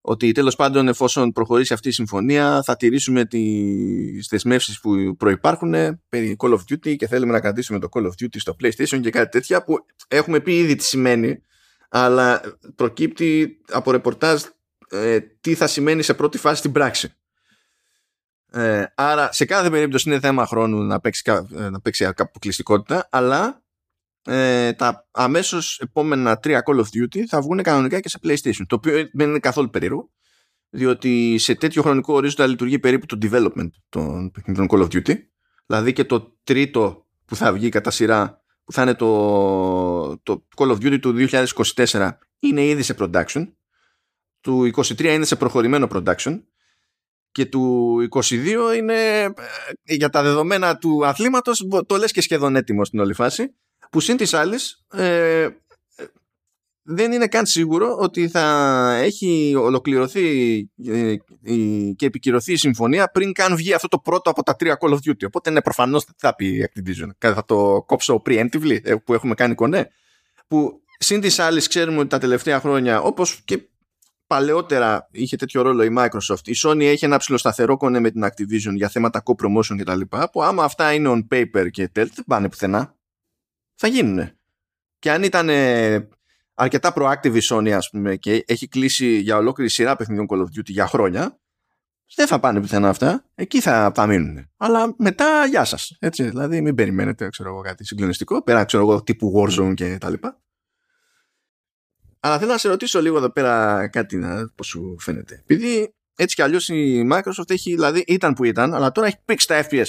ότι 0.00 0.32
τέλος 0.32 0.56
πάντων 0.56 0.88
εφόσον 0.88 1.32
προχωρήσει 1.32 1.72
αυτή 1.72 1.88
η 1.88 1.92
συμφωνία 1.92 2.62
θα 2.62 2.76
τηρήσουμε 2.76 3.24
τις 3.24 4.26
δεσμεύσεις 4.30 4.80
που 4.80 5.16
προϋπάρχουν 5.16 5.74
περί 6.08 6.36
Call 6.38 6.50
of 6.50 6.58
Duty 6.70 6.96
και 6.96 7.06
θέλουμε 7.06 7.32
να 7.32 7.40
κρατήσουμε 7.40 7.78
το 7.78 7.88
Call 7.92 8.02
of 8.02 8.08
Duty 8.08 8.36
στο 8.36 8.56
PlayStation 8.62 9.00
και 9.00 9.10
κάτι 9.10 9.28
τέτοια 9.28 9.64
που 9.64 9.74
έχουμε 10.08 10.40
πει 10.40 10.58
ήδη 10.58 10.74
τι 10.74 10.84
σημαίνει 10.84 11.42
αλλά 11.88 12.40
προκύπτει 12.74 13.60
από 13.70 13.90
ρεπορτάζ 13.90 14.42
ε, 14.90 15.20
τι 15.20 15.54
θα 15.54 15.66
σημαίνει 15.66 16.02
σε 16.02 16.14
πρώτη 16.14 16.38
φάση 16.38 16.58
στην 16.58 16.72
πράξη. 16.72 17.14
Ε, 18.52 18.84
άρα 18.94 19.32
σε 19.32 19.44
κάθε 19.44 19.70
περίπτωση 19.70 20.08
είναι 20.10 20.20
θέμα 20.20 20.46
χρόνου 20.46 20.82
να 20.82 21.00
παίξει, 21.00 21.22
ε, 21.56 21.70
να 21.70 21.80
παίξει 21.80 22.04
αποκλειστικότητα 22.04 23.08
αλλά 23.10 23.64
ε, 24.26 24.72
τα 24.72 25.08
αμέσως 25.10 25.78
επόμενα 25.78 26.38
τρία 26.38 26.62
Call 26.66 26.76
of 26.76 26.80
Duty 26.80 27.20
θα 27.28 27.40
βγουν 27.40 27.62
κανονικά 27.62 28.00
και 28.00 28.08
σε 28.08 28.18
PlayStation 28.22 28.62
το 28.66 28.74
οποίο 28.74 29.08
δεν 29.12 29.28
είναι 29.28 29.38
καθόλου 29.38 29.70
περίεργο 29.70 30.10
διότι 30.70 31.38
σε 31.38 31.54
τέτοιο 31.54 31.82
χρονικό 31.82 32.14
ορίζοντα 32.14 32.46
λειτουργεί 32.46 32.78
περίπου 32.78 33.06
το 33.06 33.18
development 33.22 33.70
των 33.88 34.30
παιχνιδιών 34.30 34.66
Call 34.70 34.82
of 34.82 34.88
Duty. 34.88 35.14
Δηλαδή 35.66 35.92
και 35.92 36.04
το 36.04 36.36
τρίτο 36.44 37.06
που 37.24 37.36
θα 37.36 37.52
βγει 37.52 37.68
κατά 37.68 37.90
σειρά 37.90 38.42
που 38.64 38.72
θα 38.72 38.82
είναι 38.82 38.94
το, 38.94 40.18
το 40.22 40.46
Call 40.56 40.70
of 40.70 40.74
Duty 40.74 41.00
του 41.00 41.14
2024 41.84 42.10
είναι 42.38 42.64
ήδη 42.64 42.82
σε 42.82 42.94
production. 42.98 43.52
Του 44.40 44.70
23 44.74 45.00
είναι 45.00 45.24
σε 45.24 45.36
προχωρημένο 45.36 45.88
production. 45.92 46.42
Και 47.32 47.46
του 47.46 47.96
22 48.10 48.44
είναι 48.76 49.22
ε, 49.22 49.32
για 49.82 50.08
τα 50.08 50.22
δεδομένα 50.22 50.76
του 50.76 51.06
αθλήματος 51.06 51.66
το 51.86 51.96
λες 51.96 52.12
και 52.12 52.20
σχεδόν 52.20 52.56
έτοιμο 52.56 52.84
στην 52.84 52.98
όλη 52.98 53.14
φάση 53.14 53.54
που 53.96 54.02
συν 54.02 54.16
της 54.16 54.34
άλλης 54.34 54.84
ε, 54.92 55.48
δεν 56.82 57.12
είναι 57.12 57.26
καν 57.26 57.46
σίγουρο 57.46 57.96
ότι 57.98 58.28
θα 58.28 58.98
έχει 59.02 59.54
ολοκληρωθεί 59.58 60.58
ε, 60.86 61.14
και 61.96 62.06
επικυρωθεί 62.06 62.52
η 62.52 62.56
συμφωνία 62.56 63.10
πριν 63.10 63.32
καν 63.32 63.56
βγει 63.56 63.72
αυτό 63.72 63.88
το 63.88 63.98
πρώτο 63.98 64.30
από 64.30 64.42
τα 64.42 64.56
τρία 64.56 64.78
Call 64.80 64.90
of 64.90 64.94
Duty. 64.94 65.24
Οπότε 65.26 65.50
ναι, 65.50 65.60
προφανώς 65.60 66.06
θα 66.16 66.34
πει 66.34 66.46
η 66.46 66.68
Activision. 66.68 67.08
Θα 67.18 67.44
το 67.44 67.82
κόψω 67.86 68.22
preemptively 68.26 68.78
ε, 68.82 68.94
που 68.94 69.14
έχουμε 69.14 69.34
κάνει 69.34 69.54
κονέ. 69.54 69.90
Που 70.48 70.80
συν 70.98 71.20
της 71.20 71.38
άλλης 71.38 71.68
ξέρουμε 71.68 71.98
ότι 71.98 72.08
τα 72.08 72.18
τελευταία 72.18 72.60
χρόνια 72.60 73.00
όπως 73.00 73.40
και 73.44 73.68
παλαιότερα 74.26 75.08
είχε 75.12 75.36
τέτοιο 75.36 75.62
ρόλο 75.62 75.84
η 75.84 75.94
Microsoft. 75.98 76.44
Η 76.44 76.54
Sony 76.64 76.82
έχει 76.82 77.04
ένα 77.04 77.16
ψηλοσταθερό 77.16 77.76
κονέ 77.76 78.00
με 78.00 78.10
την 78.10 78.24
Activision 78.24 78.74
για 78.74 78.88
θέματα 78.88 79.22
co-promotion 79.24 79.76
κτλ. 79.78 80.00
Που 80.32 80.42
άμα 80.42 80.64
αυτά 80.64 80.92
είναι 80.92 81.10
on 81.12 81.34
paper 81.34 81.70
και 81.70 81.88
τέλ, 81.88 82.10
δεν 82.14 82.24
πάνε 82.26 82.48
πουθενά 82.48 82.95
θα 83.76 83.86
γίνουν. 83.86 84.30
Και 84.98 85.10
αν 85.10 85.22
ήταν 85.22 85.48
αρκετά 86.54 86.92
proactive 86.96 87.34
η 87.34 87.40
Sony 87.50 87.70
ας 87.70 87.90
πούμε 87.90 88.16
και 88.16 88.44
έχει 88.46 88.68
κλείσει 88.68 89.06
για 89.06 89.36
ολόκληρη 89.36 89.70
σειρά 89.70 89.96
παιχνιδιών 89.96 90.26
Call 90.30 90.38
of 90.38 90.58
Duty 90.58 90.68
για 90.68 90.86
χρόνια 90.86 91.38
δεν 92.14 92.26
θα 92.26 92.40
πάνε 92.40 92.60
πουθενά 92.60 92.88
αυτά. 92.88 93.24
Εκεί 93.34 93.60
θα, 93.60 93.92
θα 93.94 94.06
μείνουν. 94.06 94.50
Αλλά 94.56 94.94
μετά, 94.98 95.46
γεια 95.46 95.64
σας. 95.64 95.96
Έτσι, 95.98 96.28
δηλαδή, 96.28 96.60
μην 96.60 96.74
περιμένετε 96.74 97.28
ξέρω 97.28 97.48
εγώ, 97.48 97.60
κάτι 97.60 97.84
συγκλονιστικό. 97.84 98.42
Πέρα, 98.42 98.64
ξέρω 98.64 98.82
εγώ, 98.82 99.02
τύπου 99.02 99.32
Warzone 99.36 99.74
και 99.74 99.98
τα 99.98 100.10
λοιπά. 100.10 100.40
Αλλά 102.20 102.38
θέλω 102.38 102.50
να 102.50 102.58
σε 102.58 102.68
ρωτήσω 102.68 103.00
λίγο 103.00 103.16
εδώ 103.16 103.30
πέρα 103.30 103.88
κάτι 103.88 104.16
να 104.16 104.48
πώς 104.54 104.66
σου 104.66 104.96
φαίνεται. 104.98 105.34
Επειδή 105.34 105.94
έτσι 106.16 106.34
κι 106.34 106.42
αλλιώς 106.42 106.68
η 106.68 107.08
Microsoft 107.12 107.50
έχει, 107.50 107.74
δηλαδή, 107.74 108.04
ήταν 108.06 108.34
που 108.34 108.44
ήταν, 108.44 108.74
αλλά 108.74 108.92
τώρα 108.92 109.06
έχει 109.06 109.18
πήξει 109.24 109.46
τα 109.46 109.66
FPS. 109.70 109.86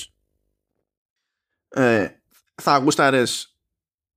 Ε, 1.70 2.08
θα 2.56 2.78
γούσταρες 2.78 3.57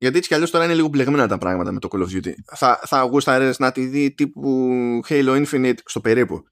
γιατί 0.00 0.16
έτσι 0.16 0.28
κι 0.28 0.34
αλλιώς 0.34 0.50
τώρα 0.50 0.64
είναι 0.64 0.74
λίγο 0.74 0.88
μπλεγμένα 0.88 1.28
τα 1.28 1.38
πράγματα 1.38 1.72
με 1.72 1.78
το 1.78 1.88
Call 1.92 1.98
of 1.98 2.08
Duty. 2.08 2.32
Θα, 2.56 2.80
θα 2.84 3.02
γούσταρες 3.02 3.58
να 3.58 3.72
τη 3.72 3.86
δει 3.86 4.14
τύπου 4.14 4.70
Halo 5.08 5.44
Infinite 5.44 5.78
στο 5.84 6.00
περίπου. 6.00 6.44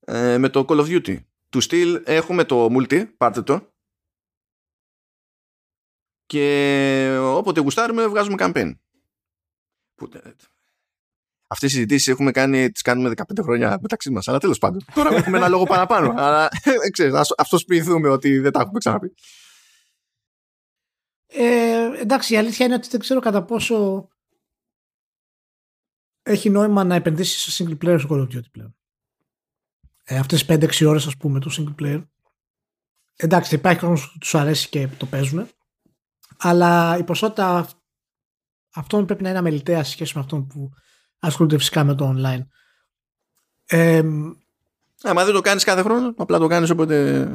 Ε, 0.00 0.38
με 0.38 0.48
το 0.48 0.64
Call 0.68 0.80
of 0.80 0.86
Duty. 0.86 1.16
Του 1.48 1.60
στυλ 1.60 2.02
έχουμε 2.04 2.44
το 2.44 2.68
multi, 2.70 3.04
πάρτε 3.16 3.42
το. 3.42 3.72
Και 6.26 7.18
όποτε 7.20 7.60
γουστάρουμε 7.60 8.06
βγάζουμε 8.06 8.36
campaign. 8.38 8.72
Ε, 10.12 10.18
Αυτές 11.46 11.70
οι 11.70 11.72
συζητήσεις 11.72 12.08
έχουμε 12.08 12.30
κάνει, 12.30 12.70
τις 12.70 12.82
κάνουμε 12.82 13.12
15 13.16 13.42
χρόνια 13.42 13.78
μεταξύ 13.80 14.10
μας. 14.10 14.28
Αλλά 14.28 14.38
τέλος 14.38 14.58
πάντων. 14.58 14.84
Τώρα 14.94 15.14
έχουμε 15.14 15.36
ένα 15.36 15.48
λόγο 15.48 15.64
παραπάνω. 15.64 16.14
αλλά 16.16 16.48
ε, 16.84 16.90
ξέρεις, 16.90 17.14
ας 17.14 17.48
το 17.48 17.58
σπιθούμε 17.58 18.08
ότι 18.08 18.38
δεν 18.38 18.52
τα 18.52 18.60
έχουμε 18.60 18.78
ξαναπεί. 18.78 19.14
Ε, 21.30 22.00
εντάξει, 22.00 22.34
η 22.34 22.36
αλήθεια 22.36 22.66
είναι 22.66 22.74
ότι 22.74 22.88
δεν 22.88 23.00
ξέρω 23.00 23.20
κατά 23.20 23.44
πόσο 23.44 24.08
έχει 26.22 26.50
νόημα 26.50 26.84
να 26.84 26.94
επενδύσεις 26.94 27.54
σε 27.54 27.64
single 27.64 27.84
player 27.84 28.00
στο 28.00 28.08
Call 28.10 28.20
of 28.20 28.36
Duty 28.36 28.50
πλέον. 28.50 28.76
Ε, 30.04 30.18
αυτές 30.18 30.44
τις 30.44 30.56
5-6 30.82 30.88
ώρες 30.88 31.06
ας 31.06 31.16
πούμε 31.16 31.40
του 31.40 31.52
single 31.52 31.82
player 31.82 32.04
εντάξει 33.16 33.54
υπάρχει 33.54 33.80
κόσμο 33.80 33.94
που 34.12 34.18
τους 34.18 34.34
αρέσει 34.34 34.68
και 34.68 34.88
το 34.88 35.06
παίζουν 35.06 35.48
αλλά 36.38 36.96
η 36.98 37.04
ποσότητα 37.04 37.68
αυτών 38.74 39.06
πρέπει 39.06 39.22
να 39.22 39.28
είναι 39.28 39.38
αμεληταία 39.38 39.84
σε 39.84 39.90
σχέση 39.90 40.12
με 40.14 40.20
αυτόν 40.20 40.46
που 40.46 40.70
ασχολούνται 41.18 41.58
φυσικά 41.58 41.84
με 41.84 41.94
το 41.94 42.14
online. 42.16 42.46
Ε, 43.66 44.02
Άμα 45.02 45.24
δεν 45.24 45.34
το 45.34 45.40
κάνεις 45.40 45.64
κάθε 45.64 45.82
χρόνο, 45.82 46.14
απλά 46.16 46.38
το 46.38 46.46
κάνεις 46.46 46.70
όποτε 46.70 47.28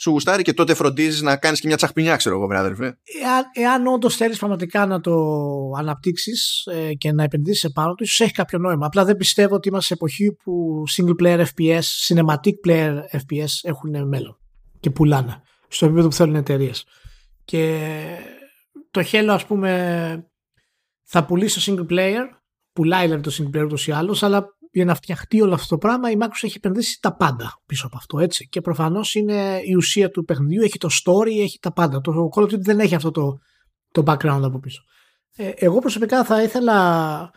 σου 0.00 0.10
γουστάρει 0.10 0.42
και 0.42 0.52
τότε 0.52 0.74
φροντίζεις 0.74 1.22
να 1.22 1.36
κάνεις 1.36 1.60
και 1.60 1.66
μια 1.66 1.76
τσαχπινιά, 1.76 2.16
ξέρω 2.16 2.36
εγώ, 2.36 2.54
αδερφέ. 2.54 2.84
Εάν, 3.22 3.44
εάν 3.52 3.86
όντως 3.86 4.16
θέλεις 4.16 4.38
πραγματικά 4.38 4.86
να 4.86 5.00
το 5.00 5.14
αναπτύξεις 5.78 6.66
ε, 6.66 6.94
και 6.94 7.12
να 7.12 7.22
επενδύσεις 7.22 7.64
επάνω 7.64 7.94
του, 7.94 8.02
ίσως 8.02 8.20
έχει 8.20 8.32
κάποιο 8.32 8.58
νόημα. 8.58 8.86
Απλά 8.86 9.04
δεν 9.04 9.16
πιστεύω 9.16 9.54
ότι 9.54 9.68
είμαστε 9.68 9.86
σε 9.86 9.94
εποχή 9.94 10.36
που 10.42 10.82
single 10.96 11.22
player 11.22 11.44
FPS, 11.44 11.82
cinematic 12.08 12.68
player 12.68 12.94
FPS 13.12 13.50
έχουν 13.62 14.08
μέλλον 14.08 14.38
και 14.80 14.90
πουλάνε 14.90 15.42
στο 15.68 15.86
επίπεδο 15.86 16.08
που 16.08 16.14
θέλουν 16.14 16.34
εταιρείες. 16.34 16.84
Και 17.44 17.88
το 18.90 19.02
Halo, 19.12 19.28
ας 19.28 19.46
πούμε, 19.46 20.30
θα 21.04 21.24
πουλήσει 21.24 21.64
το 21.64 21.72
single 21.72 21.92
player, 21.92 22.24
πουλάει 22.72 23.06
δηλαδή 23.06 23.22
το 23.22 23.36
single 23.38 23.56
player 23.56 23.64
ούτως 23.64 23.86
ή 23.86 23.92
άλλως, 23.92 24.22
αλλά 24.22 24.46
για 24.70 24.84
να 24.84 24.94
φτιαχτεί 24.94 25.40
όλο 25.40 25.54
αυτό 25.54 25.68
το 25.68 25.78
πράγμα 25.78 26.10
η 26.10 26.16
Microsoft 26.20 26.42
έχει 26.42 26.56
επενδύσει 26.56 27.00
τα 27.00 27.16
πάντα 27.16 27.60
πίσω 27.66 27.86
από 27.86 27.96
αυτό 27.96 28.18
έτσι. 28.18 28.48
Και 28.48 28.60
προφανώς 28.60 29.14
είναι 29.14 29.60
η 29.64 29.74
ουσία 29.74 30.10
του 30.10 30.24
παιχνιδιού 30.24 30.62
έχει 30.62 30.78
το 30.78 30.88
story, 31.04 31.40
έχει 31.40 31.58
τα 31.58 31.72
πάντα. 31.72 32.00
Το 32.00 32.30
Call 32.34 32.42
of 32.42 32.44
Duty 32.44 32.60
δεν 32.60 32.80
έχει 32.80 32.94
αυτό 32.94 33.10
το, 33.10 33.38
το 33.90 34.02
background 34.06 34.42
από 34.42 34.58
πίσω. 34.58 34.82
Ε, 35.36 35.48
εγώ 35.48 35.78
προσωπικά 35.78 36.24
θα 36.24 36.42
ήθελα 36.42 37.30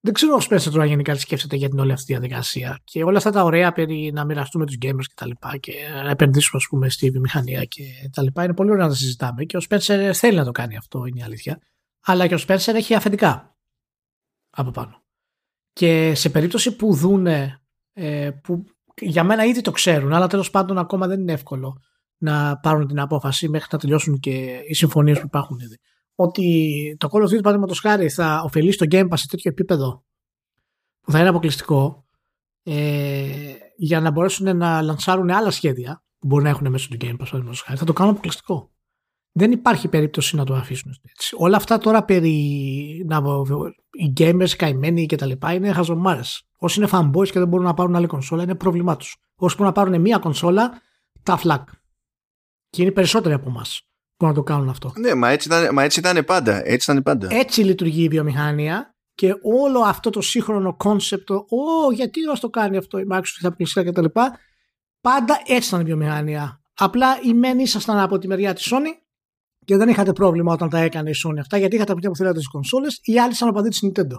δεν 0.00 0.12
ξέρω 0.12 0.34
ο 0.34 0.38
Spencer 0.50 0.70
τώρα 0.72 0.84
γενικά 0.84 1.12
τι 1.12 1.20
σκέφτεται 1.20 1.56
για 1.56 1.68
την 1.68 1.78
όλη 1.78 1.92
αυτή 1.92 2.06
τη 2.06 2.12
διαδικασία. 2.12 2.80
Και 2.84 3.04
όλα 3.04 3.16
αυτά 3.16 3.30
τα 3.30 3.42
ωραία 3.42 3.72
περί 3.72 4.12
να 4.14 4.24
μοιραστούμε 4.24 4.66
τους 4.66 4.76
gamers 4.82 5.04
και 5.06 5.14
τα 5.14 5.26
λοιπά 5.26 5.56
και 5.56 5.72
να 6.04 6.10
επενδύσουμε 6.10 6.60
ας 6.62 6.68
πούμε 6.68 6.88
στη 6.88 7.10
βιομηχανία 7.10 7.64
και 7.64 7.82
τα 8.12 8.22
λοιπά 8.22 8.44
είναι 8.44 8.54
πολύ 8.54 8.70
ωραία 8.70 8.84
να 8.84 8.90
τα 8.90 8.96
συζητάμε. 8.96 9.44
Και 9.44 9.56
ο 9.56 9.60
Spencer 9.68 10.10
θέλει 10.14 10.36
να 10.36 10.44
το 10.44 10.50
κάνει 10.50 10.76
αυτό 10.76 11.06
είναι 11.06 11.20
η 11.20 11.22
αλήθεια. 11.22 11.58
Αλλά 12.04 12.26
και 12.26 12.34
ο 12.34 12.38
Spencer 12.46 12.74
έχει 12.74 12.94
αφεντικά 12.94 13.53
από 14.54 14.70
πάνω. 14.70 15.02
Και 15.72 16.14
σε 16.14 16.30
περίπτωση 16.30 16.76
που 16.76 16.94
δούνε 16.94 17.62
ε, 17.92 18.30
που 18.42 18.64
για 19.00 19.24
μένα 19.24 19.44
ήδη 19.44 19.60
το 19.60 19.70
ξέρουν, 19.70 20.12
αλλά 20.12 20.26
τέλος 20.26 20.50
πάντων 20.50 20.78
ακόμα 20.78 21.06
δεν 21.06 21.20
είναι 21.20 21.32
εύκολο 21.32 21.80
να 22.16 22.58
πάρουν 22.58 22.86
την 22.86 23.00
απόφαση 23.00 23.48
μέχρι 23.48 23.68
να 23.72 23.78
τελειώσουν 23.78 24.18
και 24.18 24.60
οι 24.68 24.74
συμφωνίες 24.74 25.18
που 25.18 25.26
υπάρχουν 25.26 25.58
ήδη. 25.58 25.78
Ότι 26.14 26.96
το 26.98 27.08
Call 27.12 27.20
of 27.20 27.24
Duty 27.24 27.42
παραδείγματος 27.42 27.80
χάρη 27.80 28.08
θα 28.08 28.42
ωφελήσει 28.44 28.78
το 28.78 28.86
Game 28.90 29.08
Pass 29.08 29.16
σε 29.16 29.26
τέτοιο 29.26 29.50
επίπεδο 29.50 30.04
που 31.00 31.10
θα 31.10 31.18
είναι 31.18 31.28
αποκλειστικό 31.28 32.06
ε, 32.62 33.54
για 33.76 34.00
να 34.00 34.10
μπορέσουν 34.10 34.56
να 34.56 34.82
λανσάρουν 34.82 35.30
άλλα 35.30 35.50
σχέδια 35.50 36.04
που 36.18 36.26
μπορεί 36.26 36.42
να 36.42 36.48
έχουν 36.48 36.70
μέσα 36.70 36.84
στο 36.84 36.96
Game 37.00 37.12
Pass 37.12 37.16
παραδείγματος 37.18 37.60
χάρη 37.60 37.78
θα 37.78 37.84
το 37.84 37.92
κάνουν 37.92 38.12
αποκλειστικό. 38.12 38.73
Δεν 39.36 39.52
υπάρχει 39.52 39.88
περίπτωση 39.88 40.36
να 40.36 40.44
το 40.44 40.54
αφήσουν 40.54 40.94
έτσι. 41.10 41.34
Όλα 41.38 41.56
αυτά 41.56 41.78
τώρα 41.78 42.04
περί 42.04 43.04
να, 43.06 43.22
οι 43.90 44.12
gamers 44.16 44.48
καημένοι 44.56 45.06
και 45.06 45.16
τα 45.16 45.26
λοιπά 45.26 45.52
είναι 45.52 45.72
χαζομάρες. 45.72 46.42
Όσοι 46.58 46.80
είναι 46.80 46.88
fanboys 46.92 47.28
και 47.28 47.38
δεν 47.38 47.48
μπορούν 47.48 47.66
να 47.66 47.74
πάρουν 47.74 47.96
άλλη 47.96 48.06
κονσόλα 48.06 48.42
είναι 48.42 48.54
πρόβλημά 48.54 48.96
τους. 48.96 49.16
Όσοι 49.36 49.56
μπορούν 49.56 49.72
να 49.74 49.82
πάρουν 49.82 50.00
μία 50.00 50.18
κονσόλα, 50.18 50.80
tough 51.22 51.36
luck. 51.36 51.68
Και 52.70 52.82
είναι 52.82 52.90
περισσότεροι 52.90 53.34
από 53.34 53.48
εμάς 53.48 53.88
που 54.16 54.26
να 54.26 54.34
το 54.34 54.42
κάνουν 54.42 54.68
αυτό. 54.68 54.92
Ναι, 54.96 55.14
μα 55.14 55.30
έτσι 55.30 55.48
ήταν, 55.48 55.68
μα 55.72 55.82
έτσι 55.82 55.98
ήταν 55.98 56.24
πάντα. 56.24 56.66
Έτσι, 56.68 56.90
ήταν 56.90 57.02
πάντα. 57.02 57.28
έτσι 57.30 57.62
λειτουργεί 57.62 58.02
η 58.02 58.08
βιομηχανία 58.08 58.94
και 59.14 59.34
όλο 59.42 59.80
αυτό 59.80 60.10
το 60.10 60.20
σύγχρονο 60.20 60.74
concept, 60.74 61.30
Ω, 61.30 61.92
γιατί 61.92 62.20
να 62.20 62.38
το 62.38 62.50
κάνει 62.50 62.76
αυτό 62.76 62.98
η 62.98 63.04
Microsoft, 63.10 63.38
θα 63.40 63.54
πει 63.54 63.64
κτλ. 63.64 64.04
Πάντα 65.00 65.40
έτσι 65.46 65.68
ήταν 65.68 65.80
η 65.80 65.84
βιομηχανία. 65.84 66.60
Απλά 66.74 67.20
οι 67.22 67.34
μεν 67.34 67.58
ήσασταν 67.58 67.98
από 67.98 68.18
τη 68.18 68.26
μεριά 68.26 68.52
της 68.52 68.72
Sony 68.72 69.03
και 69.64 69.76
δεν 69.76 69.88
είχατε 69.88 70.12
πρόβλημα 70.12 70.52
όταν 70.52 70.68
τα 70.68 70.78
έκανε 70.78 71.10
η 71.10 71.14
Sony 71.26 71.38
αυτά, 71.38 71.56
γιατί 71.56 71.74
είχατε 71.74 71.92
από 71.92 72.08
που 72.08 72.16
θέλατε 72.16 72.38
τις 72.38 72.48
κονσόλες, 72.48 72.98
οι 73.02 73.18
άλλοι 73.18 73.34
σαν 73.34 73.48
απαντή 73.48 73.68
τη 73.68 73.88
Nintendo. 73.88 74.16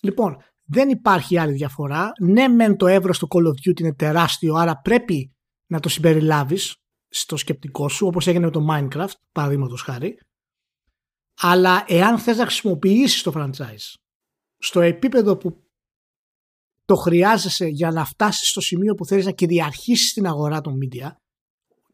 Λοιπόν, 0.00 0.36
δεν 0.64 0.88
υπάρχει 0.88 1.38
άλλη 1.38 1.52
διαφορά. 1.52 2.10
Ναι, 2.20 2.48
μεν 2.48 2.76
το 2.76 2.86
εύρος 2.86 3.18
του 3.18 3.28
Call 3.30 3.46
of 3.46 3.70
Duty 3.70 3.80
είναι 3.80 3.94
τεράστιο, 3.94 4.54
άρα 4.54 4.80
πρέπει 4.80 5.34
να 5.66 5.80
το 5.80 5.88
συμπεριλάβεις 5.88 6.76
στο 7.08 7.36
σκεπτικό 7.36 7.88
σου, 7.88 8.06
όπως 8.06 8.26
έγινε 8.26 8.44
με 8.44 8.50
το 8.50 8.66
Minecraft, 8.70 9.14
παραδείγματος 9.32 9.82
χάρη. 9.82 10.18
Αλλά 11.40 11.84
εάν 11.88 12.18
θες 12.18 12.36
να 12.36 12.44
χρησιμοποιήσεις 12.44 13.22
το 13.22 13.32
franchise 13.36 13.94
στο 14.58 14.80
επίπεδο 14.80 15.36
που 15.36 15.64
το 16.84 16.96
χρειάζεσαι 16.96 17.66
για 17.66 17.90
να 17.90 18.04
φτάσεις 18.04 18.48
στο 18.48 18.60
σημείο 18.60 18.94
που 18.94 19.06
θέλεις 19.06 19.24
να 19.24 19.30
κυριαρχήσεις 19.30 20.12
την 20.12 20.26
αγορά 20.26 20.60
των 20.60 20.78
media 20.82 21.08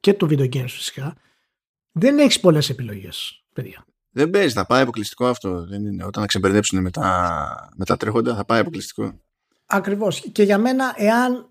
και 0.00 0.14
το 0.14 0.26
video 0.30 0.54
games 0.54 0.68
φυσικά, 0.68 1.16
δεν 1.92 2.18
έχεις 2.18 2.40
πολλές 2.40 2.70
επιλογές, 2.70 3.44
παιδιά. 3.52 3.84
Δεν 4.10 4.30
παίζει, 4.30 4.54
θα 4.54 4.66
πάει 4.66 4.82
αποκλειστικό 4.82 5.26
αυτό. 5.26 5.66
Δεν 5.66 5.84
είναι. 5.84 6.04
Όταν 6.04 6.26
ξεμπερδέψουν 6.26 6.80
με 6.80 6.90
τα, 6.90 7.68
με 7.76 7.84
τα 7.84 7.96
τρέχοντα, 7.96 8.34
θα 8.34 8.44
πάει 8.44 8.60
αποκλειστικό. 8.60 9.20
Ακριβώς. 9.66 10.20
Και 10.32 10.42
για 10.42 10.58
μένα, 10.58 10.94
εάν 10.96 11.50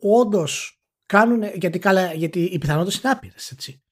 όντως 0.00 0.80
κάνουν. 1.06 1.42
Γιατί, 1.54 1.78
καλά, 1.78 2.12
γιατί 2.12 2.40
οι 2.40 2.58
πιθανότητες 2.58 3.00
είναι 3.00 3.12
άπειρες, 3.12 3.50
έτσι. 3.50 3.82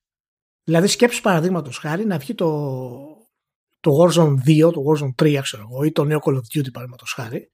Δηλαδή, 0.64 0.86
σκέψου 0.86 1.20
παραδείγματος 1.20 1.78
χάρη 1.78 2.06
να 2.06 2.18
βγει 2.18 2.34
το, 2.34 2.48
το 3.80 3.90
Warzone 4.02 4.34
2, 4.46 4.72
το 4.72 4.82
Warzone 4.86 5.24
3, 5.24 5.38
ξέρω 5.42 5.68
εγώ, 5.70 5.82
ή 5.82 5.92
το 5.92 6.04
νέο 6.04 6.18
Call 6.22 6.34
of 6.34 6.59
Duty, 6.59 6.72
παραδείγματος 6.72 7.12
χάρη, 7.12 7.52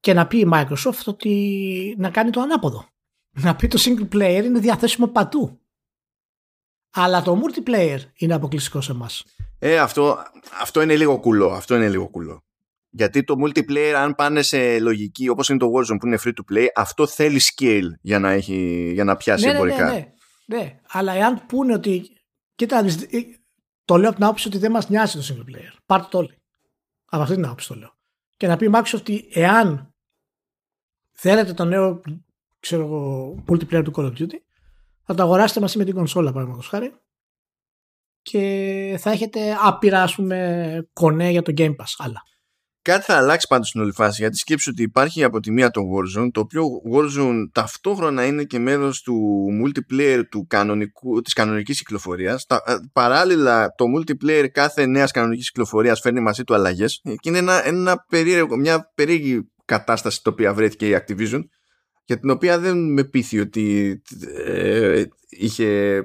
και 0.00 0.12
να 0.12 0.26
πει 0.26 0.38
η 0.38 0.48
Microsoft 0.52 1.04
ότι 1.06 1.94
να 1.98 2.10
κάνει 2.10 2.30
το 2.30 2.40
ανάποδο. 2.40 2.86
Να 3.30 3.56
πει 3.56 3.68
το 3.68 3.78
single 3.80 4.14
player 4.14 4.42
είναι 4.44 4.58
διαθέσιμο 4.58 5.08
παντού. 5.08 5.61
Αλλά 6.92 7.22
το 7.22 7.40
multiplayer 7.42 7.98
είναι 8.14 8.34
αποκλειστικό 8.34 8.80
σε 8.80 8.92
εμάς. 8.92 9.24
Ε, 9.58 9.78
αυτό, 9.78 10.18
αυτό 10.60 10.82
είναι 10.82 10.96
λίγο 10.96 11.18
κουλό. 11.20 11.50
Αυτό 11.52 11.74
είναι 11.74 11.88
λίγο 11.88 12.08
κουλό. 12.08 12.44
Γιατί 12.90 13.24
το 13.24 13.34
multiplayer, 13.44 13.92
αν 13.96 14.14
πάνε 14.14 14.42
σε 14.42 14.78
λογική, 14.78 15.28
όπως 15.28 15.48
είναι 15.48 15.58
το 15.58 15.66
Warzone 15.74 15.96
που 16.00 16.06
είναι 16.06 16.18
free 16.24 16.32
to 16.32 16.54
play, 16.54 16.66
αυτό 16.74 17.06
θέλει 17.06 17.40
scale 17.54 17.88
για 18.00 18.18
να, 18.18 18.30
έχει, 18.30 18.90
για 18.92 19.04
να 19.04 19.16
πιάσει 19.16 19.44
ναι, 19.44 19.50
ναι, 19.50 19.56
εμπορικά. 19.56 19.84
Ναι, 19.84 19.92
ναι, 20.46 20.58
ναι. 20.58 20.80
Αλλά 20.88 21.12
εάν 21.12 21.46
πούνε 21.46 21.72
ότι. 21.72 22.10
Κοίτα, 22.54 22.78
ε, 22.78 23.18
το 23.84 23.96
λέω 23.96 24.08
από 24.08 24.16
την 24.16 24.24
άποψη 24.24 24.48
ότι 24.48 24.58
δεν 24.58 24.70
μας 24.70 24.88
νοιάζει 24.88 25.18
το 25.18 25.34
single 25.34 25.54
player. 25.54 25.76
Πάρτε 25.86 26.06
το 26.10 26.18
όλοι. 26.18 26.38
Από 27.04 27.22
αυτή 27.22 27.34
την 27.34 27.44
άποψη 27.44 27.68
το 27.68 27.74
λέω. 27.74 27.96
Και 28.36 28.46
να 28.46 28.56
πει 28.56 28.70
Microsoft 28.72 28.94
ότι 28.94 29.28
εάν 29.32 29.94
θέλετε 31.12 31.52
το 31.52 31.64
νέο 31.64 32.00
ξέρω 32.60 33.44
multiplayer 33.48 33.82
του 33.84 33.92
Call 33.96 34.04
of 34.04 34.12
Duty, 34.18 34.36
θα 35.12 35.18
το 35.18 35.22
αγοράσετε 35.22 35.60
μαζί 35.60 35.78
με 35.78 35.84
την 35.84 35.94
κονσόλα, 35.94 36.32
παραδείγματος 36.32 36.68
χάρη, 36.68 36.94
και 38.22 38.96
θα 38.98 39.10
έχετε 39.10 39.56
άπειρα 39.62 40.02
ας 40.02 40.14
πούμε 40.14 40.88
κονέ 40.92 41.30
για 41.30 41.42
το 41.42 41.52
Game 41.56 41.70
Pass 41.70 41.94
άλλα. 41.96 42.22
Κάτι 42.82 43.04
θα 43.04 43.16
αλλάξει 43.16 43.46
πάντως 43.46 43.68
στην 43.68 43.80
όλη 43.80 43.92
φάση 43.92 44.20
γιατί 44.20 44.36
σκέψου 44.36 44.70
ότι 44.72 44.82
υπάρχει 44.82 45.24
από 45.24 45.40
τη 45.40 45.50
μία 45.50 45.70
το 45.70 45.80
Warzone 45.80 46.28
το 46.32 46.40
οποίο 46.40 46.64
Warzone 46.94 47.48
ταυτόχρονα 47.52 48.26
είναι 48.26 48.44
και 48.44 48.58
μέρος 48.58 49.02
του 49.02 49.46
multiplayer 49.64 50.22
του 50.30 50.46
κανονικού, 50.46 51.20
της 51.20 51.32
κανονικής 51.32 51.78
κυκλοφορίας. 51.78 52.44
Τα, 52.46 52.62
ε, 52.66 52.74
παράλληλα 52.92 53.74
το 53.74 53.84
multiplayer 53.96 54.46
κάθε 54.52 54.86
νέας 54.86 55.10
κανονικής 55.10 55.50
κυκλοφορίας 55.50 56.00
φέρνει 56.00 56.20
μαζί 56.20 56.44
του 56.44 56.54
αλλαγές. 56.54 57.00
Και 57.02 57.28
είναι 57.28 57.38
ένα, 57.38 57.66
ένα 57.66 58.04
περίεργο, 58.08 58.56
μια 58.56 58.92
περίεργη 58.94 59.52
κατάσταση 59.64 60.22
το 60.22 60.30
οποία 60.30 60.54
βρέθηκε 60.54 60.88
η 60.88 61.00
Activision 61.00 61.40
για 62.04 62.18
την 62.18 62.30
οποία 62.30 62.58
δεν 62.58 62.92
με 62.92 63.04
πείθει 63.04 63.40
ότι 63.40 64.02
ε, 64.44 65.04
είχε 65.28 66.00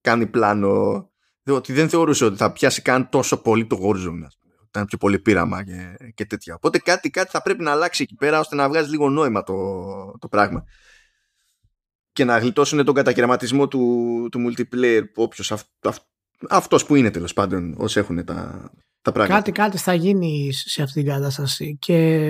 κάνει 0.00 0.26
πλάνο 0.26 1.08
ότι 1.52 1.72
δεν 1.72 1.88
θεωρούσε 1.88 2.24
ότι 2.24 2.36
θα 2.36 2.52
πιάσει 2.52 2.82
καν 2.82 3.08
τόσο 3.08 3.42
πολύ 3.42 3.66
το 3.66 3.78
Warzone. 3.82 4.26
Ήταν 4.68 4.86
πιο 4.86 4.98
πολύ 4.98 5.18
πείραμα 5.18 5.64
και, 5.64 5.96
και 6.14 6.26
τέτοια. 6.26 6.54
Οπότε 6.54 6.78
κάτι, 6.78 7.10
κάτι 7.10 7.30
θα 7.30 7.42
πρέπει 7.42 7.62
να 7.62 7.70
αλλάξει 7.70 8.02
εκεί 8.02 8.14
πέρα 8.14 8.38
ώστε 8.38 8.54
να 8.54 8.68
βγάζει 8.68 8.90
λίγο 8.90 9.10
νόημα 9.10 9.42
το, 9.42 9.54
το 10.18 10.28
πράγμα. 10.28 10.64
Και 12.12 12.24
να 12.24 12.38
γλιτώσουν 12.38 12.84
τον 12.84 12.94
κατακαιρματισμό 12.94 13.68
του, 13.68 14.28
του 14.30 14.38
multiplayer 14.46 15.02
που 15.12 15.22
όποιος 15.22 15.52
αυ, 15.52 15.62
αυ, 15.80 15.96
αυτός 16.48 16.86
που 16.86 16.94
είναι 16.94 17.10
τέλος 17.10 17.32
πάντων 17.32 17.74
όσοι 17.78 17.98
έχουν 17.98 18.24
τα, 18.24 18.70
τα 19.02 19.12
πράγματα. 19.12 19.38
Κάτι, 19.38 19.52
κάτι 19.52 19.78
θα 19.78 19.94
γίνει 19.94 20.52
σε 20.52 20.82
αυτή 20.82 21.02
την 21.02 21.12
κατάσταση 21.12 21.76
και 21.80 22.20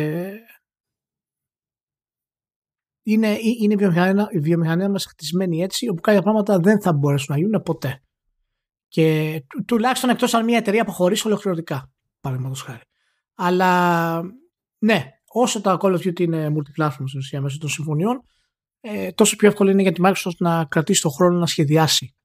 είναι, 3.04 3.38
είναι 3.60 3.72
η 3.72 3.76
βιομηχανία, 3.76 4.28
η 4.30 4.38
βιομηχανία 4.38 4.88
μας 4.88 5.06
χτισμένη 5.06 5.62
έτσι 5.62 5.88
όπου 5.88 6.00
κάποια 6.00 6.22
πράγματα 6.22 6.58
δεν 6.58 6.80
θα 6.80 6.92
μπορέσουν 6.92 7.34
να 7.34 7.40
γίνουν 7.40 7.62
ποτέ. 7.62 8.02
Και 8.88 9.40
τουλάχιστον 9.66 10.10
εκτός 10.10 10.34
αν 10.34 10.44
μια 10.44 10.56
εταιρεία 10.56 10.82
αποχωρήσει 10.82 11.26
ολοκληρωτικά, 11.26 11.92
παραδείγματος 12.20 12.62
χάρη. 12.62 12.82
Αλλά 13.34 14.20
ναι, 14.78 15.04
όσο 15.26 15.60
τα 15.60 15.78
Call 15.80 15.92
of 15.92 15.98
Duty 15.98 16.20
είναι 16.20 16.46
multiplatform 16.48 17.04
στην 17.06 17.18
ουσία 17.18 17.40
μέσω 17.40 17.58
των 17.58 17.68
συμφωνιών, 17.68 18.20
ε, 18.80 19.12
τόσο 19.12 19.36
πιο 19.36 19.48
εύκολο 19.48 19.70
είναι 19.70 19.82
για 19.82 19.92
τη 19.92 20.00
Microsoft 20.04 20.36
να 20.38 20.64
κρατήσει 20.64 21.02
τον 21.02 21.10
χρόνο 21.10 21.38
να 21.38 21.46
σχεδιάσει 21.46 22.16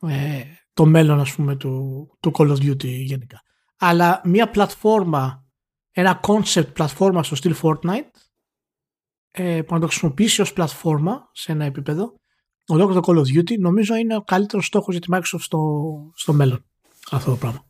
ε, 0.00 0.42
το 0.72 0.86
μέλλον 0.86 1.20
ας 1.20 1.34
πούμε 1.34 1.56
του, 1.56 2.06
του 2.20 2.32
Call 2.38 2.48
of 2.48 2.56
Duty 2.56 2.86
γενικά. 2.86 3.42
Αλλά 3.78 4.20
μια 4.24 4.50
πλατφόρμα, 4.50 5.46
ένα 5.90 6.20
concept 6.26 6.72
πλατφόρμα 6.72 7.22
στο 7.22 7.34
στυλ 7.34 7.54
Fortnite 7.62 8.10
ε, 9.30 9.62
που 9.62 9.74
να 9.74 9.80
το 9.80 9.86
χρησιμοποιήσει 9.86 10.40
ως 10.40 10.52
πλατφόρμα 10.52 11.30
σε 11.32 11.52
ένα 11.52 11.64
επίπεδο 11.64 12.20
ολόκληρο 12.66 13.00
το 13.00 13.12
Call 13.12 13.16
of 13.16 13.38
Duty 13.38 13.58
νομίζω 13.58 13.94
είναι 13.94 14.16
ο 14.16 14.22
καλύτερος 14.22 14.66
στόχος 14.66 14.94
για 14.94 15.00
τη 15.00 15.06
Microsoft 15.10 15.40
στο, 15.40 15.60
στο 16.14 16.32
μέλλον 16.32 16.64
αυτό 17.10 17.30
το 17.30 17.36
πράγμα. 17.36 17.66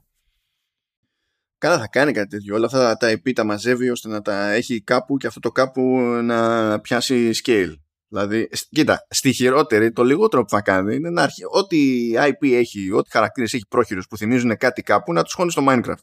Καλά 1.59 1.78
θα 1.78 1.89
κάνει 1.89 2.12
κάτι 2.12 2.28
τέτοιο. 2.28 2.55
Όλα 2.55 2.66
αυτά 2.66 2.97
τα 2.97 3.12
IP 3.12 3.32
τα 3.32 3.44
μαζεύει 3.44 3.90
ώστε 3.90 4.09
να 4.09 4.22
τα 4.22 4.51
έχει 4.51 4.80
κάπου 4.82 5.16
και 5.16 5.26
αυτό 5.26 5.40
το 5.40 5.51
κάπου 5.51 5.98
να 6.22 6.80
πιάσει 6.80 7.30
scale. 7.44 7.74
Δηλαδή, 8.09 8.48
κοίτα, 8.70 9.06
στη 9.10 9.32
χειρότερη, 9.32 9.93
το 9.93 10.05
λιγότερο 10.05 10.43
που 10.43 10.48
θα 10.48 10.60
κάνει 10.60 10.94
είναι 10.94 11.10
να 11.10 11.22
αρχίσει 11.22 11.47
ό,τι 11.51 12.10
IP 12.14 12.52
έχει, 12.52 12.93
ό,τι 12.93 13.10
χαρακτήρες 13.10 13.55
έχει 13.55 13.66
πρόχειρους 13.68 14.06
που 14.06 14.16
θυμίζουν 14.16 14.56
κάτι 14.56 14.82
κάπου 14.82 15.12
να 15.12 15.22
τους 15.22 15.32
χώνει 15.32 15.51
στο 15.51 15.64
Minecraft. 15.68 16.02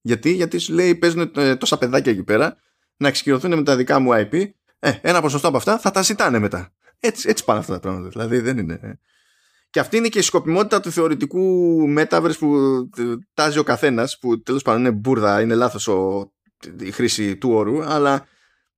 Γιατί, 0.00 0.32
γιατί 0.32 0.58
σου 0.58 0.72
λέει 0.72 0.94
παίζουν 0.94 1.32
ε, 1.36 1.56
τόσα 1.56 1.78
παιδάκια 1.78 2.12
εκεί 2.12 2.22
πέρα 2.22 2.56
να 2.96 3.08
εξοικειωθούν 3.08 3.54
με 3.54 3.62
τα 3.62 3.76
δικά 3.76 3.98
μου 3.98 4.10
IP. 4.12 4.50
Ε, 4.84 4.98
ένα 5.00 5.20
ποσοστό 5.20 5.48
από 5.48 5.56
αυτά 5.56 5.78
θα 5.78 5.90
τα 5.90 6.02
ζητάνε 6.02 6.38
μετά. 6.38 6.72
Έτσι, 7.00 7.28
έτσι 7.28 7.44
πάνε 7.44 7.58
αυτά 7.58 7.72
τα 7.72 7.80
πράγματα. 7.80 8.08
Δηλαδή 8.08 8.38
δεν 8.38 8.58
είναι. 8.58 9.00
Και 9.70 9.80
αυτή 9.80 9.96
είναι 9.96 10.08
και 10.08 10.18
η 10.18 10.22
σκοπιμότητα 10.22 10.80
του 10.80 10.90
θεωρητικού 10.90 11.84
Metaverse 11.98 12.38
που 12.38 12.56
τάζει 13.34 13.58
ο 13.58 13.62
καθένας, 13.62 14.18
που 14.18 14.42
τέλος 14.42 14.62
πάντων 14.62 14.80
είναι 14.80 14.90
μπουρδα, 14.90 15.40
είναι 15.40 15.54
λάθος 15.54 15.88
η 16.80 16.90
χρήση 16.90 17.36
του 17.36 17.50
όρου, 17.50 17.82
αλλά 17.84 18.26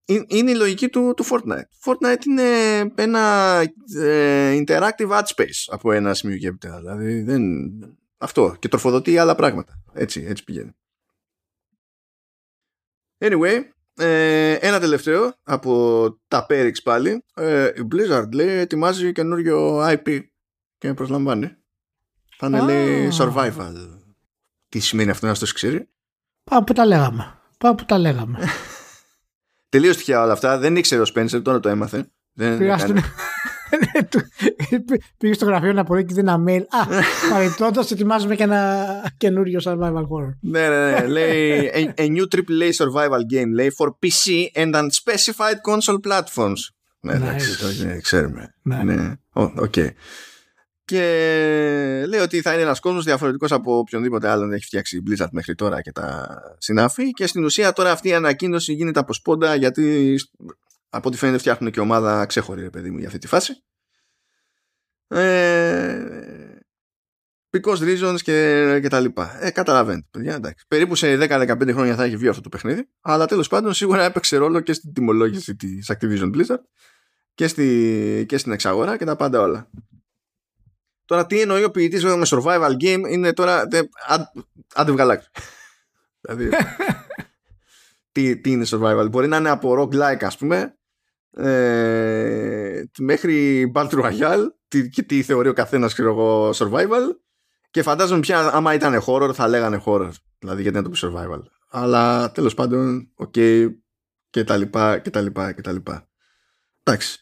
είναι 0.05 0.51
η 0.51 0.55
λογική 0.55 0.89
του, 0.89 1.15
του 1.17 1.25
Fortnite. 1.25 1.69
Fortnite 1.85 2.25
είναι 2.27 2.79
ένα 2.95 3.59
ε, 4.01 4.65
interactive 4.65 5.11
ad 5.11 5.23
space 5.23 5.65
από 5.67 5.93
ένα 5.93 6.15
σημείο 6.15 6.37
και 6.37 6.49
έπειτα. 6.49 6.79
Δηλαδή 6.79 7.23
δεν... 7.23 7.43
αυτό 8.17 8.57
και 8.59 8.69
τροφοδοτεί 8.69 9.19
άλλα 9.19 9.35
πράγματα. 9.35 9.83
Έτσι, 9.93 10.25
έτσι 10.29 10.45
πηγαίνει. 10.45 10.71
Anyway, 13.19 13.61
ε, 13.97 14.53
ένα 14.53 14.81
τελευταίο 14.81 15.35
από 15.43 16.21
τα 16.29 16.47
Perix 16.49 16.75
πάλι. 16.83 17.25
Ε, 17.35 17.67
η 17.67 17.89
Blizzard 17.93 18.33
λέει 18.33 18.49
ετοιμάζει 18.49 19.13
καινούριο 19.13 19.87
IP 19.89 20.21
και 20.79 20.95
προσλαμβάνει. 20.95 21.57
Θα 22.37 22.47
είναι 22.47 22.61
λέει 22.61 23.09
survival. 23.19 23.73
Τι 24.69 24.79
σημαίνει 24.79 25.11
αυτό 25.11 25.27
να 25.27 25.35
το 25.35 25.47
ξέρει; 25.55 25.89
Πάμε 26.51 26.65
που 26.65 26.73
τα 26.73 26.87
λέγαμε. 26.87 27.39
Πάμε 27.59 27.75
που 27.75 27.85
τα 27.85 27.99
λέγαμε. 27.99 28.39
Τελείω 29.69 29.95
τυχαία 29.95 30.23
όλα 30.23 30.33
αυτά. 30.33 30.59
Δεν 30.59 30.77
ήξερε 30.77 31.01
ο 31.01 31.05
Σπένσερ, 31.05 31.43
τώρα 31.43 31.61
το 31.61 31.69
έμαθε. 31.69 32.11
Δεν 32.33 32.59
Πήγε 35.19 35.35
στο 35.35 35.45
γραφείο 35.45 35.73
να 35.73 35.85
πω 35.85 36.01
και 36.01 36.15
ένα 36.21 36.45
mail. 36.49 36.61
Α, 36.61 36.87
παρεμπιπτόντως 37.31 37.81
ετοιμάζουμε 37.81 38.35
και 38.35 38.43
ένα 38.43 38.87
καινούριο 39.17 39.61
survival 39.65 40.03
horror. 40.03 40.35
ναι, 40.41 40.69
ναι, 40.69 40.91
ναι. 40.91 41.07
Λέει 41.07 41.71
a, 41.75 42.01
a 42.01 42.07
new 42.07 42.25
AAA 42.37 42.71
survival 42.79 43.21
game 43.35 43.51
λέει 43.53 43.73
for 43.79 43.87
PC 43.87 44.61
and 44.63 44.75
unspecified 44.75 45.59
console 45.69 46.11
platforms. 46.11 46.61
Ναι, 47.01 47.15
εντάξει, 47.15 48.01
ξέρουμε. 48.03 48.55
Ναι, 48.63 48.83
ναι. 48.83 49.13
Οκ. 49.33 49.75
Και 50.85 51.01
λέει 52.09 52.21
ότι 52.21 52.41
θα 52.41 52.53
είναι 52.53 52.63
ένας 52.63 52.81
κόσμος 52.81 53.05
διαφορετικός 53.05 53.53
από 53.53 53.79
οποιονδήποτε 53.79 54.29
άλλον 54.29 54.53
έχει 54.53 54.65
φτιάξει 54.65 54.97
η 54.97 55.03
Blizzard 55.07 55.29
μέχρι 55.31 55.55
τώρα 55.55 55.81
και 55.81 55.93
τα 55.93 56.27
συναφή. 56.59 57.11
Και 57.11 57.27
στην 57.27 57.45
ουσία 57.45 57.73
τώρα 57.73 57.91
αυτή 57.91 58.09
η 58.09 58.15
ανακοίνωση 58.15 58.73
γίνεται 58.73 59.01
από 59.01 59.13
σπόντα 59.13 59.55
γιατί 59.55 60.15
από 60.89 61.09
ό,τι 61.09 61.17
φαίνεται 61.17 61.39
φτιάχνουν 61.39 61.71
και 61.71 61.81
ομάδα 61.81 62.27
ξέχωρη, 62.27 62.63
ρε 62.63 62.71
παιδί 62.71 62.91
μου, 62.91 62.99
για 62.99 63.07
αυτή 63.07 63.19
τη 63.19 63.27
φάση. 63.27 63.65
Ε, 65.09 66.57
because 67.51 67.79
reasons 67.79 68.21
και, 68.23 68.79
και 68.83 68.89
τα 68.89 69.01
λοιπά. 69.01 69.45
Ε, 69.45 69.51
καταλαβαίνετε, 69.51 70.07
παιδιά, 70.11 70.35
εντάξει. 70.35 70.65
Περίπου 70.69 70.95
σε 70.95 71.19
10-15 71.21 71.71
χρόνια 71.73 71.95
θα 71.95 72.05
έχει 72.05 72.17
βγει 72.17 72.29
αυτό 72.29 72.41
το 72.41 72.49
παιχνίδι, 72.49 72.89
αλλά 73.01 73.27
τέλος 73.27 73.49
πάντων 73.49 73.75
σίγουρα 73.75 74.05
έπαιξε 74.05 74.37
ρόλο 74.37 74.61
και 74.61 74.73
στην 74.73 74.93
τιμολόγηση 74.93 75.57
της 75.57 75.93
Activision 75.93 76.35
Blizzard 76.35 76.63
και, 77.35 77.47
στη, 77.47 78.25
και 78.29 78.39
στην 78.39 78.53
εξαγορά 78.53 78.97
και 78.97 79.05
τα 79.05 79.17
πάντα 79.17 79.41
όλα. 79.41 79.71
Τώρα 81.05 81.27
τι 81.27 81.41
εννοεί 81.41 81.65
ο 81.65 81.71
ποιητής 81.71 82.05
με 82.05 82.27
survival 82.27 82.73
game 82.81 83.03
είναι 83.09 83.33
τώρα 83.33 83.69
άντε 84.75 84.93
βγαλάκι. 84.93 85.27
δηλαδή 86.21 86.49
τι, 88.17 88.37
τι 88.37 88.51
είναι 88.51 88.67
survival. 88.69 89.07
Μπορεί 89.11 89.29
να 89.29 89.37
είναι 89.37 89.49
από 89.49 89.83
roguelike 89.83 90.25
ας 90.25 90.37
πούμε 90.37 90.79
ε, 91.31 92.83
μέχρι 92.99 93.65
Battle 93.75 94.05
Royale 94.05 94.47
τι, 94.69 94.89
και 94.89 95.03
τι 95.03 95.23
θεωρεί 95.23 95.49
ο 95.49 95.53
καθένας 95.53 95.93
ξέρω 95.93 96.09
εγώ 96.09 96.51
survival. 96.51 97.17
Και 97.71 97.83
φαντάζομαι 97.83 98.21
πια 98.21 98.51
άμα 98.53 98.75
ήταν 98.75 99.03
horror 99.07 99.31
θα 99.35 99.49
λέγανε 99.49 99.83
horror. 99.85 100.11
Δηλαδή 100.39 100.63
γιατί 100.63 100.77
να 100.77 100.83
το 100.83 100.91
πει 100.91 100.99
survival. 101.03 101.41
Αλλά 101.71 102.33
τέλος 102.33 102.55
πάντων 102.55 103.13
OK 103.15 103.33
okay, 103.37 103.69
και 104.31 104.45
τα 104.45 104.57
λοιπά 104.57 104.99
και 104.99 105.11
τα 105.11 105.21
λοιπά 105.21 105.53
και 105.53 105.61
τα 105.61 105.73
λοιπά. 105.73 106.09
Εντάξει. 106.83 107.21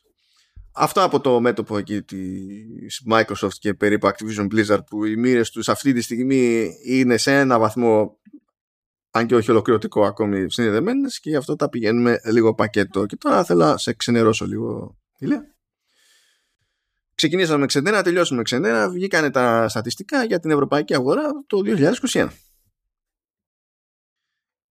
Αυτό 0.76 1.02
από 1.02 1.20
το 1.20 1.40
μέτωπο 1.40 1.78
εκεί 1.78 2.02
της 2.02 3.02
Microsoft 3.10 3.54
και 3.58 3.74
περίπου 3.74 4.06
Activision 4.08 4.46
Blizzard 4.46 4.86
που 4.86 5.04
οι 5.04 5.16
μοίρες 5.16 5.50
τους 5.50 5.68
αυτή 5.68 5.92
τη 5.92 6.00
στιγμή 6.00 6.70
είναι 6.84 7.16
σε 7.16 7.38
ένα 7.38 7.58
βαθμό 7.58 8.18
αν 9.16 9.26
και 9.26 9.34
όχι 9.34 9.50
ολοκληρωτικό 9.50 10.04
ακόμη 10.04 10.50
συνδεδεμένες 10.50 11.20
και 11.20 11.30
γι' 11.30 11.36
αυτό 11.36 11.56
τα 11.56 11.68
πηγαίνουμε 11.68 12.20
λίγο 12.24 12.54
πακέτο. 12.54 13.06
Και 13.06 13.16
τώρα 13.16 13.44
θέλω 13.44 13.64
να 13.64 13.78
σε 13.78 13.92
ξενερώσω 13.92 14.46
λίγο, 14.46 14.96
Ηλία. 15.18 15.56
Ξεκινήσαμε 17.14 17.58
με 17.58 17.66
ξενέρα, 17.66 18.02
τελειώσαμε 18.02 18.38
με 18.38 18.44
ξενέρα, 18.44 18.90
βγήκανε 18.90 19.30
τα 19.30 19.68
στατιστικά 19.68 20.24
για 20.24 20.40
την 20.40 20.50
ευρωπαϊκή 20.50 20.94
αγορά 20.94 21.22
το 21.46 21.60
2021. 22.12 22.28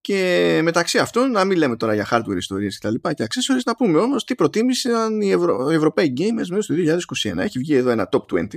Και 0.01 0.59
μεταξύ 0.63 0.99
αυτών, 0.99 1.31
να 1.31 1.45
μην 1.45 1.57
λέμε 1.57 1.77
τώρα 1.77 1.93
για 1.93 2.07
hardware 2.11 2.37
ιστορίες 2.37 2.73
και 2.73 2.85
τα 2.87 2.91
λοιπά 2.91 3.13
και 3.13 3.23
accessories, 3.23 3.63
να 3.65 3.75
πούμε 3.75 3.99
όμως 3.99 4.23
τι 4.23 4.35
προτίμησαν 4.35 5.21
οι, 5.21 5.31
Ευρω... 5.31 5.71
οι 5.71 5.75
Ευρωπαίοι 5.75 6.13
gamers 6.17 6.47
μέσα 6.49 6.61
στο 6.61 6.75
2021. 7.33 7.37
Έχει 7.37 7.59
βγει 7.59 7.75
εδώ 7.75 7.89
ένα 7.89 8.09
top 8.11 8.25
20 8.25 8.47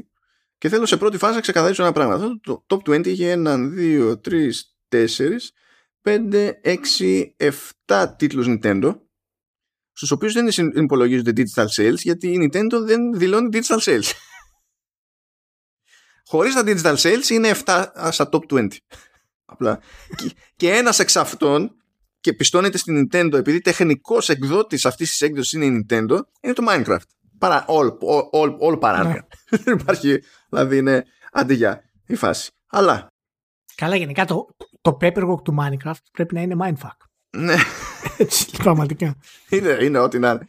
και 0.59 0.69
θέλω 0.69 0.87
σε 0.87 0.97
πρώτη 0.97 1.19
φάση 1.19 1.35
να 1.35 1.41
ξεκαθαρίσω 1.41 1.83
ένα 1.83 1.93
πράγμα. 1.93 2.15
Αυτό 2.15 2.41
το 2.41 2.67
top 2.69 2.91
20 2.91 3.07
είχε 3.07 3.31
έναν, 3.31 3.75
δύο, 3.75 4.19
τρεις, 4.19 4.77
τέσσερις, 4.89 5.53
5, 6.07 6.53
6, 6.63 7.35
7 7.87 8.07
τίτλους 8.17 8.47
Nintendo 8.49 9.01
στους 9.93 10.11
οποίους 10.11 10.33
δεν 10.33 10.49
υπολογίζονται 10.75 11.33
digital 11.37 11.67
sales 11.77 11.97
γιατί 11.97 12.29
η 12.29 12.39
Nintendo 12.43 12.81
δεν 12.85 13.19
δηλώνει 13.19 13.49
digital 13.53 13.79
sales. 13.79 14.05
Χωρίς 16.31 16.55
τα 16.55 16.63
digital 16.67 16.97
sales 16.97 17.29
είναι 17.29 17.53
7 17.65 17.87
στα 18.11 18.29
top 18.33 18.41
20. 18.49 18.67
Απλά. 19.45 19.81
και 20.57 20.73
ένας 20.73 20.99
εξ 20.99 21.17
αυτών 21.17 21.77
και 22.21 22.33
πιστώνεται 22.33 22.79
στην 22.79 23.09
Nintendo 23.13 23.33
επειδή 23.33 23.61
τεχνικός 23.61 24.29
εκδότης 24.29 24.87
αυτής 24.87 25.11
της 25.11 25.21
έκδοσης 25.21 25.53
είναι 25.53 25.65
η 25.65 25.87
Nintendo 25.89 26.19
είναι 26.41 26.53
το 26.53 26.65
Minecraft. 26.69 27.07
Παρά, 27.39 27.65
all, 27.69 27.89
all, 27.89 28.31
all, 28.33 28.59
all 28.59 28.81
παράνοια. 28.81 29.27
Ναι. 29.51 29.59
δεν 29.65 29.79
υπάρχει, 29.79 30.23
δηλαδή 30.49 30.77
είναι 30.77 31.05
αντί 31.33 31.59
η 32.07 32.15
φάση. 32.15 32.51
Αλλά 32.67 33.09
Καλά, 33.77 33.97
γενικά 33.97 34.25
το, 34.25 34.47
το 34.87 34.97
paperwork 35.01 35.43
του 35.43 35.55
Minecraft 35.61 36.03
πρέπει 36.13 36.35
να 36.35 36.41
είναι 36.41 36.55
mindfuck. 36.59 36.97
Ναι. 37.31 37.55
Έτσι, 38.19 38.51
πραγματικά. 38.57 39.17
είναι, 39.49 39.79
είναι 39.81 39.99
ό,τι 39.99 40.19
να 40.19 40.31
είναι. 40.31 40.49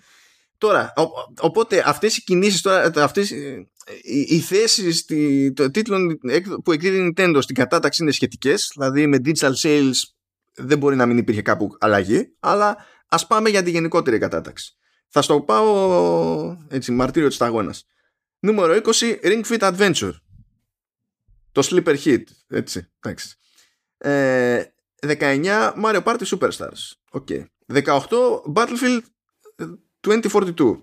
Τώρα, 0.57 0.93
οπότε 1.39 1.83
αυτές 1.85 2.17
οι 2.17 2.23
κινήσεις, 2.23 2.61
τώρα, 2.61 2.91
αυτές, 2.95 3.29
οι, 3.31 3.69
οι 4.03 4.39
θέσεις 4.39 5.05
των 5.53 5.71
τίτλων 5.71 6.19
που 6.63 6.71
εκδίδει 6.71 6.97
η 6.97 7.13
Nintendo 7.15 7.37
στην 7.39 7.55
κατάταξη 7.55 8.03
είναι 8.03 8.11
σχετικές, 8.11 8.71
δηλαδή 8.73 9.07
με 9.07 9.17
digital 9.25 9.53
sales 9.61 9.91
δεν 10.53 10.77
μπορεί 10.77 10.95
να 10.95 11.05
μην 11.05 11.17
υπήρχε 11.17 11.41
κάπου 11.41 11.75
αλλαγή, 11.79 12.35
αλλά 12.39 12.77
ας 13.07 13.27
πάμε 13.27 13.49
για 13.49 13.63
τη 13.63 13.71
γενικότερη 13.71 14.17
κατάταξη. 14.17 14.75
Θα 15.07 15.21
στο 15.21 15.41
πάω 15.41 16.57
έτσι, 16.67 16.91
μαρτύριο 16.91 17.27
της 17.27 17.41
αγώνας. 17.41 17.85
Νούμερο 18.39 18.73
20, 18.73 19.19
Ring 19.23 19.43
Fit 19.45 19.59
Adventure. 19.59 20.13
Το 21.51 21.67
Sleeper 21.71 21.95
Hit, 22.03 22.23
έτσι, 22.47 22.89
εντάξει. 22.99 23.37
Ε, 23.97 24.63
19 25.07 25.73
Mario 25.83 26.03
Party 26.03 26.23
Superstars. 26.25 26.93
Okay. 27.11 27.45
18 27.73 28.07
Battlefield 28.53 29.01
2042. 30.07 30.77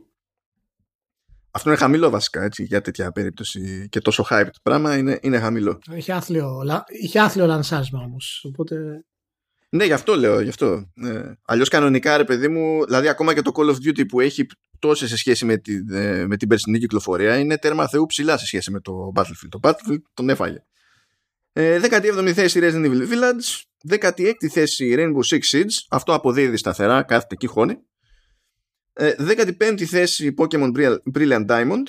Αυτό 1.51 1.69
είναι 1.69 1.79
χαμηλό 1.79 2.11
βασικά 2.11 2.43
έτσι, 2.43 2.65
για 2.65 2.81
τέτοια 2.81 3.13
περίπτωση 3.13 3.89
και 3.91 4.01
τόσο 4.01 4.27
hype 4.31 4.49
το 4.53 4.59
πράγμα 4.63 4.97
είναι, 4.97 5.19
είναι 5.23 5.39
χαμηλό. 5.39 5.79
Είχε 5.95 6.13
άθλιο, 6.13 6.63
είχε 6.87 7.21
άθλιο 7.21 7.47
λανσάσμα 7.47 8.01
όμως, 8.01 8.45
οπότε... 8.49 9.05
Ναι, 9.69 9.85
γι' 9.85 9.93
αυτό 9.93 10.17
λέω, 10.17 10.41
γι' 10.41 10.49
αυτό. 10.49 10.91
Ναι. 10.95 11.23
Αλλιώς 11.45 11.69
κανονικά 11.69 12.17
ρε 12.17 12.25
παιδί 12.25 12.49
μου, 12.49 12.85
δηλαδή 12.85 13.09
ακόμα 13.09 13.35
και 13.35 13.43
το 13.43 13.53
Call 13.55 13.71
of 13.71 13.75
Duty 13.75 14.07
που 14.09 14.21
έχει 14.21 14.47
τόσο 14.79 15.07
σε 15.07 15.17
σχέση 15.17 15.45
με, 15.45 15.57
τη, 15.57 15.75
ε, 15.93 16.27
με 16.27 16.37
την 16.37 16.49
περσινή 16.49 16.79
κυκλοφορία 16.79 17.39
είναι 17.39 17.59
τέρμα 17.59 17.89
θεού 17.89 18.07
ψηλά 18.07 18.37
σε 18.37 18.47
σχέση 18.47 18.71
με 18.71 18.81
το 18.81 19.13
Battlefield. 19.15 19.49
Το 19.49 19.59
Battlefield 19.63 20.03
τον 20.15 20.29
έφαγε. 20.29 20.65
Ε, 21.57 21.81
17η 21.83 22.33
θέση 22.35 22.61
Resident 22.63 22.87
Evil 22.87 23.09
Village. 23.09 23.63
16η 23.89 24.47
θέση 24.51 24.95
Rainbow 24.99 25.21
Six 25.31 25.41
Siege. 25.53 25.73
Αυτό 25.89 26.15
αποδίδει 26.15 26.57
σταθερά, 26.57 27.03
κάθεται 27.03 27.35
εκεί 27.35 27.47
χώνει. 27.47 27.79
Ε, 28.93 29.15
15η 29.19 29.83
θέση 29.85 30.35
Pokemon 30.39 30.99
Brilliant 31.15 31.47
Diamond. 31.47 31.83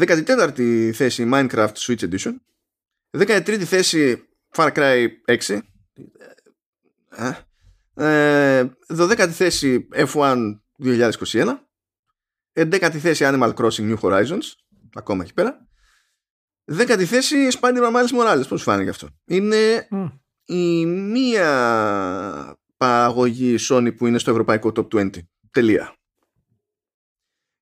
14η 0.00 0.90
θέση 0.94 1.28
Minecraft 1.32 1.72
Switch 1.74 2.10
Edition. 2.10 2.34
13η 3.10 3.62
θέση 3.64 4.28
Far 4.52 4.72
Cry 4.72 5.06
6. 5.24 5.60
Ε, 7.94 8.64
12η 8.88 9.30
θέση 9.30 9.88
F1 9.92 10.58
2021. 10.78 11.58
11η 12.52 12.96
θέση 12.96 13.24
Animal 13.26 13.54
Crossing 13.54 13.94
New 13.94 13.98
Horizons. 14.00 14.44
Ακόμα 14.94 15.22
εκεί 15.22 15.34
πέρα. 15.34 15.66
Δέκατη 16.68 17.04
θέση 17.04 17.48
Spider-Man 17.60 17.92
Miles 17.92 18.20
Morales. 18.20 18.48
Πώς 18.48 18.62
φάνηκε 18.62 18.90
αυτό; 18.90 19.08
Είναι 19.24 19.88
η 20.44 20.86
μία 20.86 22.58
παραγωγή 22.76 23.56
Sony 23.68 23.96
που 23.96 24.06
είναι 24.06 24.18
στο 24.18 24.30
ευρωπαϊκό 24.30 24.72
top 24.74 24.88
20. 24.94 25.10
Τελεία. 25.50 25.94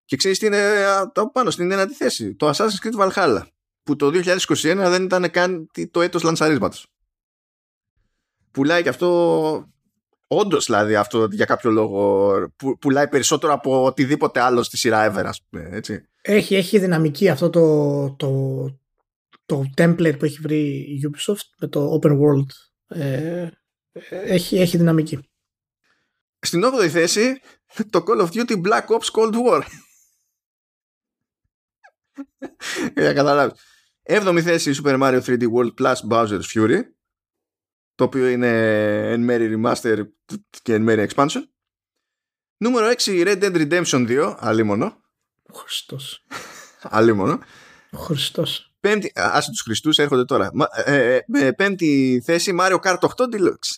Και 0.04 0.16
ξέρεις 0.16 0.38
τι 0.38 0.46
είναι 0.46 0.82
το 1.12 1.26
πάνω 1.26 1.50
στην 1.50 1.70
ένατη 1.70 1.94
θέση. 1.94 2.34
Το 2.34 2.48
Assassin's 2.48 2.86
Creed 2.86 3.08
Valhalla. 3.08 3.42
Που 3.82 3.96
το 3.96 4.06
2021 4.06 4.48
δεν 4.76 5.04
ήταν 5.04 5.30
καν 5.30 5.70
το 5.90 6.02
έτος 6.02 6.22
λανσαρίσματος. 6.22 6.86
Πουλάει 8.50 8.82
και 8.82 8.88
αυτό 8.88 9.68
Όντως, 10.26 10.64
δηλαδή, 10.64 10.94
αυτό 10.94 11.28
για 11.30 11.44
κάποιο 11.44 11.70
λόγο 11.70 12.32
που, 12.56 12.78
πουλάει 12.78 13.08
περισσότερο 13.08 13.52
από 13.52 13.84
οτιδήποτε 13.84 14.40
άλλο 14.40 14.62
στη 14.62 14.76
σειρά 14.76 15.12
ever, 15.12 15.24
ας 15.26 15.42
πούμε, 15.42 15.68
έτσι. 15.72 16.08
Έχει, 16.22 16.54
έχει 16.54 16.78
δυναμική 16.78 17.28
αυτό 17.28 17.50
το, 17.50 18.10
το, 18.10 18.28
το 19.44 19.64
template 19.76 20.18
που 20.18 20.24
έχει 20.24 20.40
βρει 20.40 20.66
η 20.66 21.10
Ubisoft 21.10 21.48
με 21.58 21.68
το 21.68 22.00
open 22.00 22.10
world 22.10 22.46
ε, 22.86 23.48
έχει, 24.08 24.58
έχει 24.58 24.76
δυναμική. 24.76 25.28
Στην 26.38 26.62
8η 26.64 26.88
θέση 26.88 27.40
το 27.90 28.04
Call 28.06 28.20
of 28.20 28.28
Duty 28.28 28.62
Black 28.62 28.86
Ops 28.86 29.10
Cold 29.12 29.34
War. 29.34 29.62
Για 32.96 33.12
καταλάβεις. 33.12 33.60
7η 34.02 34.40
θέση 34.42 34.72
Super 34.82 35.00
Mario 35.00 35.20
3D 35.22 35.52
World 35.52 35.74
Plus 35.74 35.94
Bowser's 36.10 36.42
Fury 36.54 36.80
το 37.94 38.04
οποίο 38.04 38.28
είναι 38.28 38.48
εν 39.12 39.20
μέρη 39.20 39.54
remaster 39.56 40.02
και 40.62 40.74
εν 40.74 40.82
μέρη 40.82 41.08
expansion. 41.10 41.42
Νούμερο 42.56 42.92
6 42.98 43.26
Red 43.26 43.42
Dead 43.42 43.68
Redemption 43.68 44.08
2, 44.08 44.36
αλίμονο. 44.38 45.02
Ο 45.42 45.54
Χριστός. 45.58 46.26
αλίμονο. 46.82 47.38
Ο 47.90 47.98
Χριστός. 47.98 48.73
Πέμπτη, 48.84 49.12
άσε 49.14 49.50
τους 49.50 49.60
Χριστούς 49.60 49.98
έρχονται 49.98 50.24
τώρα. 50.24 50.50
Ε, 50.84 51.18
ε, 51.32 51.50
πέμπτη 51.50 52.22
θέση 52.24 52.56
Mario 52.60 52.76
Kart 52.82 52.98
8 52.98 53.06
Deluxe. 53.08 53.72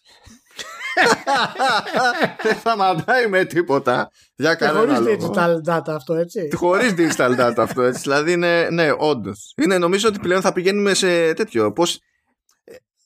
Δεν 2.43 2.57
σταματάει 2.59 3.28
με 3.28 3.45
τίποτα. 3.45 4.11
Για 4.37 4.55
κανένα 4.55 4.95
Χωρίς 4.95 4.99
λόγο. 4.99 5.33
digital 5.35 5.74
data 5.74 5.95
αυτό, 5.95 6.15
έτσι. 6.15 6.49
Χωρίς 6.55 6.95
digital 6.97 7.37
data 7.41 7.55
αυτό 7.59 7.83
έτσι. 7.83 8.01
Δηλαδή 8.01 8.33
είναι, 8.33 8.69
ναι, 8.70 8.89
όντως. 8.99 9.53
Είναι 9.57 9.78
νομίζω 9.78 10.09
ότι 10.09 10.19
πλέον 10.19 10.41
θα 10.41 10.53
πηγαίνουμε 10.53 10.95
σε 10.95 11.33
τέτοιο. 11.35 11.73
Πώς. 11.73 12.01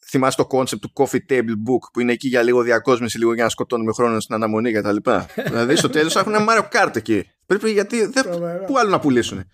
Θυμάσαι 0.06 0.36
το 0.36 0.46
concept 0.50 0.78
του 0.80 0.92
coffee 0.94 1.32
table 1.32 1.56
book 1.68 1.90
που 1.92 2.00
είναι 2.00 2.12
εκεί 2.12 2.28
για 2.28 2.42
λίγο 2.42 2.62
διακόσμηση, 2.62 3.18
λίγο 3.18 3.34
για 3.34 3.44
να 3.44 3.50
σκοτώνουμε 3.50 3.92
χρόνο 3.92 4.20
στην 4.20 4.34
αναμονή 4.34 4.72
κτλ. 4.72 4.96
δηλαδή 5.50 5.76
στο 5.76 5.88
τέλος 5.88 6.16
έχουν 6.16 6.34
ένα 6.34 6.44
Mario 6.48 6.68
Kart 6.76 6.96
εκεί. 6.96 7.30
Πρέπει 7.46 7.70
γιατί. 7.70 8.06
Δεν, 8.06 8.22
Τρομερό. 8.22 8.64
πού 8.64 8.78
άλλο 8.78 8.90
να 8.90 8.98
πουλήσουν. 8.98 9.44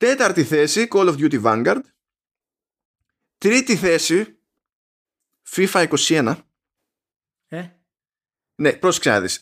Τέταρτη 0.00 0.44
θέση 0.44 0.88
Call 0.90 1.08
of 1.08 1.14
Duty 1.16 1.42
Vanguard. 1.42 1.80
Τρίτη 3.38 3.76
θέση 3.76 4.38
FIFA 5.50 5.88
21. 5.88 6.36
Ε, 7.48 7.68
Ναι, 8.54 8.72
πρόσεξε 8.72 9.10
να 9.10 9.20
δεις. 9.20 9.40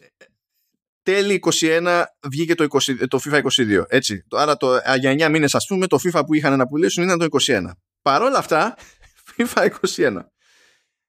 Τέλη 1.03 1.43
21 1.61 2.05
βγήκε 2.29 2.55
το, 2.55 2.67
20, 2.71 3.09
το 3.09 3.21
FIFA 3.25 3.43
22. 3.43 3.85
Έτσι. 3.89 4.25
Άρα 4.31 4.57
το, 4.57 4.73
α, 4.73 4.97
για 4.97 5.29
9 5.29 5.31
μήνες 5.31 5.55
ας 5.55 5.67
πούμε 5.67 5.87
το 5.87 5.99
FIFA 6.03 6.23
που 6.27 6.35
είχαν 6.35 6.59
να 6.59 6.67
πουλήσουν 6.67 7.05
ήταν 7.05 7.19
το 7.19 7.27
21. 7.41 7.71
Παρ' 8.03 8.23
όλα 8.23 8.39
αυτά 8.39 8.77
FIFA 9.37 9.71
21. 9.97 10.25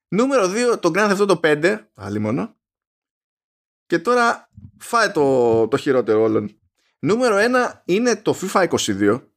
Νούμερο 0.08 0.72
2 0.72 0.80
το 0.80 0.90
Grand 0.94 1.16
Theft 1.16 1.28
Auto 1.28 1.40
5. 1.40 1.84
Άλλη 1.94 2.18
μόνο. 2.18 2.56
Και 3.86 3.98
τώρα 3.98 4.50
φάει 4.78 5.10
το, 5.10 5.68
το 5.68 5.76
χειρότερο 5.76 6.22
όλων. 6.22 6.60
Νούμερο 6.98 7.36
1 7.38 7.80
είναι 7.84 8.16
το 8.16 8.38
FIFA 8.40 8.68
22. 8.68 9.29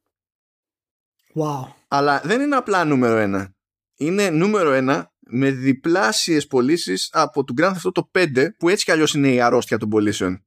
Wow. 1.35 1.73
Αλλά 1.87 2.21
δεν 2.23 2.41
είναι 2.41 2.55
απλά 2.55 2.83
νούμερο 2.85 3.43
1. 3.43 3.51
Είναι 3.95 4.29
νούμερο 4.29 4.71
1 4.73 5.03
με 5.19 5.51
διπλάσιες 5.51 6.47
πωλήσεις 6.47 7.09
από 7.11 7.43
του 7.43 7.53
Grand 7.57 7.73
Theft 7.73 7.91
Auto 7.93 8.01
5 8.35 8.47
που 8.57 8.69
έτσι 8.69 8.85
κι 8.85 8.91
αλλιώς 8.91 9.13
είναι 9.13 9.33
η 9.33 9.41
αρρώστια 9.41 9.77
των 9.77 9.89
πωλήσεων. 9.89 10.45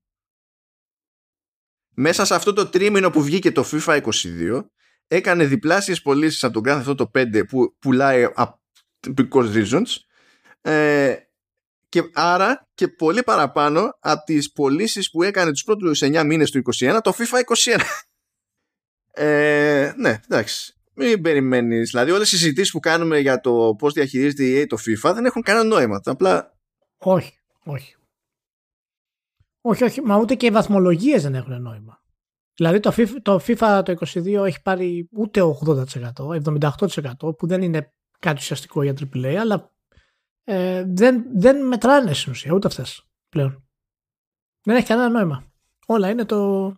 Μέσα 1.94 2.24
σε 2.24 2.34
αυτό 2.34 2.52
το 2.52 2.66
τρίμηνο 2.66 3.10
που 3.10 3.22
βγήκε 3.22 3.52
το 3.52 3.64
FIFA 3.72 4.02
22 4.02 4.64
έκανε 5.06 5.44
διπλάσιες 5.44 6.02
πωλήσεις 6.02 6.44
από 6.44 6.60
τον 6.60 6.62
Grand 6.66 6.84
Theft 6.84 6.96
Auto 6.96 7.10
5 7.20 7.46
που 7.48 7.76
πουλάει 7.78 8.28
up- 8.36 8.52
because 9.16 9.52
reasons 9.54 9.86
ε, 10.60 11.16
και 11.88 12.02
άρα 12.12 12.68
και 12.74 12.88
πολύ 12.88 13.22
παραπάνω 13.22 13.98
από 14.00 14.24
τις 14.24 14.52
πωλήσεις 14.52 15.10
που 15.10 15.22
έκανε 15.22 15.50
τους 15.50 15.62
πρώτους 15.62 16.00
9 16.02 16.22
μήνες 16.24 16.50
του 16.50 16.62
21 16.74 16.98
το 17.02 17.14
FIFA 17.18 17.40
21. 17.74 17.80
Ε, 19.18 19.92
ναι, 19.96 20.20
εντάξει. 20.28 20.75
Μην 20.96 21.22
περιμένεις. 21.22 21.90
Δηλαδή, 21.90 22.10
όλες 22.10 22.32
οι 22.32 22.36
συζητήσεις 22.36 22.72
που 22.72 22.80
κάνουμε 22.80 23.18
για 23.18 23.40
το 23.40 23.74
πώς 23.78 23.92
διαχειρίζεται 23.92 24.44
η 24.44 24.62
EA 24.62 24.66
το 24.66 24.76
FIFA 24.86 25.14
δεν 25.14 25.24
έχουν 25.24 25.42
κανένα 25.42 25.64
νόημα. 25.64 26.00
Απλά 26.04 26.56
Όχι, 26.98 27.38
όχι. 27.64 27.96
Όχι, 29.60 29.84
όχι, 29.84 30.00
μα 30.00 30.16
ούτε 30.16 30.34
και 30.34 30.46
οι 30.46 30.50
βαθμολογίες 30.50 31.22
δεν 31.22 31.34
έχουν 31.34 31.62
νόημα. 31.62 32.02
Δηλαδή 32.54 32.80
το 32.80 32.92
FIFA, 32.96 33.16
το 33.22 33.40
FIFA 33.46 33.82
το 33.84 33.94
22 34.14 34.44
έχει 34.46 34.62
πάρει 34.62 35.08
ούτε 35.12 35.40
80%, 35.64 35.84
78% 36.44 37.36
που 37.38 37.46
δεν 37.46 37.62
είναι 37.62 37.92
κάτι 38.18 38.36
ουσιαστικό 38.36 38.82
για 38.82 38.92
AAA, 38.92 39.34
αλλά 39.34 39.72
ε, 40.44 40.84
δεν, 40.88 41.24
δεν 41.34 41.66
μετράνε 41.66 42.12
στην 42.12 42.32
ουσία 42.32 42.52
ούτε 42.52 42.66
αυτές 42.66 43.08
πλέον. 43.28 43.68
Δεν 44.62 44.76
έχει 44.76 44.86
κανένα 44.86 45.08
νόημα. 45.08 45.44
Όλα 45.86 46.08
είναι 46.08 46.24
το, 46.24 46.68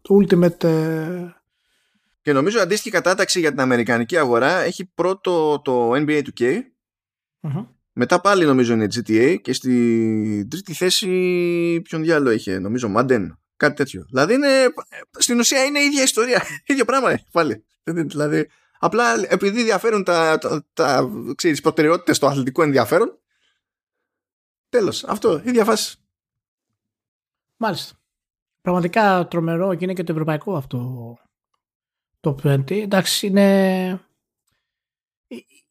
το 0.00 0.16
ultimate 0.20 0.64
ε, 0.64 1.37
Και 2.28 2.34
νομίζω 2.34 2.60
αντίστοιχη 2.60 2.90
κατάταξη 2.90 3.40
για 3.40 3.50
την 3.50 3.60
Αμερικανική 3.60 4.16
αγορά 4.16 4.58
έχει 4.58 4.84
πρώτο 4.84 5.60
το 5.64 5.92
NBA 5.92 6.22
2K. 6.22 6.60
μμμ. 7.40 7.66
Μετά 7.92 8.20
πάλι 8.20 8.44
νομίζω 8.44 8.72
είναι 8.72 8.84
GTA 8.84 9.36
και 9.42 9.52
στη 9.52 10.46
τρίτη 10.50 10.74
θέση 10.74 11.06
ποιον 11.80 12.02
διάλογο 12.02 12.30
είχε, 12.34 12.58
νομίζω 12.58 12.92
Madden, 12.96 13.26
κάτι 13.56 13.74
τέτοιο. 13.74 14.04
Δηλαδή 14.08 14.34
είναι, 14.34 14.48
στην 15.18 15.38
ουσία 15.38 15.64
είναι 15.64 15.78
η 15.78 15.84
ίδια 15.84 16.02
ιστορία, 16.02 16.42
ίδιο 16.66 16.84
πράγμα 16.84 17.10
είναι 17.10 17.24
πάλι. 17.32 17.64
Δηλαδή, 17.84 18.48
απλά 18.78 19.14
επειδή 19.28 19.62
διαφέρουν 19.62 20.04
τα, 20.04 20.38
τα, 20.38 20.66
τα 20.72 21.10
ξέρεις, 21.34 21.60
προτεραιότητες 21.60 22.16
στο 22.16 22.26
αθλητικό 22.26 22.62
ενδιαφέρον, 22.62 23.18
τέλος, 24.68 25.04
αυτό, 25.04 25.42
ίδια 25.44 25.64
φάση. 25.64 25.96
Μάλιστα. 27.56 27.96
Πραγματικά 28.60 29.26
τρομερό 29.30 29.74
και 29.74 29.84
είναι 29.84 29.94
και 29.94 30.04
το 30.04 30.12
ευρωπαϊκό 30.12 30.56
αυτό 30.56 31.18
το 32.20 32.36
20. 32.42 32.70
Εντάξει, 32.70 33.26
είναι, 33.26 34.00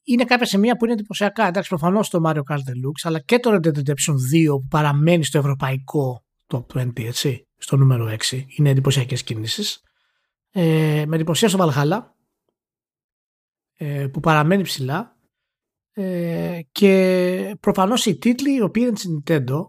είναι 0.04 0.24
κάποια 0.24 0.46
σημεία 0.46 0.78
που 0.78 0.86
είναι 0.86 0.94
εντυπωσιακά. 0.94 1.48
Εντάξει, 1.48 1.70
προφανώς 1.70 2.10
το 2.10 2.22
Mario 2.26 2.42
Kart 2.50 2.58
Deluxe, 2.58 3.02
αλλά 3.04 3.20
και 3.20 3.40
το 3.40 3.54
Red 3.54 3.68
Dead 3.68 3.78
Redemption 3.78 4.14
2 4.14 4.48
που 4.48 4.68
παραμένει 4.70 5.24
στο 5.24 5.38
ευρωπαϊκό 5.38 6.24
top 6.48 6.66
20, 6.74 6.92
έτσι, 6.96 7.48
στο 7.58 7.78
νούμερο 7.78 8.16
6. 8.30 8.44
Είναι 8.48 8.70
εντυπωσιακές 8.70 9.24
κινήσεις. 9.24 9.82
Ε, 10.52 11.04
με 11.08 11.16
εντυπωσία 11.16 11.50
στο 11.50 11.72
Valhalla, 11.72 12.00
ε, 13.78 14.08
που 14.08 14.20
παραμένει 14.20 14.64
ψηλά. 14.64 15.18
Ε, 15.94 16.60
και 16.72 17.58
προφανώς 17.60 18.06
οι 18.06 18.18
τίτλοι 18.18 18.56
οι 18.56 18.62
οποίοι 18.62 18.84
είναι 18.86 18.96
της 18.96 19.08
Nintendo 19.10 19.68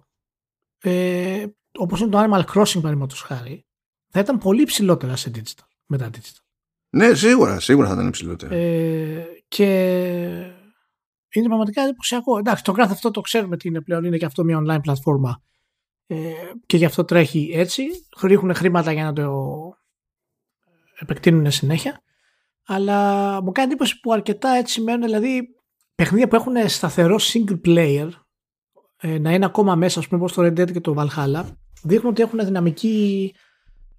ε, 0.79 1.47
όπως 1.79 2.01
είναι 2.01 2.11
το 2.11 2.19
Animal 2.19 2.45
Crossing 2.45 2.75
παραδείγματος 2.75 3.21
χάρη 3.21 3.67
θα 4.09 4.21
ήταν 4.21 4.39
πολύ 4.39 4.65
ψηλότερα 4.65 5.17
σε 5.17 5.31
digital 5.35 5.67
μετά 5.87 6.11
digital 6.13 6.48
Ναι, 6.91 7.15
σίγουρα, 7.15 7.61
σίγουρα 7.61 7.87
θα 7.87 7.93
ήταν 7.93 8.07
υψηλότερο. 8.07 8.55
ε, 8.55 9.27
και 9.49 9.65
είναι 11.31 11.47
πραγματικά 11.47 11.83
εντυπωσιακό. 11.83 12.39
Εντάξει 12.39 12.65
το 12.65 12.73
Grand 12.77 12.89
αυτό 12.91 13.11
το 13.11 13.21
ξέρουμε 13.21 13.57
τι 13.57 13.69
είναι 13.69 13.81
πλέον 13.81 14.05
είναι 14.05 14.17
και 14.17 14.25
αυτό 14.25 14.45
μια 14.45 14.59
online 14.59 14.83
πλατφόρμα 14.83 15.43
ε, 16.07 16.33
και 16.67 16.77
γι' 16.77 16.85
αυτό 16.85 17.05
τρέχει 17.05 17.51
έτσι. 17.55 17.83
Ρίχνουν 18.23 18.55
χρήματα 18.55 18.93
για 18.93 19.05
να 19.05 19.13
το 19.13 19.33
επεκτείνουν 20.99 21.51
συνέχεια. 21.51 22.03
Αλλά 22.67 23.31
μου 23.43 23.53
κάνει 23.53 23.69
εντύπωση 23.69 24.01
που 24.01 24.13
αρκετά 24.13 24.49
έτσι 24.51 24.81
μένουν 24.81 25.03
δηλαδή 25.03 25.49
παιχνίδια 25.95 26.29
που 26.29 26.37
έχουν 26.37 26.69
σταθερό 26.69 27.17
single 27.19 27.61
player 27.65 28.09
ε, 29.01 29.19
να 29.19 29.33
είναι 29.33 29.45
ακόμα 29.45 29.75
μέσα, 29.75 29.99
ας 29.99 30.09
πούμε, 30.09 30.21
όπως 30.21 30.33
το 30.33 30.43
Red 30.43 30.61
Dead 30.61 30.73
και 30.73 30.81
το 30.81 30.95
Valhalla, 30.99 31.45
δείχνουν 31.83 32.11
ότι 32.11 32.23
έχουν 32.23 32.45
δυναμική 32.45 33.35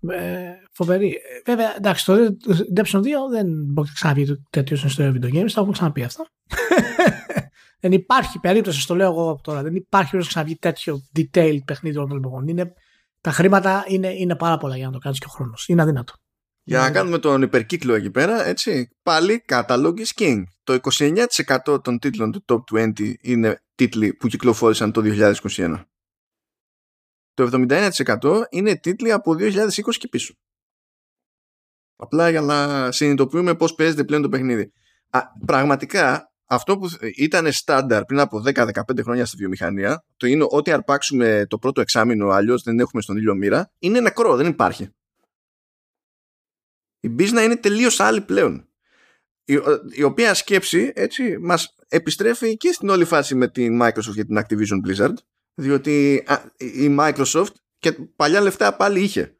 ε, 0.07 0.51
φοβερή. 0.71 1.07
Ε, 1.07 1.41
βέβαια, 1.45 1.75
εντάξει, 1.75 2.05
το 2.05 2.13
Red 2.13 2.51
Redemption 2.51 2.99
2 2.99 3.03
δεν 3.31 3.47
μπορεί 3.47 3.87
να 3.87 3.93
ξαναπεί 3.93 4.45
τέτοιο 4.49 4.77
στην 4.77 4.89
ιστορία 4.89 5.11
video 5.11 5.35
games, 5.35 5.51
τα 5.51 5.59
έχουμε 5.59 5.71
ξαναπεί 5.71 6.03
αυτά. 6.03 6.27
δεν 7.81 7.91
υπάρχει 7.91 8.39
περίπτωση, 8.39 8.81
στο 8.81 8.95
λέω 8.95 9.11
εγώ 9.11 9.29
από 9.29 9.41
τώρα, 9.41 9.61
δεν 9.61 9.75
υπάρχει 9.75 10.09
περίπτωση 10.09 10.37
να 10.37 10.43
ξαναβγεί 10.43 10.57
τέτοιο 10.57 11.01
detailed 11.15 11.65
παιχνίδι 11.65 11.97
όλων 11.97 12.09
των 12.09 12.17
εποχών. 12.17 12.47
Είναι, 12.47 12.73
τα 13.21 13.31
χρήματα 13.31 13.83
είναι, 13.87 14.07
είναι 14.07 14.35
πάρα 14.35 14.57
πολλά 14.57 14.75
για 14.75 14.85
να 14.85 14.91
το 14.91 14.97
κάνεις 14.97 15.19
και 15.19 15.25
ο 15.29 15.31
χρόνος. 15.31 15.67
Είναι 15.67 15.81
αδύνατο. 15.81 16.13
Για 16.63 16.79
να 16.79 16.91
κάνουμε 16.91 17.17
τον 17.17 17.41
υπερκύκλο 17.41 17.93
εκεί 17.93 18.11
πέρα, 18.11 18.45
έτσι, 18.45 18.89
πάλι 19.03 19.43
catalog 19.47 19.93
is 19.93 20.21
king. 20.21 20.43
Το 20.63 20.79
29% 21.65 21.83
των 21.83 21.99
τίτλων 21.99 22.31
του 22.31 22.45
Top 22.45 22.77
20 22.77 23.13
είναι 23.21 23.61
τίτλοι 23.75 24.13
που 24.13 24.27
κυκλοφόρησαν 24.27 24.91
το 24.91 25.01
2021. 25.45 25.83
Το 27.39 27.65
71% 27.67 28.41
είναι 28.49 28.75
τίτλοι 28.75 29.11
από 29.11 29.35
2020 29.39 29.69
και 29.97 30.07
πίσω. 30.07 30.33
Απλά 31.95 32.29
για 32.29 32.41
να 32.41 32.91
συνειδητοποιούμε 32.91 33.55
πώς 33.55 33.75
παίζεται 33.75 34.03
πλέον 34.03 34.21
το 34.21 34.29
παιχνίδι. 34.29 34.71
Α, 35.09 35.21
πραγματικά, 35.45 36.31
αυτό 36.45 36.77
που 36.77 36.89
ήταν 37.15 37.51
στάνταρ 37.51 38.05
πριν 38.05 38.19
από 38.19 38.41
10-15 38.45 38.71
χρόνια 39.01 39.25
στη 39.25 39.37
βιομηχανία, 39.37 40.05
το 40.17 40.27
είναι 40.27 40.45
ότι 40.49 40.71
αρπάξουμε 40.71 41.45
το 41.49 41.57
πρώτο 41.57 41.81
εξάμεινο, 41.81 42.29
αλλιώς 42.29 42.63
δεν 42.63 42.79
έχουμε 42.79 43.01
στον 43.01 43.17
ήλιο 43.17 43.35
μοίρα, 43.35 43.71
είναι 43.79 43.99
νεκρό, 43.99 44.35
δεν 44.35 44.47
υπάρχει. 44.47 44.89
Η 46.99 47.15
business 47.19 47.43
είναι 47.43 47.57
τελείως 47.57 47.99
άλλη 47.99 48.21
πλέον. 48.21 48.69
Η, 49.43 49.59
η 49.89 50.03
οποία 50.03 50.33
σκέψη 50.33 50.91
έτσι 50.95 51.37
μας 51.37 51.75
επιστρέφει 51.87 52.57
και 52.57 52.71
στην 52.71 52.89
όλη 52.89 53.05
φάση 53.05 53.35
με 53.35 53.47
την 53.47 53.79
Microsoft 53.81 54.13
και 54.13 54.25
την 54.25 54.39
Activision 54.39 54.87
Blizzard 54.87 55.13
διότι 55.59 56.23
α, 56.27 56.43
η 56.57 56.95
Microsoft 56.99 57.53
και 57.77 57.91
παλιά 57.91 58.41
λεφτά 58.41 58.75
πάλι 58.75 59.01
είχε. 59.01 59.37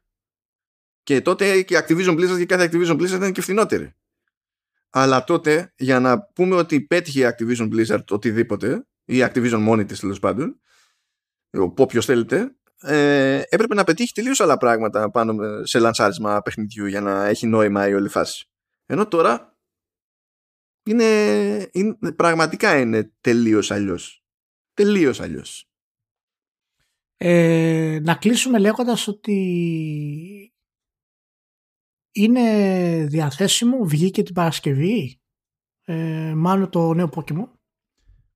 Και 1.02 1.20
τότε 1.20 1.62
και 1.62 1.74
η 1.74 1.78
Activision 1.80 2.18
Blizzard 2.18 2.36
και 2.38 2.46
κάθε 2.46 2.68
Activision 2.72 3.00
Blizzard 3.00 3.16
ήταν 3.16 3.32
και 3.32 3.40
φθηνότερη. 3.40 3.94
Αλλά 4.90 5.24
τότε 5.24 5.72
για 5.76 6.00
να 6.00 6.22
πούμε 6.22 6.56
ότι 6.56 6.80
πέτυχε 6.80 7.20
η 7.20 7.34
Activision 7.36 7.72
Blizzard 7.72 8.04
οτιδήποτε 8.10 8.86
ή 9.04 9.16
η 9.16 9.24
Activision 9.24 9.58
μόνη 9.58 9.84
της 9.84 10.00
τέλος 10.00 10.18
πάντων 10.18 10.60
όποιος 11.76 12.04
θέλετε 12.04 12.54
ε, 12.82 13.42
έπρεπε 13.48 13.74
να 13.74 13.84
πετύχει 13.84 14.12
τελείως 14.12 14.40
άλλα 14.40 14.56
πράγματα 14.56 15.10
πάνω 15.10 15.64
σε 15.64 15.78
λανσάρισμα 15.78 16.42
παιχνιδιού 16.42 16.86
για 16.86 17.00
να 17.00 17.26
έχει 17.26 17.46
νόημα 17.46 17.88
η 17.88 17.94
όλη 17.94 18.08
φάση. 18.08 18.48
Ενώ 18.86 19.06
τώρα 19.06 19.58
είναι, 20.82 21.68
είναι 21.72 22.12
πραγματικά 22.16 22.78
είναι 22.78 23.12
τελείως 23.20 23.70
αλλιώς. 23.70 24.24
Τελείως 24.74 25.20
αλλιώς. 25.20 25.69
Ε, 27.22 27.98
να 28.02 28.14
κλείσουμε 28.14 28.58
λέγοντας 28.58 29.08
ότι 29.08 30.54
είναι 32.12 33.06
διαθέσιμο, 33.08 33.84
βγήκε 33.84 34.22
την 34.22 34.34
Παρασκευή, 34.34 35.20
ε, 35.84 36.32
μάλλον 36.36 36.70
το 36.70 36.94
νέο 36.94 37.10
Pokemon. 37.14 37.48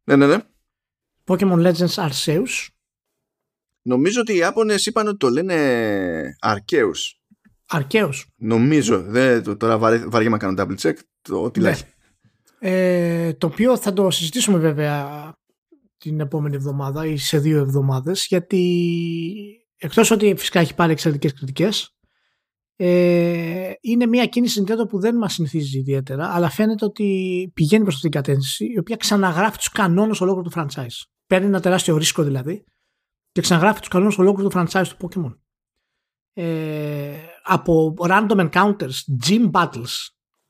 Ναι, 0.05 0.16
ναι, 0.16 0.27
ναι. 0.27 0.39
Pokemon 1.24 1.73
Legends 1.73 2.09
Arceus. 2.09 2.69
Νομίζω 3.82 4.20
ότι 4.20 4.32
οι 4.32 4.36
Ιάπωνες 4.36 4.86
είπαν 4.86 5.06
ότι 5.06 5.16
το 5.16 5.28
λένε 5.28 6.36
Arceus. 6.43 7.01
Arceus. 7.69 8.23
Νομίζω. 8.36 9.02
Δεν, 9.02 9.56
τώρα 9.56 9.78
βαρύ, 9.78 10.28
να 10.28 10.39
κάνω 10.39 10.62
double 10.62 10.78
check. 10.78 10.97
Το, 11.23 11.51
ναι. 11.59 11.78
ε, 12.59 13.35
το 13.35 13.47
οποίο 13.47 13.77
θα 13.77 13.93
το 13.93 14.11
συζητήσουμε 14.11 14.59
βέβαια 14.59 15.32
την 16.10 16.20
επόμενη 16.20 16.56
εβδομάδα 16.56 17.06
ή 17.06 17.16
σε 17.16 17.39
δύο 17.39 17.59
εβδομάδες 17.59 18.26
γιατί 18.28 18.86
εκτός 19.76 20.10
ότι 20.10 20.35
φυσικά 20.36 20.60
έχει 20.60 20.74
πάρει 20.74 20.93
εξαιρετικές 20.93 21.35
κριτικές 21.35 21.94
ε, 22.76 23.72
είναι 23.81 24.06
μια 24.06 24.26
κίνηση 24.26 24.64
Nintendo 24.66 24.89
που 24.89 25.01
δεν 25.01 25.16
μας 25.16 25.32
συνηθίζει 25.32 25.78
ιδιαίτερα 25.78 26.35
αλλά 26.35 26.51
φαίνεται 26.51 26.85
ότι 26.85 27.51
πηγαίνει 27.55 27.82
προς 27.82 27.94
αυτήν 27.94 28.10
την 28.10 28.20
κατεύθυνση 28.20 28.64
η 28.64 28.78
οποία 28.78 28.97
ξαναγράφει 28.97 29.56
τους 29.56 29.68
κανόνες 29.68 30.20
ολόκληρου 30.20 30.48
του 30.48 30.60
franchise. 30.60 31.02
Παίρνει 31.26 31.47
ένα 31.47 31.60
τεράστιο 31.60 31.97
ρίσκο 31.97 32.22
δηλαδή 32.22 32.64
και 33.32 33.40
ξαναγράφει 33.40 33.81
τους 33.81 33.89
κανόνες 33.89 34.18
ολόκληρου 34.18 34.48
του 34.48 34.59
franchise 34.59 34.86
του 34.98 35.09
Pokemon. 35.09 35.39
Ε, 36.32 37.16
από 37.43 37.94
random 37.98 38.51
encounters, 38.51 39.26
gym 39.26 39.51
battles, 39.51 39.94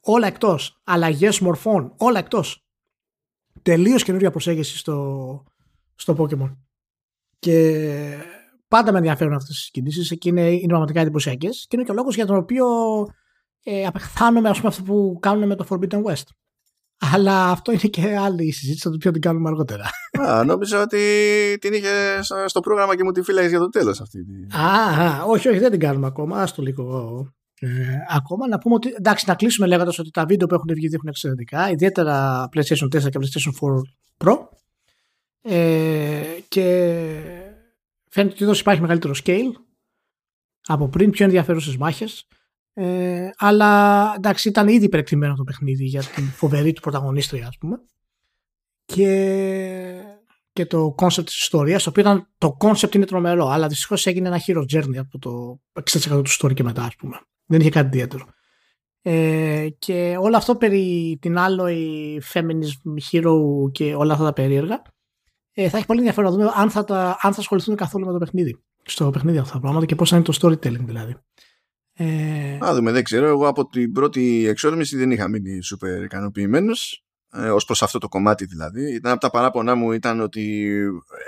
όλα 0.00 0.26
εκτός, 0.26 0.80
αλλαγές 0.84 1.40
μορφών, 1.40 1.94
όλα 1.96 2.18
εκτός 2.18 2.63
τελείως 3.64 4.02
καινούργια 4.02 4.30
προσέγγιση 4.30 4.78
στο, 4.78 5.42
στο 5.94 6.16
Pokemon. 6.18 6.56
Και 7.38 8.18
πάντα 8.68 8.92
με 8.92 8.98
ενδιαφέρουν 8.98 9.34
αυτές 9.34 9.56
τις 9.56 9.70
κινήσεις 9.70 10.18
και 10.18 10.28
είναι, 10.28 10.50
είναι 10.50 10.66
πραγματικά 10.66 11.00
εντυπωσιακές 11.00 11.66
και 11.68 11.76
είναι 11.76 11.84
και 11.84 11.90
ο 11.90 11.94
λόγος 11.94 12.14
για 12.14 12.26
τον 12.26 12.36
οποίο 12.36 12.66
ε, 13.62 13.86
απεχθάνομαι 13.86 14.48
ας 14.48 14.56
πούμε 14.56 14.68
αυτό 14.68 14.82
που 14.82 15.18
κάνουν 15.20 15.46
με 15.46 15.54
το 15.54 15.66
Forbidden 15.68 16.02
West. 16.02 16.28
Αλλά 17.12 17.50
αυτό 17.50 17.72
είναι 17.72 17.80
και 17.80 18.16
άλλη 18.16 18.52
συζήτηση, 18.52 18.82
θα 18.82 18.90
το 18.90 18.96
πιο 18.96 19.10
την 19.10 19.20
κάνουμε 19.20 19.48
αργότερα. 19.48 19.84
Α, 20.20 20.44
νόμιζα 20.44 20.82
ότι 20.82 20.98
την 21.60 21.72
είχε 21.72 22.20
στο 22.46 22.60
πρόγραμμα 22.60 22.96
και 22.96 23.04
μου 23.04 23.10
τη 23.10 23.22
φύλαγε 23.22 23.48
για 23.48 23.58
το 23.58 23.68
τέλος 23.68 24.00
αυτή. 24.00 24.18
Α, 24.56 24.66
α, 25.04 25.24
όχι, 25.24 25.48
όχι, 25.48 25.58
δεν 25.58 25.70
την 25.70 25.80
κάνουμε 25.80 26.06
ακόμα. 26.06 26.42
Ας 26.42 26.54
το 26.54 26.62
λίγο 26.62 27.26
ε, 27.64 28.04
ακόμα 28.08 28.48
να 28.48 28.58
πούμε 28.58 28.74
ότι 28.74 28.94
εντάξει 28.96 29.24
να 29.28 29.34
κλείσουμε 29.34 29.66
λέγοντας 29.66 29.98
ότι 29.98 30.10
τα 30.10 30.26
βίντεο 30.26 30.46
που 30.46 30.54
έχουν 30.54 30.74
βγει 30.74 30.88
δείχνουν 30.88 31.08
εξαιρετικά 31.08 31.70
ιδιαίτερα 31.70 32.48
PlayStation 32.52 32.84
4 32.84 33.10
και 33.10 33.18
PlayStation 33.18 33.68
4 34.18 34.24
Pro. 34.24 34.38
Ε, 35.42 36.22
και 36.48 36.62
φαίνεται 38.08 38.34
ότι 38.34 38.44
εδώ 38.44 38.52
υπάρχει 38.52 38.80
μεγαλύτερο 38.80 39.14
scale 39.24 39.52
από 40.66 40.88
πριν, 40.88 41.10
πιο 41.10 41.24
ενδιαφέρουσες 41.24 41.76
μάχες. 41.76 42.26
Ε, 42.74 43.30
αλλά 43.36 44.12
εντάξει 44.16 44.48
ήταν 44.48 44.68
ήδη 44.68 44.84
υπερεκτημένο 44.84 45.34
το 45.34 45.44
παιχνίδι 45.44 45.84
για 45.84 46.02
την 46.02 46.24
φοβερή 46.24 46.72
του 46.72 46.80
πρωταγωνίστρια 46.80 47.46
ας 47.46 47.58
πούμε. 47.58 47.76
Και, 48.84 50.02
και 50.52 50.66
το 50.66 50.94
concept 50.98 51.24
της 51.24 51.40
ιστορίας 51.40 51.82
το 51.82 51.90
οποίο 51.90 52.02
ήταν, 52.02 52.28
το 52.38 52.56
concept 52.60 52.94
είναι 52.94 53.04
τρομερό 53.04 53.48
αλλά 53.48 53.66
δυστυχώς 53.66 54.06
έγινε 54.06 54.28
ένα 54.28 54.40
hero 54.46 54.64
journey 54.72 54.96
από 54.96 55.18
το 55.18 55.60
60% 55.90 56.22
του 56.24 56.30
story 56.30 56.54
και 56.54 56.62
μετά 56.62 56.82
ας 56.82 56.96
πούμε 56.96 57.20
δεν 57.46 57.60
είχε 57.60 57.70
κάτι 57.70 57.86
ιδιαίτερο. 57.86 58.24
Ε, 59.02 59.68
και 59.78 60.16
όλο 60.20 60.36
αυτό 60.36 60.56
περί 60.56 61.18
την 61.20 61.38
άλλο 61.38 61.68
η 61.68 62.20
feminism 62.32 63.12
hero 63.12 63.32
και 63.72 63.94
όλα 63.94 64.12
αυτά 64.12 64.24
τα 64.24 64.32
περίεργα 64.32 64.82
ε, 65.52 65.68
θα 65.68 65.76
έχει 65.76 65.86
πολύ 65.86 65.98
ενδιαφέρον 65.98 66.30
να 66.30 66.36
δούμε 66.36 66.52
αν 66.54 66.70
θα, 66.70 66.84
τα, 66.84 67.18
αν 67.20 67.32
θα 67.32 67.40
ασχοληθούν 67.40 67.76
καθόλου 67.76 68.06
με 68.06 68.12
το 68.12 68.18
παιχνίδι. 68.18 68.62
Στο 68.84 69.10
παιχνίδι 69.10 69.38
αυτά 69.38 69.52
τα 69.52 69.60
πράγματα 69.60 69.86
και 69.86 69.94
πώς 69.94 70.08
θα 70.08 70.16
είναι 70.16 70.24
το 70.24 70.38
storytelling 70.40 70.84
δηλαδή. 70.84 71.16
Ε... 71.92 72.58
Α 72.64 72.74
δούμε, 72.74 72.92
δεν 72.92 73.04
ξέρω. 73.04 73.26
Εγώ 73.26 73.48
από 73.48 73.66
την 73.66 73.92
πρώτη 73.92 74.46
εξόρμηση 74.46 74.96
δεν 74.96 75.10
είχα 75.10 75.28
μείνει 75.28 75.58
super 75.72 76.04
ικανοποιημένος 76.04 77.04
ε, 77.34 77.50
ως 77.50 77.64
προς 77.64 77.82
αυτό 77.82 77.98
το 77.98 78.08
κομμάτι 78.08 78.44
δηλαδή. 78.44 78.94
Ήταν 78.94 79.12
από 79.12 79.20
τα 79.20 79.30
παράπονά 79.30 79.74
μου 79.74 79.92
ήταν 79.92 80.20
ότι 80.20 80.74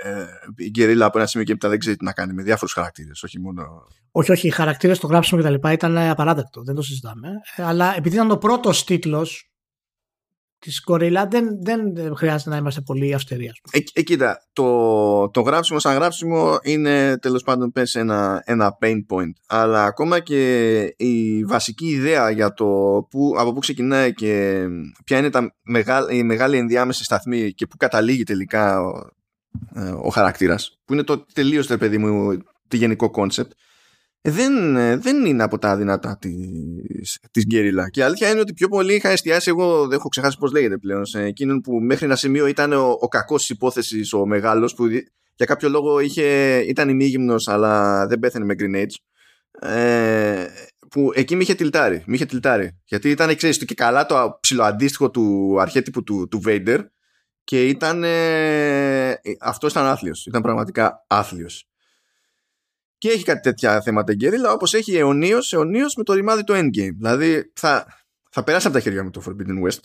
ε, 0.03 0.25
η 0.55 0.69
Γκερίλα 0.69 1.05
από 1.05 1.17
ένα 1.17 1.27
σημείο 1.27 1.45
και 1.45 1.51
έπειτα 1.51 1.69
δεν 1.69 1.79
ξέρει 1.79 1.95
τι 1.95 2.03
να 2.03 2.11
κάνει 2.11 2.33
με 2.33 2.43
διάφορους 2.43 2.73
χαρακτήρες, 2.73 3.23
όχι 3.23 3.39
μόνο... 3.39 3.63
Όχι, 4.11 4.31
όχι, 4.31 4.47
οι 4.47 4.49
χαρακτήρες 4.49 4.99
το 4.99 5.07
γράψιμο 5.07 5.39
και 5.39 5.45
τα 5.45 5.51
λοιπά 5.51 5.71
ήταν 5.71 5.97
απαράδεκτο, 5.97 6.63
δεν 6.63 6.75
το 6.75 6.81
συζητάμε. 6.81 7.29
Ε, 7.55 7.63
αλλά 7.63 7.95
επειδή 7.95 8.15
ήταν 8.15 8.27
το 8.27 8.37
πρώτος 8.37 8.83
τίτλος 8.83 9.46
της 10.59 10.81
Κορίλα 10.81 11.27
δεν, 11.27 11.63
δεν 11.63 12.15
χρειάζεται 12.15 12.49
να 12.49 12.57
είμαστε 12.57 12.81
πολύ 12.81 13.13
αυστηροί. 13.13 13.51
Ε, 13.71 13.79
ε, 13.93 14.01
κοίτα, 14.01 14.37
το, 14.53 15.29
το 15.29 15.41
γράψιμο 15.41 15.79
σαν 15.79 15.95
γράψιμο 15.95 16.57
είναι 16.63 17.17
τέλος 17.17 17.43
πάντων 17.43 17.71
πες 17.71 17.95
ένα, 17.95 18.41
ένα 18.45 18.77
pain 18.81 18.97
point. 19.09 19.31
Αλλά 19.47 19.83
ακόμα 19.83 20.19
και 20.19 20.79
η 20.97 21.43
βασική 21.43 21.87
ιδέα 21.87 22.29
για 22.29 22.53
το 22.53 22.65
που, 23.09 23.35
από 23.37 23.53
πού 23.53 23.59
ξεκινάει 23.59 24.13
και 24.13 24.63
ποια 25.05 25.17
είναι 25.17 25.29
τα 25.29 25.55
μεγάλη, 25.63 26.17
η 26.17 26.23
μεγάλη 26.23 26.57
ενδιάμεση 26.57 27.03
σταθμή 27.03 27.51
και 27.51 27.67
πού 27.67 27.77
καταλήγει 27.77 28.23
τελικά 28.23 28.81
ο, 28.81 29.09
ε, 29.75 29.89
ο 29.89 30.09
χαρακτήρας, 30.09 30.79
που 30.85 30.93
είναι 30.93 31.03
το 31.03 31.25
τελείως, 31.33 31.67
παιδί 31.67 31.97
μου, 31.97 32.37
το 32.67 32.75
γενικό 32.75 33.09
concept, 33.09 33.51
ε, 33.51 33.55
δεν, 34.31 34.75
ε, 34.75 34.97
δεν 34.97 35.25
είναι 35.25 35.43
από 35.43 35.57
τα 35.57 35.77
δυνατά 35.77 36.17
της, 36.17 37.19
της 37.31 37.45
Guerrilla. 37.45 37.89
Και 37.89 37.99
η 37.99 38.03
αλήθεια 38.03 38.29
είναι 38.29 38.39
ότι 38.39 38.53
πιο 38.53 38.67
πολύ 38.67 38.93
είχα 38.93 39.09
εστιάσει, 39.09 39.49
εγώ 39.49 39.87
δεν 39.87 39.97
έχω 39.97 40.07
ξεχάσει 40.07 40.37
πώς 40.37 40.51
λέγεται 40.51 40.77
πλέον, 40.77 41.05
σε 41.05 41.23
εκείνον 41.23 41.61
που 41.61 41.73
μέχρι 41.73 42.05
ένα 42.05 42.15
σημείο 42.15 42.47
ήταν 42.47 42.73
ο, 42.73 42.97
ο 42.99 43.07
κακός 43.07 43.39
της 43.39 43.49
υπόθεσης, 43.49 44.13
ο 44.13 44.25
μεγάλος, 44.25 44.73
που 44.73 44.87
για 45.35 45.45
κάποιο 45.45 45.69
λόγο 45.69 45.99
είχε, 45.99 46.57
ήταν 46.67 46.89
ημίγυμνος 46.89 47.47
αλλά 47.47 48.05
δεν 48.07 48.19
πέθανε 48.19 48.45
με 48.45 48.55
grenades. 48.59 48.95
Ε, 49.69 50.45
που 50.89 51.11
εκεί 51.13 51.35
με 51.35 51.43
είχε 51.43 51.53
τυλτάρει, 51.53 52.03
με 52.05 52.15
είχε 52.15 52.25
τυλτάρει. 52.25 52.77
Γιατί 52.85 53.09
ήταν, 53.09 53.35
ξέρεις, 53.35 53.57
και 53.65 53.73
καλά 53.73 54.05
το 54.05 54.37
ψηλοαντίστοιχο 54.41 55.09
του 55.09 55.55
αρχέτυπου 55.59 56.03
του, 56.03 56.27
του 56.27 56.41
Vader 56.45 56.79
και 57.43 57.67
ήταν, 57.67 58.03
ε, 58.03 59.19
αυτός 59.39 59.71
ήταν 59.71 59.85
άθλιος, 59.85 60.25
ήταν 60.25 60.41
πραγματικά 60.41 61.05
άθλιος. 61.07 61.67
Και 62.97 63.09
έχει 63.09 63.23
κάτι 63.23 63.39
τέτοια 63.39 63.81
θέματα 63.81 64.11
εγκαιρίλα 64.11 64.51
όπως 64.51 64.73
έχει 64.73 64.97
αιωνίως, 64.97 65.53
αιωνίως 65.53 65.95
με 65.95 66.03
το 66.03 66.13
ρημάδι 66.13 66.43
του 66.43 66.53
Endgame. 66.53 66.93
Δηλαδή 66.97 67.51
θα, 67.55 68.01
θα 68.29 68.43
περάσει 68.43 68.67
από 68.67 68.75
τα 68.75 68.81
χέρια 68.81 69.03
μου 69.03 69.09
το 69.09 69.21
Forbidden 69.25 69.67
West. 69.67 69.79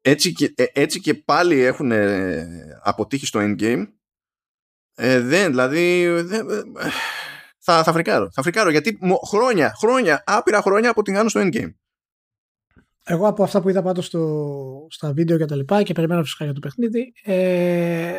Έτσι 0.00 0.32
και, 0.32 0.52
ε, 0.56 0.64
έτσι 0.72 1.00
και 1.00 1.14
πάλι 1.14 1.60
έχουν 1.60 1.90
ε, 1.90 2.46
αποτύχει 2.82 3.26
στο 3.26 3.40
Endgame. 3.42 3.86
Ε, 4.94 5.20
δεν, 5.20 5.50
δηλαδή 5.50 6.08
δεν, 6.08 6.48
ε, 6.50 6.62
θα, 7.58 7.82
θα 7.82 7.92
φρικάρω. 7.92 8.30
Θα 8.32 8.42
φρικάρω 8.42 8.70
γιατί 8.70 8.98
χρόνια, 9.26 9.74
χρόνια, 9.78 10.22
άπειρα 10.26 10.62
χρόνια 10.62 10.90
αποτυγχάνω 10.90 11.28
στο 11.28 11.40
Endgame. 11.44 11.72
Εγώ 13.04 13.26
από 13.26 13.42
αυτά 13.42 13.60
που 13.60 13.68
είδα 13.68 13.82
πάντως 13.82 14.06
στο, 14.06 14.86
στα 14.90 15.12
βίντεο 15.12 15.38
και 15.38 15.44
τα 15.44 15.56
λοιπά 15.56 15.82
και 15.82 15.92
περιμένω 15.92 16.22
φυσικά 16.22 16.44
για 16.44 16.52
το 16.52 16.60
παιχνίδι 16.60 17.12
ε, 17.22 18.14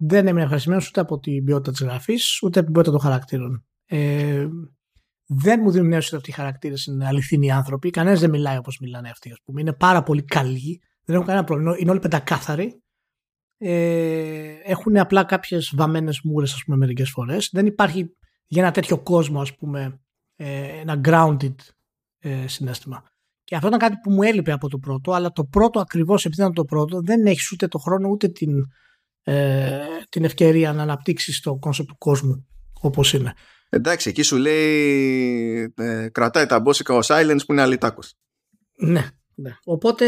δεν 0.00 0.26
έμεινε 0.26 0.42
ευχαριστημένος 0.42 0.88
ούτε 0.88 1.00
από 1.00 1.18
την 1.18 1.44
ποιότητα 1.44 1.70
της 1.70 1.80
γραφής, 1.80 2.42
ούτε 2.42 2.58
από 2.58 2.64
την 2.64 2.72
ποιότητα 2.74 2.92
των 2.92 3.00
χαρακτήρων. 3.00 3.64
Ε, 3.86 4.46
δεν 5.26 5.60
μου 5.62 5.70
δίνουν 5.70 5.88
νέο 5.88 5.98
ότι 5.98 6.16
αυτοί 6.16 6.30
οι 6.30 6.32
χαρακτήρες 6.32 6.84
είναι 6.84 7.06
αληθινοί 7.06 7.50
άνθρωποι. 7.50 7.90
Κανένας 7.90 8.20
δεν 8.20 8.30
μιλάει 8.30 8.56
όπως 8.56 8.78
μιλάνε 8.78 9.10
αυτοί, 9.10 9.30
ας 9.30 9.38
πούμε. 9.44 9.60
Είναι 9.60 9.72
πάρα 9.72 10.02
πολύ 10.02 10.22
καλοί. 10.22 10.80
Δεν 11.04 11.14
έχουν 11.14 11.26
κανένα 11.26 11.44
πρόβλημα. 11.44 11.74
Είναι 11.78 11.90
όλοι 11.90 12.00
πεντακάθαροι. 12.00 12.82
Ε, 13.58 14.54
έχουν 14.64 14.96
απλά 14.98 15.24
κάποιες 15.24 15.72
βαμμένες 15.76 16.20
μούρες, 16.24 16.52
ας 16.52 16.62
πούμε, 16.64 16.76
μερικές 16.76 17.10
φορές. 17.10 17.50
Δεν 17.52 17.66
υπάρχει 17.66 18.16
για 18.46 18.62
ένα 18.62 18.72
τέτοιο 18.72 18.98
κόσμο, 18.98 19.40
ας 19.40 19.56
πούμε, 19.56 20.00
ε, 20.36 20.80
ένα 20.80 21.00
grounded 21.04 21.54
ε, 22.18 22.46
συναίσθημα. 22.46 23.04
Και 23.44 23.54
αυτό 23.54 23.66
ήταν 23.66 23.78
κάτι 23.78 23.96
που 24.02 24.10
μου 24.10 24.22
έλειπε 24.22 24.52
από 24.52 24.68
το 24.68 24.78
πρώτο, 24.78 25.12
αλλά 25.12 25.32
το 25.32 25.44
πρώτο 25.44 25.80
ακριβώς 25.80 26.24
επειδή 26.24 26.40
ήταν 26.40 26.54
το 26.54 26.64
πρώτο, 26.64 27.00
δεν 27.02 27.26
έχεις 27.26 27.52
ούτε 27.52 27.68
το 27.68 27.78
χρόνο 27.78 28.08
ούτε 28.08 28.28
την 28.28 28.64
ε, 29.22 29.78
την 30.08 30.24
ευκαιρία 30.24 30.72
να 30.72 30.82
αναπτύξεις 30.82 31.40
το 31.40 31.56
concept 31.56 31.88
του 31.88 31.98
κόσμου 31.98 32.46
όπως 32.80 33.12
είναι. 33.12 33.34
Εντάξει, 33.68 34.08
εκεί 34.08 34.22
σου 34.22 34.36
λέει 34.36 35.72
ε, 35.76 36.08
κρατάει 36.12 36.46
τα 36.46 36.60
μπόσικα 36.60 36.94
ο 36.94 37.00
Sylens 37.02 37.40
που 37.46 37.52
είναι 37.52 37.62
αλητάκος. 37.62 38.14
Ναι, 38.76 39.08
ναι. 39.34 39.56
Οπότε 39.64 40.06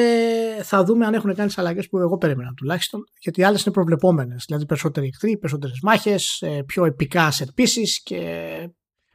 θα 0.62 0.84
δούμε 0.84 1.06
αν 1.06 1.14
έχουν 1.14 1.34
κάνει 1.34 1.48
τις 1.48 1.58
αλλαγές 1.58 1.88
που 1.88 1.98
εγώ 1.98 2.18
περίμενα 2.18 2.52
τουλάχιστον. 2.56 3.04
Γιατί 3.20 3.40
οι 3.40 3.44
άλλες 3.44 3.64
είναι 3.64 3.74
προβλεπόμενες. 3.74 4.44
Δηλαδή 4.46 4.66
περισσότεροι 4.66 5.06
εχθροί, 5.06 5.38
περισσότερες 5.38 5.78
μάχες, 5.82 6.40
ε, 6.40 6.62
πιο 6.66 6.84
επικά 6.84 7.32
set 7.32 7.60
pieces 7.60 7.90
και 8.02 8.70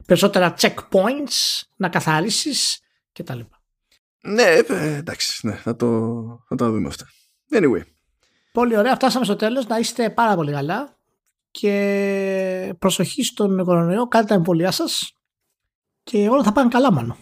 περισσότερα 0.06 0.54
checkpoints 0.58 1.62
να 1.76 1.88
καθαρίσεις 1.88 2.78
κτλ. 3.12 3.40
Ναι, 4.22 4.42
ε, 4.42 4.96
εντάξει, 4.96 5.46
ναι, 5.46 5.54
θα, 5.54 5.76
το, 5.76 6.12
θα 6.48 6.56
το 6.56 6.70
δούμε 6.70 6.88
αυτά. 6.88 7.06
Anyway. 7.50 7.82
Πολύ 8.56 8.76
ωραία. 8.76 8.94
Φτάσαμε 8.94 9.24
στο 9.24 9.36
τέλος. 9.36 9.66
Να 9.66 9.78
είστε 9.78 10.10
πάρα 10.10 10.34
πολύ 10.34 10.52
καλά. 10.52 10.98
Και 11.50 12.74
προσοχή 12.78 13.24
στον 13.24 13.64
κορονοϊό. 13.64 14.08
Κάντε 14.08 14.26
τα 14.26 14.34
εμβολιά 14.34 14.70
σας. 14.70 15.12
Και 16.02 16.28
όλα 16.28 16.42
θα 16.42 16.52
πάνε 16.52 16.68
καλά 16.68 16.92
μάλλον. 16.92 17.16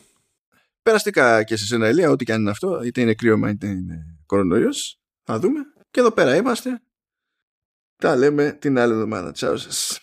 Περαστικά 0.82 1.42
και 1.42 1.56
σε 1.56 1.64
σένα 1.64 1.88
Ηλία, 1.88 2.10
ό,τι 2.10 2.24
και 2.24 2.32
αν 2.32 2.40
είναι 2.40 2.50
αυτό, 2.50 2.82
είτε 2.82 3.00
είναι 3.00 3.14
κρύωμα 3.14 3.50
είτε 3.50 3.66
είναι 3.66 4.18
κορονοϊός. 4.26 5.00
Θα 5.22 5.38
δούμε. 5.38 5.60
Και 5.90 6.00
εδώ 6.00 6.12
πέρα 6.12 6.36
είμαστε. 6.36 6.82
Τα 7.96 8.16
λέμε 8.16 8.52
την 8.52 8.78
άλλη 8.78 8.92
εβδομάδα. 8.92 9.32
Τσάου 9.32 9.56
σας. 9.56 10.00